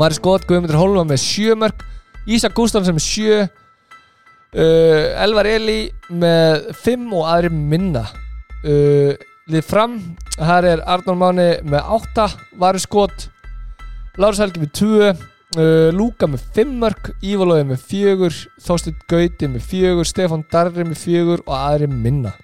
var 0.00 0.14
í 0.14 0.18
skot, 0.18 0.46
Guðmundur 0.48 0.78
Hólma 0.80 1.06
með 1.08 1.22
7 1.24 1.56
mörg 1.60 1.84
Ísak 2.26 2.56
Gústafsson 2.56 2.96
með 2.96 3.06
7 3.06 3.38
uh, 3.44 5.24
Elvar 5.24 5.48
Eli 5.50 5.78
með 6.10 6.70
5 6.82 7.06
og 7.14 7.28
aðri 7.30 7.52
minna. 7.54 8.06
Uh, 8.64 9.14
Lið 9.46 9.62
fram 9.62 10.00
Her 10.42 10.66
er 10.66 10.82
Arnór 10.90 11.18
Máni 11.20 11.50
með 11.70 11.92
8 12.00 12.24
Var 12.58 12.78
í 12.78 12.82
skot 12.82 13.28
Lárus 14.18 14.40
Helgi 14.42 14.64
með 14.64 14.72
2 14.80 14.88
uh, 15.06 15.12
Lúka 15.94 16.26
með 16.30 16.48
5 16.56 16.72
mörg 16.80 17.12
Ívalóði 17.22 17.68
með 17.68 17.84
4 17.92 18.32
Þósteinn 18.66 18.98
Gauti 19.06 19.52
með 19.52 19.70
4 19.70 20.08
Stefán 20.10 20.42
Darri 20.50 20.88
með 20.88 20.98
4 21.04 21.38
og 21.44 21.54
aðri 21.54 21.90
minna. 21.92 22.34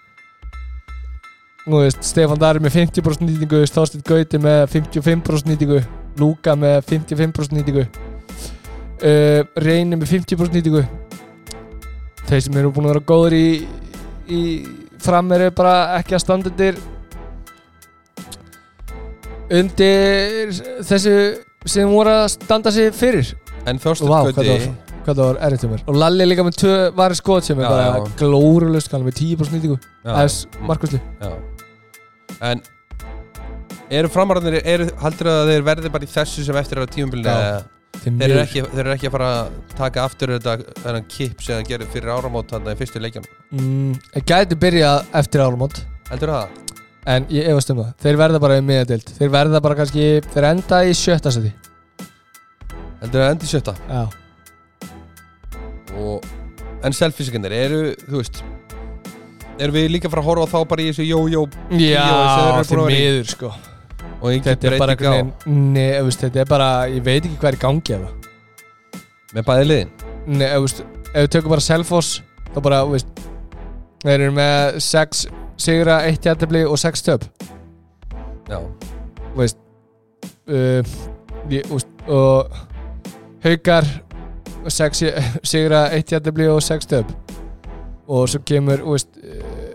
Nú 1.67 1.79
veist, 1.79 2.01
Stefán 2.07 2.41
Dari 2.43 2.63
með 2.63 2.79
50% 2.81 3.27
nýtingu 3.27 3.65
Þorsteinn 3.71 4.07
Gauti 4.07 4.39
með 4.43 4.65
55% 4.77 5.51
nýtingu 5.51 5.83
Lúka 6.21 6.55
með 6.59 6.81
55% 6.91 7.57
nýtingu. 7.57 7.87
Uh, 9.03 9.43
Reyni 9.59 9.99
með 9.99 10.13
50% 10.19 10.59
nýtingu. 10.59 10.85
Þeir 12.29 12.45
sem 12.47 12.59
eru 12.61 12.73
búin 12.75 12.89
að 12.89 12.95
vera 12.95 13.05
góður 13.09 13.37
í, 13.37 13.47
í 14.31 14.43
fram 15.03 15.33
eru 15.37 15.51
bara 15.57 15.75
ekki 15.99 16.17
að 16.17 16.25
standa 16.25 16.53
undir. 16.53 16.79
Undir 19.53 20.55
þessu 20.87 21.17
sem 21.69 21.91
voru 21.91 22.15
að 22.23 22.31
standa 22.37 22.73
sig 22.75 22.95
fyrir. 22.97 23.35
En 23.69 23.79
Vá, 23.79 24.23
Gauti 24.31 24.73
hvað 25.03 25.19
það 25.19 25.29
var 25.29 25.41
erriðt 25.47 25.67
um 25.67 25.73
mér. 25.75 25.83
Og 25.91 25.99
Lalli 25.99 26.27
líka 26.29 26.45
með 26.47 26.59
tvö 26.63 26.77
varir 26.99 27.19
skot 27.19 27.47
sem 27.47 27.59
er 27.61 27.69
bara 27.69 27.89
er 29.03 29.09
með 29.09 29.19
10% 29.19 29.57
nýtingu. 29.57 29.79
Markvæslu 30.69 31.01
já. 31.23 31.33
En 32.43 32.63
eru 33.99 34.09
framarðinir, 34.13 34.63
eru, 34.75 34.89
haldur 35.03 35.31
að 35.33 35.51
þeir 35.53 35.65
verði 35.69 35.91
bara 35.95 36.07
í 36.07 36.11
þessu 36.13 36.45
sem 36.47 36.59
eftir 36.61 36.81
á 36.81 36.85
tímabilinu 36.89 37.29
Já. 37.29 37.37
eða 37.37 37.63
þeir 38.03 38.25
eru 38.31 38.41
ekki, 38.43 38.63
þeir 38.73 38.83
eru 38.87 38.95
ekki 38.97 39.09
að 39.11 39.15
fara 39.17 39.31
að 39.37 39.51
taka 39.79 40.05
aftur 40.09 40.33
þetta 40.37 40.55
þennan 40.83 41.09
kip 41.13 41.43
sem 41.45 41.59
það 41.59 41.69
gerir 41.73 41.91
fyrir 41.93 42.13
áramót 42.15 42.53
þarna 42.55 42.75
í 42.75 42.79
fyrstu 42.81 43.03
leikjan 43.05 43.27
mm, 43.53 43.93
gæti 44.33 44.59
byrjað 44.63 45.11
eftir 45.23 45.45
áramót 45.45 45.83
Heldur 46.11 46.33
það? 46.35 46.59
en 47.13 47.27
ég 47.35 47.51
efast 47.53 47.73
um 47.75 47.83
það 47.83 47.93
þeir 48.07 48.19
verða 48.23 48.41
bara 48.43 48.57
í 48.61 48.65
miðadeild 48.67 49.13
þeir 49.19 49.33
verða 49.35 49.61
bara 49.65 49.79
kannski 49.83 50.07
þeir 50.33 50.49
enda 50.53 50.81
í 50.89 50.95
sjötta 50.97 51.33
seti 51.35 51.53
Heldur 53.03 53.25
það 53.25 53.31
endi 53.35 53.51
sjötta? 53.51 53.77
já 53.91 54.03
og, 55.99 56.31
En 56.83 56.95
selfisíkanir, 56.97 57.53
eru, 57.55 57.83
þú 58.09 58.19
veist 58.19 58.41
Erum 59.63 59.77
við 59.77 59.91
líka 59.93 60.09
að 60.09 60.15
fara 60.17 60.23
að 60.25 60.29
horfa 60.31 60.47
á 60.49 60.53
þá 60.57 60.69
bara 60.73 60.83
í 60.83 60.89
þessu 60.89 61.05
jó-jó 61.07 61.43
já 61.79 62.07
þeir 62.65 62.81
að 62.83 62.89
í. 62.89 62.97
miður 62.97 63.29
sko 63.31 63.51
og 64.21 64.33
engin 64.33 64.59
breyting 64.63 65.07
á 65.07 65.15
nei, 65.47 65.89
veist, 66.07 66.25
þetta 66.25 66.45
er 66.45 66.51
bara 66.51 66.71
ég 66.91 67.05
veit 67.05 67.25
ekki 67.25 67.39
hvað 67.39 67.53
er 67.53 67.59
í 67.59 67.63
gangi 67.67 68.01
með 69.33 69.47
bæði 69.49 69.69
liðin? 69.69 69.95
Nei, 70.27 70.49
veist 70.63 70.85
ef 71.13 71.27
við 71.27 71.31
tökum 71.37 71.55
bara 71.55 71.65
Selfoss 71.65 72.21
þá 72.53 72.61
bara, 72.65 72.83
veist 72.89 73.23
þeir 74.03 74.19
eru 74.19 74.35
með 74.37 74.79
6 74.83 75.27
sigra, 75.63 76.03
1 76.09 76.27
jættefli 76.27 76.65
og 76.67 76.79
6 76.81 77.05
töp. 77.07 77.27
Já, 78.51 78.59
veist 79.37 79.59
uh, 80.51 80.83
ég, 81.51 81.67
veist 81.71 81.89
og 82.11 82.53
haukar 83.45 83.87
6 84.67 85.05
sigra, 85.47 85.87
1 85.95 86.17
jættefli 86.17 86.49
og 86.51 86.63
6 86.63 86.91
töp. 86.91 87.13
Og 88.09 88.29
svo 88.29 88.43
kemur 88.47 88.83
veist 88.91 89.21
uh, 89.23 89.72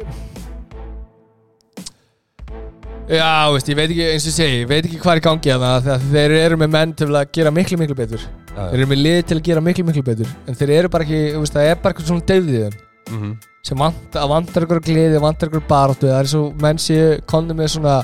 já, 3.07 3.51
veist, 3.53 3.69
ég 3.71 3.77
veit 3.77 3.87
ekki 3.87 4.07
eins 4.11 4.25
og 4.25 4.31
ég 4.31 4.35
segi, 4.35 4.57
ég 4.61 4.67
veit 4.69 4.85
ekki 4.85 4.99
hvað 5.01 5.13
er 5.13 5.21
í 5.21 5.25
gangi 5.27 5.53
að 5.53 5.65
það 5.85 6.07
þeir 6.11 6.35
eru 6.37 6.59
með 6.59 6.71
menn 6.73 6.93
til 6.99 7.07
að 7.11 7.29
gera 7.37 7.53
miklu, 7.55 7.79
miklu 7.81 7.97
betur. 7.97 8.25
Þeir 8.51 8.77
eru 8.79 8.89
með 8.91 9.01
lið 9.05 9.19
til 9.29 9.37
að 9.37 9.43
gera 9.47 9.63
miklu, 9.63 9.85
miklu 9.87 10.03
betur 10.09 10.33
en 10.47 10.59
þeir 10.59 10.73
eru 10.77 10.91
bara 10.91 11.07
ekki, 11.07 11.21
þú 11.35 11.43
veist, 11.43 11.55
það 11.55 11.69
er 11.71 11.81
bara 11.81 11.95
eitthvað 11.95 12.11
svona 12.11 12.27
deyfðið 12.31 12.57
í 12.57 12.63
þeim. 12.65 12.77
Mm 13.07 13.19
-hmm. 13.21 13.33
sem 13.63 13.79
vantar, 13.79 14.21
að 14.21 14.31
vantar 14.33 14.63
ykkur 14.67 14.81
gleði, 14.83 15.19
vantar 15.23 15.47
ykkur 15.47 15.67
baráttu 15.67 16.07
það 16.07 16.19
er 16.19 16.31
svo 16.33 16.41
menn 16.61 16.77
séu 16.77 17.19
konni 17.25 17.53
með 17.55 17.67
svona 17.77 17.97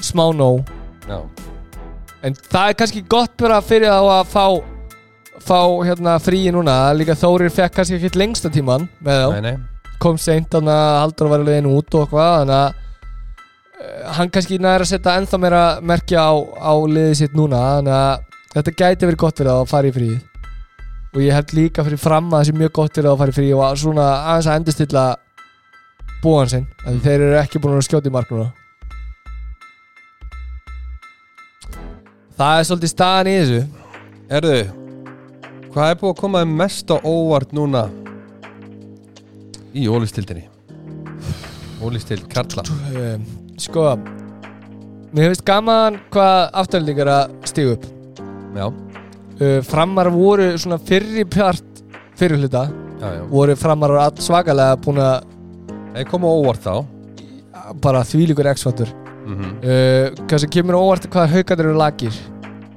smá 0.00 0.24
nóg. 0.32 0.64
Já. 1.08 1.18
en 2.22 2.34
það 2.34 2.68
er 2.68 2.74
kannski 2.78 3.04
gott 3.08 3.36
bara 3.36 3.60
fyrir 3.60 3.90
þá 3.90 4.20
að 4.20 4.26
fá 4.30 4.46
fá 5.42 5.60
hérna 5.84 6.18
fríi 6.22 6.52
núna. 6.54 6.92
Líka 6.94 7.16
Þórir 7.18 7.50
fekk 7.50 7.74
kannski 7.74 7.98
ekkert 7.98 8.16
lengsta 8.16 8.50
tíman 8.52 8.88
með 9.02 9.34
þá, 9.42 9.58
kom 10.02 10.18
seint 10.18 10.54
að 10.54 10.70
Haldur 10.70 11.30
var 11.30 11.42
alveg 11.42 11.60
einu 11.60 11.76
út 11.78 11.94
og 11.98 12.14
að 12.14 12.50
uh, 12.50 12.70
hann 14.16 14.30
kannski 14.32 14.58
næra 14.60 14.84
að 14.84 14.92
setja 14.92 15.16
ennþá 15.20 15.40
meira 15.40 15.62
merkja 15.84 16.26
á, 16.26 16.32
á 16.58 16.72
liðið 16.74 17.16
sitt 17.20 17.34
núna 17.38 17.60
þannig 17.78 17.96
að 17.96 18.28
þetta 18.52 18.74
gæti 18.80 19.08
verið 19.08 19.20
gott 19.22 19.40
fyrir 19.40 19.50
þá 19.50 19.60
að 19.62 19.70
fara 19.72 19.90
í 19.90 19.96
fríið 19.96 20.20
og 21.12 21.20
ég 21.20 21.36
held 21.36 21.54
líka 21.56 21.84
fyrir 21.86 22.00
fram 22.00 22.30
að 22.30 22.38
það 22.38 22.48
sé 22.48 22.56
mjög 22.60 22.74
gott 22.78 22.96
fyrir 22.96 23.08
þá 23.08 23.12
að 23.12 23.22
fara 23.22 23.34
í 23.34 23.36
fríið 23.38 23.54
og 23.56 23.64
að 23.66 23.78
svona 23.82 24.08
aðeins 24.32 24.48
að 24.48 24.58
endurstilla 24.60 25.04
búan 26.22 26.52
sinn, 26.52 26.66
mm. 26.86 27.00
þeir 27.02 27.16
eru 27.18 27.40
ekki 27.40 27.62
búin 27.62 27.78
að 27.78 27.88
skjóta 27.88 28.10
í 28.10 28.14
mark 28.14 28.32
núna 28.32 28.50
Það 32.32 32.58
er 32.58 32.64
svolítið 32.66 32.92
staðan 32.94 33.28
í 33.30 33.34
þessu 33.40 33.60
Erðu, 34.32 34.62
hvað 35.74 35.90
er 35.90 36.00
búið 36.00 36.14
að 36.14 36.22
koma 36.22 36.46
mest 36.48 36.94
á 36.94 36.96
óvart 37.04 37.52
núna 37.56 37.84
í 39.76 39.84
ólistildinni? 39.88 40.48
Ólistild 41.82 42.28
Karla 42.32 42.64
Sko 43.60 43.96
Mér 45.12 45.28
finnst 45.28 45.44
gaman 45.44 45.98
hvað 46.12 46.38
afturlendingar 46.62 47.10
að 47.12 47.34
stígu 47.50 47.74
upp. 47.74 47.84
Já, 48.56 48.64
uh, 48.68 49.58
Framar 49.68 50.08
voru 50.14 50.46
svona 50.56 50.78
fyrri 50.80 51.26
part 51.28 51.82
fyrir 52.16 52.40
hluta. 52.40 52.70
Já, 53.02 53.08
já. 53.18 53.22
Voru 53.28 53.56
framar 53.58 53.92
svakalega 54.22 54.78
búin 54.80 55.02
að 55.02 55.28
Þeir 55.92 56.08
koma 56.08 56.30
á 56.30 56.32
óvart 56.32 56.64
þá. 56.64 56.74
Bara 57.84 58.04
þvílíkur 58.04 58.48
x-faktur 58.54 58.88
mm 59.26 59.34
-hmm. 59.38 60.22
uh, 60.32 60.38
sem 60.38 60.50
kemur 60.50 60.74
óvart 60.74 61.06
hvað 61.06 61.30
haugarnir 61.30 61.66
eru 61.66 61.78
lagir 61.78 62.14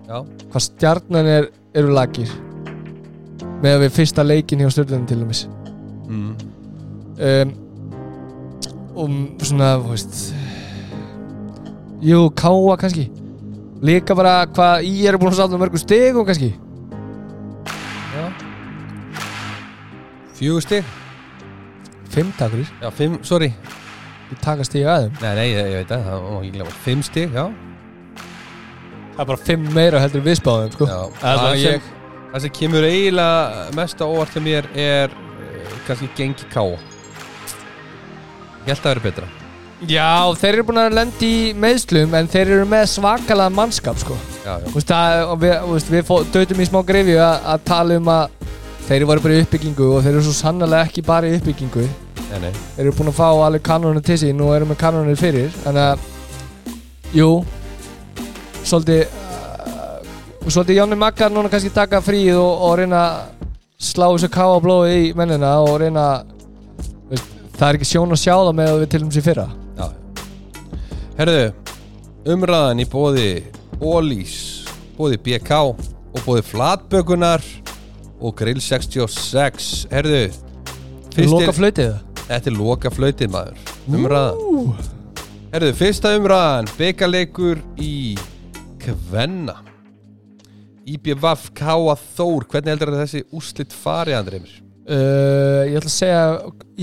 Já, 0.07 0.21
hvað 0.51 0.61
stjarnan 0.61 1.25
er, 1.25 1.47
eru 1.73 1.93
lagir 1.93 2.29
með 3.63 3.75
að 3.75 3.81
við 3.81 3.91
fyrsta 3.95 4.23
leikin 4.23 4.59
hjá 4.59 4.69
stjórnum 4.69 5.05
til 5.07 5.19
dæmis. 5.19 5.47
Mm. 6.07 6.35
um, 7.17 7.53
og 8.95 9.09
svona, 9.41 9.77
þú 9.81 9.89
veist 9.89 10.33
Jú, 12.03 12.29
káa 12.35 12.75
kannski. 12.79 13.07
Líka 13.85 14.15
bara 14.17 14.45
hvað 14.47 14.85
í 14.87 14.93
er 15.07 15.17
búin 15.19 15.31
að 15.31 15.39
safna 15.39 15.59
mörgum 15.61 15.79
stigum 15.79 16.25
kannski. 16.27 16.51
Já. 18.15 18.25
Fjögur 20.35 20.63
stig. 20.63 20.83
Fimm 22.15 22.31
takurir 22.39 22.67
Já, 22.81 22.89
fimm, 22.95 23.17
sorry. 23.27 23.49
Við 24.29 24.39
taka 24.41 24.63
stig 24.65 24.85
aðeim 24.87 25.11
Nei, 25.19 25.31
nei, 25.35 25.45
ég, 25.51 25.67
ég 25.67 25.81
veit 25.81 25.89
það, 25.91 26.05
það 26.07 26.23
má 26.25 26.37
ekki 26.39 26.53
glemma. 26.55 26.75
Fimm 26.85 27.03
stig, 27.03 27.35
já. 27.35 27.45
Það 29.15 29.21
er 29.23 29.29
bara 29.31 29.43
fimm 29.47 29.67
meira 29.75 30.01
heldur 30.03 30.21
en 30.21 30.27
við 30.27 30.37
spáðum 30.39 30.73
sko. 30.75 30.87
Já, 30.91 30.99
Það 31.21 31.43
sem, 31.45 31.61
ég 31.65 31.89
það 32.33 32.43
sem 32.45 32.53
kemur 32.59 32.87
eiginlega 32.89 33.65
mest 33.79 34.03
á 34.03 34.05
óvart 34.07 34.35
hjá 34.35 34.41
mér 34.43 34.69
er 34.75 35.15
uh, 35.15 35.75
kannski 35.87 36.09
gengi 36.17 36.47
ká 36.51 36.63
Ég 38.65 38.71
held 38.71 38.79
að 38.79 38.83
það 38.83 38.93
verið 38.93 39.07
betra 39.09 39.44
Já, 39.85 40.33
þeir 40.39 40.55
eru 40.55 40.63
búin 40.65 40.79
að 40.81 40.95
lenda 40.97 41.27
í 41.27 41.51
meðslum 41.61 42.13
en 42.17 42.29
þeir 42.31 42.51
eru 42.55 42.63
með 42.69 42.85
svakalega 42.89 43.51
mannskap 43.53 43.99
sko. 44.01 44.15
Já, 44.45 44.55
já, 44.61 44.69
Þú 44.69 44.73
veist, 44.79 44.93
að, 44.95 45.17
og 45.29 45.41
við, 45.43 45.53
þú 45.61 45.73
veist, 45.75 45.91
við 45.93 46.05
fó- 46.07 46.23
dötum 46.33 46.61
í 46.63 46.67
smá 46.69 46.79
grefi 46.87 47.17
að, 47.21 47.35
að 47.53 47.65
tala 47.69 47.97
um 47.99 48.09
að 48.13 48.47
þeir 48.87 49.05
voru 49.09 49.23
bara 49.25 49.35
í 49.37 49.43
uppbyggingu 49.45 49.89
og 49.97 50.01
þeir 50.05 50.13
eru 50.15 50.23
svo 50.25 50.33
sannlega 50.39 50.81
ekki 50.87 51.03
bara 51.05 51.29
í 51.29 51.35
uppbyggingu. 51.37 51.85
Nei, 52.31 52.39
nei. 52.47 52.51
Þeir 52.75 52.83
eru 52.87 52.95
búin 52.97 53.11
að 53.11 53.17
fá 53.19 53.27
alveg 53.45 53.63
kanónu 53.65 54.01
til 54.05 54.17
sín 54.23 54.41
og 54.45 54.53
eru 54.55 54.69
með 54.71 54.79
kanónu 54.81 55.15
fyrir. 55.19 55.51
Þannig 55.65 55.85
að 55.91 57.13
jú 57.19 57.29
svolítið 58.65 59.03
uh, 59.05 59.99
svolítið 60.49 60.79
Jónni 60.79 60.97
Maggar 60.97 61.29
núna 61.33 61.51
kannski 61.53 61.69
taka 61.73 62.01
fríð 62.05 62.39
og, 62.41 62.63
og 62.69 62.73
reyna 62.81 63.03
að 63.03 63.51
slá 63.85 64.07
þessu 64.15 64.31
ká 64.33 64.41
á 64.49 64.57
blóði 64.63 64.97
í 65.11 65.13
mennina 65.17 65.51
og 65.61 65.77
reyna 65.83 66.05
veist, 67.11 67.29
það 67.59 67.67
er 67.69 67.77
ekki 67.79 67.89
sjón 67.91 68.15
að 68.15 68.21
sjá 68.23 68.33
það 68.39 68.51
með 68.57 68.71
að 68.73 68.81
við 68.85 68.91
til 68.95 69.03
um 69.05 69.13
sér 69.13 69.25
fyrra 69.29 69.45
Herðu, 71.15 71.43
umræðan 72.27 72.81
í 72.83 72.85
bóði 72.91 73.27
Ólís, 73.79 74.33
bóði 74.97 75.19
BK 75.23 75.59
og 75.61 76.19
bóði 76.25 76.43
Flatbökunar 76.49 77.43
og 78.19 78.33
Grill 78.39 78.59
66 78.63 79.85
Herðu 79.93 80.25
Loka 81.31 81.53
flautið 81.55 81.93
Þetta 82.25 82.49
er 82.51 82.55
loka 82.57 82.91
flautið 82.91 83.31
maður 83.31 83.71
Umræðan. 83.85 84.73
Herðu, 85.53 85.71
fyrsta 85.79 86.11
umræðan 86.17 86.67
Bekaleikur 86.75 87.61
í 87.79 87.93
Kvenna 88.83 89.61
IBVF 90.85 91.47
K.A. 91.57 91.95
Þór 92.17 92.43
Hvernig 92.51 92.73
heldur 92.75 92.91
þetta 92.91 93.05
þessi 93.07 93.23
úrslit 93.33 93.71
farið, 93.85 94.19
Andreymir? 94.19 94.59
uh, 94.91 95.63
Ég 95.71 95.79
ætla 95.79 95.87
að 95.87 95.95
segja 95.95 96.27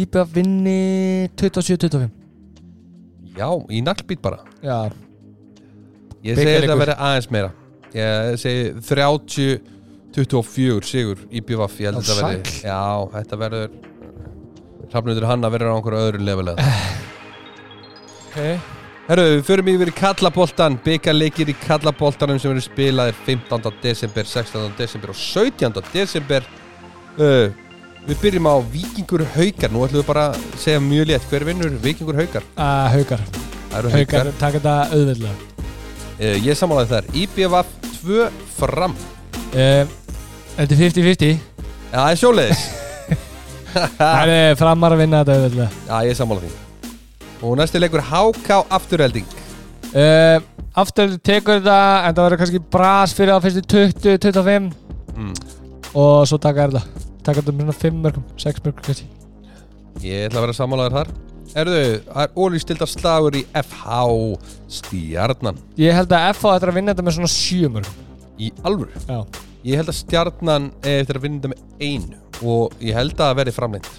IBF 0.07 0.33
vinni 0.41 0.79
27-25 1.37 2.22
Já, 3.39 3.49
í 3.73 3.81
naglbít 3.85 4.21
bara 4.25 4.43
Já, 4.63 4.91
Ég 6.23 6.37
segi 6.39 6.57
þetta 6.61 6.75
að 6.77 6.83
vera 6.85 6.97
aðeins 7.09 7.31
meira 7.33 7.51
Ég 7.97 8.37
segi 8.41 8.67
30-24 10.13 10.87
sigur 10.89 11.23
í 11.33 11.41
BVF 11.45 11.81
Ég 11.83 11.91
held 11.91 12.03
að 12.03 12.05
þetta 12.11 12.29
verði. 12.29 12.55
Já, 12.67 12.83
þetta 13.17 13.41
verður 13.43 13.75
Hrafnundur 14.93 15.27
Hanna 15.31 15.49
verður 15.53 15.73
á 15.73 15.77
einhverju 15.79 16.05
öðru 16.11 16.23
lefilega 16.29 16.71
ok 18.29 18.39
Herru, 19.09 19.25
við 19.35 19.41
förum 19.49 19.69
yfir 19.73 19.91
í 19.91 19.95
kallaboltan 19.99 20.77
Byggarleikir 20.85 21.49
í 21.51 21.55
kallaboltanum 21.65 22.39
sem 22.39 22.53
verður 22.53 22.65
spilaðir 22.69 23.17
15. 23.27 23.73
desember, 23.83 24.29
16. 24.31 24.69
desember 24.79 25.11
og 25.11 25.19
17. 25.19 25.81
desember 25.93 26.47
uh, 27.19 27.49
Við 28.03 28.19
byrjum 28.19 28.47
á 28.51 28.55
Víkingur 28.73 29.23
Haukar. 29.37 29.71
Nú 29.71 29.85
ætlum 29.87 30.01
við 30.03 30.09
bara 30.09 30.25
að 30.33 30.45
segja 30.59 30.81
mjög 30.83 31.07
létt. 31.13 31.27
Hver 31.31 31.45
vinnur 31.47 31.77
Víkingur 31.83 32.19
Haukar? 32.19 32.43
uh, 32.57 32.97
eru 32.99 32.99
Haukar 32.99 33.23
Haukar. 33.95 34.31
taka 34.41 34.59
þetta 34.59 34.75
auðveldlega. 34.91 35.35
Uh, 36.19 36.37
Ég 36.43 36.59
samálaði 36.59 36.91
þar. 36.97 37.11
IBVF 37.23 37.71
2 38.03 38.27
fram. 38.59 38.97
Uh, 39.53 39.85
Þetta 40.57 40.75
er 40.75 40.81
50-50 40.81 41.31
Já, 41.33 41.97
það 41.97 42.11
er 42.11 42.19
sjóleiðis 42.21 42.63
Það 44.01 44.33
er 44.35 44.57
framar 44.61 44.93
að 44.93 45.01
vinna 45.01 45.21
þetta 45.23 45.37
auðveldlega. 45.39 45.69
Já, 45.89 45.95
ég 46.09 46.19
sammála 46.19 46.43
því. 46.43 46.51
Og 47.43 47.55
næsti 47.61 47.81
leikur 47.81 48.05
HK 48.11 48.59
afturhelding 48.77 49.31
uh, 49.93 50.43
Aftur 50.83 51.15
tekur 51.25 51.61
þetta 51.63 51.79
En 52.09 52.17
það 52.17 52.27
verður 52.27 52.43
kannski 52.43 52.63
bras 52.77 53.15
fyrir 53.17 53.33
á 53.37 53.41
fyrstu 53.45 53.65
20-25 53.73 54.69
mm. 55.17 55.33
Og 55.97 56.23
svo 56.29 56.41
taka 56.41 56.69
þetta 56.69 57.12
Taka 57.23 57.41
þetta 57.43 57.55
með 57.57 57.67
svona 57.69 57.79
5 57.83 58.01
mörgum 58.07 58.25
6 58.45 58.65
mörgum 58.65 58.87
kannski. 58.89 59.07
Ég 60.03 60.27
ætla 60.27 60.41
að 60.41 60.47
vera 60.47 60.57
sammálaður 60.59 60.97
þar. 60.99 61.13
Erðu, 61.63 61.81
það 62.07 62.23
er 62.25 62.37
ólík 62.43 62.63
stildar 62.65 62.89
slagur 62.91 63.37
í 63.37 63.43
FH 63.61 63.97
Stjarnan. 64.79 65.59
Ég 65.79 65.97
held 65.99 66.15
að 66.17 66.29
FH 66.33 66.55
ætlar 66.57 66.73
að 66.73 66.79
vinna 66.79 66.95
þetta 66.95 67.07
með 67.07 67.19
svona 67.19 67.33
7 67.35 67.73
mörgum. 67.77 67.99
Í 68.41 68.49
alvöru? 68.67 69.03
Já. 69.07 69.19
Ég 69.63 69.79
held 69.79 69.93
að 69.93 69.99
Stjarnan 70.01 70.71
eftir 70.81 71.19
að 71.19 71.27
vinna 71.27 71.39
þetta 71.39 71.53
með 71.53 71.85
einu 71.87 72.19
Og 72.43 72.73
ég 72.83 72.97
held 72.97 73.13
að 73.15 73.21
það 73.21 73.37
verði 73.39 73.53
framlengt 73.55 73.91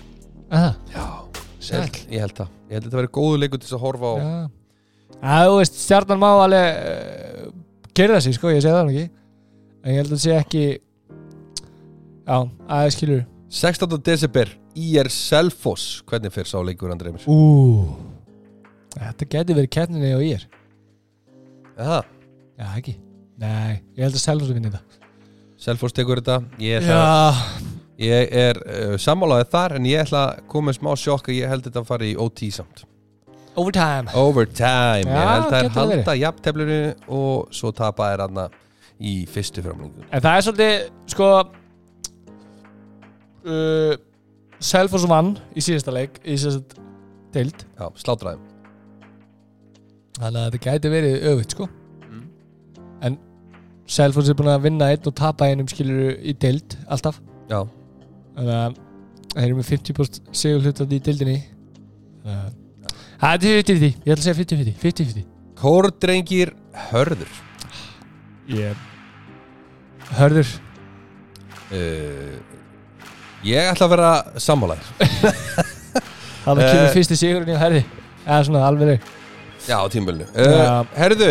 Aha. 0.53 0.73
Já, 0.91 1.05
Sæll. 1.63 1.85
Ég 2.11 2.19
held 2.21 2.35
það. 2.37 2.49
Ég 2.67 2.75
held 2.75 2.83
að 2.83 2.89
þetta 2.89 2.99
verði 2.99 3.11
góðu 3.15 3.37
leikur 3.39 3.61
til 3.61 3.65
þess 3.69 3.77
að 3.77 3.83
horfa 3.87 4.09
á. 4.11 4.15
Já. 4.19 4.33
Já, 5.23 5.37
þú 5.47 5.55
veist, 5.57 5.77
stjarnan 5.79 6.19
má 6.21 6.27
alveg 6.43 6.81
uh, 6.91 7.47
Gerða 7.97 8.19
sig, 8.25 8.35
sko, 8.35 8.51
ég 8.51 8.61
segi 8.61 8.73
það 8.75 8.91
ekki. 8.91 9.05
En 9.83 9.95
ég 9.95 10.01
held 10.01 10.11
að 10.11 10.13
það 10.17 10.21
sé 10.25 10.35
ekki 10.37 10.63
Já, 12.23 12.37
aðeins 12.71 12.95
skilur. 12.97 13.23
16. 13.53 13.97
desember 14.05 14.49
IR 14.79 15.09
Selfoss. 15.13 16.01
Hvernig 16.09 16.31
fyrir 16.33 16.49
sá 16.49 16.57
leikur 16.65 16.91
Andrei 16.93 17.11
Emil? 17.13 17.25
Ú 17.27 17.93
Þetta 18.93 19.25
geti 19.29 19.55
verið 19.57 19.71
keppninni 19.73 20.11
og 20.15 20.21
ég 20.25 20.39
er 20.39 20.47
Já, 21.77 21.99
Já, 22.57 22.65
ekki. 22.77 22.95
Nei, 23.41 23.81
ég 23.97 24.05
held 24.05 24.15
að 24.17 24.23
Selfoss 24.23 24.53
vinni 24.53 24.69
þetta 24.71 24.99
Selfoss 25.63 25.95
tekur 25.95 26.19
þetta. 26.21 26.39
Ég, 26.61 26.81
ætla, 26.83 26.97
Já. 26.97 27.69
Ég 28.03 28.33
er 28.35 28.59
uh, 28.65 28.95
sammálaðið 29.01 29.51
þar 29.53 29.75
En 29.77 29.85
ég 29.89 30.01
ætla 30.05 30.23
að 30.31 30.43
koma 30.51 30.71
með 30.71 30.79
smá 30.79 30.91
sjokk 31.03 31.29
að 31.29 31.37
Ég 31.41 31.51
held 31.53 31.67
þetta 31.67 31.83
að 31.83 31.89
fara 31.91 32.07
í 32.09 32.13
OT 32.19 32.43
samt. 32.53 32.85
Overtime. 33.53 34.09
Overtime, 34.17 35.05
Já, 35.05 35.13
ég 35.13 35.27
held 35.29 35.43
að 35.45 35.51
getur 35.51 35.73
þær 35.75 35.81
halda 35.83 35.97
verið. 35.99 36.21
jafnteflinu 36.23 36.79
og 37.19 37.51
svo 37.53 37.69
tapa 37.77 38.07
þær 38.13 38.23
aðna 38.25 38.47
í 39.03 39.13
fyrstu 39.29 39.61
framlengu 39.65 40.07
En 40.09 40.23
það 40.23 40.37
er 40.39 40.45
svolítið, 40.47 40.87
sko 41.13 41.27
uh, 43.47 43.93
Selfoss 44.63 45.07
vann 45.09 45.35
í 45.55 45.63
síðasta 45.63 45.93
leik 45.95 46.19
Í 46.23 46.37
síðasta 46.39 46.81
deild. 47.33 47.65
Já, 47.79 47.87
slátræðum 48.03 48.49
Þannig 50.19 50.39
að 50.39 50.49
þetta 50.53 50.63
gæti 50.67 50.89
verið 50.93 51.23
öfitt, 51.31 51.53
sko. 51.55 51.65
Mm. 52.05 52.25
En 53.07 53.15
Selfoss 53.89 54.29
er 54.29 54.37
búin 54.37 54.51
að 54.53 54.67
vinna 54.67 54.91
einn 54.93 55.09
og 55.09 55.15
tapa 55.17 55.47
einum 55.49 55.69
skilur 55.71 56.13
í 56.21 56.35
deild 56.37 56.77
Alltaf. 56.85 57.17
Já, 57.49 57.63
Þannig 58.33 58.57
að 58.59 58.81
þeir 59.33 59.47
eru 59.47 59.57
með 59.57 59.71
50% 59.71 60.35
sigur 60.37 60.67
hlutandi 60.67 60.99
í 60.99 61.03
deildinni. 61.07 61.39
Þannig 62.23 62.43
að 62.43 62.59
Það 63.23 63.45
er 63.47 63.63
50-50, 63.63 63.91
ég 64.03 64.11
ætla 64.11 64.19
að 64.19 64.25
segja 64.25 64.37
50-50 64.41 64.79
50-50 64.83 65.27
Kórdrengir 65.63 66.49
Hörður. 66.89 67.35
Ég 68.51 68.81
Hörður. 70.17 70.49
Uh, 71.71 72.52
Ég 73.43 73.69
ætla 73.73 73.87
að 73.87 73.93
vera 73.95 74.11
sammálaðir 74.39 74.87
Það 76.43 76.57
var 76.57 76.61
Eh. 76.63 76.71
kemur 76.73 76.93
fyrsti 76.97 77.15
sigurinn 77.19 77.51
í 77.53 77.57
herði 77.59 77.81
Eða 78.23 78.41
svona 78.47 78.61
alveg 78.67 79.09
Já, 79.67 79.77
á 79.79 79.85
tímabölinu 79.91 80.25
uh, 80.27 80.53
Já. 80.59 80.73
Herðu, 80.99 81.29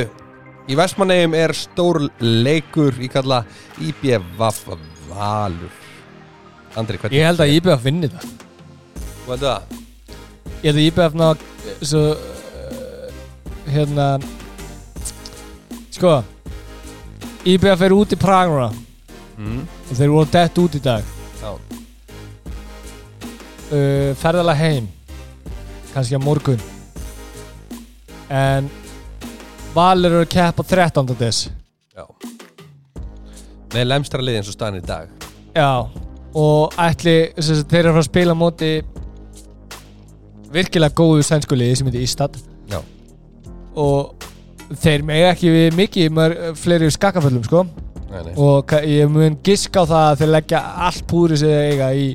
í 0.72 0.76
Vestmannegjum 0.78 1.34
er 1.36 1.52
stór 1.56 1.98
leikur 2.20 2.96
í 3.04 3.08
kalla 3.12 3.42
IBVF 3.80 4.62
Valur 5.12 5.72
Andri, 6.80 6.96
hvernig? 6.96 7.18
Ég 7.18 7.26
held 7.28 7.42
að 7.44 7.52
IBF 7.58 7.82
vinni 7.84 8.08
það 8.12 8.28
Þú 9.02 9.34
heldur 9.34 9.48
það? 9.48 9.80
Ég 10.62 10.68
held 10.70 10.78
að 10.78 10.86
IBF 10.86 11.18
ná 11.20 11.26
Svo 11.84 12.04
uh, 12.12 13.18
Hérna 13.72 14.06
Sko 15.92 16.14
IBF 17.52 17.84
er 17.88 17.96
út 17.96 18.16
í 18.16 18.20
Praguna 18.20 18.70
Mm. 19.42 19.62
Og 19.88 19.96
þeir 19.96 20.10
voru 20.12 20.28
dett 20.30 20.58
út 20.60 20.74
í 20.76 20.80
dag 20.84 21.06
Já, 21.40 21.50
uh, 23.72 24.12
Ferðalega 24.20 24.58
heim 24.60 24.88
Kannski 25.92 26.16
á 26.16 26.20
morgun. 26.22 26.60
En 28.32 28.70
Valur 29.74 30.12
eru 30.12 30.22
að 30.24 30.30
keppa 30.32 30.64
13. 30.68 31.10
des. 31.20 31.42
Já. 31.96 32.06
Með 33.72 33.86
lemstra 33.88 34.24
liði 34.24 34.40
eins 34.40 34.48
og 34.52 34.56
staðan 34.56 34.80
í 34.80 34.86
dag. 34.86 35.12
Já 35.56 35.84
Og 36.32 36.72
ætli 36.80 37.16
sagt, 37.36 37.68
Þeir 37.68 37.82
eru 37.82 37.90
að 37.90 37.96
fara 37.98 38.04
að 38.06 38.08
spila 38.08 38.36
móti 38.36 38.72
Virkilega 40.52 40.96
góðu 40.96 41.24
sænsku 41.28 41.56
liði 41.56 41.76
sem 41.80 41.88
heitir 41.90 42.06
Ístad 42.06 42.38
Já. 42.72 42.80
Og 43.76 44.22
þeir 44.80 45.04
mega 45.06 45.32
ekki 45.32 45.52
við 45.52 45.76
mikið 45.76 46.12
mör, 46.16 46.34
fleiri 46.58 46.90
skakkaföllum 46.92 47.44
sko. 47.46 47.64
Nei, 48.12 48.20
nei, 48.26 48.32
og 48.36 48.72
ég 48.84 49.08
mun 49.08 49.38
giska 49.44 49.84
á 49.84 49.88
það 49.88 50.06
að 50.06 50.18
þeir 50.20 50.30
leggja 50.34 50.60
allt 50.86 51.04
púri 51.08 51.38
sem 51.40 51.48
þeir 51.52 51.70
eiga 51.72 51.88
í, 51.96 52.06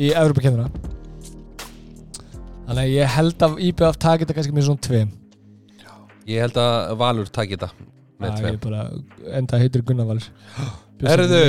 í 0.00 0.10
Evropakennuna 0.14 0.68
Þannig 2.70 2.84
að 2.84 2.92
ég 2.94 3.14
held 3.16 3.42
að 3.42 3.54
IBF 3.66 3.96
taki 3.98 4.22
þetta 4.22 4.34
kannski 4.36 4.52
með 4.54 4.66
svona 4.68 4.82
tveim. 4.86 5.08
Ég 6.30 6.44
held 6.44 6.58
að 6.62 6.92
Valur 7.00 7.30
taki 7.34 7.56
þetta 7.56 7.70
með 8.22 8.36
tveim. 8.36 8.52
ég 8.52 8.60
bara 8.62 8.82
enda 9.40 9.58
heitir 9.58 9.82
Gunnar 9.88 10.06
Valur. 10.06 10.28
Herðu, 11.02 11.40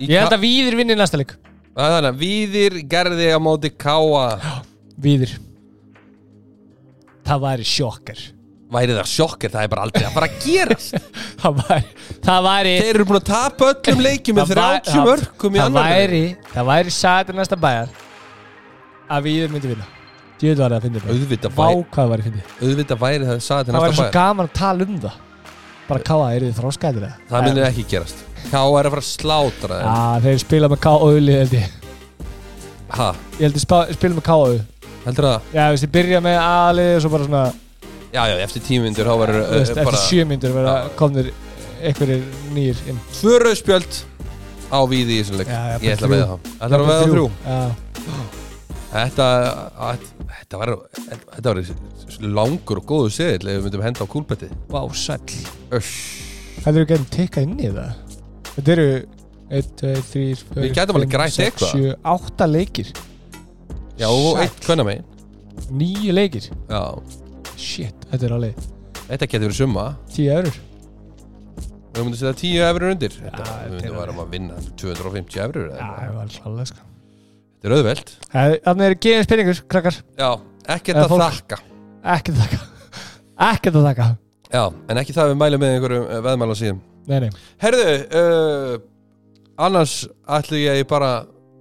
í 0.00 0.08
Ég 0.08 0.22
held 0.22 0.32
að 0.32 0.46
Víðir 0.46 0.78
vinni 0.78 0.96
næsta 0.96 1.20
leik. 1.20 1.34
Það 1.76 1.92
Þannig 1.96 2.08
að 2.08 2.22
Víðir 2.22 2.78
gerði 2.88 3.28
á 3.36 3.38
móti 3.42 3.72
Káa 3.76 4.24
Víðir. 4.96 5.36
Það 7.26 7.44
væri 7.44 7.68
sjokkar 7.68 8.24
Væri 8.66 8.94
það 8.96 9.06
sjokkir, 9.06 9.50
það 9.54 9.62
er 9.62 9.68
bara 9.70 9.82
aldrei 9.86 10.02
að 10.08 10.14
fara 10.16 10.26
að 10.26 10.38
gerast. 10.42 10.96
Það 11.42 11.58
væri 11.60 11.90
Það 12.26 12.40
væri 12.46 12.70
Þeir 12.80 12.88
eru 12.96 13.04
búin 13.06 13.18
að 13.20 13.26
tapa 13.28 13.66
öllum 13.70 14.00
leikjum 14.02 14.36
með 14.40 14.48
Það 14.50 14.56
væ- 14.58 14.80
30 14.80 14.90
það- 14.96 15.06
mörgum 15.06 15.54
í 15.54 15.60
Það 15.60 15.66
annar 15.70 15.90
væri 15.92 16.22
Það 16.54 16.66
væri 16.70 16.94
sætur 16.96 17.36
næsta 17.38 17.58
bæjar 17.62 17.92
Að 19.06 19.22
Víðir 19.28 19.52
myndi 19.54 19.70
vinna. 19.70 19.86
Djöðu 20.40 20.58
var 20.64 20.74
það 20.74 20.78
að 20.80 20.86
finna 20.88 21.02
Auðvitað 21.14 21.54
væri, 21.60 22.42
auðvitað 22.66 22.98
væri 23.04 23.28
það 23.30 23.38
sagði 23.46 23.68
til 23.68 23.76
Það 23.76 23.84
væri 23.84 23.92
næsta 23.92 23.96
svo 23.96 24.02
bæjar 24.02 24.16
gaman 24.18 24.48
að 24.50 24.54
tala 24.58 24.86
um 24.88 24.96
það. 25.06 25.20
Bara 25.86 26.02
káa, 26.10 26.24
eru 26.34 26.48
þið 26.50 26.56
þróskæður 26.58 27.04
eða? 27.06 27.12
Það 27.30 27.44
myndir 27.46 27.66
ekki 27.68 27.84
gerast. 27.92 28.24
Káa 28.50 28.72
er 28.80 28.88
að 28.88 28.96
fara 28.96 29.04
að 29.04 29.10
slátra 29.12 29.76
Já, 29.78 29.94
þeir 30.26 30.40
spila 30.42 30.70
með 30.72 30.80
káa 30.82 30.98
auðli 31.06 31.36
held 31.38 31.54
ég. 31.54 31.68
Ha, 32.96 33.06
Ég 33.38 33.44
held 33.46 33.60
spa- 33.62 33.86
spila 33.94 34.18
með 34.18 34.26
káa 34.26 34.40
auð 34.50 34.58
heldur 35.06 35.28
það? 35.30 35.46
Já, 35.54 35.62
veist, 35.70 35.86
ég 35.86 35.92
byrja 35.94 36.20
með 36.26 36.36
aðlið 36.42 36.90
og 36.96 37.04
svo 37.06 37.12
bara 37.14 37.28
svona 37.30 37.44
Já, 38.16 38.22
já, 38.32 38.36
eftir 38.46 38.62
tímyndur 38.64 39.08
þá 39.10 39.14
verður 39.20 39.42
uh, 39.44 39.56
eftir 39.60 39.84
bara 39.84 39.98
sjö 40.06 40.22
myndur 40.28 40.54
vera 40.56 40.74
Já. 40.78 40.92
komnir 40.96 41.26
einhverjir 41.84 42.22
nýr 42.56 42.78
inn. 42.88 43.00
Tvö 43.18 43.34
rauðspjöld 43.42 43.98
á 44.72 44.78
víði 44.88 45.18
í 45.18 45.20
þessum 45.20 45.40
leik. 45.42 45.50
Já, 45.52 45.58
já, 45.74 45.76
Ég 45.84 45.96
ætla 45.98 46.08
að 46.08 46.14
veða 46.14 46.28
það 46.30 46.48
Ætla 46.56 46.78
að 46.78 46.86
veða 46.90 47.10
þrjú? 47.12 47.26
Já, 47.44 47.58
Þetta, 48.96 49.26
að- 49.90 50.06
þetta 50.30 50.58
var 50.62 50.72
Þetta 51.34 51.52
var 51.52 51.60
langur 52.38 52.80
og 52.80 52.86
góðu 52.88 53.10
seðil 53.12 53.50
ef 53.52 53.58
við 53.58 53.66
myndum 53.66 53.84
henda 53.84 54.06
á 54.06 54.08
kúlbetti 54.08 54.48
vá, 54.72 54.80
sæll. 54.96 55.36
Öss 55.76 55.90
Heldur 56.64 56.86
þú 56.86 56.88
getum 56.94 57.08
tikkað 57.12 57.44
inn 57.46 57.58
í 57.60 57.68
það? 57.74 57.92
Þetta 58.54 58.72
eru 58.76 58.86
1, 59.50 59.68
2, 59.82 59.92
3, 60.14 60.24
4, 60.40 60.62
Við 60.64 60.72
gætum 60.78 60.96
alveg 60.98 61.12
grætt 61.12 61.36
6, 61.36 61.44
eitthvað. 61.44 61.74
7, 61.76 61.92
8 62.16 62.48
leikir. 62.50 62.88
Já, 64.00 64.08
og 64.08 64.32
Sæll. 64.32 64.42
eitt 64.46 64.66
hvenna 64.66 64.86
megin. 64.88 65.04
9 65.70 66.16
leikir. 66.16 66.48
Já, 66.72 66.80
Shit, 67.56 68.06
þetta 68.10 68.26
er 68.28 68.34
alveg 68.36 68.64
þetta 69.06 69.26
getur 69.30 69.46
verið 69.46 69.58
summa. 69.60 69.84
10 70.12 70.32
eurur 70.36 70.56
Við 71.96 72.02
myndum 72.04 72.18
setja 72.20 72.34
10 72.42 72.64
efrur 72.68 72.90
undir. 72.92 73.14
Þetta, 73.16 73.36
þetta 73.40 73.52
Við 73.56 73.66
er 73.66 73.70
myndum 73.72 73.94
alveg. 73.96 74.00
vera 74.02 74.24
að 74.26 74.32
vinna 74.34 74.56
250 74.82 75.38
efrur 75.46 75.68
Já, 75.70 75.86
það 75.96 76.16
var 76.18 76.32
klálega 76.34 76.66
sko. 76.68 76.82
Þetta 77.56 77.70
er 77.70 77.74
auðvelt. 77.78 78.10
Þannig 78.66 78.86
eru 78.90 78.98
gefins 79.06 79.30
peningur, 79.30 79.60
krakkar. 79.72 79.96
Já, 80.20 80.28
ekkert 80.76 80.98
Eða 81.00 81.06
að 81.06 81.14
fólk. 81.14 81.24
þakka. 81.38 81.58
Ekkert 82.16 82.36
að 82.36 82.42
þakka. 82.44 82.58
Ekkert 83.46 83.78
að 83.80 83.86
þakka. 83.88 84.08
Já, 84.52 84.62
en 84.92 85.00
ekki 85.00 85.16
það 85.16 85.24
að 85.24 85.32
við 85.32 85.38
mælum 85.40 85.62
með 85.64 85.72
einhverjum 85.78 86.04
uh, 86.06 86.20
veðmæla 86.28 86.54
síðan 86.60 86.82
Nei, 87.06 87.16
nei. 87.24 87.30
Herðu, 87.64 87.88
uh, 88.20 88.76
annars 89.66 89.96
ætlum 90.36 90.60
ég 90.62 90.84
bara 90.90 91.10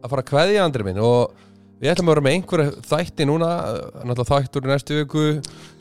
að 0.03 0.11
fara 0.11 0.21
að 0.25 0.29
kveðja 0.33 0.65
andri 0.67 0.85
minn 0.89 0.99
og 1.01 1.31
við 1.81 1.91
ætlum 1.91 2.09
að 2.09 2.13
vera 2.13 2.23
með 2.25 2.35
einhverja 2.37 2.73
þætti 2.89 3.27
núna, 3.27 3.49
náttúrulega 4.07 4.27
þættur 4.31 4.67
í 4.67 4.71
næstu 4.71 4.97
viku, 5.01 5.23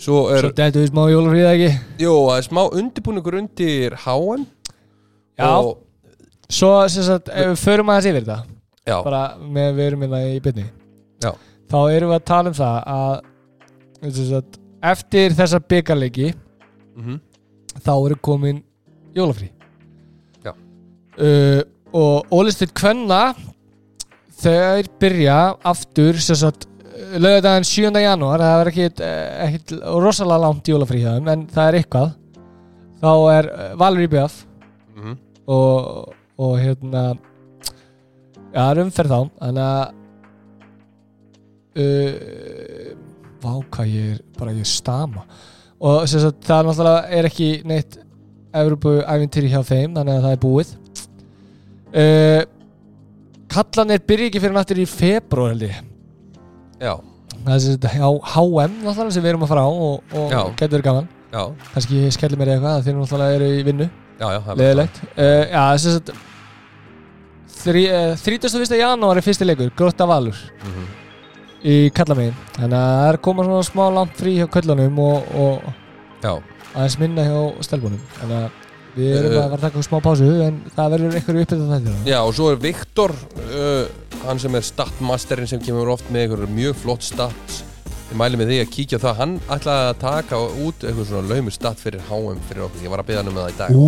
svo 0.01 0.21
er, 0.35 0.43
Svo 0.43 0.53
dættu 0.59 0.83
við 0.83 0.91
smá 0.91 1.03
jólafríða 1.13 1.53
ekki 1.55 1.69
jú, 2.03 2.15
það 2.27 2.39
er 2.41 2.47
smá 2.49 2.63
undirbúningur 2.67 3.39
undir 3.39 3.97
HM 4.05 4.47
Já. 5.39 5.49
og, 5.51 5.71
Svo, 6.51 6.73
sem 6.93 7.07
sagt, 7.07 7.31
ef 7.33 7.53
við 7.55 7.63
förum 7.63 7.93
aðeins 7.95 8.11
yfir 8.11 8.27
þetta 8.27 8.41
já, 8.91 8.97
Bara 9.07 9.23
með 9.41 9.71
við 9.79 9.87
erum 9.89 10.05
hérna 10.05 10.23
í 10.29 10.41
byrni 10.45 10.67
Já. 11.25 11.31
Þá 11.73 11.79
erum 11.95 12.13
við 12.13 12.19
að 12.19 12.27
tala 12.33 12.53
um 12.53 12.59
það 12.59 12.77
að 12.95 14.11
sem 14.11 14.29
sagt, 14.33 14.61
Eftir 14.85 15.39
þessa 15.39 15.63
byggarleiki 15.63 16.33
mm 16.99 17.23
Þá 17.75 17.91
eru 17.97 18.17
komin 18.23 18.61
jólafrí 19.17 19.49
Já. 20.45 20.53
uh, 20.53 21.63
Og 21.95 22.35
ólistir 22.35 22.71
kvenna 22.75 23.33
Þeir 24.35 24.89
byrja 25.01 25.39
aftur 25.65 26.19
lögðaðan 27.15 27.67
7. 27.69 27.91
janúar 28.03 28.43
það 28.43 28.61
er 28.61 28.71
ekkit, 28.73 29.01
eh, 29.05 29.45
ekkit 29.47 29.75
rosalega 30.03 30.43
langt 30.43 30.69
jólafrí 30.69 31.03
hjá 31.03 31.13
þeim 31.17 31.31
en 31.33 31.47
það 31.53 31.69
er 31.69 31.79
eitthvað. 31.81 32.15
Þá 33.05 33.13
er 33.35 33.51
eh, 33.53 33.71
Valur 33.79 34.05
í 34.05 34.11
BF 34.11 34.41
mm 34.95 35.21
og, 35.45 36.15
og 36.41 36.55
hérna 36.57 37.03
já, 38.55 38.63
það 38.63 38.71
er 38.71 38.81
umferð 38.85 39.13
þá 39.13 39.19
þannig 39.41 39.65
að 39.65 39.83
uh, 41.83 42.95
vá 43.45 43.51
hvað 43.75 43.91
ég 43.93 44.15
er 44.15 44.23
bara 44.39 44.55
ég 44.57 44.69
stama. 44.69 45.27
Og 45.85 46.07
sagt, 46.09 46.41
það 46.47 46.57
er 46.57 46.69
náttúrulega 46.71 47.19
er 47.19 47.29
ekki 47.29 47.51
neitt 47.69 47.99
Evropu 48.55 49.01
æfintýri 49.03 49.51
hjá 49.51 49.61
þeim 49.67 49.97
þannig 49.99 50.15
að 50.15 50.25
það 50.25 50.37
er 50.37 50.43
búið. 50.45 50.75
Uh, 51.95 52.41
kallanir 53.55 54.03
byrja 54.09 54.29
ekki 54.31 54.41
fyrir 54.43 54.57
náttúrulega 54.57 54.89
í 54.89 54.93
februar 54.93 55.53
held 55.55 55.65
ég. 55.69 55.77
Já, 56.83 56.95
það 57.45 57.55
er 57.55 57.63
sagt 57.65 57.89
hjá 57.95 58.09
HM 58.35 58.79
náttúrulega 58.85 59.15
sem 59.17 59.25
við 59.25 59.33
erum 59.35 59.45
að 59.47 59.53
fara 59.55 59.65
á 59.67 59.71
og, 59.71 60.15
og 60.21 60.55
getur 60.61 60.83
gaman. 60.85 61.09
Já, 61.35 61.43
kannski 61.75 62.03
skellir 62.15 62.39
mér 62.41 62.53
eitthvað 62.55 62.85
þeir 62.87 62.99
náttúrulega 63.01 63.39
eru 63.41 63.49
í 63.59 63.63
vinnu. 63.67 63.89
Já, 64.21 64.27
já 64.31 64.41
það 64.47 64.53
er 64.55 64.61
leðilegt 64.63 65.01
uh, 65.05 65.45
já, 65.51 65.63
þess 65.75 65.87
að 65.95 66.13
þrí, 67.65 67.83
uh, 67.91 68.13
31. 68.21 68.77
janúar 68.79 69.19
er 69.21 69.27
fyrsti 69.27 69.47
leikur 69.49 69.73
Grótta 69.79 70.07
Valur. 70.07 70.37
Bara- 70.61 70.71
Mhm. 70.71 70.93
í 71.65 71.91
Kallamegin. 71.97 72.35
Þannig 72.59 72.77
að 72.77 72.91
það 72.93 73.09
er 73.09 73.17
að 73.17 73.23
koma 73.25 73.45
svona 73.47 73.65
smá 73.65 73.85
langt 73.95 74.17
frí 74.21 74.35
hjá 74.37 74.47
köllunum 74.53 74.99
og, 75.01 75.23
og 75.35 75.63
aðeins 76.75 76.99
minna 77.01 77.23
hjá 77.25 77.63
stelpunum. 77.65 78.01
Þannig 78.21 78.37
að 78.45 78.51
við 78.95 79.13
erum 79.19 79.33
Uh, 79.35 79.37
að 79.37 79.45
fara 79.45 79.59
að 79.59 79.65
taka 79.67 79.83
smá 79.89 79.99
pásu 80.05 80.29
en 80.47 80.59
það 80.77 80.91
verður 80.95 81.17
einhverju 81.19 81.45
uppið 81.47 81.63
þetta 81.75 81.95
já, 82.11 82.19
og 82.23 82.35
svo 82.37 82.51
er 82.53 82.59
Viktor 82.63 83.15
uh, 83.15 83.87
hann 84.25 84.39
sem 84.43 84.55
er 84.59 84.67
statmasterinn 84.69 85.51
sem 85.51 85.63
kemur 85.63 85.91
oft 85.97 86.11
með 86.15 86.27
einhverjum 86.29 86.55
mjög 86.57 86.77
flott 86.85 87.03
stats. 87.05 87.63
Ég 88.11 88.19
mæli 88.21 88.39
með 88.39 88.51
því 88.53 88.59
að 88.63 88.71
kíkja 88.75 88.99
það. 89.03 89.17
Hann 89.19 89.33
ætlaði 89.51 89.89
að 89.91 89.99
taka 90.05 90.39
út 90.65 90.85
eitthvað 90.87 91.09
svona 91.09 91.33
laumur 91.35 91.55
stat 91.57 91.81
fyrir 91.83 92.03
HM 92.09 92.39
fyrir 92.49 92.67
okkur, 92.69 92.85
ég 92.85 92.93
var 92.93 93.03
að 93.03 93.09
beða 93.11 93.23
hann 93.25 93.31
um 93.33 93.39
það 93.41 93.51
í 93.51 93.57
dag. 93.59 93.75
Ú, 93.75 93.87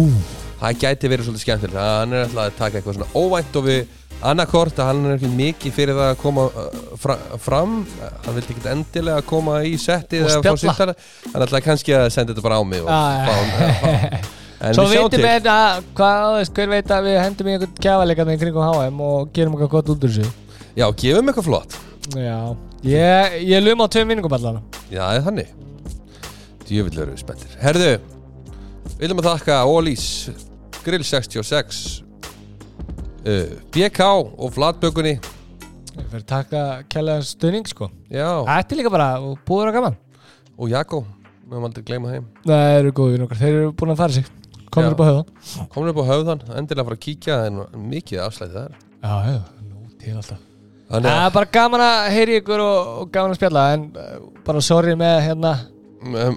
það 0.63 0.81
gæti 0.83 1.11
verið 1.13 1.29
svolítið 1.29 1.45
skemmtilegt. 1.45 1.79
Hann 1.79 2.17
er 2.17 2.25
alltaf 2.27 2.43
að 2.49 2.57
taka 2.59 2.81
eitthvað 2.81 2.97
svona 2.99 3.11
óvænt 3.23 3.59
og 3.61 3.67
við 3.69 3.95
annarkort 4.27 4.81
að 4.81 4.89
hann 4.91 5.05
er 5.11 5.15
ekki 5.19 5.31
mikið 5.37 5.75
fyrir 5.77 5.99
það 6.01 6.11
að 6.15 6.19
koma 6.25 6.47
uh, 6.49 6.81
fra, 7.05 7.17
fram. 7.45 7.77
Hann 8.25 8.39
vildi 8.41 8.57
ekki 8.57 8.71
endilega 8.73 9.27
koma 9.29 9.61
í 9.69 9.77
settið 9.81 10.27
Og 10.31 10.35
spjalla. 10.41 10.97
hann 11.35 11.47
ætlaði 11.47 11.67
kannski 11.69 11.95
að 12.01 12.09
senda 12.17 12.33
þetta 12.35 12.47
bara 12.49 12.59
á 12.61 12.63
mig 12.65 12.83
og 12.83 12.91
fá- 12.91 14.35
en 14.61 14.77
Svo 14.77 14.87
við 14.89 15.03
veitum 15.03 15.25
við 15.27 15.49
að 15.53 15.83
hvað, 15.97 16.23
þú 16.23 16.37
veist, 16.39 16.55
hver 16.57 16.71
veit 16.73 16.93
að 16.97 17.07
við 17.07 17.19
hendum 17.21 17.49
í 17.51 17.55
einhvern 17.57 18.33
í 18.33 18.39
kringum 18.41 18.65
HM 18.65 19.03
og 19.05 19.31
gerum 19.37 19.57
eitthvað 19.57 19.73
gott 19.75 19.93
út 19.93 20.07
úr 20.07 20.15
þessu. 20.15 20.31
Já, 20.77 20.87
gefum 21.03 21.31
eitthvað 21.31 21.49
flott. 21.51 21.77
Já, 22.17 22.39
ég, 22.87 23.37
ég 23.51 23.65
lum 23.65 23.85
á 23.85 23.87
tveim 23.93 24.09
minningum 24.09 24.37
allan. 24.37 24.63
Já, 24.89 25.03
það 25.03 25.19
er 25.19 25.27
þannig. 25.27 25.53
Djövill 26.67 27.01
eru 27.03 27.13
við 27.13 27.23
spenntir. 27.23 27.57
Herðu, 27.61 27.93
við 28.95 29.05
viljum 29.05 29.23
að 29.23 29.29
þakka 29.33 29.59
Ólís 29.71 30.07
Grill 30.87 31.05
66 31.05 31.83
uh, 33.27 33.53
BK 33.75 34.09
og 34.09 34.55
Flatbökunni. 34.57 35.19
Ég 35.97 36.09
fyrir 36.13 36.23
að 36.23 36.31
taka 36.31 36.65
kjærlega 36.93 37.29
stöðning 37.29 37.69
sko. 37.69 37.91
Já, 38.13 38.29
Þetta 38.49 38.75
er 38.75 38.81
líka 38.81 38.93
bara 38.93 39.13
búður 39.49 39.73
og 39.73 39.79
gaman. 39.81 40.01
Og 40.57 40.73
Jakko 40.73 41.05
við 41.47 41.55
höfum 41.55 41.69
aldrei 41.69 41.87
gleyma 41.87 42.13
þeim. 42.13 42.27
Það 42.47 42.73
eru 42.81 42.93
góðið 42.97 43.23
nokkar, 43.23 43.41
þeir 43.41 43.55
eru 43.61 43.73
búin 43.79 43.93
að 43.95 44.01
fara 44.03 44.17
sig 44.17 44.31
Komur 44.77 44.91
Já. 44.91 44.95
upp 44.95 45.01
á 45.01 45.07
höfða 45.11 45.69
Komur 45.73 45.93
upp 45.93 46.01
á 46.03 46.05
höfðan, 46.11 46.43
endilega 46.61 46.85
að 46.85 46.91
fara 46.91 46.99
að 46.99 47.05
kíkja 47.07 47.39
en 47.49 47.63
mikið 47.91 48.23
afslæði 48.27 48.53
það 48.57 48.67
er 48.67 48.77
Já, 49.07 49.17
já, 49.33 49.41
nú 49.71 49.89
til 50.03 50.15
alltaf. 50.17 50.43
Það 50.87 51.09
er 51.13 51.33
bara 51.35 51.49
gaman 51.57 51.83
að 51.83 51.97
heyri 52.15 52.37
ykkur 52.41 52.63
og, 52.63 52.91
og 53.03 53.09
gaman 53.15 53.33
að 53.35 53.41
spjalla 53.41 53.65
En 53.75 53.87
uh, 53.99 54.13
bara 54.47 54.63
sorry 54.63 54.95
með 54.99 55.17
hérna 55.25 55.53
með, 56.07 56.37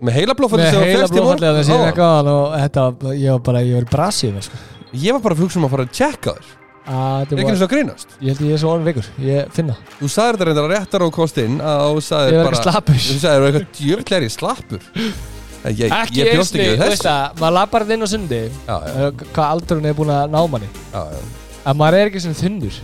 með 0.00 0.16
heila 0.16 0.36
blófalli 0.38 0.68
Með 0.70 0.86
heila 0.86 1.02
morgun 1.04 1.18
blófallið 1.18 1.58
þessi 1.60 1.74
Ó, 1.74 1.80
eitthvað 1.90 2.30
Og 2.32 2.54
þetta, 2.62 2.86
ég 3.20 3.34
var 3.36 3.42
bara, 3.50 3.62
ég 3.66 3.76
var 3.76 3.84
í 3.84 3.90
brasið 3.92 4.32
með 4.38 4.46
sko. 4.48 4.62
Ég 4.90 5.14
var 5.16 5.22
bara 5.26 5.36
að 5.36 5.42
hugsa 5.44 5.60
um 5.60 5.66
að 5.68 5.74
fara 5.76 5.84
að 5.86 5.92
tjekka 6.00 6.34
þér. 6.38 6.48
Að 6.90 7.20
Ekki 7.20 7.28
þetta 7.28 7.42
eins 7.44 7.50
var, 7.50 7.60
og 7.60 7.66
að 7.66 7.72
grínast. 7.74 8.14
Ég 8.24 8.32
held 8.32 8.46
ég 8.48 8.54
er 8.56 8.62
svo 8.62 8.70
orðin 8.72 8.86
veikur 8.88 9.10
Ég 9.22 9.50
finna 9.54 9.74
Þú 9.98 10.08
sagðir 10.10 10.38
þetta 10.38 10.46
reyndar 10.48 10.64
að 10.64 10.72
réttar 10.72 11.04
á 11.04 11.08
kostin 11.14 11.58
að 11.60 11.82
þú 11.84 12.00
Ég 12.00 12.06
sagðir 12.08 12.38
var 12.38 12.48
bara 12.48 12.56
ekki 12.56 12.64
slappur. 12.64 13.02
Þú 13.04 13.18
sagðir 13.20 13.46
eitthvað 13.50 13.68
djöfnlegri 13.82 14.30
slappur 14.32 14.88
ég, 15.68 15.92
Ekki 15.92 16.20
ég 16.22 16.30
bjóst 16.34 16.56
ekki 16.56 16.68
við 16.70 16.82
þess 16.84 17.08
að 17.10 17.40
Maður 17.40 17.54
lappar 17.56 17.84
þetta 17.84 17.96
inn 17.96 18.06
á 18.06 18.08
sundi. 18.10 18.40
Já, 18.66 18.76
já, 18.86 18.92
uh, 18.94 19.24
Hvað 19.34 19.50
aldrun 19.56 19.88
er 19.90 19.96
búin 19.98 20.12
að 20.14 20.32
ná 20.32 20.40
manni. 20.54 20.70
Já, 20.94 21.02
já. 21.12 21.20
Að 21.60 21.80
maður 21.80 21.98
er 21.98 22.10
ekki 22.10 22.22
sem 22.24 22.36
þunnur. 22.38 22.78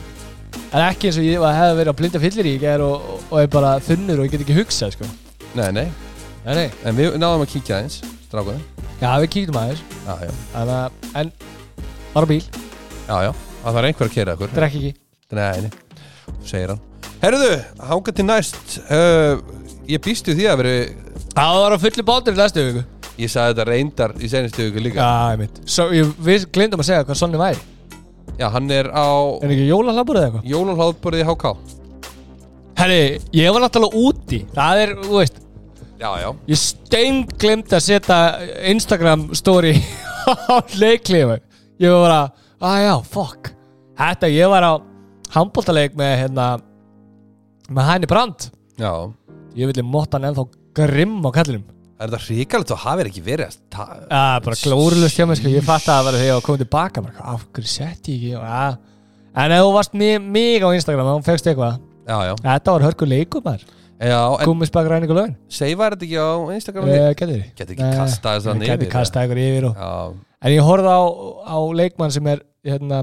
En 0.67 0.83
ekki 0.85 1.09
eins 1.09 1.21
og 1.21 1.25
ég 1.27 1.41
var- 1.41 1.57
hefði 1.57 1.79
verið 1.81 1.93
að 1.93 1.99
blinda 2.01 2.21
fyllir 2.21 2.51
í 2.51 2.57
og, 2.85 3.07
og, 3.31 3.39
er 3.41 3.47
bara 3.47 3.73
þunnur 3.81 4.21
og 4.21 4.27
ég 4.27 4.31
get 4.35 4.45
ekki 4.45 4.59
hugsað 4.61 4.93
sko. 4.97 5.09
Nei, 5.55 5.71
nei, 5.73 5.89
Nei, 6.47 6.55
nei. 6.55 6.71
En 6.85 6.95
við 6.95 7.17
náðum 7.19 7.43
að 7.43 7.51
kíkja 7.57 7.81
eins 7.83 8.03
Strákuði 8.29 8.61
Já, 9.01 9.17
við 9.21 9.29
kíktum 9.35 9.59
aðeins. 9.61 9.83
Að, 10.07 10.91
en 11.15 11.33
bara 12.15 12.27
bíl, 12.27 12.43
já, 13.09 13.17
já. 13.27 13.33
Það 13.65 13.77
þarf 13.77 13.89
einhver 13.89 14.07
að 14.07 14.15
keira 14.15 14.37
ykkur. 14.37 14.53
Drekk 14.57 14.77
ekki. 14.79 14.93
Nei, 15.37 15.61
nei, 15.67 15.71
segir 16.47 16.73
hann. 16.73 16.81
Herðu, 17.21 17.51
hanga 17.91 18.13
til 18.13 18.27
næst. 18.29 18.79
Uh, 18.89 19.41
Ég 19.87 20.03
býstu 20.03 20.35
því 20.35 20.47
að 20.51 20.57
veri 20.59 20.79
Það 21.37 21.57
var 21.61 21.75
á 21.77 21.79
fullu 21.81 22.05
bátur 22.09 22.37
í 22.37 22.39
næstu 22.41 22.63
viku. 22.65 22.83
Ég 23.21 23.33
sagði 23.33 23.53
þetta 23.55 23.65
reyndar 23.71 24.13
í 24.21 24.29
senastu 24.33 24.67
viku 24.69 24.83
líka. 24.85 25.01
Já, 25.05 25.33
ég 25.35 25.41
mynd 25.41 25.59
Svo 25.69 25.87
ég, 25.93 26.13
við 26.25 26.47
glindum 26.53 26.83
að 26.83 26.89
segja 26.91 27.05
hvað 27.09 27.19
Sonni 27.21 27.41
væri. 27.41 27.61
Já, 28.37 28.47
hann 28.53 28.71
er 28.73 28.89
á 28.93 29.07
Er 29.41 29.53
ekki 29.55 29.67
jólalabur 29.71 30.19
eða 30.21 30.29
eitthvað? 30.31 30.49
Jólunhlaðborið 30.53 31.23
í 31.23 31.27
HK 31.31 31.53
Herri, 32.77 32.99
ég 33.33 33.55
var 33.55 33.65
náttúrulega 33.65 34.01
úti. 34.05 34.41
Það 34.53 34.81
er, 34.83 34.93
þú 35.05 35.21
veist 35.21 35.39
Já, 35.97 36.11
já. 36.21 36.27
Ég 36.53 36.61
stein 36.61 37.23
glimt 37.41 37.73
að 37.73 37.85
setja 37.87 38.19
Instagram 38.69 39.31
story 39.39 39.73
á 40.53 40.61
leiklifu 40.77 41.39
Ég 41.81 41.93
var 41.93 42.03
bara, 42.05 42.21
að 42.61 42.83
já, 42.85 42.93
fuck. 43.13 43.53
Þetta, 43.97 44.33
ég 44.33 44.53
var 44.53 44.69
á 44.69 44.73
handbóltaleik 45.37 45.97
með 45.97 46.13
hérna 46.23 46.51
með 47.73 47.89
Hæni 47.93 48.11
Brand 48.13 48.49
Já. 48.77 48.93
Ég 49.57 49.73
vilja 49.73 49.85
móta 49.89 50.19
hann 50.21 50.29
ennþá 50.29 50.45
grimm 50.77 51.19
á 51.27 51.31
kallinum. 51.37 51.65
Er 51.97 52.11
þetta 52.11 52.21
hrikalegt? 52.27 52.73
Og 52.75 52.83
hafið 52.85 53.09
ekki 53.11 53.23
verið 53.25 53.47
að 53.49 53.57
ta- 53.73 53.87
Já, 54.11 54.25
bara 54.45 54.59
glórulust 54.61 55.17
hjá 55.17 55.27
mig 55.29 55.39
sko. 55.41 55.49
Ég 55.49 55.65
fatt 55.65 55.87
að 55.89 55.95
það 55.95 56.05
var 56.05 56.19
þegar 56.21 56.29
ég 56.37 56.45
komið 56.49 56.63
tilbaka. 56.65 57.03
Bara, 57.07 57.31
Af 57.33 57.47
hverju 57.53 57.71
sett 57.73 58.11
ég 58.13 58.19
ekki 58.19 58.35
ja. 58.35 58.77
En 59.37 59.53
ef 59.53 59.63
þú 59.65 59.73
varst 59.73 59.95
mig, 59.95 60.61
á 60.61 60.69
Instagram 60.77 61.09
þá 61.09 61.25
fegst 61.25 61.49
eitthvað. 61.49 61.81
Já, 62.07 62.19
já. 62.29 62.35
Þetta 62.45 62.73
var 62.77 62.85
hörku 62.87 63.09
leikum 63.09 63.43
maður. 63.45 63.65
Já, 63.97 64.21
en 64.41 64.45
Gúmisbak 64.45 64.89
ræningu 64.93 65.15
lögin. 65.17 65.37
Seifaði 65.49 65.97
þetta 65.97 66.05
ekki 66.05 66.19
á 66.21 66.31
Instagram? 66.53 66.89
Ég 66.93 67.15
geti 67.17 67.33
því 67.33 67.45
Geti 67.57 67.73
ekki 67.77 67.91
kastað 67.97 68.35
þess 68.37 68.47
að 68.53 68.61
Ég 68.61 68.73
geti 68.75 68.89
kastað 68.93 69.25
ykkur 69.25 69.41
yfir 69.41 69.67
og... 69.71 69.77
Já, 69.81 69.93
En 70.47 70.53
ég 70.53 70.67
horfði 70.69 70.93
á, 70.93 71.03
á 71.49 71.59
leikmann 71.81 72.13
sem 72.13 72.27
er 72.29 72.43
hérna, 72.69 72.99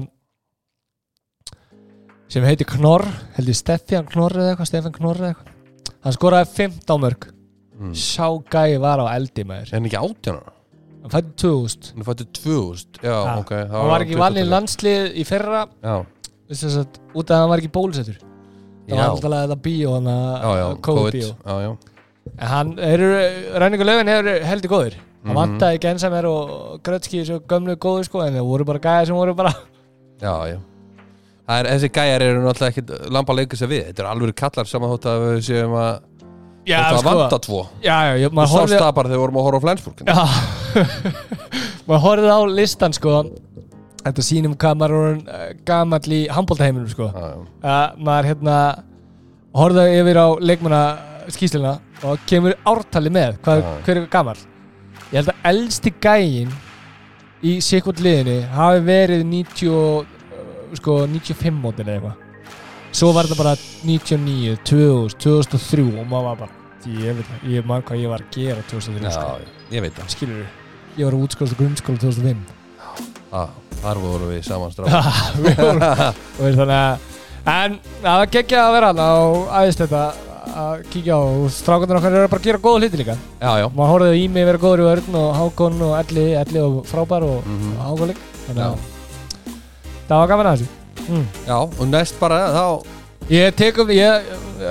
sem 2.30 2.46
heitir 2.46 2.68
Knorr 2.70 3.04
held 3.34 3.50
ég 3.50 3.58
Stefán 3.58 4.06
Knorr 4.06 4.38
eða 4.38 4.54
eitthvað 4.54 4.70
Stefán 4.70 4.94
Knorr 4.94 5.18
eða 5.18 5.32
eitthvað. 5.34 5.90
Hann 6.06 6.14
skoraði 6.14 6.50
15 6.54 7.02
mörg 7.02 7.26
mm. 7.78 7.94
Sá 7.98 8.26
gæi 8.50 8.78
var 8.80 9.02
á 9.02 9.06
eldi 9.16 9.44
Er 9.44 9.70
hann 9.72 9.88
ekki 9.88 9.98
átjánar? 10.00 10.52
Hann 11.04 11.12
fætti 11.12 11.32
2000 11.44 11.90
Hann 11.94 12.04
fættu 12.08 12.26
2000 12.40 13.00
Já, 13.02 13.12
Ja. 13.12 13.38
ok 13.40 13.50
þá 13.52 13.74
Hann 13.76 13.90
var 13.92 14.04
ekki 14.06 14.16
22. 14.18 14.44
landslið 14.52 15.08
í 15.20 15.24
fyrra 15.28 15.64
Já, 15.82 15.96
þess 16.50 16.78
að, 16.80 17.00
út 17.14 17.30
af 17.30 17.34
að 17.36 17.40
hann 17.42 17.50
var 17.54 17.58
ekki 17.64 17.72
bólusettur 17.74 18.18
Það 18.84 18.94
var 18.94 19.04
já, 19.04 19.10
alltaf 19.10 19.30
að 19.32 19.42
þetta 19.44 19.58
bíó 19.64 19.94
hann 19.96 20.08
að 20.12 20.80
COVID 20.84 21.14
bíó 21.18 21.32
Já, 21.34 21.54
já 21.64 21.72
En 22.40 22.48
hann, 22.48 22.70
eru, 22.80 23.08
ræningu 23.60 23.84
lögin 23.84 24.08
hefur 24.08 24.46
heldur 24.48 24.70
góður 24.72 24.94
Það 25.24 25.30
Mhm. 25.30 25.36
vantaði 25.38 25.78
Gensamer 25.80 26.26
og 26.28 26.80
Grötski 26.84 27.22
svo 27.24 27.38
gömlu 27.48 27.76
góður 27.80 28.04
sko 28.04 28.20
en 28.26 28.34
það 28.36 28.44
voru 28.44 28.64
bara 28.68 28.78
gæði 28.78 29.06
sem 29.06 29.16
voru 29.16 29.34
bara 29.34 29.52
Já, 30.20 30.34
já 30.52 30.58
Það 31.44 31.58
er, 31.60 31.68
þessi 31.72 31.88
gæjar 31.92 32.22
eru 32.24 32.40
náttúrulega 32.44 32.72
ekkit 32.72 32.90
lamba 33.12 33.32
að 33.32 33.36
leika 33.40 33.56
sér 33.56 33.68
við 33.68 33.82
Þetta 33.88 34.02
er 34.04 34.08
alveg 34.10 34.34
kallar 34.36 34.68
saman 34.68 34.92
þótt 34.94 35.08
að 35.12 35.24
við 35.24 35.40
séum 35.48 35.74
að 35.76 35.98
Já, 36.64 36.78
Þetta 36.80 37.00
sko, 37.00 37.10
vanta 37.10 37.38
tvo. 37.44 37.58
Já, 37.84 37.96
já, 38.16 38.28
maður 38.32 38.48
sást 38.48 38.58
horfði 38.60 38.78
það 38.80 38.94
bara 38.96 39.10
þegar 39.10 39.18
við 39.18 39.24
vorum 39.24 39.38
að 39.40 39.46
horfa 39.48 39.58
á 39.60 39.64
Flensburg 39.64 39.96
Maður 41.88 42.02
horfði 42.06 42.30
á 42.32 42.40
listan 42.48 42.96
sko. 42.96 43.18
Þetta 44.04 44.24
sýnum 44.24 44.54
hvað 44.60 44.78
maður 44.80 44.96
orðinn, 45.00 45.20
eh, 45.28 45.44
gamall 45.68 46.12
í 46.16 46.20
handbóltaheiminum 46.32 46.88
sko. 46.92 47.10
Að 47.64 48.00
maður 48.08 48.30
hérna 48.30 48.56
horfði 49.56 49.84
yfir 50.00 50.20
á 50.20 50.26
leikmanna 50.40 50.82
skýsluna 51.32 51.74
og 52.04 52.24
kemur 52.28 52.56
ártali 52.68 53.12
með. 53.12 53.38
Hvað, 53.44 53.64
hver 53.86 54.00
er 54.02 54.10
gamall? 54.12 54.40
Ég 55.12 55.20
held 55.20 55.32
að 55.32 55.48
elsti 55.52 55.92
gægin 56.04 56.52
í 57.44 57.58
sikvot 57.64 58.00
liðinu 58.00 58.40
hafi 58.56 58.84
verið 58.88 59.24
90 59.28 59.72
og, 59.76 60.04
uh, 60.32 60.76
sko 60.80 61.02
95 61.06 61.60
mótin 61.60 61.88
eða 61.88 61.98
eitthvað 62.00 62.23
svo 62.94 63.10
var 63.14 63.26
þetta 63.28 63.38
bara 63.42 63.54
99, 63.84 64.58
2000, 64.70 65.16
2003 65.24 65.86
og 66.00 66.06
maður 66.10 66.28
var 66.30 66.36
bara 66.44 66.60
ég 66.84 67.16
veit 67.18 67.26
það, 67.30 67.46
ég 67.54 67.66
man 67.68 67.82
hvað 67.88 68.02
ég 68.04 68.12
var 68.12 68.22
að 68.24 68.36
gera 68.38 68.64
2003 68.70 69.08
Já, 69.08 69.14
sko. 69.14 69.38
já, 69.40 69.74
ég 69.74 69.84
veit 69.86 69.96
það. 69.98 70.10
Skilur 70.14 70.44
ég 70.98 71.08
var 71.08 71.16
að 71.16 71.24
útskóla 71.26 71.58
grunnskóla 71.58 72.02
2005 72.04 72.44
ah, 73.34 73.48
Þar 73.84 73.98
vorum 74.04 74.30
við 74.30 74.44
saman 74.46 74.70
strá 74.72 74.84
Við 75.44 75.58
vorum- 75.58 75.82
og 75.84 76.60
þannig 76.60 76.76
að 76.76 77.10
en 77.54 77.74
það 78.04 78.20
var 78.22 78.30
geggjað 78.36 78.66
að 78.68 78.76
vera 78.78 78.92
hann 78.92 79.02
og 79.04 79.50
aðeins 79.52 79.80
þetta 79.80 80.04
að 80.54 80.84
kíkja 80.92 81.16
á 81.18 81.20
og 81.24 81.48
strákundur 81.52 81.98
okkar 81.98 82.14
eru 82.14 82.28
bara 82.30 82.40
að 82.40 82.46
gera 82.46 82.60
góða 82.62 82.80
hluti 82.84 82.98
líka. 83.00 83.14
Já, 83.40 83.50
já. 83.58 83.66
Maður 83.74 83.90
horfði 83.94 84.20
í 84.20 84.24
mig 84.30 84.44
vera 84.46 84.60
góður 84.60 84.82
í 84.84 84.86
Örn 84.92 85.16
og 85.18 85.28
Hákon 85.40 85.80
og 85.88 85.94
Elli, 85.98 86.24
Elli 86.38 86.60
og 86.62 86.76
frábær 86.88 87.24
og 87.26 87.48
mm 87.48 87.72
Hákon 87.80 88.10
líka. 88.12 88.26
Þannig 88.46 88.60
Já. 88.62 88.68
að 88.70 89.58
það 90.08 90.20
var 90.20 90.30
gaman 90.32 90.50
að 90.52 90.62
þessu 90.62 90.83
mm. 91.08 91.24
Já, 91.48 91.56
og 91.62 91.84
næst 91.90 92.18
bara 92.20 92.40
þá 92.54 92.64
ég 93.32 93.54
tekum, 93.58 93.92
ég, 93.94 94.28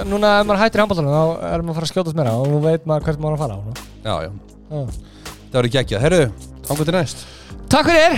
núna 0.10 0.36
ef 0.42 0.48
maður 0.50 0.62
hættir 0.64 0.84
handbóltanum 0.84 1.14
þá 1.14 1.24
er 1.50 1.66
maður 1.66 1.74
að 1.74 1.80
fara 1.80 1.88
að 1.90 1.94
skjótast 1.94 2.20
meira 2.20 2.36
og 2.38 2.50
nú 2.52 2.62
veit 2.64 2.86
maður 2.90 3.08
hvert 3.10 3.24
maður 3.24 3.38
að 3.38 3.44
fara 3.44 3.58
á. 3.58 3.62
Já, 4.04 4.16
já 4.28 4.32
Já. 4.74 4.86
Það 5.54 5.58
verður 5.60 5.74
geggjað 5.78 6.04
Herru, 6.08 6.22
ángur 6.70 6.88
til 6.90 6.96
næst 6.98 7.26
Takk 7.74 7.90
fyrir! 7.90 8.18